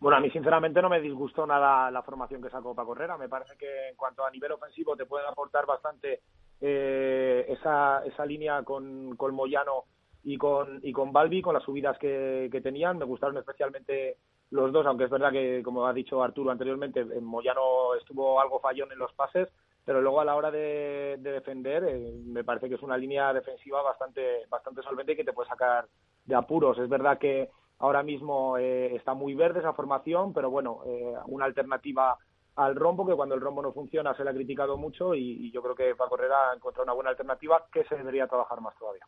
Bueno, 0.00 0.16
a 0.16 0.20
mí 0.20 0.30
sinceramente 0.30 0.80
no 0.80 0.88
me 0.88 1.00
disgustó 1.00 1.46
nada 1.46 1.90
la 1.90 2.02
formación 2.02 2.40
que 2.40 2.50
sacó 2.50 2.74
para 2.74 2.86
Correra. 2.86 3.18
Me 3.18 3.28
parece 3.28 3.56
que 3.56 3.88
en 3.88 3.96
cuanto 3.96 4.24
a 4.24 4.30
nivel 4.30 4.52
ofensivo 4.52 4.96
te 4.96 5.06
pueden 5.06 5.26
aportar 5.26 5.66
bastante 5.66 6.20
eh, 6.60 7.44
esa, 7.48 8.04
esa 8.04 8.24
línea 8.24 8.62
con, 8.62 9.16
con 9.16 9.34
Moyano 9.34 9.84
y 10.24 10.36
con, 10.36 10.80
y 10.82 10.92
con 10.92 11.12
Balbi, 11.12 11.42
con 11.42 11.54
las 11.54 11.62
subidas 11.62 11.98
que, 11.98 12.48
que 12.50 12.60
tenían. 12.60 12.98
Me 12.98 13.04
gustaron 13.04 13.36
especialmente 13.38 14.16
los 14.50 14.72
dos, 14.72 14.86
aunque 14.86 15.04
es 15.04 15.10
verdad 15.10 15.30
que, 15.30 15.62
como 15.62 15.86
ha 15.86 15.92
dicho 15.92 16.22
Arturo 16.22 16.50
anteriormente, 16.50 17.04
Moyano 17.20 17.94
estuvo 17.94 18.40
algo 18.40 18.60
fallón 18.60 18.90
en 18.92 18.98
los 18.98 19.12
pases, 19.12 19.48
pero 19.84 20.00
luego 20.00 20.20
a 20.20 20.24
la 20.24 20.36
hora 20.36 20.50
de, 20.50 21.18
defender 21.20 21.84
eh, 21.84 22.12
me 22.24 22.44
parece 22.44 22.68
que 22.68 22.76
es 22.76 22.82
una 22.82 22.96
línea 22.96 23.32
defensiva 23.32 23.82
bastante 23.82 24.46
bastante 24.48 24.82
solvente 24.82 25.12
y 25.12 25.16
que 25.16 25.24
te 25.24 25.32
puede 25.32 25.48
sacar 25.48 25.86
de 26.24 26.34
apuros. 26.34 26.78
Es 26.78 26.88
verdad 26.88 27.18
que 27.18 27.50
ahora 27.78 28.02
mismo 28.02 28.56
eh, 28.58 28.94
está 28.94 29.14
muy 29.14 29.34
verde 29.34 29.60
esa 29.60 29.72
formación, 29.72 30.32
pero 30.32 30.50
bueno, 30.50 30.82
eh, 30.86 31.14
una 31.26 31.44
alternativa 31.44 32.16
al 32.56 32.74
rombo, 32.74 33.06
que 33.06 33.14
cuando 33.14 33.34
el 33.34 33.40
rombo 33.40 33.62
no 33.62 33.72
funciona 33.72 34.14
se 34.14 34.24
le 34.24 34.30
ha 34.30 34.34
criticado 34.34 34.76
mucho 34.76 35.14
y, 35.14 35.50
yo 35.52 35.62
creo 35.62 35.74
que 35.74 35.94
Paco 35.94 36.16
Herrera 36.16 36.50
ha 36.50 36.54
encontrado 36.54 36.84
una 36.84 36.92
buena 36.92 37.10
alternativa 37.10 37.64
que 37.72 37.84
se 37.84 37.96
debería 37.96 38.26
trabajar 38.26 38.60
más 38.60 38.76
todavía. 38.76 39.06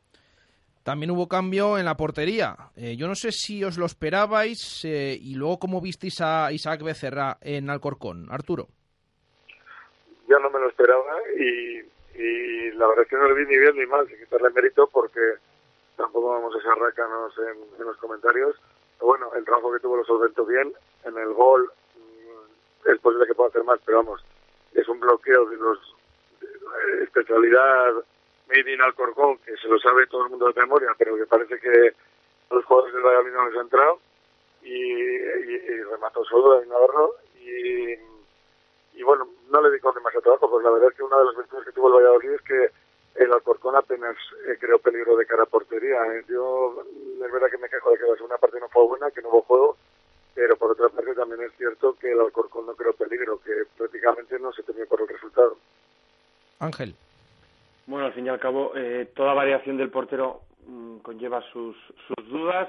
También 0.82 1.11
hubo 1.11 1.28
cambio 1.28 1.78
en 1.78 1.85
la 1.85 1.97
portería. 1.97 2.57
yo 2.97 3.07
no 3.07 3.15
sé 3.15 3.32
si 3.32 3.62
os 3.62 3.77
lo 3.77 3.86
esperabais 3.86 4.85
y 4.85 5.35
luego 5.35 5.59
cómo 5.59 5.81
visteis 5.81 6.20
a 6.20 6.52
Isaac 6.52 6.82
Becerra 6.82 7.39
en 7.43 7.69
Alcorcón. 7.69 8.27
Arturo 8.31 8.69
yo 10.31 10.39
no 10.39 10.48
me 10.48 10.61
lo 10.61 10.69
esperaba 10.69 11.16
y, 11.36 11.82
la 12.77 12.86
verdad 12.86 13.02
es 13.02 13.09
que 13.09 13.16
no 13.16 13.28
le 13.28 13.35
vi 13.35 13.47
ni 13.47 13.59
bien 13.59 13.77
ni 13.77 13.85
mal, 13.85 14.09
sin 14.09 14.19
quitarle 14.19 14.48
mérito 14.51 14.86
porque 14.86 15.35
tampoco 15.97 16.31
vamos 16.31 16.55
a 16.55 16.62
ser 16.62 16.73
rácanos 16.78 17.35
en, 17.39 17.85
los 17.85 17.97
comentarios. 17.98 18.57
Pero 18.97 19.09
bueno, 19.09 19.31
el 19.35 19.44
trabajo 19.44 19.73
que 19.73 19.81
tuvo 19.81 19.97
lo 19.97 20.05
solventó 20.05 20.47
bien. 20.47 20.73
En 21.05 21.19
el 21.19 21.35
gol 21.35 21.70
mm, 21.97 22.90
es 22.90 22.98
posible 23.01 23.27
que 23.27 23.35
pueda 23.35 23.51
hacer 23.51 23.65
más, 23.65 23.81
pero 23.85 23.98
vamos, 23.98 24.24
es 24.73 24.89
un 24.89 25.01
bloqueo 25.01 25.47
de 25.47 25.57
los 25.57 25.78
especialidad 27.02 27.93
made 28.51 28.72
in 28.72 28.81
Alcorcón, 28.82 29.39
que 29.39 29.56
se 29.56 29.68
lo 29.68 29.78
sabe 29.78 30.06
todo 30.06 30.24
el 30.24 30.31
mundo 30.31 30.48
de 30.48 30.60
memoria, 30.60 30.90
pero 30.98 31.16
que 31.16 31.27
parece 31.27 31.59
que 31.59 31.94
los 32.51 32.64
jugadores 32.64 32.94
del 32.94 33.02
Valladolid 33.02 33.32
no 33.32 33.47
les 33.47 33.56
han 33.56 33.62
entrado 33.62 34.01
y, 34.62 35.18
remató 35.90 36.24
solo 36.24 36.55
David 36.55 36.68
Navarro 36.68 37.14
y 37.40 37.94
y 38.94 39.02
bueno, 39.02 39.28
no 39.48 39.62
le 39.62 39.70
dedico 39.70 39.93
demasiado 39.93 40.22
trabajo, 40.22 40.51
pues 40.51 40.64
la 40.64 40.70
verdad 40.70 40.90
es 40.90 40.97
que 40.97 41.02
una 41.02 41.16
de 41.18 41.24
las 41.24 41.36
virtudes 41.36 41.64
que 41.64 41.72
tuvo 41.72 41.89
el 41.89 41.94
Valladolid 41.94 42.32
es 42.32 42.43
que 42.43 42.70
el 43.14 43.32
Alcorcón 43.32 43.74
apenas 43.74 44.14
eh, 44.47 44.56
creó 44.60 44.78
peligro 44.78 45.16
de 45.16 45.24
cara 45.24 45.44
a 45.44 45.47
portería. 45.47 46.05
Eh, 46.14 46.24
yo, 46.28 46.85
es 47.24 47.32
verdad 47.32 47.48
que 47.51 47.59
me 47.59 47.68
quejo 47.70 47.90
de 47.93 47.98
que 47.98 48.05
la 48.05 48.14
segunda 48.16 48.36
parte 48.36 48.60
no 48.60 48.68
fue 48.68 48.85
buena, 48.86 49.10
que 49.10 49.22
no 49.22 49.31
hubo 49.31 49.43
juego, 49.43 49.77
pero 50.35 50.55
por 50.56 50.72
otra 50.72 50.90
parte 50.90 51.14
también 51.14 51.40
es 51.43 51.52
cierto 51.56 51.97
que 51.98 52.12
el 52.12 52.20
Alcorcón 52.20 52.66
no 52.66 52.74
creó 52.74 52.93
peligro, 52.93 53.40
que 53.43 53.64
prácticamente 53.78 54.39
no 54.39 54.52
se 54.52 54.62
resultado. 55.20 55.56
Ángel. 56.59 56.94
Bueno, 57.90 58.06
al 58.06 58.12
fin 58.12 58.24
y 58.24 58.28
al 58.28 58.38
cabo, 58.38 58.70
eh, 58.76 59.10
toda 59.16 59.34
variación 59.34 59.76
del 59.76 59.90
portero 59.90 60.42
mm, 60.64 60.98
conlleva 60.98 61.42
sus, 61.52 61.76
sus 62.06 62.28
dudas, 62.28 62.68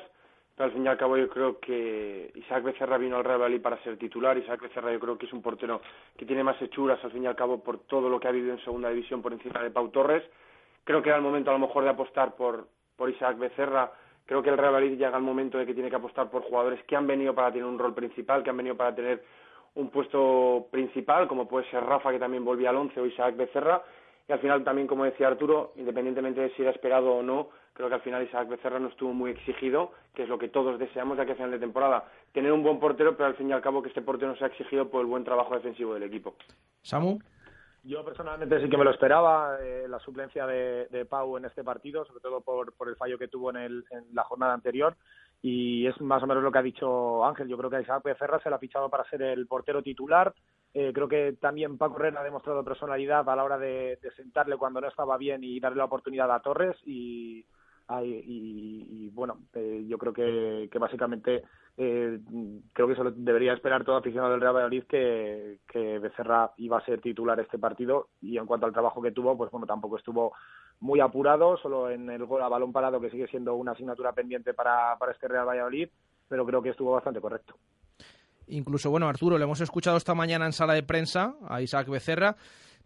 pero 0.56 0.66
al 0.66 0.74
fin 0.74 0.84
y 0.84 0.88
al 0.88 0.98
cabo 0.98 1.16
yo 1.16 1.30
creo 1.30 1.60
que 1.60 2.32
Isaac 2.34 2.64
Becerra 2.64 2.98
vino 2.98 3.18
al 3.18 3.24
Real 3.24 3.38
Valladolid 3.38 3.62
para 3.62 3.84
ser 3.84 3.98
titular. 3.98 4.36
Isaac 4.40 4.64
Becerra 4.64 4.92
yo 4.92 5.00
creo 5.00 5.20
que 5.20 5.28
es 5.28 5.34
un 5.34 5.44
portero 5.44 5.80
que 6.18 6.26
tiene 6.26 6.44
más 6.44 6.60
hechuras, 6.60 6.98
al 7.04 7.12
fin 7.12 7.22
y 7.22 7.28
al 7.28 7.36
cabo, 7.36 7.62
por 7.62 7.82
todo 7.82 8.10
lo 8.10 8.20
que 8.20 8.30
ha 8.30 8.32
vivido 8.32 8.56
en 8.56 8.64
segunda 8.64 8.90
división 8.90 9.22
por 9.22 9.32
encima 9.32 9.62
de 9.62 9.70
Pau 9.70 9.90
Torres. 9.90 10.24
Creo 10.86 11.04
que 11.04 11.10
era 11.10 11.20
el 11.20 11.24
momento 11.24 11.52
a 11.52 11.54
lo 11.54 11.60
mejor 11.60 11.84
de 11.84 11.92
apostar 11.92 12.36
por, 12.36 12.66
Isaac 13.08 13.38
Becerra. 13.38 13.92
Creo 14.26 14.42
que 14.42 14.50
el 14.50 14.58
Real 14.58 14.74
Valladolid 14.74 14.98
llega 14.98 15.18
el 15.18 15.24
momento 15.24 15.60
de 15.60 15.68
que 15.68 15.76
tiene 15.76 15.92
que 15.92 15.98
apostar 15.98 16.32
por 16.32 16.42
jugadores 16.42 16.84
que 16.86 16.96
han 16.96 17.06
venido 17.06 17.36
para 17.36 17.52
tener 17.52 17.68
un 17.68 17.78
rol 17.78 17.94
principal, 17.94 18.42
que 18.42 18.50
han 18.50 18.58
venido 18.58 18.76
para 18.76 18.96
tener 18.96 19.24
un 19.76 19.92
puesto 19.92 20.66
principal, 20.72 21.28
como 21.28 21.48
puede 21.48 21.70
ser 21.70 21.84
Rafa, 21.84 22.10
que 22.10 22.18
también 22.18 22.44
volvía 22.44 22.72
al 22.72 22.78
once, 22.78 23.00
o 23.00 23.06
Isaac 23.06 23.36
Becerra. 23.36 23.84
Y 24.28 24.32
al 24.32 24.40
final 24.40 24.64
también, 24.64 24.88
como 24.88 25.06
decía 25.06 25.28
Arturo, 25.28 25.74
independientemente 25.76 26.42
de 26.42 26.50
si 26.56 26.62
era 26.62 26.72
esperado 26.72 27.14
o 27.14 27.24
no, 27.24 27.50
creo 27.74 27.90
que 27.90 27.96
al 27.96 28.02
final 28.02 28.24
Isaac 28.24 28.48
Becerra 28.48 28.80
no 28.80 28.90
estuvo 28.90 29.14
muy 29.14 29.32
exigido, 29.32 29.92
que 30.14 30.24
es 30.24 30.30
lo 30.30 30.38
que 30.38 30.50
todos 30.50 30.80
deseamos 30.80 31.18
de 31.18 31.24
aquí 31.24 31.32
a 31.32 31.36
final 31.36 31.52
de 31.52 31.60
temporada. 31.60 32.06
Tener 32.32 32.52
un 32.52 32.64
buen 32.64 32.80
portero, 32.80 33.16
pero 33.16 33.28
al 33.28 33.36
fin 33.36 33.50
y 33.50 33.54
al 33.54 33.62
cabo 33.62 33.82
que 33.82 33.90
este 33.90 34.02
portero 34.02 34.32
no 34.32 34.38
sea 34.38 34.48
exigido 34.48 34.90
por 34.90 35.02
el 35.02 35.08
buen 35.08 35.24
trabajo 35.24 35.56
defensivo 35.56 35.94
del 35.94 36.04
equipo. 36.04 36.36
Samu. 36.82 37.20
Yo 37.84 38.06
personalmente 38.06 38.62
sí 38.62 38.70
que 38.70 38.78
me 38.78 38.84
lo 38.84 38.92
esperaba, 38.92 39.58
eh, 39.60 39.88
la 39.90 40.00
suplencia 40.00 40.46
de, 40.46 40.86
de, 40.92 41.06
Pau 41.06 41.38
en 41.38 41.46
este 41.46 41.64
partido, 41.64 42.06
sobre 42.06 42.20
todo 42.20 42.42
por, 42.42 42.74
por 42.74 42.88
el 42.88 42.96
fallo 42.96 43.18
que 43.18 43.28
tuvo 43.28 43.50
en, 43.50 43.56
el, 43.56 43.86
en 43.90 44.06
la 44.14 44.24
jornada 44.24 44.54
anterior. 44.54 44.96
Y 45.42 45.88
es 45.88 46.00
más 46.00 46.22
o 46.22 46.28
menos 46.28 46.44
lo 46.44 46.52
que 46.52 46.60
ha 46.60 46.64
dicho 46.64 47.26
Ángel. 47.26 47.48
Yo 47.48 47.58
creo 47.58 47.72
que 47.72 47.78
a 47.78 47.82
Isaac 47.82 48.04
Becerra 48.04 48.40
se 48.40 48.50
le 48.50 48.56
ha 48.56 48.60
fichado 48.60 48.90
para 48.90 49.10
ser 49.10 49.24
el 49.24 49.48
portero 49.48 49.82
titular. 49.82 50.32
Eh, 50.74 50.92
creo 50.94 51.08
que 51.08 51.34
también 51.34 51.78
Paco 51.78 51.98
Herrera 51.98 52.22
ha 52.22 52.24
demostrado 52.24 52.64
personalidad 52.64 53.28
a 53.28 53.36
la 53.36 53.44
hora 53.44 53.58
de, 53.58 54.00
sentarle 54.16 54.58
cuando 54.58 54.80
no 54.80 54.88
estaba 54.88 55.18
bien 55.18 55.44
y 55.44 55.60
darle 55.60 55.80
la 55.80 55.86
oportunidad 55.86 56.32
a 56.32 56.40
Torres. 56.40 56.78
Y, 56.86 57.46
y, 58.04 59.10
bueno, 59.10 59.40
eh, 59.54 59.84
yo 59.88 59.98
creo 59.98 60.14
que, 60.14 60.70
básicamente 60.80 61.44
eh, 61.78 62.20
creo 62.72 62.88
que 62.88 62.94
eso 62.94 63.12
debería 63.12 63.54
esperar 63.54 63.84
todo 63.84 63.98
aficionado 63.98 64.32
del 64.32 64.40
Real 64.42 64.54
Valladolid 64.54 64.84
que, 64.84 65.60
que 65.68 66.00
Becerra 66.00 66.52
iba 66.58 66.78
a 66.78 66.86
ser 66.86 67.02
titular 67.02 67.40
este 67.40 67.60
partido 67.60 68.08
y 68.22 68.38
en 68.38 68.46
cuanto 68.46 68.66
al 68.66 68.74
trabajo 68.74 69.02
que 69.02 69.12
tuvo, 69.12 69.38
pues 69.38 69.52
bueno, 69.52 69.68
tampoco 69.68 69.98
estuvo 69.98 70.34
muy 70.80 71.02
apurado, 71.02 71.58
solo 71.58 71.90
en 71.90 72.10
el 72.10 72.26
gol 72.26 72.42
a 72.42 72.50
balón 72.50 72.72
parado 72.72 73.02
que 73.02 73.10
sigue 73.10 73.28
siendo 73.28 73.56
una 73.56 73.74
asignatura 73.74 74.14
pendiente 74.14 74.54
para, 74.54 74.98
para 74.98 75.12
este 75.12 75.28
Real 75.28 75.48
Valladolid, 75.48 75.90
pero 76.30 76.46
creo 76.46 76.62
que 76.62 76.70
estuvo 76.70 76.94
bastante 76.94 77.20
correcto. 77.20 77.56
Incluso, 78.52 78.90
bueno, 78.90 79.08
Arturo, 79.08 79.38
le 79.38 79.46
hemos 79.46 79.62
escuchado 79.62 79.96
esta 79.96 80.14
mañana 80.14 80.46
en 80.46 80.52
sala 80.52 80.74
de 80.74 80.84
prensa 80.84 81.36
a 81.48 81.62
Isaac 81.62 81.88
Becerra 81.88 82.36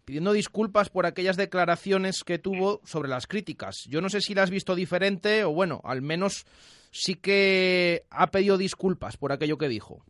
pidiendo 0.04 0.32
disculpas 0.32 0.88
por 0.88 1.04
aquellas 1.04 1.36
declaraciones 1.36 2.22
que 2.22 2.38
tuvo 2.38 2.80
sobre 2.84 3.08
las 3.08 3.26
críticas. 3.26 3.84
Yo 3.90 4.00
no 4.00 4.08
sé 4.08 4.20
si 4.20 4.34
las 4.34 4.44
has 4.44 4.50
visto 4.50 4.76
diferente 4.76 5.42
o 5.42 5.50
bueno, 5.50 5.80
al 5.82 6.00
menos 6.02 6.46
sí 6.92 7.16
que 7.16 8.04
ha 8.10 8.28
pedido 8.28 8.56
disculpas 8.56 9.16
por 9.16 9.32
aquello 9.32 9.58
que 9.58 9.66
dijo. 9.66 10.04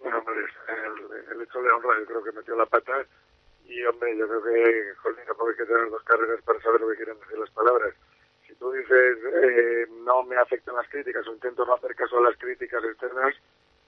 Bueno, 0.00 0.18
hombre, 0.18 0.36
el, 0.40 1.36
el 1.36 1.42
hecho 1.42 1.60
de 1.60 1.70
honra 1.70 2.00
yo 2.00 2.06
creo 2.06 2.24
que 2.24 2.32
metió 2.32 2.56
la 2.56 2.64
pata 2.64 3.04
y 3.66 3.82
hombre, 3.84 4.16
yo 4.16 4.26
creo 4.26 4.42
que 4.42 4.94
Jolín, 5.02 5.26
tampoco 5.26 5.50
hay 5.50 5.56
que 5.56 5.66
tener 5.66 5.90
dos 5.90 6.02
carreras 6.04 6.42
para 6.44 6.60
saber 6.62 6.80
lo 6.80 6.88
que 6.88 6.96
quieren 6.96 7.20
decir 7.20 7.38
las 7.38 7.50
palabras. 7.50 7.94
Si 8.46 8.54
tú 8.54 8.72
dices 8.72 9.18
eh, 9.44 9.86
no 10.06 10.22
me 10.24 10.36
afectan 10.36 10.76
las 10.76 10.88
críticas 10.88 11.28
o 11.28 11.34
intento 11.34 11.66
no 11.66 11.74
hacer 11.74 11.94
caso 11.94 12.16
a 12.16 12.22
las 12.22 12.38
críticas 12.38 12.82
externas, 12.82 13.34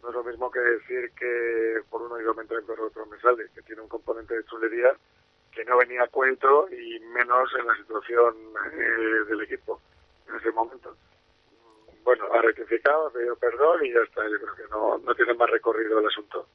no 0.05 0.11
es 0.11 0.17
lo 0.17 0.25
mismo 0.25 0.51
que 0.51 0.61
decir 0.61 1.11
que 1.19 1.81
por 1.89 2.03
uno 2.03 2.17
me 2.35 2.43
entra 2.43 2.61
y 2.61 2.65
por 2.65 2.79
otro 2.79 3.07
me 3.07 3.19
sale, 3.21 3.45
que 3.55 3.63
tiene 3.63 3.81
un 3.81 3.89
componente 3.89 4.35
de 4.37 4.45
chulería 4.45 4.95
que 5.51 5.65
no 5.65 5.79
venía 5.79 6.03
a 6.03 6.09
cuento 6.09 6.69
y 6.69 7.01
menos 7.01 7.49
en 7.59 7.67
la 7.67 7.75
situación 7.77 8.35
eh, 8.73 9.25
del 9.29 9.41
equipo 9.43 9.81
en 10.29 10.37
ese 10.37 10.51
momento. 10.51 10.95
Bueno, 12.03 12.25
ha 12.35 12.43
rectificado, 12.43 13.07
ha 13.07 13.13
pedido 13.13 13.37
perdón 13.37 13.87
y 13.87 13.93
ya 13.93 14.01
está. 14.01 14.23
Yo 14.29 14.39
creo 14.41 14.55
que 14.57 14.71
no, 14.71 14.99
no 14.99 15.15
tiene 15.15 15.33
más 15.35 15.49
recorrido 15.49 16.01
el 16.01 16.07
asunto. 16.07 16.47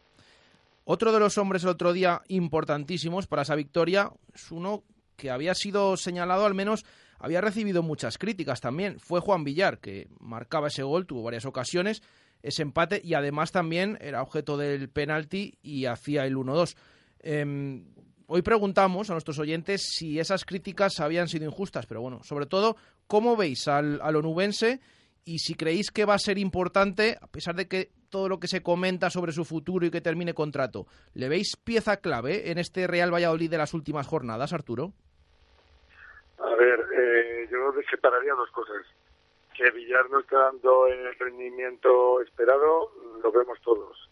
Otro 0.84 1.12
de 1.12 1.20
los 1.20 1.38
hombres 1.40 1.64
el 1.64 1.70
otro 1.70 1.92
día 1.92 2.22
importantísimos 2.28 3.26
para 3.26 3.42
esa 3.42 3.56
victoria 3.56 4.12
es 4.34 4.52
uno 4.52 4.84
que 5.18 5.32
había 5.32 5.56
sido 5.56 5.98
señalado, 5.98 6.46
al 6.46 6.54
menos 6.54 6.86
había 7.18 7.42
recibido 7.42 7.84
muchas 7.84 8.18
críticas 8.18 8.62
también. 8.62 9.00
Fue 9.00 9.20
Juan 9.20 9.44
Villar, 9.44 9.80
que 9.80 10.08
marcaba 10.20 10.68
ese 10.68 10.84
gol, 10.84 11.06
tuvo 11.06 11.24
varias 11.24 11.46
ocasiones, 11.46 12.02
ese 12.42 12.62
empate 12.62 13.02
y 13.04 13.14
además 13.14 13.52
también 13.52 13.98
era 14.02 14.22
objeto 14.22 14.58
del 14.58 14.90
penalti 14.90 15.58
y 15.62 15.86
hacía 15.86 16.26
el 16.26 16.36
1-2. 16.36 16.76
Eh, 17.22 17.84
hoy 18.28 18.42
preguntamos 18.42 19.10
a 19.10 19.14
nuestros 19.14 19.40
oyentes 19.40 19.82
si 19.98 20.20
esas 20.20 20.46
críticas 20.46 21.00
habían 21.00 21.28
sido 21.28 21.46
injustas, 21.46 21.86
pero 21.86 22.02
bueno, 22.02 22.22
sobre 22.24 22.46
todo, 22.46 22.76
¿cómo 23.08 23.36
veis 23.36 23.68
al, 23.68 24.00
al 24.02 24.16
onubense? 24.16 24.80
Y 25.26 25.40
si 25.40 25.56
creéis 25.56 25.92
que 25.92 26.06
va 26.06 26.16
a 26.16 26.20
ser 26.20 26.38
importante, 26.38 27.18
a 27.22 27.28
pesar 27.28 27.56
de 27.56 27.68
que 27.68 27.92
todo 28.10 28.30
lo 28.30 28.40
que 28.40 28.48
se 28.48 28.64
comenta 28.64 29.10
sobre 29.10 29.32
su 29.32 29.46
futuro 29.46 29.86
y 29.86 29.92
que 29.92 30.02
termine 30.02 30.34
contrato, 30.34 30.88
¿le 31.14 31.30
veis 31.30 31.56
pieza 31.56 31.98
clave 31.98 32.52
en 32.52 32.58
este 32.58 32.88
Real 32.88 33.14
Valladolid 33.14 33.50
de 33.50 33.58
las 33.58 33.74
últimas 33.74 34.08
jornadas, 34.08 34.54
Arturo? 34.54 34.94
A 36.40 36.56
ver, 36.56 36.80
eh, 36.98 37.48
yo 37.52 37.58
separaría 37.90 38.34
dos 38.34 38.50
cosas. 38.52 38.86
Que 39.60 39.72
Villar 39.72 40.10
no 40.10 40.20
está 40.20 40.40
dando 40.40 40.88
el 40.88 41.14
rendimiento 41.20 42.22
esperado, 42.22 42.94
lo 43.22 43.30
vemos 43.30 43.60
todos. 43.60 44.10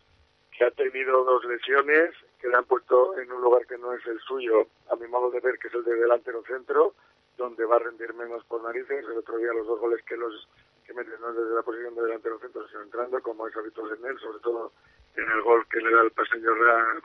Que 0.51 0.65
ha 0.65 0.71
tenido 0.71 1.23
dos 1.23 1.45
lesiones 1.45 2.13
que 2.41 2.49
le 2.49 2.57
han 2.57 2.65
puesto 2.65 3.17
en 3.17 3.31
un 3.31 3.41
lugar 3.41 3.65
que 3.65 3.77
no 3.77 3.93
es 3.93 4.05
el 4.07 4.19
suyo, 4.19 4.67
a 4.91 4.97
mi 4.97 5.07
modo 5.07 5.31
de 5.31 5.39
ver, 5.39 5.57
que 5.57 5.69
es 5.69 5.73
el 5.73 5.85
de 5.85 5.95
delantero 5.95 6.43
centro, 6.43 6.95
donde 7.37 7.63
va 7.63 7.77
a 7.77 7.79
rendir 7.79 8.13
menos 8.13 8.43
por 8.43 8.61
narices. 8.61 9.05
El 9.05 9.19
otro 9.19 9.37
día 9.37 9.53
los 9.53 9.65
dos 9.65 9.79
goles 9.79 10.03
que 10.03 10.17
los 10.17 10.49
que 10.85 10.93
meten 10.93 11.13
no 11.21 11.31
desde 11.31 11.55
la 11.55 11.61
posición 11.61 11.95
de 11.95 12.01
delantero 12.01 12.39
centro, 12.39 12.67
sino 12.67 12.81
entrando, 12.81 13.21
como 13.21 13.47
es 13.47 13.55
habitual 13.55 13.97
en 13.97 14.05
él, 14.05 14.19
sobre 14.19 14.39
todo 14.39 14.73
en 15.15 15.31
el 15.31 15.41
gol 15.43 15.65
que 15.69 15.79
le 15.79 15.95
da 15.95 16.01
el 16.01 16.11
paseño 16.11 16.51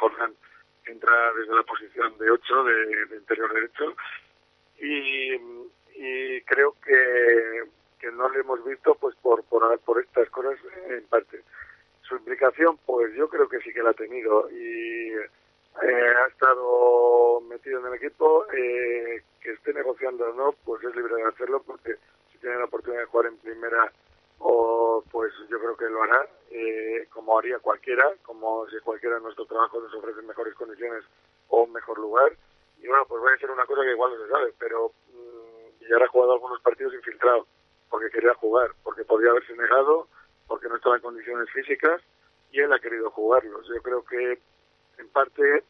Jordan, 0.01 0.35
entra 0.87 1.33
desde 1.35 1.55
la 1.55 1.63
posición 1.63 2.19
de 2.19 2.29
8 2.29 2.65
de, 2.65 3.17
interior 3.19 3.55
derecho. 3.55 3.95
Y, 4.81 5.63
creo 6.45 6.75
que 6.85 7.63
no 8.17 8.29
le 8.29 8.41
hemos 8.41 8.65
visto 8.65 8.95
pues 8.95 9.15
por, 9.17 9.43
por, 9.45 9.79
por 9.81 10.01
estas 10.01 10.29
cosas 10.31 10.59
en 10.89 11.05
parte 11.07 11.43
su 12.03 12.17
implicación, 12.17 12.79
pues 12.85 13.15
yo 13.15 13.29
creo 13.29 13.49
que 13.49 13.61
sí 13.61 13.73
que 13.73 13.83
la 13.83 13.91
ha 13.91 13.95
tenido 13.95 14.51
y 14.51 15.13
eh, 15.13 16.15
ha 16.23 16.27
estado 16.27 17.41
metido 17.43 17.81
en 17.81 17.87
el 17.87 17.95
equipo. 17.95 18.47
Eh, 18.53 19.23
que 19.43 19.53
esté 19.53 19.75
negociando 19.75 20.31
o 20.31 20.33
no, 20.33 20.53
pues 20.65 20.83
es 20.85 20.95
libre 20.95 21.17
de 21.17 21.25
hacerlo 21.25 21.63
porque 21.63 21.97
si 22.31 22.39
tiene 22.39 22.57
la 22.57 22.65
oportunidad 22.65 23.03
de 23.03 23.07
jugar 23.07 23.27
en 23.27 23.39
primera, 23.39 23.93
o 24.39 25.03
pues 25.11 25.33
yo 25.51 25.59
creo 25.59 25.77
que 25.77 25.89
lo 25.89 26.03
hará, 26.03 26.27
eh, 26.51 27.07
como 27.11 27.39
haría 27.39 27.59
cualquiera, 27.59 28.09
como 28.23 28.67
si 28.69 28.79
cualquiera 28.81 29.17
de 29.17 29.23
nuestro 29.23 29.45
trabajo 29.47 29.81
nos 29.81 29.95
ofrece 29.95 30.23
mejores 30.23 30.55
condiciones 30.55 31.05
o 31.49 31.65
un 31.65 31.73
mejor 31.73 31.99
lugar. 31.99 32.33
Y 32.79 32.87
bueno, 32.89 33.05
pues 33.07 33.23
va 33.23 33.33
a 33.33 33.39
ser 33.39 33.51
una 33.51 33.67
cosa 33.67 33.83
que 33.83 33.93
igual 33.93 34.13
no 34.17 34.25
se 34.25 34.31
sabe, 34.31 34.55
pero 34.59 34.93
mmm, 35.13 35.85
ya 35.89 36.05
ha 36.05 36.09
jugado 36.09 36.35
algunos 36.35 36.61
partidos 36.63 36.95
infiltrados 36.95 37.47
porque 37.93 38.09
quería 38.09 38.33
jugar, 38.33 38.71
porque 38.83 39.05
podía 39.05 39.31
haberse 39.31 39.55
negado 39.55 40.09
porque 40.49 40.67
no 40.67 40.77
estaba 40.77 40.97
en 40.97 41.03
condiciones 41.03 41.49
físicas 41.51 42.01
y 42.51 42.61
él 42.61 42.73
ha 42.73 42.79
querido 42.79 43.11
jugarlos. 43.11 43.69
Yo 43.69 43.83
creo 43.83 44.03
que, 44.03 44.39
en 44.99 45.09
parte, 45.11 45.63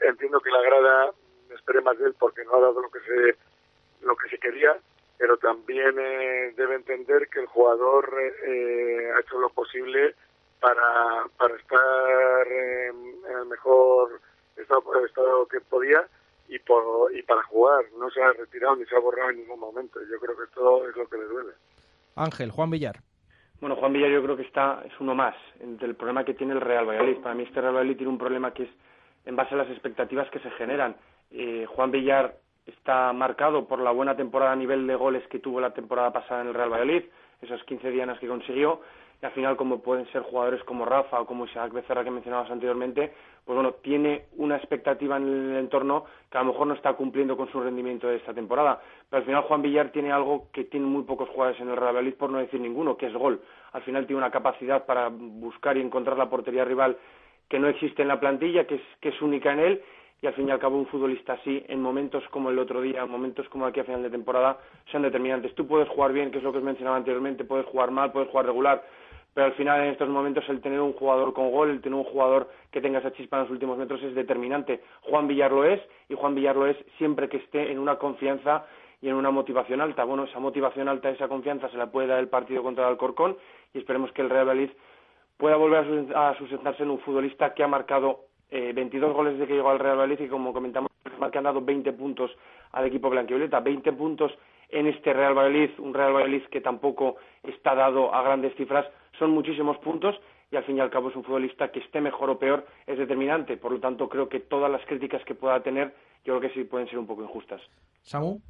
entiendo 0.00 0.40
que 0.40 0.50
la 0.50 0.62
grada 0.62 1.12
espere 1.54 1.82
más 1.82 1.98
de 1.98 2.06
él 2.06 2.14
porque 2.18 2.42
no 2.44 2.54
ha 2.56 2.60
dado 2.60 2.80
lo 2.80 2.90
que 2.90 3.00
se 3.00 3.36
lo 4.00 4.16
que 4.16 4.30
se 4.30 4.38
quería, 4.38 4.78
pero 5.18 5.36
también 5.36 5.94
eh, 5.98 6.54
debe 6.56 6.76
entender 6.76 7.28
que 7.28 7.40
el 7.40 7.46
jugador 7.46 8.14
eh, 8.46 9.12
ha 9.14 9.20
hecho 9.20 9.38
lo 9.38 9.50
posible 9.50 10.14
para, 10.60 11.26
para 11.36 11.54
estar 11.54 12.46
en, 12.46 13.20
en 13.28 13.38
el 13.40 13.46
mejor 13.46 14.20
estado, 14.56 15.04
estado 15.04 15.46
que 15.48 15.60
podía 15.60 16.06
y, 16.48 16.58
por, 16.60 17.14
y 17.14 17.22
para 17.22 17.42
jugar. 17.44 17.84
No 17.98 18.10
se 18.10 18.22
ha 18.22 18.32
retirado 18.32 18.76
ni 18.76 18.84
se 18.86 18.96
ha 18.96 19.00
borrado 19.00 19.30
en 19.30 19.38
ningún 19.38 19.60
momento. 19.60 20.00
Yo 20.10 20.18
creo 20.18 20.36
que 20.36 20.44
esto 20.44 20.88
es 20.88 20.96
lo 20.96 21.08
que 21.08 21.16
le 21.16 21.24
duele. 21.24 21.52
Ángel, 22.16 22.50
Juan 22.50 22.70
Villar. 22.70 22.96
Bueno, 23.60 23.76
Juan 23.76 23.92
Villar 23.92 24.10
yo 24.10 24.22
creo 24.22 24.36
que 24.36 24.42
está 24.42 24.82
es 24.84 24.92
uno 25.00 25.14
más 25.14 25.34
del 25.60 25.96
problema 25.96 26.24
que 26.24 26.34
tiene 26.34 26.52
el 26.52 26.60
Real 26.60 26.88
Valladolid. 26.88 27.18
Para 27.18 27.34
mí 27.34 27.42
este 27.42 27.60
Real 27.60 27.74
Valladolid 27.74 27.96
tiene 27.96 28.12
un 28.12 28.18
problema 28.18 28.52
que 28.52 28.64
es 28.64 28.70
en 29.24 29.36
base 29.36 29.54
a 29.54 29.58
las 29.58 29.68
expectativas 29.68 30.30
que 30.30 30.38
se 30.40 30.50
generan. 30.52 30.96
Eh, 31.30 31.66
Juan 31.68 31.90
Villar 31.90 32.36
está 32.66 33.12
marcado 33.12 33.66
por 33.66 33.80
la 33.80 33.90
buena 33.90 34.16
temporada 34.16 34.52
a 34.52 34.56
nivel 34.56 34.86
de 34.86 34.94
goles 34.94 35.26
que 35.28 35.38
tuvo 35.38 35.60
la 35.60 35.74
temporada 35.74 36.12
pasada 36.12 36.42
en 36.42 36.48
el 36.48 36.54
Real 36.54 36.70
Valladolid, 36.70 37.04
esos 37.42 37.62
15 37.64 37.90
dianas 37.90 38.18
que 38.18 38.28
consiguió, 38.28 38.80
y 39.20 39.26
al 39.26 39.32
final 39.32 39.56
como 39.56 39.80
pueden 39.80 40.06
ser 40.12 40.22
jugadores 40.22 40.62
como 40.64 40.84
Rafa 40.84 41.20
o 41.20 41.26
como 41.26 41.46
Isaac 41.46 41.72
Becerra 41.72 42.04
que 42.04 42.10
mencionabas 42.10 42.50
anteriormente, 42.50 43.12
pues 43.48 43.56
bueno, 43.56 43.76
tiene 43.80 44.26
una 44.36 44.56
expectativa 44.58 45.16
en 45.16 45.22
el 45.22 45.56
entorno 45.56 46.04
que 46.30 46.36
a 46.36 46.42
lo 46.42 46.52
mejor 46.52 46.66
no 46.66 46.74
está 46.74 46.92
cumpliendo 46.92 47.34
con 47.34 47.50
su 47.50 47.58
rendimiento 47.58 48.06
de 48.06 48.16
esta 48.16 48.34
temporada. 48.34 48.78
Pero 49.08 49.20
al 49.20 49.24
final 49.24 49.42
Juan 49.44 49.62
Villar 49.62 49.90
tiene 49.90 50.12
algo 50.12 50.48
que 50.52 50.64
tienen 50.64 50.90
muy 50.90 51.04
pocos 51.04 51.30
jugadores 51.30 51.58
en 51.58 51.70
el 51.70 51.76
Real 51.76 51.94
Valladolid, 51.94 52.16
por 52.16 52.28
no 52.28 52.36
decir 52.40 52.60
ninguno, 52.60 52.98
que 52.98 53.06
es 53.06 53.14
gol. 53.14 53.40
Al 53.72 53.80
final 53.84 54.06
tiene 54.06 54.18
una 54.18 54.30
capacidad 54.30 54.84
para 54.84 55.08
buscar 55.08 55.78
y 55.78 55.80
encontrar 55.80 56.18
la 56.18 56.28
portería 56.28 56.62
rival 56.62 56.98
que 57.48 57.58
no 57.58 57.68
existe 57.68 58.02
en 58.02 58.08
la 58.08 58.20
plantilla, 58.20 58.66
que 58.66 58.74
es, 58.74 58.82
que 59.00 59.08
es 59.08 59.22
única 59.22 59.50
en 59.50 59.60
él, 59.60 59.82
y 60.20 60.26
al 60.26 60.34
fin 60.34 60.46
y 60.46 60.50
al 60.50 60.58
cabo 60.58 60.76
un 60.76 60.86
futbolista 60.86 61.32
así, 61.32 61.64
en 61.68 61.80
momentos 61.80 62.24
como 62.28 62.50
el 62.50 62.58
otro 62.58 62.82
día, 62.82 63.00
en 63.00 63.10
momentos 63.10 63.48
como 63.48 63.64
aquí 63.64 63.80
a 63.80 63.84
final 63.84 64.02
de 64.02 64.10
temporada, 64.10 64.58
son 64.92 65.00
determinantes. 65.00 65.54
Tú 65.54 65.66
puedes 65.66 65.88
jugar 65.88 66.12
bien, 66.12 66.30
que 66.30 66.36
es 66.36 66.44
lo 66.44 66.52
que 66.52 66.58
os 66.58 66.64
mencionaba 66.64 66.98
anteriormente, 66.98 67.44
puedes 67.44 67.64
jugar 67.64 67.90
mal, 67.92 68.12
puedes 68.12 68.28
jugar 68.28 68.44
regular, 68.44 68.84
pero 69.38 69.46
al 69.46 69.54
final 69.54 69.80
en 69.84 69.90
estos 69.90 70.08
momentos 70.08 70.42
el 70.48 70.60
tener 70.60 70.80
un 70.80 70.94
jugador 70.94 71.32
con 71.32 71.52
gol, 71.52 71.70
el 71.70 71.80
tener 71.80 71.96
un 71.96 72.02
jugador 72.02 72.50
que 72.72 72.80
tenga 72.80 72.98
esa 72.98 73.12
chispa 73.12 73.36
en 73.36 73.44
los 73.44 73.52
últimos 73.52 73.78
metros 73.78 74.02
es 74.02 74.12
determinante. 74.12 74.82
Juan 75.02 75.28
Villar 75.28 75.52
lo 75.52 75.62
es 75.62 75.80
y 76.08 76.16
Juan 76.16 76.34
Villar 76.34 76.56
lo 76.56 76.66
es 76.66 76.76
siempre 76.96 77.28
que 77.28 77.36
esté 77.36 77.70
en 77.70 77.78
una 77.78 77.98
confianza 77.98 78.66
y 79.00 79.08
en 79.08 79.14
una 79.14 79.30
motivación 79.30 79.80
alta. 79.80 80.02
Bueno, 80.02 80.24
esa 80.24 80.40
motivación 80.40 80.88
alta, 80.88 81.10
esa 81.10 81.28
confianza 81.28 81.68
se 81.68 81.76
la 81.76 81.86
puede 81.86 82.08
dar 82.08 82.18
el 82.18 82.26
partido 82.26 82.64
contra 82.64 82.82
el 82.82 82.90
Alcorcón 82.90 83.36
y 83.72 83.78
esperemos 83.78 84.10
que 84.10 84.22
el 84.22 84.28
Real 84.28 84.48
Valladolid 84.48 84.70
pueda 85.36 85.54
volver 85.54 86.16
a 86.16 86.34
sustentarse 86.36 86.82
en 86.82 86.90
un 86.90 86.98
futbolista 86.98 87.54
que 87.54 87.62
ha 87.62 87.68
marcado 87.68 88.24
eh, 88.50 88.72
22 88.74 89.14
goles 89.14 89.34
desde 89.34 89.46
que 89.46 89.54
llegó 89.54 89.70
al 89.70 89.78
Real 89.78 89.98
Valladolid 89.98 90.26
y 90.26 90.28
como 90.28 90.52
comentamos, 90.52 90.90
que 91.30 91.38
han 91.38 91.44
dado 91.44 91.60
20 91.60 91.92
puntos 91.92 92.36
al 92.72 92.86
equipo 92.86 93.08
blanquivioleta, 93.08 93.60
20 93.60 93.92
puntos 93.92 94.36
en 94.70 94.88
este 94.88 95.12
Real 95.12 95.38
Valladolid, 95.38 95.70
un 95.78 95.94
Real 95.94 96.12
Valladolid 96.12 96.42
que 96.50 96.60
tampoco 96.60 97.18
está 97.44 97.76
dado 97.76 98.12
a 98.12 98.22
grandes 98.22 98.52
cifras, 98.56 98.84
son 99.18 99.30
muchísimos 99.30 99.78
puntos 99.78 100.14
y 100.50 100.56
al 100.56 100.64
fin 100.64 100.76
y 100.76 100.80
al 100.80 100.90
cabo 100.90 101.10
es 101.10 101.16
un 101.16 101.24
futbolista 101.24 101.70
que 101.70 101.80
esté 101.80 102.00
mejor 102.00 102.30
o 102.30 102.38
peor 102.38 102.66
es 102.86 102.98
determinante. 102.98 103.56
Por 103.56 103.72
lo 103.72 103.80
tanto, 103.80 104.08
creo 104.08 104.28
que 104.28 104.40
todas 104.40 104.70
las 104.70 104.84
críticas 104.86 105.22
que 105.24 105.34
pueda 105.34 105.62
tener, 105.62 105.94
yo 106.24 106.38
creo 106.38 106.40
que 106.40 106.54
sí 106.54 106.64
pueden 106.64 106.88
ser 106.88 106.98
un 106.98 107.06
poco 107.06 107.22
injustas. 107.22 107.60
Samu. 108.02 108.40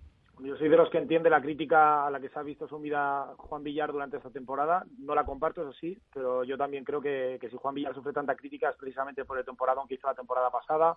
Yo 0.41 0.57
soy 0.57 0.69
de 0.69 0.77
los 0.77 0.89
que 0.89 0.99
entiende 0.99 1.31
la 1.31 1.43
crítica 1.43 2.07
a 2.07 2.11
la 2.11 2.21
que 2.21 2.29
se 2.29 2.39
ha 2.39 2.43
visto 2.43 2.69
sumida 2.69 3.35
Juan 3.39 3.65
Villar 3.65 3.91
durante 3.91 4.19
esta 4.19 4.31
temporada. 4.31 4.85
No 4.99 5.13
la 5.17 5.25
comparto, 5.25 5.63
eso 5.63 5.73
sí, 5.73 5.99
pero 6.15 6.45
yo 6.45 6.57
también 6.57 6.85
creo 6.85 7.01
que, 7.01 7.41
si 7.41 7.57
Juan 7.57 7.75
Villar 7.75 7.93
sufre 7.93 8.13
tanta 8.13 8.37
crítica 8.37 8.71
es 8.71 8.77
precisamente 8.77 9.25
por 9.25 9.37
el 9.37 9.45
temporada 9.45 9.83
que 9.89 9.95
hizo 9.95 10.07
la 10.07 10.15
temporada 10.15 10.49
pasada, 10.51 10.97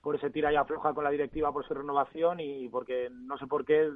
por 0.00 0.16
ese 0.16 0.30
tira 0.30 0.50
y 0.50 0.56
afloja 0.56 0.94
con 0.94 1.04
la 1.04 1.10
directiva 1.10 1.52
por 1.52 1.66
su 1.66 1.74
renovación 1.74 2.40
y 2.40 2.66
porque 2.70 3.10
no 3.10 3.36
sé 3.36 3.46
por 3.46 3.66
qué, 3.66 3.90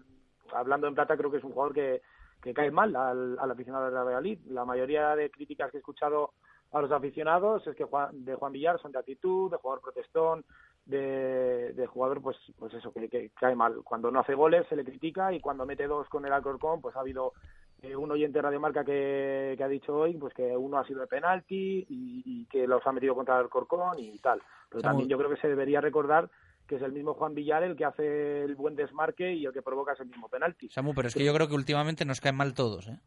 hablando 0.52 0.88
en 0.88 0.94
plata, 0.94 1.16
creo 1.16 1.30
que 1.30 1.38
es 1.38 1.44
un 1.44 1.52
jugador 1.52 1.72
que, 1.72 2.02
que 2.42 2.52
cae 2.52 2.70
mal 2.70 2.94
al, 2.96 3.38
al 3.38 3.50
aficionado 3.50 3.86
de 3.86 3.92
la 3.92 4.02
Valladolid. 4.02 4.38
La 4.48 4.64
mayoría 4.64 5.14
de 5.14 5.30
críticas 5.30 5.70
que 5.70 5.78
he 5.78 5.80
escuchado 5.80 6.32
a 6.72 6.80
los 6.80 6.90
aficionados 6.90 7.66
es 7.66 7.76
que 7.76 7.84
Juan, 7.84 8.24
de 8.24 8.34
Juan 8.34 8.52
Villar 8.52 8.80
son 8.80 8.92
de 8.92 8.98
actitud, 8.98 9.50
de 9.50 9.58
jugador 9.58 9.82
protestón, 9.82 10.44
de, 10.84 11.72
de 11.74 11.86
jugador, 11.86 12.20
pues, 12.20 12.36
pues 12.58 12.74
eso, 12.74 12.92
que, 12.92 13.30
cae 13.38 13.54
mal. 13.54 13.82
Cuando 13.84 14.10
no 14.10 14.20
hace 14.20 14.34
goles 14.34 14.66
se 14.68 14.76
le 14.76 14.84
critica 14.84 15.32
y 15.32 15.40
cuando 15.40 15.66
mete 15.66 15.86
dos 15.86 16.08
con 16.08 16.24
el 16.24 16.32
Alcorcón, 16.32 16.80
pues 16.80 16.96
ha 16.96 17.00
habido 17.00 17.34
eh, 17.82 17.94
un 17.94 18.10
oyente 18.10 18.38
de 18.38 18.42
Radio 18.42 18.60
Marca 18.60 18.84
que, 18.84 19.54
que, 19.56 19.62
ha 19.62 19.68
dicho 19.68 19.94
hoy 19.94 20.14
pues 20.14 20.34
que 20.34 20.56
uno 20.56 20.78
ha 20.78 20.86
sido 20.86 21.00
de 21.00 21.06
penalti 21.06 21.86
y, 21.88 22.22
y, 22.24 22.46
que 22.46 22.66
los 22.66 22.84
ha 22.86 22.92
metido 22.92 23.14
contra 23.14 23.36
el 23.36 23.42
Alcorcón 23.42 23.98
y 23.98 24.18
tal. 24.18 24.42
Pero 24.68 24.82
también 24.82 25.08
yo 25.08 25.18
creo 25.18 25.30
que 25.30 25.40
se 25.40 25.48
debería 25.48 25.80
recordar 25.80 26.28
que 26.72 26.76
es 26.76 26.82
el 26.82 26.92
mismo 26.92 27.12
Juan 27.12 27.34
Villar 27.34 27.62
el 27.64 27.76
que 27.76 27.84
hace 27.84 28.44
el 28.44 28.54
buen 28.54 28.74
desmarque 28.74 29.34
y 29.34 29.44
el 29.44 29.52
que 29.52 29.60
provoca 29.60 29.92
ese 29.92 30.06
mismo 30.06 30.30
penalti. 30.30 30.70
Samu, 30.70 30.94
pero 30.94 31.08
es 31.08 31.14
que 31.14 31.22
yo 31.22 31.34
creo 31.34 31.46
que 31.46 31.54
últimamente 31.54 32.06
nos 32.06 32.22
caen 32.22 32.36
mal 32.36 32.54
todos, 32.54 32.88
¿eh? 32.88 32.98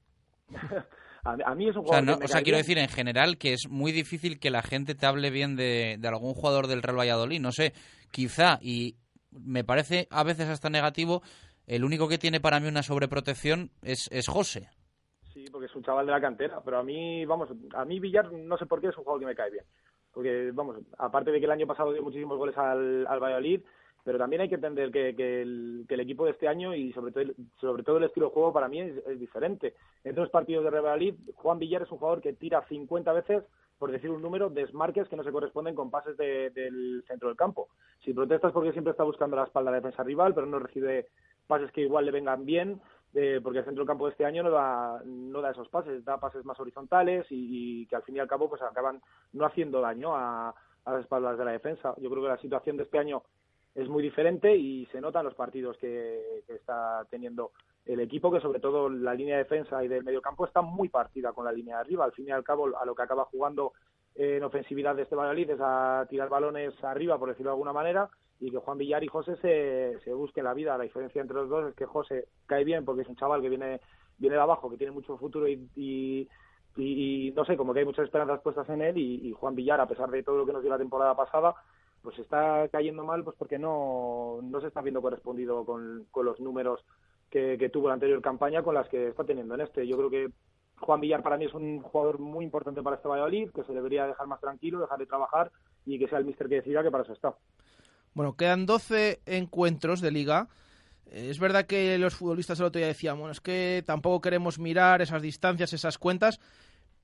a, 1.24 1.56
mí 1.56 1.68
es 1.68 1.76
un 1.76 1.82
jugador 1.82 2.04
O 2.04 2.06
sea, 2.06 2.18
no, 2.20 2.24
o 2.24 2.28
sea 2.28 2.44
quiero 2.44 2.60
decir 2.60 2.78
en 2.78 2.90
general 2.90 3.40
que 3.40 3.54
es 3.54 3.68
muy 3.68 3.92
difícil 3.92 4.40
que 4.40 4.52
la 4.52 4.62
gente 4.62 4.94
te 4.94 5.08
hable 5.08 5.32
bien 5.32 5.56
de, 5.56 5.98
de 6.00 6.08
algún 6.08 6.36
jugador 6.36 6.68
del 6.68 6.84
Real 6.84 7.00
Valladolid. 7.00 7.42
No 7.42 7.52
sé, 7.52 7.74
quizá, 8.12 8.60
y 8.62 8.98
me 9.32 9.64
parece 9.64 10.08
a 10.12 10.24
veces 10.24 10.48
hasta 10.48 10.70
negativo, 10.70 11.24
el 11.66 11.84
único 11.84 12.08
que 12.08 12.20
tiene 12.20 12.40
para 12.40 12.60
mí 12.60 12.68
una 12.68 12.84
sobreprotección 12.84 13.72
es, 13.82 14.08
es 14.12 14.28
José. 14.28 14.70
Sí, 15.34 15.44
porque 15.52 15.66
es 15.66 15.76
un 15.76 15.84
chaval 15.84 16.06
de 16.06 16.12
la 16.12 16.22
cantera, 16.22 16.62
pero 16.64 16.78
a 16.78 16.84
mí, 16.84 17.26
vamos, 17.26 17.50
a 17.74 17.84
mí 17.84 18.00
Villar 18.00 18.32
no 18.32 18.58
sé 18.58 18.68
por 18.68 18.80
qué 18.80 18.90
es 18.90 18.98
un 18.98 19.04
jugador 19.04 19.22
que 19.22 19.26
me 19.26 19.36
cae 19.36 19.50
bien. 19.50 19.66
Porque, 20.16 20.52
vamos, 20.54 20.78
aparte 20.98 21.30
de 21.30 21.40
que 21.40 21.46
el 21.46 21.52
año 21.52 21.68
pasado 21.68 21.92
dio 21.92 22.02
muchísimos 22.02 22.38
goles 22.38 22.58
al, 22.58 23.06
al 23.06 23.20
Valladolid, 23.20 23.60
pero 24.06 24.18
también 24.18 24.42
hay 24.42 24.50
que 24.50 24.56
entender 24.56 24.92
que, 24.92 25.14
que, 25.14 25.42
el, 25.42 25.86
que, 25.90 25.96
el, 25.96 26.00
equipo 26.00 26.24
de 26.24 26.32
este 26.32 26.48
año 26.48 26.74
y 26.74 26.94
sobre 26.94 27.12
todo, 27.12 27.34
sobre 27.60 27.84
todo 27.84 27.98
el 27.98 28.06
estilo 28.06 28.28
de 28.28 28.34
juego 28.34 28.54
para 28.54 28.70
mí 28.70 28.80
es, 28.80 29.20
diferente. 29.20 29.74
En 30.06 30.16
dos 30.16 30.30
partidos 30.30 30.64
de 30.64 30.70
Valladolid, 30.70 31.16
Juan 31.36 31.60
Villar 31.60 31.82
es 31.82 31.92
un 31.92 31.98
jugador 31.98 32.22
que 32.22 32.32
tira 32.32 32.64
50 32.70 33.12
veces, 33.12 33.44
por 33.78 33.92
decir 33.92 34.10
un 34.10 34.22
número, 34.22 34.50
desmarques 34.50 35.10
que 35.10 35.18
no 35.18 35.24
se 35.24 35.32
corresponden 35.32 35.76
con 35.76 35.92
pases 35.92 36.16
de, 36.16 36.50
del 36.52 37.04
centro 37.08 37.28
del 37.28 37.38
campo. 37.38 37.68
Si 38.06 38.14
protestas 38.14 38.54
porque 38.54 38.72
siempre 38.72 38.92
está 38.92 39.04
buscando 39.04 39.36
la 39.36 39.44
espalda 39.44 39.72
de 39.72 39.78
defensa 39.78 40.04
rival, 40.04 40.34
pero 40.34 40.48
no 40.48 40.60
recibe 40.60 41.08
pases 41.48 41.72
que 41.72 41.82
igual 41.82 42.06
le 42.06 42.12
vengan 42.12 42.46
bien, 42.46 42.80
eh, 43.16 43.40
porque 43.42 43.60
el 43.60 43.66
centro 43.66 43.82
del 43.82 43.88
campo 43.88 44.06
de 44.06 44.12
este 44.12 44.26
año 44.26 44.44
no 44.44 44.52
da, 44.52 45.02
no 45.06 45.42
da 45.42 45.52
esos 45.52 45.70
pases, 45.70 46.04
da 46.04 46.20
pases 46.20 46.44
más 46.44 46.60
horizontales 46.60 47.26
y, 47.30 47.86
que 47.88 47.96
al 47.96 48.04
fin 48.04 48.18
y 48.18 48.20
al 48.20 48.28
cabo 48.28 48.50
pues 48.50 48.62
acaban 48.62 49.02
no 49.32 49.46
haciendo 49.46 49.80
daño 49.80 50.14
a, 50.14 50.50
a 50.50 50.92
las 50.92 51.02
espaldas 51.02 51.38
de 51.38 51.46
la 51.46 51.52
defensa. 51.52 51.96
Yo 51.98 52.10
creo 52.10 52.24
que 52.24 52.30
la 52.30 52.38
situación 52.38 52.76
de 52.76 52.84
este 52.84 53.00
año 53.00 53.24
es 53.74 53.88
muy 53.88 54.04
diferente 54.04 54.54
y 54.54 54.86
se 54.88 55.00
notan 55.00 55.24
los 55.24 55.34
partidos 55.34 55.78
que, 55.78 56.44
que, 56.46 56.56
está 56.56 57.08
teniendo 57.10 57.52
el 57.86 58.02
equipo, 58.02 58.30
que 58.30 58.42
sobre 58.42 58.60
todo 58.60 58.90
la 58.90 59.14
línea 59.14 59.38
de 59.38 59.44
defensa 59.44 59.82
y 59.82 59.88
del 59.88 60.04
medio 60.04 60.22
campo 60.22 60.46
está 60.46 60.62
muy 60.62 60.90
partida 60.90 61.32
con 61.32 61.46
la 61.46 61.54
línea 61.54 61.78
de 61.78 61.82
arriba. 61.82 62.04
Al 62.04 62.12
fin 62.12 62.28
y 62.28 62.32
al 62.32 62.44
cabo, 62.44 62.78
a 62.78 62.86
lo 62.86 62.96
que 62.96 63.04
acaba 63.04 63.24
jugando 63.26 63.72
en 64.16 64.44
ofensividad 64.44 64.94
de 64.94 65.04
este 65.04 65.16
Valladolid 65.16 65.52
es 65.52 65.60
a 65.62 66.06
tirar 66.10 66.28
balones 66.28 66.74
arriba, 66.84 67.18
por 67.18 67.30
decirlo 67.30 67.52
de 67.52 67.56
alguna 67.56 67.74
manera, 67.74 68.10
y 68.46 68.52
que 68.52 68.58
Juan 68.58 68.78
Villar 68.78 69.04
y 69.04 69.08
José 69.08 69.36
se, 69.38 70.00
se 70.04 70.14
busquen 70.14 70.44
la 70.44 70.54
vida. 70.54 70.78
La 70.78 70.84
diferencia 70.84 71.22
entre 71.22 71.36
los 71.36 71.50
dos 71.50 71.70
es 71.70 71.76
que 71.76 71.86
José 71.86 72.28
cae 72.46 72.64
bien 72.64 72.86
porque 72.86 73.02
es 73.02 73.10
un 73.10 73.16
chaval 73.16 73.42
que 73.42 73.50
viene, 73.50 73.82
viene 74.18 74.36
de 74.36 74.42
abajo, 74.42 74.70
que 74.70 74.78
tiene 74.78 74.92
mucho 74.92 75.18
futuro 75.18 75.48
y, 75.48 75.68
y 75.76 76.28
y, 76.78 77.28
y, 77.28 77.32
no 77.32 77.46
sé, 77.46 77.56
como 77.56 77.74
que 77.74 77.80
hay 77.80 77.86
muchas 77.86 78.06
esperanzas 78.06 78.42
puestas 78.42 78.68
en 78.70 78.82
él 78.82 78.98
y, 78.98 79.32
Juan 79.32 79.56
Villar, 79.56 79.80
a 79.80 79.88
pesar 79.88 80.10
de 80.10 80.24
todo 80.24 80.38
lo 80.38 80.46
que 80.46 80.52
nos 80.54 80.62
dio 80.62 80.70
la 80.70 80.78
temporada 80.78 81.16
pasada, 81.16 81.56
pues 82.02 82.20
está 82.20 82.68
cayendo 82.70 83.04
mal 83.04 83.24
pues 83.24 83.36
porque 83.38 83.58
no, 83.58 84.40
no 84.44 84.62
se 84.62 84.68
está 84.68 84.82
viendo 84.82 85.02
correspondido 85.02 85.66
con, 85.66 86.06
con 86.12 86.26
los 86.26 86.40
números 86.40 86.84
que, 87.30 87.58
que, 87.58 87.70
tuvo 87.70 87.88
la 87.88 87.96
anterior 87.96 88.22
campaña 88.22 88.62
con 88.62 88.76
las 88.76 88.88
que 88.90 89.08
está 89.08 89.24
teniendo 89.24 89.56
en 89.56 89.62
este. 89.62 89.88
Yo 89.88 89.98
creo 89.98 90.10
que 90.10 90.30
Juan 90.80 91.00
Villar 91.00 91.24
para 91.24 91.38
mí 91.38 91.46
es 91.46 91.54
un 91.54 91.82
jugador 91.82 92.20
muy 92.20 92.44
importante 92.44 92.84
para 92.84 92.98
este 92.98 93.08
Valladolid, 93.08 93.52
que 93.52 93.64
se 93.64 93.74
debería 93.74 94.06
dejar 94.06 94.28
más 94.28 94.42
tranquilo, 94.42 94.82
dejar 94.82 95.00
de 95.00 95.08
trabajar 95.08 95.52
y 95.86 95.98
que 95.98 96.08
sea 96.08 96.20
el 96.20 96.26
míster 96.26 96.50
que 96.50 96.56
decida 96.56 96.84
que 96.84 96.92
para 96.92 97.04
eso 97.04 97.14
está. 97.14 97.36
Bueno, 98.16 98.38
quedan 98.38 98.66
12 98.66 99.20
encuentros 99.26 100.00
de 100.00 100.10
liga. 100.10 100.48
Es 101.12 101.38
verdad 101.38 101.68
que 101.68 101.98
los 101.98 102.16
futbolistas 102.16 102.58
el 102.60 102.68
otro 102.68 102.80
día 102.80 102.88
decían, 102.88 103.20
bueno, 103.20 103.34
es 103.34 103.42
que 103.42 103.84
tampoco 103.86 104.22
queremos 104.22 104.58
mirar 104.58 105.02
esas 105.02 105.22
distancias, 105.22 105.74
esas 105.74 105.98
cuentas, 105.98 106.40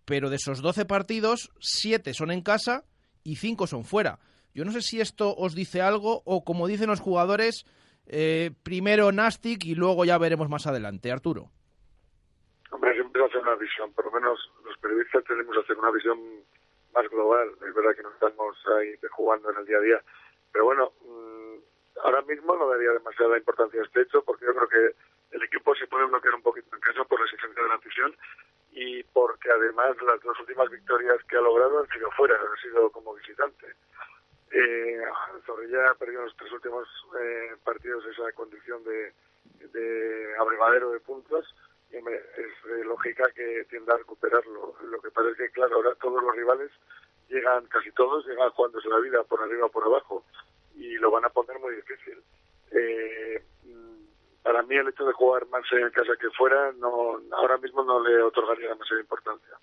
pero 0.06 0.30
de 0.30 0.38
esos 0.38 0.62
12 0.62 0.86
partidos, 0.86 1.52
7 1.60 2.14
son 2.14 2.32
en 2.32 2.42
casa 2.42 2.86
y 3.26 3.36
5 3.36 3.68
son 3.68 3.84
fuera. 3.84 4.20
Yo 4.54 4.64
no 4.64 4.72
sé 4.72 4.82
si 4.82 5.02
esto 5.02 5.36
os 5.36 5.54
dice 5.54 5.82
algo 5.82 6.22
o, 6.24 6.46
como 6.46 6.66
dicen 6.66 6.88
los 6.88 7.02
jugadores, 7.02 7.66
eh, 8.08 8.52
primero 8.64 9.12
Nastic 9.12 9.66
y 9.66 9.76
luego 9.76 10.06
ya 10.06 10.18
veremos 10.18 10.48
más 10.48 10.66
adelante. 10.66 11.12
Arturo. 11.12 11.52
Hombre, 12.72 12.94
siempre 12.94 13.24
hacer 13.26 13.42
una 13.42 13.56
visión, 13.56 13.92
por 13.92 14.06
lo 14.06 14.12
menos 14.12 14.40
los 14.64 14.78
periodistas 14.78 15.26
tenemos 15.26 15.54
que 15.56 15.62
hacer 15.62 15.78
una 15.78 15.92
visión 15.92 16.18
más 16.94 17.10
global. 17.10 17.50
Es 17.68 17.76
verdad 17.76 17.96
que 17.98 18.04
no 18.04 18.12
estamos 18.12 18.56
ahí 18.80 18.96
jugando 19.12 19.52
en 19.52 19.58
el 19.58 19.66
día 19.66 19.78
a 19.78 19.82
día. 19.82 20.04
Pero 20.52 20.66
bueno, 20.66 20.94
mmm, 21.02 21.58
ahora 22.04 22.22
mismo 22.24 22.56
no 22.56 22.70
daría 22.70 22.92
demasiada 22.92 23.38
importancia 23.38 23.82
a 23.82 23.86
este 23.86 24.02
hecho 24.02 24.24
porque 24.24 24.46
yo 24.46 24.54
creo 24.54 24.68
que 24.68 24.96
el 25.36 25.44
equipo 25.44 25.76
se 25.76 25.88
puede 25.88 26.06
bloquear 26.06 26.36
un 26.36 26.42
poquito 26.42 26.76
en 26.76 26.82
casa 26.82 27.04
por 27.06 27.20
la 27.20 27.26
exigencia 27.26 27.64
de 27.64 27.70
la 27.70 27.76
afición 27.76 28.16
y 28.72 29.04
porque 29.04 29.50
además 29.52 29.96
las 30.02 30.22
dos 30.22 30.40
últimas 30.40 30.70
victorias 30.70 31.24
que 31.28 31.38
ha 31.38 31.42
logrado 31.42 31.80
han 31.80 31.88
sido 31.90 32.10
fuera, 32.12 32.36
han 32.36 32.58
sido 32.62 32.90
como 32.92 33.14
visitante. 33.16 33.68
Eh, 34.52 35.02
Zorrilla 35.46 35.92
ha 35.92 35.96
perdido 35.96 36.24
los 36.24 36.36
tres 36.36 36.52
últimos 36.52 36.88
eh, 37.20 37.56
partidos 37.64 38.06
esa 38.06 38.32
condición 38.34 38.84
de, 38.84 39.14
de 39.72 40.36
abrevadero 40.38 40.92
de 40.92 41.00
puntos 41.00 41.56
y 41.90 41.98
es 41.98 42.04
de 42.66 42.86
lógica 42.86 43.30
que 43.36 43.66
tienda 43.70 43.94
a 43.94 43.98
recuperarlo. 43.98 44.76
Lo 44.84 45.02
que 45.02 45.12
pasa 45.12 45.30
es 45.30 45.38
que, 45.38 45.50
claro, 45.50 45.76
ahora 45.76 45.96
todos 45.96 46.22
los 46.24 46.36
rivales 46.36 46.72
llegan, 47.32 47.66
casi 47.68 47.92
todos, 47.92 48.26
llegan 48.28 48.50
jugándose 48.52 48.90
la 48.90 49.00
vida 49.00 49.24
por 49.24 49.42
arriba 49.42 49.66
o 49.66 49.72
por 49.72 49.84
abajo 49.84 50.24
y 50.76 50.96
lo 50.96 51.12
van 51.12 51.26
a 51.26 51.30
poner 51.30 51.60
muy 51.60 51.76
difícil. 51.76 52.22
Eh, 52.72 53.44
para 54.44 54.64
mí 54.64 54.76
el 54.76 54.88
hecho 54.88 55.06
de 55.06 55.14
jugar 55.14 55.48
más 55.48 55.64
en 55.72 55.90
casa 55.92 56.14
que 56.20 56.30
fuera 56.32 56.72
no 56.74 57.20
ahora 57.32 57.58
mismo 57.58 57.84
no 57.84 58.04
le 58.04 58.22
otorgaría 58.22 58.70
demasiada 58.70 59.02
importancia. 59.02 59.56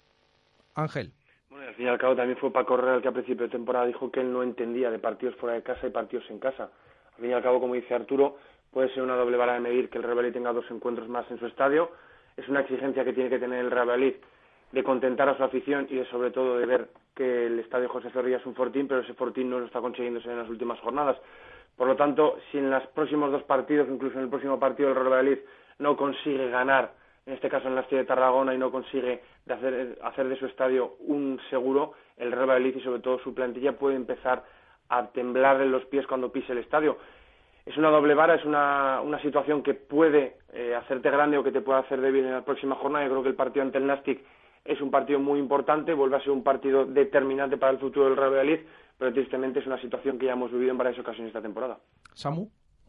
Ángel. 0.74 1.12
Bueno, 1.50 1.66
al 1.66 1.74
fin 1.74 1.86
y 1.86 1.88
al 1.88 1.98
cabo 1.98 2.14
también 2.14 2.38
fue 2.38 2.52
Paco 2.52 2.74
Herrera 2.74 2.96
el 2.96 3.02
que 3.02 3.08
a 3.08 3.12
principio 3.12 3.46
de 3.46 3.52
temporada 3.52 3.86
dijo 3.86 4.10
que 4.10 4.20
él 4.20 4.32
no 4.32 4.42
entendía 4.42 4.90
de 4.90 4.98
partidos 4.98 5.34
fuera 5.36 5.54
de 5.54 5.62
casa 5.62 5.86
y 5.86 5.90
partidos 5.90 6.28
en 6.30 6.38
casa. 6.38 6.70
Al 7.16 7.20
fin 7.20 7.30
y 7.30 7.32
al 7.32 7.42
cabo, 7.42 7.60
como 7.60 7.74
dice 7.74 7.94
Arturo, 7.94 8.36
puede 8.70 8.92
ser 8.94 9.02
una 9.02 9.16
doble 9.16 9.36
vara 9.36 9.54
de 9.54 9.60
medir 9.60 9.90
que 9.90 9.98
el 9.98 10.04
Real 10.04 10.16
Valladolid 10.16 10.34
tenga 10.34 10.52
dos 10.52 10.70
encuentros 10.70 11.08
más 11.08 11.28
en 11.30 11.38
su 11.38 11.46
estadio. 11.46 11.90
Es 12.36 12.48
una 12.48 12.60
exigencia 12.60 13.04
que 13.04 13.12
tiene 13.12 13.30
que 13.30 13.38
tener 13.38 13.64
el 13.64 13.70
Real 13.70 13.88
Valladolid 13.88 14.16
de 14.72 14.84
contentar 14.84 15.28
a 15.28 15.36
su 15.36 15.44
afición 15.44 15.86
y 15.90 15.96
de 15.96 16.04
sobre 16.06 16.30
todo 16.30 16.58
de 16.58 16.66
ver 16.66 16.88
que 17.14 17.46
el 17.46 17.58
estadio 17.58 17.88
José 17.88 18.10
Zorrilla 18.10 18.36
es 18.36 18.46
un 18.46 18.54
fortín, 18.54 18.86
pero 18.86 19.00
ese 19.00 19.14
fortín 19.14 19.50
no 19.50 19.58
lo 19.58 19.66
está 19.66 19.80
consiguiéndose 19.80 20.30
en 20.30 20.38
las 20.38 20.48
últimas 20.48 20.78
jornadas. 20.80 21.16
Por 21.76 21.86
lo 21.86 21.96
tanto, 21.96 22.38
si 22.50 22.58
en 22.58 22.70
los 22.70 22.86
próximos 22.88 23.30
dos 23.30 23.42
partidos, 23.44 23.88
incluso 23.88 24.16
en 24.18 24.24
el 24.24 24.30
próximo 24.30 24.58
partido, 24.58 24.88
el 24.88 24.94
Real 24.94 25.08
Valladolid 25.08 25.38
no 25.78 25.96
consigue 25.96 26.50
ganar 26.50 26.92
en 27.28 27.34
este 27.34 27.50
caso 27.50 27.68
en 27.68 27.74
la 27.74 27.82
ciudad 27.82 28.02
de 28.02 28.06
Tarragona, 28.06 28.54
y 28.54 28.58
no 28.58 28.70
consigue 28.70 29.20
de 29.44 29.54
hacer, 29.54 29.98
hacer 30.02 30.28
de 30.28 30.36
su 30.36 30.46
estadio 30.46 30.94
un 31.00 31.38
seguro, 31.50 31.92
el 32.16 32.32
Real 32.32 32.48
Valladolid 32.48 32.76
y 32.76 32.80
sobre 32.80 33.00
todo 33.00 33.18
su 33.18 33.34
plantilla 33.34 33.72
puede 33.72 33.96
empezar 33.96 34.44
a 34.88 35.08
temblar 35.08 35.60
en 35.60 35.70
los 35.70 35.84
pies 35.86 36.06
cuando 36.06 36.32
pise 36.32 36.52
el 36.52 36.58
estadio. 36.58 36.96
Es 37.66 37.76
una 37.76 37.90
doble 37.90 38.14
vara, 38.14 38.34
es 38.34 38.44
una, 38.46 39.02
una 39.02 39.20
situación 39.20 39.62
que 39.62 39.74
puede 39.74 40.38
eh, 40.54 40.74
hacerte 40.74 41.10
grande 41.10 41.36
o 41.36 41.44
que 41.44 41.52
te 41.52 41.60
puede 41.60 41.80
hacer 41.80 42.00
débil 42.00 42.24
en 42.24 42.32
la 42.32 42.44
próxima 42.46 42.76
jornada. 42.76 43.04
Yo 43.04 43.10
creo 43.10 43.22
que 43.22 43.28
el 43.28 43.34
partido 43.34 43.62
ante 43.62 43.76
el 43.76 43.86
Nastic 43.86 44.24
es 44.68 44.80
un 44.82 44.90
partido 44.90 45.18
muy 45.18 45.40
importante, 45.40 45.94
vuelve 45.94 46.16
a 46.16 46.20
ser 46.20 46.30
un 46.30 46.42
partido 46.42 46.84
determinante 46.84 47.56
para 47.56 47.72
el 47.72 47.78
futuro 47.78 48.04
del 48.04 48.16
Real 48.16 48.32
Valladolid, 48.32 48.60
pero 48.98 49.12
tristemente 49.12 49.60
es 49.60 49.66
una 49.66 49.80
situación 49.80 50.18
que 50.18 50.26
ya 50.26 50.32
hemos 50.32 50.52
vivido 50.52 50.72
en 50.72 50.78
varias 50.78 50.98
ocasiones 50.98 51.28
esta 51.28 51.40
temporada. 51.40 51.78
Samu. 52.12 52.48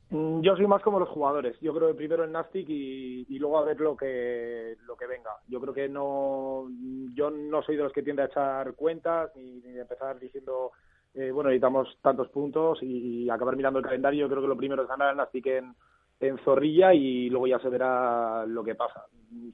Mm, 0.09 0.41
yo 0.41 0.55
soy 0.57 0.67
más 0.67 0.81
como 0.81 0.99
los 0.99 1.07
jugadores. 1.07 1.57
Yo 1.61 1.73
creo 1.73 1.87
que 1.87 1.93
primero 1.93 2.25
el 2.25 2.31
Nastic 2.31 2.67
y, 2.67 3.25
y, 3.29 3.39
luego 3.39 3.59
a 3.59 3.63
ver 3.63 3.79
lo 3.79 3.95
que 3.95 4.75
lo 4.85 4.97
que 4.97 5.07
venga. 5.07 5.31
Yo 5.47 5.61
creo 5.61 5.73
que 5.73 5.87
no, 5.87 6.67
yo 7.13 7.29
no 7.29 7.61
soy 7.61 7.77
de 7.77 7.83
los 7.83 7.93
que 7.93 8.03
tiende 8.03 8.23
a 8.23 8.25
echar 8.25 8.73
cuentas 8.73 9.31
ni, 9.35 9.61
ni 9.61 9.79
empezar 9.79 10.19
diciendo 10.19 10.71
eh, 11.13 11.31
bueno 11.31 11.49
necesitamos 11.49 11.97
tantos 12.01 12.27
puntos 12.29 12.79
y, 12.81 13.23
y, 13.23 13.29
acabar 13.29 13.55
mirando 13.55 13.79
el 13.79 13.85
calendario. 13.85 14.21
Yo 14.21 14.29
creo 14.29 14.41
que 14.41 14.47
lo 14.47 14.57
primero 14.57 14.81
es 14.81 14.89
ganar 14.89 15.11
el 15.11 15.17
Nastic 15.17 15.45
en, 15.45 15.75
en 16.19 16.37
Zorrilla 16.39 16.93
y 16.93 17.29
luego 17.29 17.47
ya 17.47 17.59
se 17.59 17.69
verá 17.69 18.45
lo 18.47 18.63
que 18.63 18.75
pasa. 18.75 19.05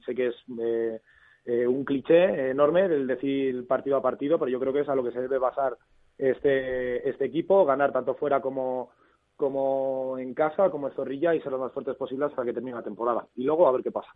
Sé 0.04 0.14
que 0.14 0.28
es 0.28 0.36
eh, 0.58 1.00
eh, 1.46 1.66
un 1.66 1.84
cliché 1.84 2.50
enorme 2.50 2.84
el 2.86 3.06
decir 3.06 3.66
partido 3.66 3.96
a 3.96 4.02
partido, 4.02 4.38
pero 4.38 4.50
yo 4.50 4.58
creo 4.60 4.72
que 4.72 4.80
es 4.80 4.88
a 4.88 4.94
lo 4.94 5.04
que 5.04 5.12
se 5.12 5.20
debe 5.20 5.38
basar 5.38 5.76
este 6.18 7.08
este 7.08 7.24
equipo, 7.24 7.64
ganar 7.64 7.92
tanto 7.92 8.14
fuera 8.14 8.40
como 8.40 8.90
como 9.36 10.18
en 10.18 10.34
casa, 10.34 10.70
como 10.70 10.88
en 10.88 10.94
Zorrilla 10.94 11.34
y 11.34 11.40
ser 11.40 11.52
los 11.52 11.60
más 11.60 11.72
fuertes 11.72 11.96
posibles 11.96 12.32
para 12.32 12.46
que 12.46 12.54
termine 12.54 12.76
la 12.76 12.82
temporada. 12.82 13.26
Y 13.36 13.44
luego 13.44 13.68
a 13.68 13.72
ver 13.72 13.82
qué 13.82 13.90
pasa. 13.90 14.08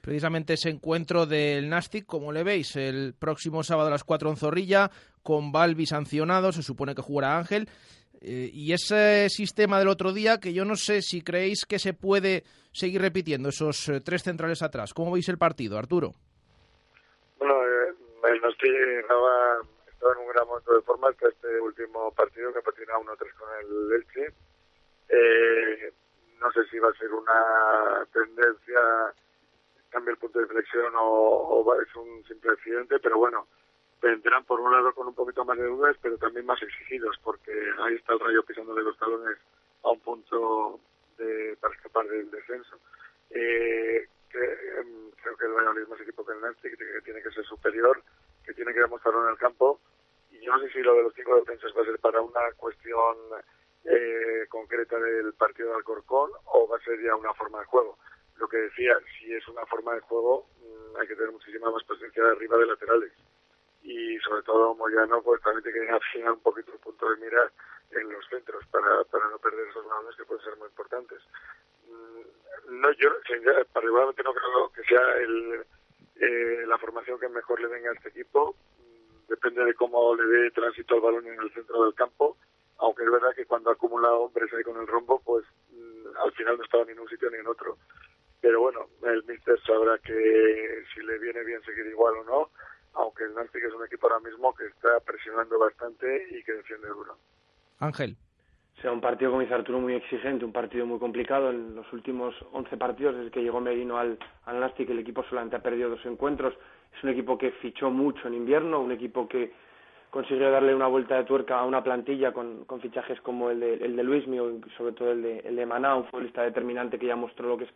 Precisamente 0.00 0.54
ese 0.54 0.68
encuentro 0.68 1.26
del 1.26 1.68
Nastic, 1.68 2.04
como 2.06 2.32
le 2.32 2.42
veis, 2.42 2.76
el 2.76 3.14
próximo 3.14 3.62
sábado 3.62 3.88
a 3.88 3.92
las 3.92 4.04
4 4.04 4.30
en 4.30 4.36
Zorrilla, 4.36 4.90
con 5.22 5.52
Balbi 5.52 5.86
sancionado, 5.86 6.52
se 6.52 6.62
supone 6.62 6.94
que 6.94 7.02
jugará 7.02 7.38
Ángel. 7.38 7.68
Eh, 8.20 8.50
y 8.52 8.72
ese 8.72 9.28
sistema 9.28 9.78
del 9.78 9.88
otro 9.88 10.12
día, 10.12 10.40
que 10.40 10.52
yo 10.52 10.64
no 10.64 10.76
sé 10.76 11.02
si 11.02 11.22
creéis 11.22 11.64
que 11.66 11.78
se 11.78 11.94
puede 11.94 12.44
seguir 12.72 13.00
repitiendo, 13.00 13.50
esos 13.50 13.88
eh, 13.88 14.00
tres 14.00 14.22
centrales 14.22 14.62
atrás. 14.62 14.92
¿Cómo 14.92 15.12
veis 15.12 15.28
el 15.28 15.38
partido, 15.38 15.78
Arturo? 15.78 16.12
Nastic 18.40 18.74
estaba, 19.00 19.60
estaba 19.86 20.12
en 20.12 20.18
un 20.18 20.28
gran 20.28 20.46
momento 20.46 20.74
de 20.74 20.82
forma 20.82 21.08
hasta 21.08 21.28
este 21.28 21.60
último 21.60 22.12
partido 22.12 22.52
que 22.52 22.62
patinaba 22.62 23.00
1-3 23.00 23.34
con 23.34 23.48
el 23.60 23.92
Elche 23.92 24.32
eh, 25.08 25.92
no 26.40 26.50
sé 26.52 26.64
si 26.70 26.78
va 26.78 26.90
a 26.90 26.94
ser 26.94 27.12
una 27.12 28.06
tendencia, 28.12 28.80
cambia 29.90 30.12
el 30.12 30.18
punto 30.18 30.38
de 30.38 30.44
inflexión 30.44 30.92
o, 30.96 31.02
o 31.02 31.80
es 31.80 31.94
un 31.96 32.24
simple 32.24 32.52
accidente, 32.52 32.98
pero 32.98 33.18
bueno, 33.18 33.46
vendrán 34.02 34.44
por 34.44 34.60
un 34.60 34.72
lado 34.72 34.92
con 34.94 35.06
un 35.06 35.14
poquito 35.14 35.44
más 35.44 35.56
de 35.56 35.66
dudas, 35.66 35.96
pero 36.02 36.18
también 36.18 36.44
más 36.46 36.62
exigidos, 36.62 37.16
porque 37.22 37.52
ahí 37.78 37.94
está 37.94 38.12
el 38.14 38.20
rayo 38.20 38.42
pisando 38.42 38.74
de 38.74 38.82
los 38.82 38.98
talones 38.98 39.38
a 39.82 39.90
un 39.90 40.00
punto 40.00 40.80
de, 41.16 41.56
para 41.60 41.74
escapar 41.74 42.06
del 42.08 42.30
descenso. 42.30 42.78
Eh, 43.30 44.06
que, 44.34 44.44
eh, 44.44 45.10
creo 45.22 45.36
que 45.36 45.46
el 45.46 45.52
Valladolid 45.52 45.82
es 45.82 45.88
más 45.88 46.00
equipo 46.00 46.24
que 46.24 46.32
el 46.32 46.40
Nancy, 46.40 46.70
que, 46.70 47.00
tiene 47.04 47.22
que 47.22 47.30
ser 47.30 47.44
superior, 47.44 48.02
que 48.44 48.52
tiene 48.52 48.74
que 48.74 48.80
demostrarlo 48.80 49.24
en 49.24 49.30
el 49.30 49.38
campo, 49.38 49.80
y 50.30 50.40
yo 50.40 50.52
no 50.52 50.60
sé 50.60 50.70
si 50.70 50.80
lo 50.80 50.94
de 50.94 51.04
los 51.04 51.14
cinco 51.14 51.36
defensas 51.36 51.72
va 51.76 51.82
a 51.82 51.84
ser 51.84 51.98
para 52.00 52.20
una 52.20 52.40
cuestión 52.56 53.16
eh, 53.84 54.46
concreta 54.48 54.98
del 54.98 55.32
partido 55.34 55.70
de 55.70 55.76
Alcorcón 55.76 56.30
o 56.46 56.68
va 56.68 56.76
a 56.76 56.80
ser 56.80 57.00
ya 57.02 57.14
una 57.14 57.32
forma 57.34 57.60
de 57.60 57.66
juego. 57.66 57.98
Lo 58.36 58.48
que 58.48 58.56
decía, 58.56 58.98
si 59.18 59.32
es 59.32 59.46
una 59.48 59.64
forma 59.66 59.94
de 59.94 60.00
juego, 60.00 60.48
mmm, 60.58 60.96
hay 61.00 61.06
que 61.06 61.14
tener 61.14 61.30
muchísima 61.30 61.70
más 61.70 61.84
presencia 61.84 62.24
de 62.24 62.30
arriba 62.30 62.58
de 62.58 62.66
laterales. 62.66 63.12
Y 63.82 64.18
sobre 64.20 64.42
todo 64.42 64.74
Moyano, 64.74 65.22
pues 65.22 65.40
también 65.42 65.62
tiene 65.62 65.86
que 65.86 65.92
afinar 65.94 66.32
un 66.32 66.40
poquito 66.40 66.72
el 66.72 66.78
punto 66.78 67.08
de 67.10 67.16
mira 67.18 67.50
en 67.90 68.10
los 68.10 68.26
centros 68.28 68.66
para, 68.66 69.04
para 69.04 69.28
no 69.28 69.38
perder 69.38 69.68
esos 69.68 69.86
balones 69.86 70.16
que 70.16 70.24
pueden 70.24 70.44
ser 70.44 70.56
muy 70.56 70.68
importantes. 70.68 71.20
Mm, 71.94 72.80
no, 72.80 72.92
yo 72.92 73.10
particularmente 73.72 74.22
no 74.22 74.34
creo 74.34 74.72
que 74.72 74.82
sea 74.84 75.02
el, 75.18 75.64
eh, 76.16 76.64
la 76.66 76.78
formación 76.78 77.18
que 77.18 77.28
mejor 77.28 77.60
le 77.60 77.68
venga 77.68 77.90
a 77.90 77.94
este 77.94 78.08
equipo. 78.10 78.56
Mm, 78.78 79.28
depende 79.28 79.64
de 79.64 79.74
cómo 79.74 80.14
le 80.14 80.24
dé 80.24 80.50
tránsito 80.50 80.94
al 80.94 81.00
balón 81.00 81.26
en 81.26 81.40
el 81.40 81.52
centro 81.52 81.84
del 81.84 81.94
campo 81.94 82.36
aunque 82.78 83.04
es 83.04 83.10
verdad 83.10 83.34
que 83.34 83.46
cuando 83.46 83.70
acumula 83.70 84.12
hombres 84.12 84.52
ahí 84.52 84.62
con 84.62 84.78
el 84.78 84.86
rombo, 84.86 85.20
pues 85.24 85.44
mmm, 85.70 86.16
al 86.22 86.32
final 86.32 86.58
no 86.58 86.64
estaba 86.64 86.84
ni 86.84 86.92
en 86.92 87.00
un 87.00 87.08
sitio 87.08 87.30
ni 87.30 87.38
en 87.38 87.46
otro. 87.46 87.78
Pero 88.40 88.60
bueno, 88.60 88.88
el 89.04 89.24
Mister 89.24 89.58
sabrá 89.62 89.98
que 89.98 90.84
si 90.92 91.00
le 91.00 91.18
viene 91.18 91.42
bien 91.44 91.62
seguir 91.62 91.86
igual 91.86 92.14
o 92.18 92.24
no, 92.24 92.50
aunque 92.94 93.24
el 93.24 93.34
Nancy 93.34 93.58
es 93.58 93.72
un 93.72 93.86
equipo 93.86 94.06
ahora 94.06 94.28
mismo 94.28 94.54
que 94.54 94.66
está 94.66 95.00
presionando 95.00 95.58
bastante 95.58 96.26
y 96.30 96.42
que 96.44 96.52
defiende 96.52 96.88
duro. 96.88 97.16
Ángel. 97.78 98.16
Será 98.80 98.92
un 98.92 99.00
partido, 99.00 99.30
como 99.30 99.40
dice 99.40 99.54
Arturo, 99.54 99.80
muy 99.80 99.94
exigente, 99.94 100.44
un 100.44 100.52
partido 100.52 100.84
muy 100.84 100.98
complicado. 100.98 101.50
En 101.50 101.74
los 101.74 101.90
últimos 101.92 102.34
11 102.52 102.76
partidos, 102.76 103.16
desde 103.16 103.30
que 103.30 103.42
llegó 103.42 103.60
Merino 103.60 103.98
al, 103.98 104.18
al 104.46 104.60
Nastic, 104.60 104.90
el 104.90 104.98
equipo 104.98 105.22
solamente 105.24 105.56
ha 105.56 105.62
perdido 105.62 105.90
dos 105.90 106.04
encuentros. 106.06 106.54
Es 106.96 107.02
un 107.02 107.10
equipo 107.10 107.38
que 107.38 107.52
fichó 107.52 107.90
mucho 107.90 108.28
en 108.28 108.34
invierno, 108.34 108.80
un 108.80 108.92
equipo 108.92 109.28
que 109.28 109.52
consiguió 110.10 110.48
darle 110.48 110.74
una 110.74 110.86
vuelta 110.86 111.16
de 111.16 111.24
tuerca 111.24 111.58
a 111.58 111.64
una 111.64 111.82
plantilla 111.82 112.32
con, 112.32 112.64
con 112.66 112.80
fichajes 112.80 113.20
como 113.20 113.50
el 113.50 113.58
de, 113.58 113.74
el 113.74 113.96
de 113.96 114.02
Luismi 114.04 114.38
o 114.38 114.60
sobre 114.76 114.92
todo 114.92 115.10
el 115.10 115.22
de, 115.22 115.38
el 115.40 115.56
de 115.56 115.66
Maná, 115.66 115.96
un 115.96 116.04
futbolista 116.04 116.42
determinante 116.42 117.00
que 117.00 117.06
ya 117.06 117.16
mostró 117.16 117.48
lo 117.48 117.58
que 117.58 117.64
es, 117.64 117.70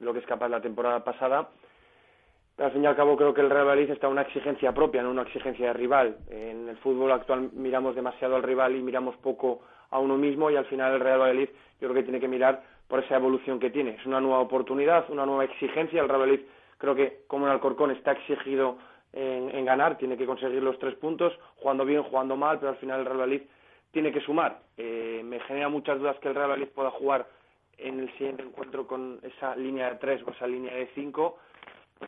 lo 0.00 0.12
que 0.12 0.18
es 0.18 0.26
capaz 0.26 0.50
la 0.50 0.60
temporada 0.60 1.02
pasada. 1.02 1.48
Pero 2.56 2.66
al 2.66 2.72
fin 2.72 2.84
y 2.84 2.86
al 2.86 2.96
cabo 2.96 3.16
creo 3.16 3.32
que 3.32 3.40
el 3.40 3.48
Real 3.48 3.64
Madrid 3.64 3.88
está 3.88 4.08
una 4.08 4.22
exigencia 4.22 4.74
propia, 4.74 5.02
no 5.02 5.10
una 5.10 5.22
exigencia 5.22 5.68
de 5.68 5.72
rival. 5.72 6.18
En 6.28 6.68
el 6.68 6.76
fútbol 6.76 7.12
actual 7.12 7.50
miramos 7.54 7.94
demasiado 7.94 8.36
al 8.36 8.42
rival 8.42 8.76
y 8.76 8.82
miramos 8.82 9.16
poco 9.16 9.62
a 9.90 9.98
uno 9.98 10.16
mismo 10.16 10.50
y 10.50 10.56
al 10.56 10.66
final 10.66 10.94
el 10.94 11.00
Real 11.00 11.18
Madrid 11.18 11.48
yo 11.80 11.88
creo 11.88 11.94
que 11.94 12.02
tiene 12.02 12.20
que 12.20 12.28
mirar 12.28 12.62
por 12.88 13.04
esa 13.04 13.16
evolución 13.16 13.58
que 13.60 13.70
tiene. 13.70 13.96
Es 13.96 14.06
una 14.06 14.20
nueva 14.20 14.40
oportunidad, 14.40 15.08
una 15.10 15.26
nueva 15.26 15.44
exigencia. 15.44 16.00
El 16.00 16.08
Real 16.08 16.20
Madrid 16.20 16.40
creo 16.78 16.94
que 16.94 17.20
como 17.26 17.46
en 17.46 17.52
Alcorcón 17.52 17.90
está 17.90 18.12
exigido 18.12 18.78
en, 19.12 19.54
en, 19.54 19.64
ganar, 19.64 19.98
tiene 19.98 20.16
que 20.16 20.26
conseguir 20.26 20.62
los 20.62 20.78
tres 20.78 20.94
puntos, 20.96 21.32
jugando 21.56 21.84
bien, 21.84 22.02
jugando 22.02 22.36
mal, 22.36 22.58
pero 22.58 22.70
al 22.70 22.78
final 22.78 23.00
el 23.00 23.06
Real 23.06 23.18
Madrid 23.18 23.42
tiene 23.90 24.12
que 24.12 24.20
sumar. 24.20 24.60
Eh, 24.76 25.22
me 25.24 25.40
genera 25.40 25.68
muchas 25.68 25.98
dudas 25.98 26.16
que 26.18 26.28
el 26.28 26.34
Real 26.34 26.48
Madrid 26.48 26.68
pueda 26.74 26.90
jugar 26.90 27.26
en 27.78 28.00
el 28.00 28.10
siguiente 28.12 28.42
encuentro 28.42 28.86
con 28.86 29.20
esa 29.22 29.54
línea 29.56 29.90
de 29.90 29.96
tres 29.96 30.22
o 30.26 30.30
esa 30.30 30.46
línea 30.46 30.74
de 30.74 30.88
cinco. 30.94 31.38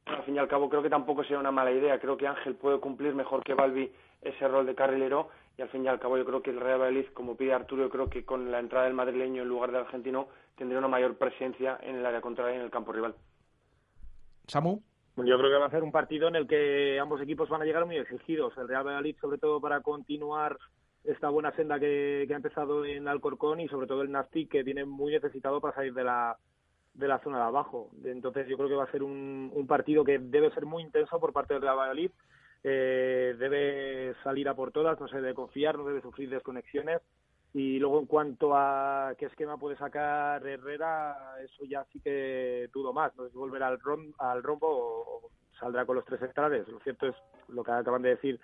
Pero 0.05 0.19
al 0.19 0.23
fin 0.24 0.36
y 0.36 0.39
al 0.39 0.48
cabo 0.48 0.69
creo 0.69 0.82
que 0.82 0.90
tampoco 0.90 1.23
sería 1.23 1.39
una 1.39 1.51
mala 1.51 1.73
idea. 1.73 1.98
Creo 1.98 2.16
que 2.16 2.27
Ángel 2.27 2.55
puede 2.55 2.78
cumplir 2.78 3.15
mejor 3.15 3.43
que 3.43 3.55
Balbi 3.55 3.90
ese 4.23 4.48
rol 4.48 4.66
de 4.66 4.74
carrilero 4.74 5.28
y 5.60 5.62
al 5.62 5.68
fin 5.68 5.84
y 5.84 5.88
al 5.88 6.00
cabo 6.00 6.16
yo 6.16 6.24
creo 6.24 6.40
que 6.40 6.48
el 6.48 6.58
Real 6.58 6.78
Madrid, 6.78 7.04
como 7.12 7.36
pide 7.36 7.52
Arturo, 7.52 7.82
yo 7.82 7.90
creo 7.90 8.08
que 8.08 8.24
con 8.24 8.50
la 8.50 8.60
entrada 8.60 8.86
del 8.86 8.94
madrileño 8.94 9.42
en 9.42 9.48
lugar 9.48 9.70
del 9.70 9.82
argentino 9.82 10.28
tendría 10.56 10.78
una 10.78 10.88
mayor 10.88 11.18
presencia 11.18 11.78
en 11.82 11.96
el 11.96 12.06
área 12.06 12.22
contraria 12.22 12.54
y 12.54 12.56
en 12.56 12.64
el 12.64 12.70
campo 12.70 12.92
rival. 12.92 13.14
Samu. 14.46 14.80
Yo 15.16 15.36
creo 15.36 15.50
que 15.50 15.58
va 15.58 15.66
a 15.66 15.70
ser 15.70 15.82
un 15.82 15.92
partido 15.92 16.28
en 16.28 16.36
el 16.36 16.48
que 16.48 16.98
ambos 16.98 17.20
equipos 17.20 17.50
van 17.50 17.60
a 17.60 17.66
llegar 17.66 17.84
muy 17.84 17.98
exigidos. 17.98 18.56
El 18.56 18.68
Real 18.68 18.86
Valladolid, 18.86 19.16
sobre 19.20 19.36
todo, 19.36 19.60
para 19.60 19.82
continuar 19.82 20.56
esta 21.04 21.28
buena 21.28 21.52
senda 21.52 21.78
que, 21.78 22.24
que 22.26 22.32
ha 22.32 22.38
empezado 22.38 22.86
en 22.86 23.06
Alcorcón 23.06 23.60
y 23.60 23.68
sobre 23.68 23.86
todo 23.86 24.00
el 24.00 24.10
Nastic, 24.10 24.50
que 24.50 24.62
viene 24.62 24.86
muy 24.86 25.12
necesitado 25.12 25.60
para 25.60 25.74
salir 25.74 25.92
de 25.92 26.04
la, 26.04 26.38
de 26.94 27.06
la 27.06 27.18
zona 27.18 27.36
de 27.36 27.44
abajo. 27.44 27.90
Entonces, 28.02 28.48
yo 28.48 28.56
creo 28.56 28.70
que 28.70 28.76
va 28.76 28.84
a 28.84 28.92
ser 28.92 29.02
un, 29.02 29.50
un 29.54 29.66
partido 29.66 30.04
que 30.04 30.18
debe 30.18 30.50
ser 30.52 30.64
muy 30.64 30.82
intenso 30.82 31.20
por 31.20 31.34
parte 31.34 31.52
del 31.52 31.62
Real 31.62 31.76
Valladolid. 31.76 32.12
Eh, 32.62 33.34
debe 33.38 34.14
salir 34.22 34.48
a 34.48 34.54
por 34.54 34.70
todas, 34.70 35.00
no 35.00 35.08
se 35.08 35.16
debe 35.16 35.34
confiar, 35.34 35.78
no 35.78 35.84
debe 35.84 36.02
sufrir 36.02 36.30
desconexiones. 36.30 37.00
Y 37.52 37.78
luego 37.78 37.98
en 37.98 38.06
cuanto 38.06 38.54
a 38.54 39.14
qué 39.18 39.26
esquema 39.26 39.56
puede 39.56 39.76
sacar 39.76 40.46
Herrera, 40.46 41.36
eso 41.42 41.64
ya 41.64 41.84
sí 41.92 42.00
que 42.00 42.68
dudo 42.72 42.92
más. 42.92 43.16
No 43.16 43.24
sé 43.24 43.30
si 43.30 43.36
volverá 43.36 43.66
al, 43.68 43.80
rom, 43.80 44.12
al 44.18 44.42
rombo 44.42 44.68
o 44.68 45.30
saldrá 45.58 45.84
con 45.84 45.96
los 45.96 46.04
tres 46.04 46.20
centrales. 46.20 46.68
Lo 46.68 46.78
cierto 46.80 47.08
es 47.08 47.16
lo 47.48 47.64
que 47.64 47.72
acaban 47.72 48.02
de 48.02 48.10
decir 48.10 48.40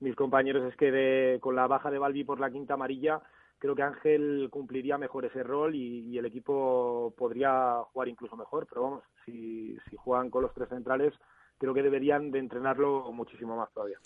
mis 0.00 0.16
compañeros 0.16 0.64
es 0.64 0.76
que 0.76 0.90
de, 0.90 1.38
con 1.40 1.54
la 1.54 1.66
baja 1.66 1.90
de 1.90 1.98
Balbi 1.98 2.24
por 2.24 2.40
la 2.40 2.50
quinta 2.50 2.74
amarilla 2.74 3.20
creo 3.58 3.74
que 3.74 3.82
Ángel 3.82 4.48
cumpliría 4.50 4.96
mejor 4.96 5.26
ese 5.26 5.42
rol 5.42 5.74
y, 5.74 6.00
y, 6.08 6.16
el 6.16 6.24
equipo 6.24 7.12
podría 7.16 7.82
jugar 7.92 8.08
incluso 8.08 8.34
mejor. 8.34 8.66
Pero 8.66 8.82
vamos, 8.82 9.04
si, 9.26 9.76
si 9.88 9.96
juegan 9.96 10.30
con 10.30 10.42
los 10.42 10.54
tres 10.54 10.70
centrales 10.70 11.12
creo 11.60 11.74
que 11.74 11.82
deberían 11.82 12.30
de 12.30 12.38
entrenarlo 12.38 13.12
muchísimo 13.12 13.54
más 13.54 13.70
todavía. 13.72 13.98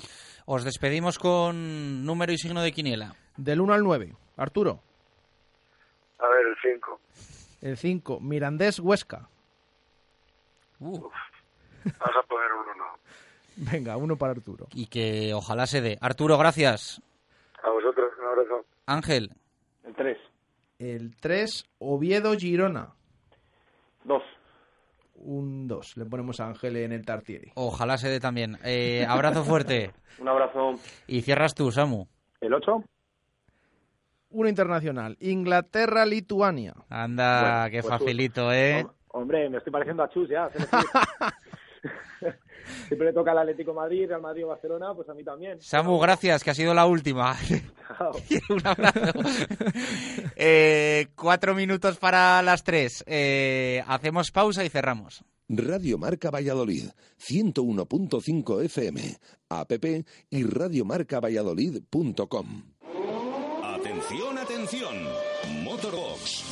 Os 0.45 0.65
despedimos 0.65 1.19
con 1.19 2.05
número 2.05 2.33
y 2.33 2.39
signo 2.39 2.61
de 2.61 2.73
quiniela. 2.73 3.15
Del 3.37 3.61
1 3.61 3.73
al 3.73 3.83
9. 3.85 4.13
Arturo. 4.37 4.81
A 6.19 6.29
ver, 6.29 6.47
el 6.49 6.57
5. 6.75 7.01
El 7.63 7.77
5. 7.77 8.21
Mirandés 8.21 8.81
Huesca. 8.81 9.29
Uh. 10.81 11.09
Vas 11.85 12.17
a 12.17 12.23
poner 12.27 12.53
uno, 12.53 12.75
no. 12.75 12.85
Venga, 13.57 13.97
uno 13.97 14.17
para 14.17 14.33
Arturo. 14.33 14.67
Y 14.73 14.87
que 14.87 15.33
ojalá 15.33 15.67
se 15.67 15.81
dé. 15.81 15.97
Arturo, 16.01 16.37
gracias. 16.37 17.01
A 17.63 17.71
vosotros, 17.71 18.13
un 18.19 18.27
abrazo. 18.27 18.67
Ángel. 18.87 19.31
El 19.85 19.95
3. 19.95 20.19
El 20.81 21.17
3, 21.17 21.65
Oviedo 21.79 22.35
Girona. 22.35 22.95
2 24.03 24.23
un 25.25 25.67
2. 25.67 25.97
Le 25.97 26.05
ponemos 26.05 26.39
a 26.41 26.49
Ángel 26.49 26.77
en 26.77 26.93
el 26.93 27.05
Tartieri. 27.05 27.53
Ojalá 27.55 27.99
se 27.99 28.09
dé 28.09 28.21
también. 28.21 28.59
Eh, 28.65 29.05
abrazo 29.09 29.45
fuerte. 29.45 29.93
un 30.21 30.29
abrazo. 30.29 30.75
Y 31.07 31.23
cierras 31.23 31.55
tú, 31.55 31.73
Samu. 31.73 32.07
El 32.41 32.55
8. 32.55 32.85
uno 34.31 34.49
internacional. 34.49 35.17
Inglaterra-Lituania. 35.21 36.75
Anda, 36.89 37.41
Bueno, 37.41 37.71
qué 37.71 37.81
pues, 37.83 37.99
facilito, 37.99 38.53
¿eh? 38.53 38.87
Hombre, 39.09 39.49
me 39.49 39.59
estoy 39.59 39.73
pareciendo 39.73 40.03
a 40.03 40.09
Chus 40.09 40.29
ya. 40.29 40.51
Siempre 42.89 43.09
le 43.09 43.13
toca 43.13 43.33
al 43.33 43.39
Atlético 43.39 43.73
de 43.73 43.77
Madrid, 43.77 44.09
Real 44.09 44.23
Madrid 44.23 44.45
o 44.45 44.49
Barcelona, 44.49 44.95
pues 44.95 45.09
a 45.09 45.15
mí 45.15 45.23
también. 45.23 45.61
Samu, 45.61 45.99
gracias, 45.99 46.43
que 46.43 46.51
ha 46.51 46.55
sido 46.55 46.75
la 46.75 46.87
última. 46.87 47.37
Chao. 47.99 48.13
Un 48.51 48.67
abrazo. 48.67 49.13
Eh, 50.37 51.09
cuatro 51.15 51.55
minutos 51.55 51.99
para 51.99 52.41
las 52.43 52.65
tres. 52.65 53.05
Eh, 53.07 53.85
hacemos 53.87 54.31
pausa 54.31 54.65
y 54.65 54.71
cerramos. 54.71 55.23
Radio 55.49 55.99
Marca 55.99 56.31
Valladolid, 56.31 56.89
101.5 57.21 58.65
FM, 58.65 59.19
app 59.51 59.73
y 60.31 60.43
radiomarcavalladolid.com. 60.43 62.63
Atención, 63.63 64.39
atención. 64.39 64.95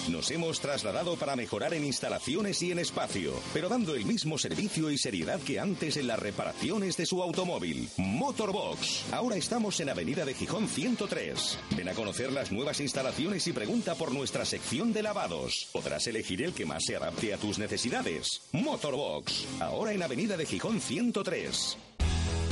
Nos 0.09 0.31
hemos 0.31 0.61
trasladado 0.61 1.17
para 1.17 1.37
mejorar 1.37 1.75
en 1.75 1.85
instalaciones 1.85 2.63
y 2.63 2.73
en 2.73 2.79
espacio, 2.79 3.33
pero 3.53 3.69
dando 3.69 3.95
el 3.95 4.05
mismo 4.05 4.39
servicio 4.39 4.91
y 4.91 4.99
seriedad 4.99 5.41
que 5.41 5.61
antes 5.61 5.97
en 5.97 6.07
las 6.07 6.19
reparaciones 6.19 6.97
de 6.97 7.07
su 7.07 7.23
automóvil. 7.23 7.89
Motorbox. 7.97 9.05
Ahora 9.13 9.37
estamos 9.37 9.79
en 9.81 9.89
Avenida 9.89 10.25
de 10.25 10.35
Gijón 10.35 10.69
103. 10.69 11.59
Ven 11.77 11.89
a 11.89 11.95
conocer 11.95 12.33
las 12.33 12.53
nuevas 12.53 12.81
instalaciones 12.81 13.47
y 13.47 13.53
pregunta 13.53 13.95
por 13.95 14.13
nuestra 14.13 14.45
sección 14.45 14.93
de 14.93 15.03
lavados. 15.03 15.69
Podrás 15.73 16.07
elegir 16.07 16.43
el 16.43 16.53
que 16.53 16.67
más 16.67 16.85
se 16.85 16.97
adapte 16.97 17.33
a 17.33 17.39
tus 17.39 17.59
necesidades. 17.59 18.43
Motorbox. 18.53 19.47
Ahora 19.61 19.93
en 19.93 20.03
Avenida 20.03 20.37
de 20.37 20.47
Gijón 20.47 20.81
103. 20.81 21.79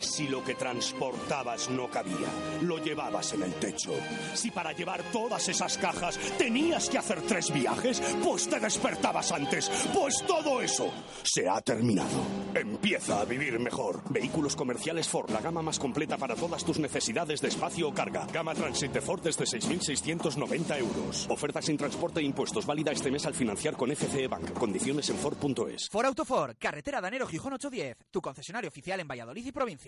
Si 0.00 0.28
lo 0.28 0.44
que 0.44 0.54
transportabas 0.54 1.70
no 1.70 1.90
cabía, 1.90 2.28
lo 2.62 2.78
llevabas 2.78 3.32
en 3.32 3.42
el 3.42 3.52
techo. 3.54 3.90
Si 4.32 4.48
para 4.52 4.70
llevar 4.70 5.02
todas 5.10 5.48
esas 5.48 5.76
cajas 5.76 6.16
tenías 6.38 6.88
que 6.88 6.98
hacer 6.98 7.20
tres 7.22 7.52
viajes, 7.52 8.00
pues 8.22 8.48
te 8.48 8.60
despertabas 8.60 9.32
antes. 9.32 9.68
Pues 9.92 10.24
todo 10.24 10.62
eso 10.62 10.92
se 11.24 11.48
ha 11.48 11.60
terminado. 11.62 12.16
Empieza 12.54 13.20
a 13.20 13.24
vivir 13.24 13.58
mejor. 13.58 14.00
Vehículos 14.08 14.54
comerciales 14.54 15.08
Ford, 15.08 15.30
la 15.30 15.40
gama 15.40 15.62
más 15.62 15.80
completa 15.80 16.16
para 16.16 16.36
todas 16.36 16.64
tus 16.64 16.78
necesidades 16.78 17.40
de 17.40 17.48
espacio 17.48 17.88
o 17.88 17.92
carga. 17.92 18.24
Gama 18.32 18.54
Transit 18.54 18.92
de 18.92 19.00
Ford 19.00 19.22
desde 19.22 19.46
6.690 19.46 20.78
euros. 20.78 21.26
Oferta 21.28 21.60
sin 21.60 21.76
transporte 21.76 22.20
e 22.20 22.22
impuestos 22.22 22.66
válida 22.66 22.92
este 22.92 23.10
mes 23.10 23.26
al 23.26 23.34
financiar 23.34 23.76
con 23.76 23.90
FCE 23.90 24.28
Bank. 24.28 24.52
Condiciones 24.52 25.10
en 25.10 25.16
Ford.es. 25.16 25.88
For 25.90 26.06
Autofor, 26.06 26.56
carretera 26.56 27.00
Danero 27.00 27.26
Gijón 27.26 27.54
810, 27.54 27.96
tu 28.12 28.20
concesionario 28.20 28.68
oficial 28.68 29.00
en 29.00 29.08
Valladolid 29.08 29.44
y 29.44 29.50
provincia. 29.50 29.87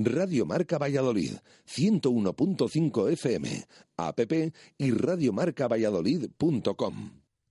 Radio 0.00 0.46
Marca 0.46 0.78
Valladolid, 0.78 1.32
101.5 1.66 3.10
FM, 3.10 3.66
app 3.96 4.20
y 4.78 4.92
radiomarcavalladolid.com. 4.92 7.10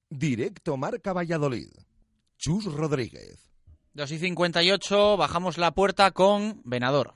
Directo 0.09 0.77
Marca 0.77 1.11
Valladolid. 1.11 1.67
Chus 2.37 2.63
Rodríguez. 2.65 3.51
2 3.95 4.11
y 4.11 4.19
58, 4.19 5.17
bajamos 5.17 5.57
la 5.57 5.71
puerta 5.71 6.11
con 6.11 6.61
Venador. 6.63 7.15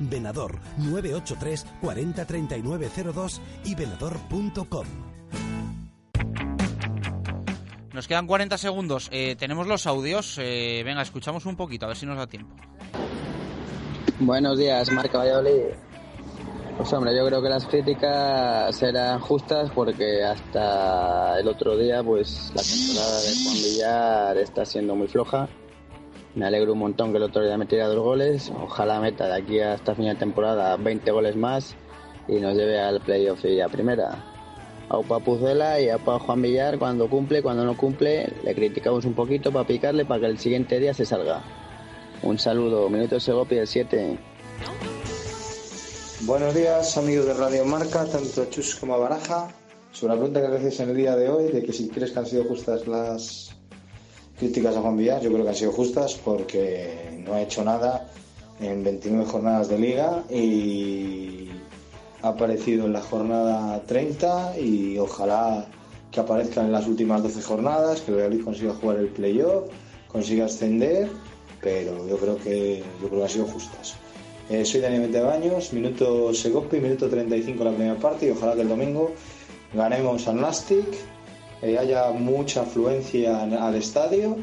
Venador 0.00 0.58
983 0.78 1.66
40 1.80 2.24
39 2.24 2.90
02 3.14 3.40
y 3.64 3.74
venador.com. 3.74 4.86
Nos 7.92 8.08
quedan 8.08 8.26
40 8.26 8.58
segundos. 8.58 9.08
Eh, 9.12 9.36
tenemos 9.38 9.68
los 9.68 9.86
audios. 9.86 10.36
Eh, 10.42 10.82
venga, 10.84 11.02
escuchamos 11.02 11.46
un 11.46 11.54
poquito, 11.56 11.86
a 11.86 11.88
ver 11.88 11.96
si 11.96 12.06
nos 12.06 12.16
da 12.16 12.26
tiempo. 12.26 12.56
Buenos 14.18 14.58
días, 14.58 14.90
Marca 14.90 15.18
Valladolid. 15.18 15.74
Pues 16.76 16.92
hombre, 16.92 17.16
yo 17.16 17.24
creo 17.24 17.40
que 17.40 17.48
las 17.48 17.66
críticas 17.66 18.82
eran 18.82 19.20
justas 19.20 19.70
porque 19.72 20.24
hasta 20.24 21.38
el 21.38 21.46
otro 21.46 21.76
día, 21.76 22.02
pues 22.02 22.52
la 22.56 22.62
temporada 22.62 23.20
de 23.20 23.44
Juan 23.44 23.54
Villar 23.54 24.36
está 24.38 24.64
siendo 24.64 24.96
muy 24.96 25.06
floja. 25.06 25.48
Me 26.34 26.46
alegro 26.46 26.72
un 26.72 26.80
montón 26.80 27.12
que 27.12 27.18
el 27.18 27.22
otro 27.22 27.44
día 27.44 27.56
metiera 27.56 27.86
dos 27.86 28.02
goles. 28.02 28.52
Ojalá 28.60 29.00
meta 29.00 29.28
de 29.28 29.34
aquí 29.34 29.60
hasta 29.60 29.94
fin 29.94 30.06
de 30.06 30.16
temporada 30.16 30.76
20 30.76 31.08
goles 31.12 31.36
más 31.36 31.76
y 32.26 32.40
nos 32.40 32.56
lleve 32.56 32.80
al 32.80 33.00
playoff 33.00 33.44
y 33.44 33.60
a 33.60 33.68
primera. 33.68 34.24
A 34.88 34.98
Upa 34.98 35.20
y 35.80 35.88
a 35.88 35.96
Upa 35.96 36.18
Juan 36.18 36.42
Villar 36.42 36.78
cuando 36.78 37.08
cumple, 37.08 37.40
cuando 37.40 37.64
no 37.64 37.76
cumple, 37.76 38.32
le 38.42 38.54
criticamos 38.54 39.04
un 39.04 39.14
poquito 39.14 39.52
para 39.52 39.66
picarle 39.66 40.04
para 40.04 40.20
que 40.20 40.26
el 40.26 40.38
siguiente 40.38 40.80
día 40.80 40.92
se 40.92 41.06
salga. 41.06 41.42
Un 42.22 42.38
saludo, 42.38 42.88
Minuto 42.90 43.20
Segopi 43.20 43.56
el 43.56 43.66
7. 43.66 44.18
Buenos 46.22 46.54
días, 46.54 46.96
amigos 46.98 47.26
de 47.26 47.34
Radio 47.34 47.64
Marca, 47.64 48.06
tanto 48.06 48.46
Chus 48.46 48.74
como 48.74 48.98
Baraja. 48.98 49.48
Sobre 49.92 50.14
la 50.14 50.18
pregunta 50.18 50.40
que 50.40 50.56
haces 50.56 50.80
en 50.80 50.90
el 50.90 50.96
día 50.96 51.14
de 51.14 51.28
hoy, 51.28 51.52
de 51.52 51.62
que 51.62 51.72
si 51.72 51.88
crees 51.88 52.10
que 52.10 52.18
han 52.18 52.26
sido 52.26 52.44
justas 52.44 52.86
las 52.88 53.53
críticas 54.44 54.76
a 54.76 54.82
Juan 54.82 54.98
Villar, 54.98 55.22
yo 55.22 55.32
creo 55.32 55.42
que 55.42 55.48
han 55.48 55.56
sido 55.56 55.72
justas 55.72 56.20
porque 56.22 57.22
no 57.24 57.32
ha 57.32 57.40
hecho 57.40 57.64
nada 57.64 58.10
en 58.60 58.84
29 58.84 59.24
jornadas 59.24 59.68
de 59.70 59.78
liga 59.78 60.22
y 60.30 61.48
ha 62.20 62.28
aparecido 62.28 62.84
en 62.84 62.92
la 62.92 63.00
jornada 63.00 63.82
30 63.86 64.58
y 64.58 64.98
ojalá 64.98 65.64
que 66.10 66.20
aparezca 66.20 66.60
en 66.60 66.72
las 66.72 66.86
últimas 66.86 67.22
12 67.22 67.40
jornadas, 67.40 68.02
que 68.02 68.10
el 68.10 68.18
Valladolid 68.18 68.44
consiga 68.44 68.74
jugar 68.74 68.98
el 68.98 69.08
playoff, 69.08 69.64
consiga 70.08 70.44
ascender, 70.44 71.08
pero 71.62 72.06
yo 72.06 72.18
creo 72.18 72.36
que 72.36 72.82
yo 73.00 73.08
creo 73.08 73.20
que 73.20 73.24
han 73.24 73.30
sido 73.30 73.46
justas. 73.46 73.94
Eh, 74.50 74.66
soy 74.66 74.82
Daniel 74.82 75.10
Baños, 75.22 75.72
minuto 75.72 76.34
Segopi, 76.34 76.80
minuto 76.80 77.08
35 77.08 77.64
la 77.64 77.70
primera 77.70 77.96
parte 77.96 78.26
y 78.26 78.30
ojalá 78.30 78.54
que 78.54 78.60
el 78.60 78.68
domingo 78.68 79.12
ganemos 79.72 80.28
al 80.28 80.38
Nastic, 80.42 81.13
eh, 81.62 81.78
haya 81.78 82.10
mucha 82.10 82.62
afluencia 82.62 83.42
al 83.42 83.74
estadio 83.74 84.36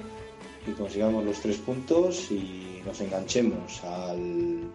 y 0.67 0.71
consigamos 0.71 1.23
los 1.23 1.39
tres 1.39 1.57
puntos 1.57 2.31
y 2.31 2.81
nos 2.85 2.99
enganchemos 3.01 3.83
al, 3.83 4.71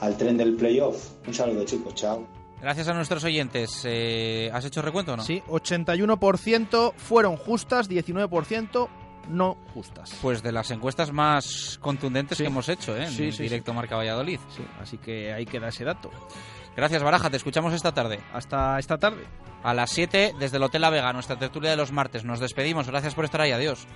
al 0.00 0.16
tren 0.16 0.36
del 0.36 0.54
playoff. 0.54 1.10
Un 1.26 1.34
saludo 1.34 1.64
chicos, 1.64 1.94
chao. 1.94 2.26
Gracias 2.60 2.86
a 2.86 2.94
nuestros 2.94 3.24
oyentes. 3.24 3.82
Eh, 3.84 4.48
¿Has 4.52 4.64
hecho 4.64 4.82
recuento 4.82 5.14
o 5.14 5.16
no? 5.16 5.24
Sí, 5.24 5.42
81% 5.48 6.92
fueron 6.96 7.36
justas, 7.36 7.88
19% 7.90 8.88
no 9.30 9.56
justas. 9.74 10.16
Pues 10.22 10.42
de 10.42 10.52
las 10.52 10.70
encuestas 10.70 11.12
más 11.12 11.78
contundentes 11.80 12.38
Sí. 12.38 12.44
que 12.44 12.48
hemos 12.48 12.68
hecho, 12.68 12.96
¿eh? 12.96 13.04
En 13.04 13.10
Sí, 13.10 13.32
sí, 13.32 13.42
directo 13.44 13.72
Marca 13.74 13.96
Valladolid. 13.96 14.38
Sí, 14.56 14.62
así 14.80 14.98
que 14.98 15.32
ahí 15.32 15.44
queda 15.46 15.68
ese 15.68 15.84
dato. 15.84 16.10
Gracias, 16.76 17.02
Baraja. 17.02 17.30
Te 17.30 17.36
escuchamos 17.36 17.72
esta 17.74 17.92
tarde. 17.92 18.20
Hasta 18.32 18.78
esta 18.78 18.96
tarde 18.98 19.24
a 19.62 19.74
las 19.74 19.90
7 19.90 20.34
desde 20.38 20.56
el 20.56 20.62
Hotel 20.62 20.82
La 20.82 20.90
Vega, 20.90 21.12
nuestra 21.12 21.38
tertulia 21.38 21.70
de 21.70 21.76
los 21.76 21.92
martes. 21.92 22.24
Nos 22.24 22.40
despedimos, 22.40 22.86
gracias 22.86 23.14
por 23.14 23.24
estar 23.24 23.40
ahí, 23.40 23.52
adiós. 23.52 23.86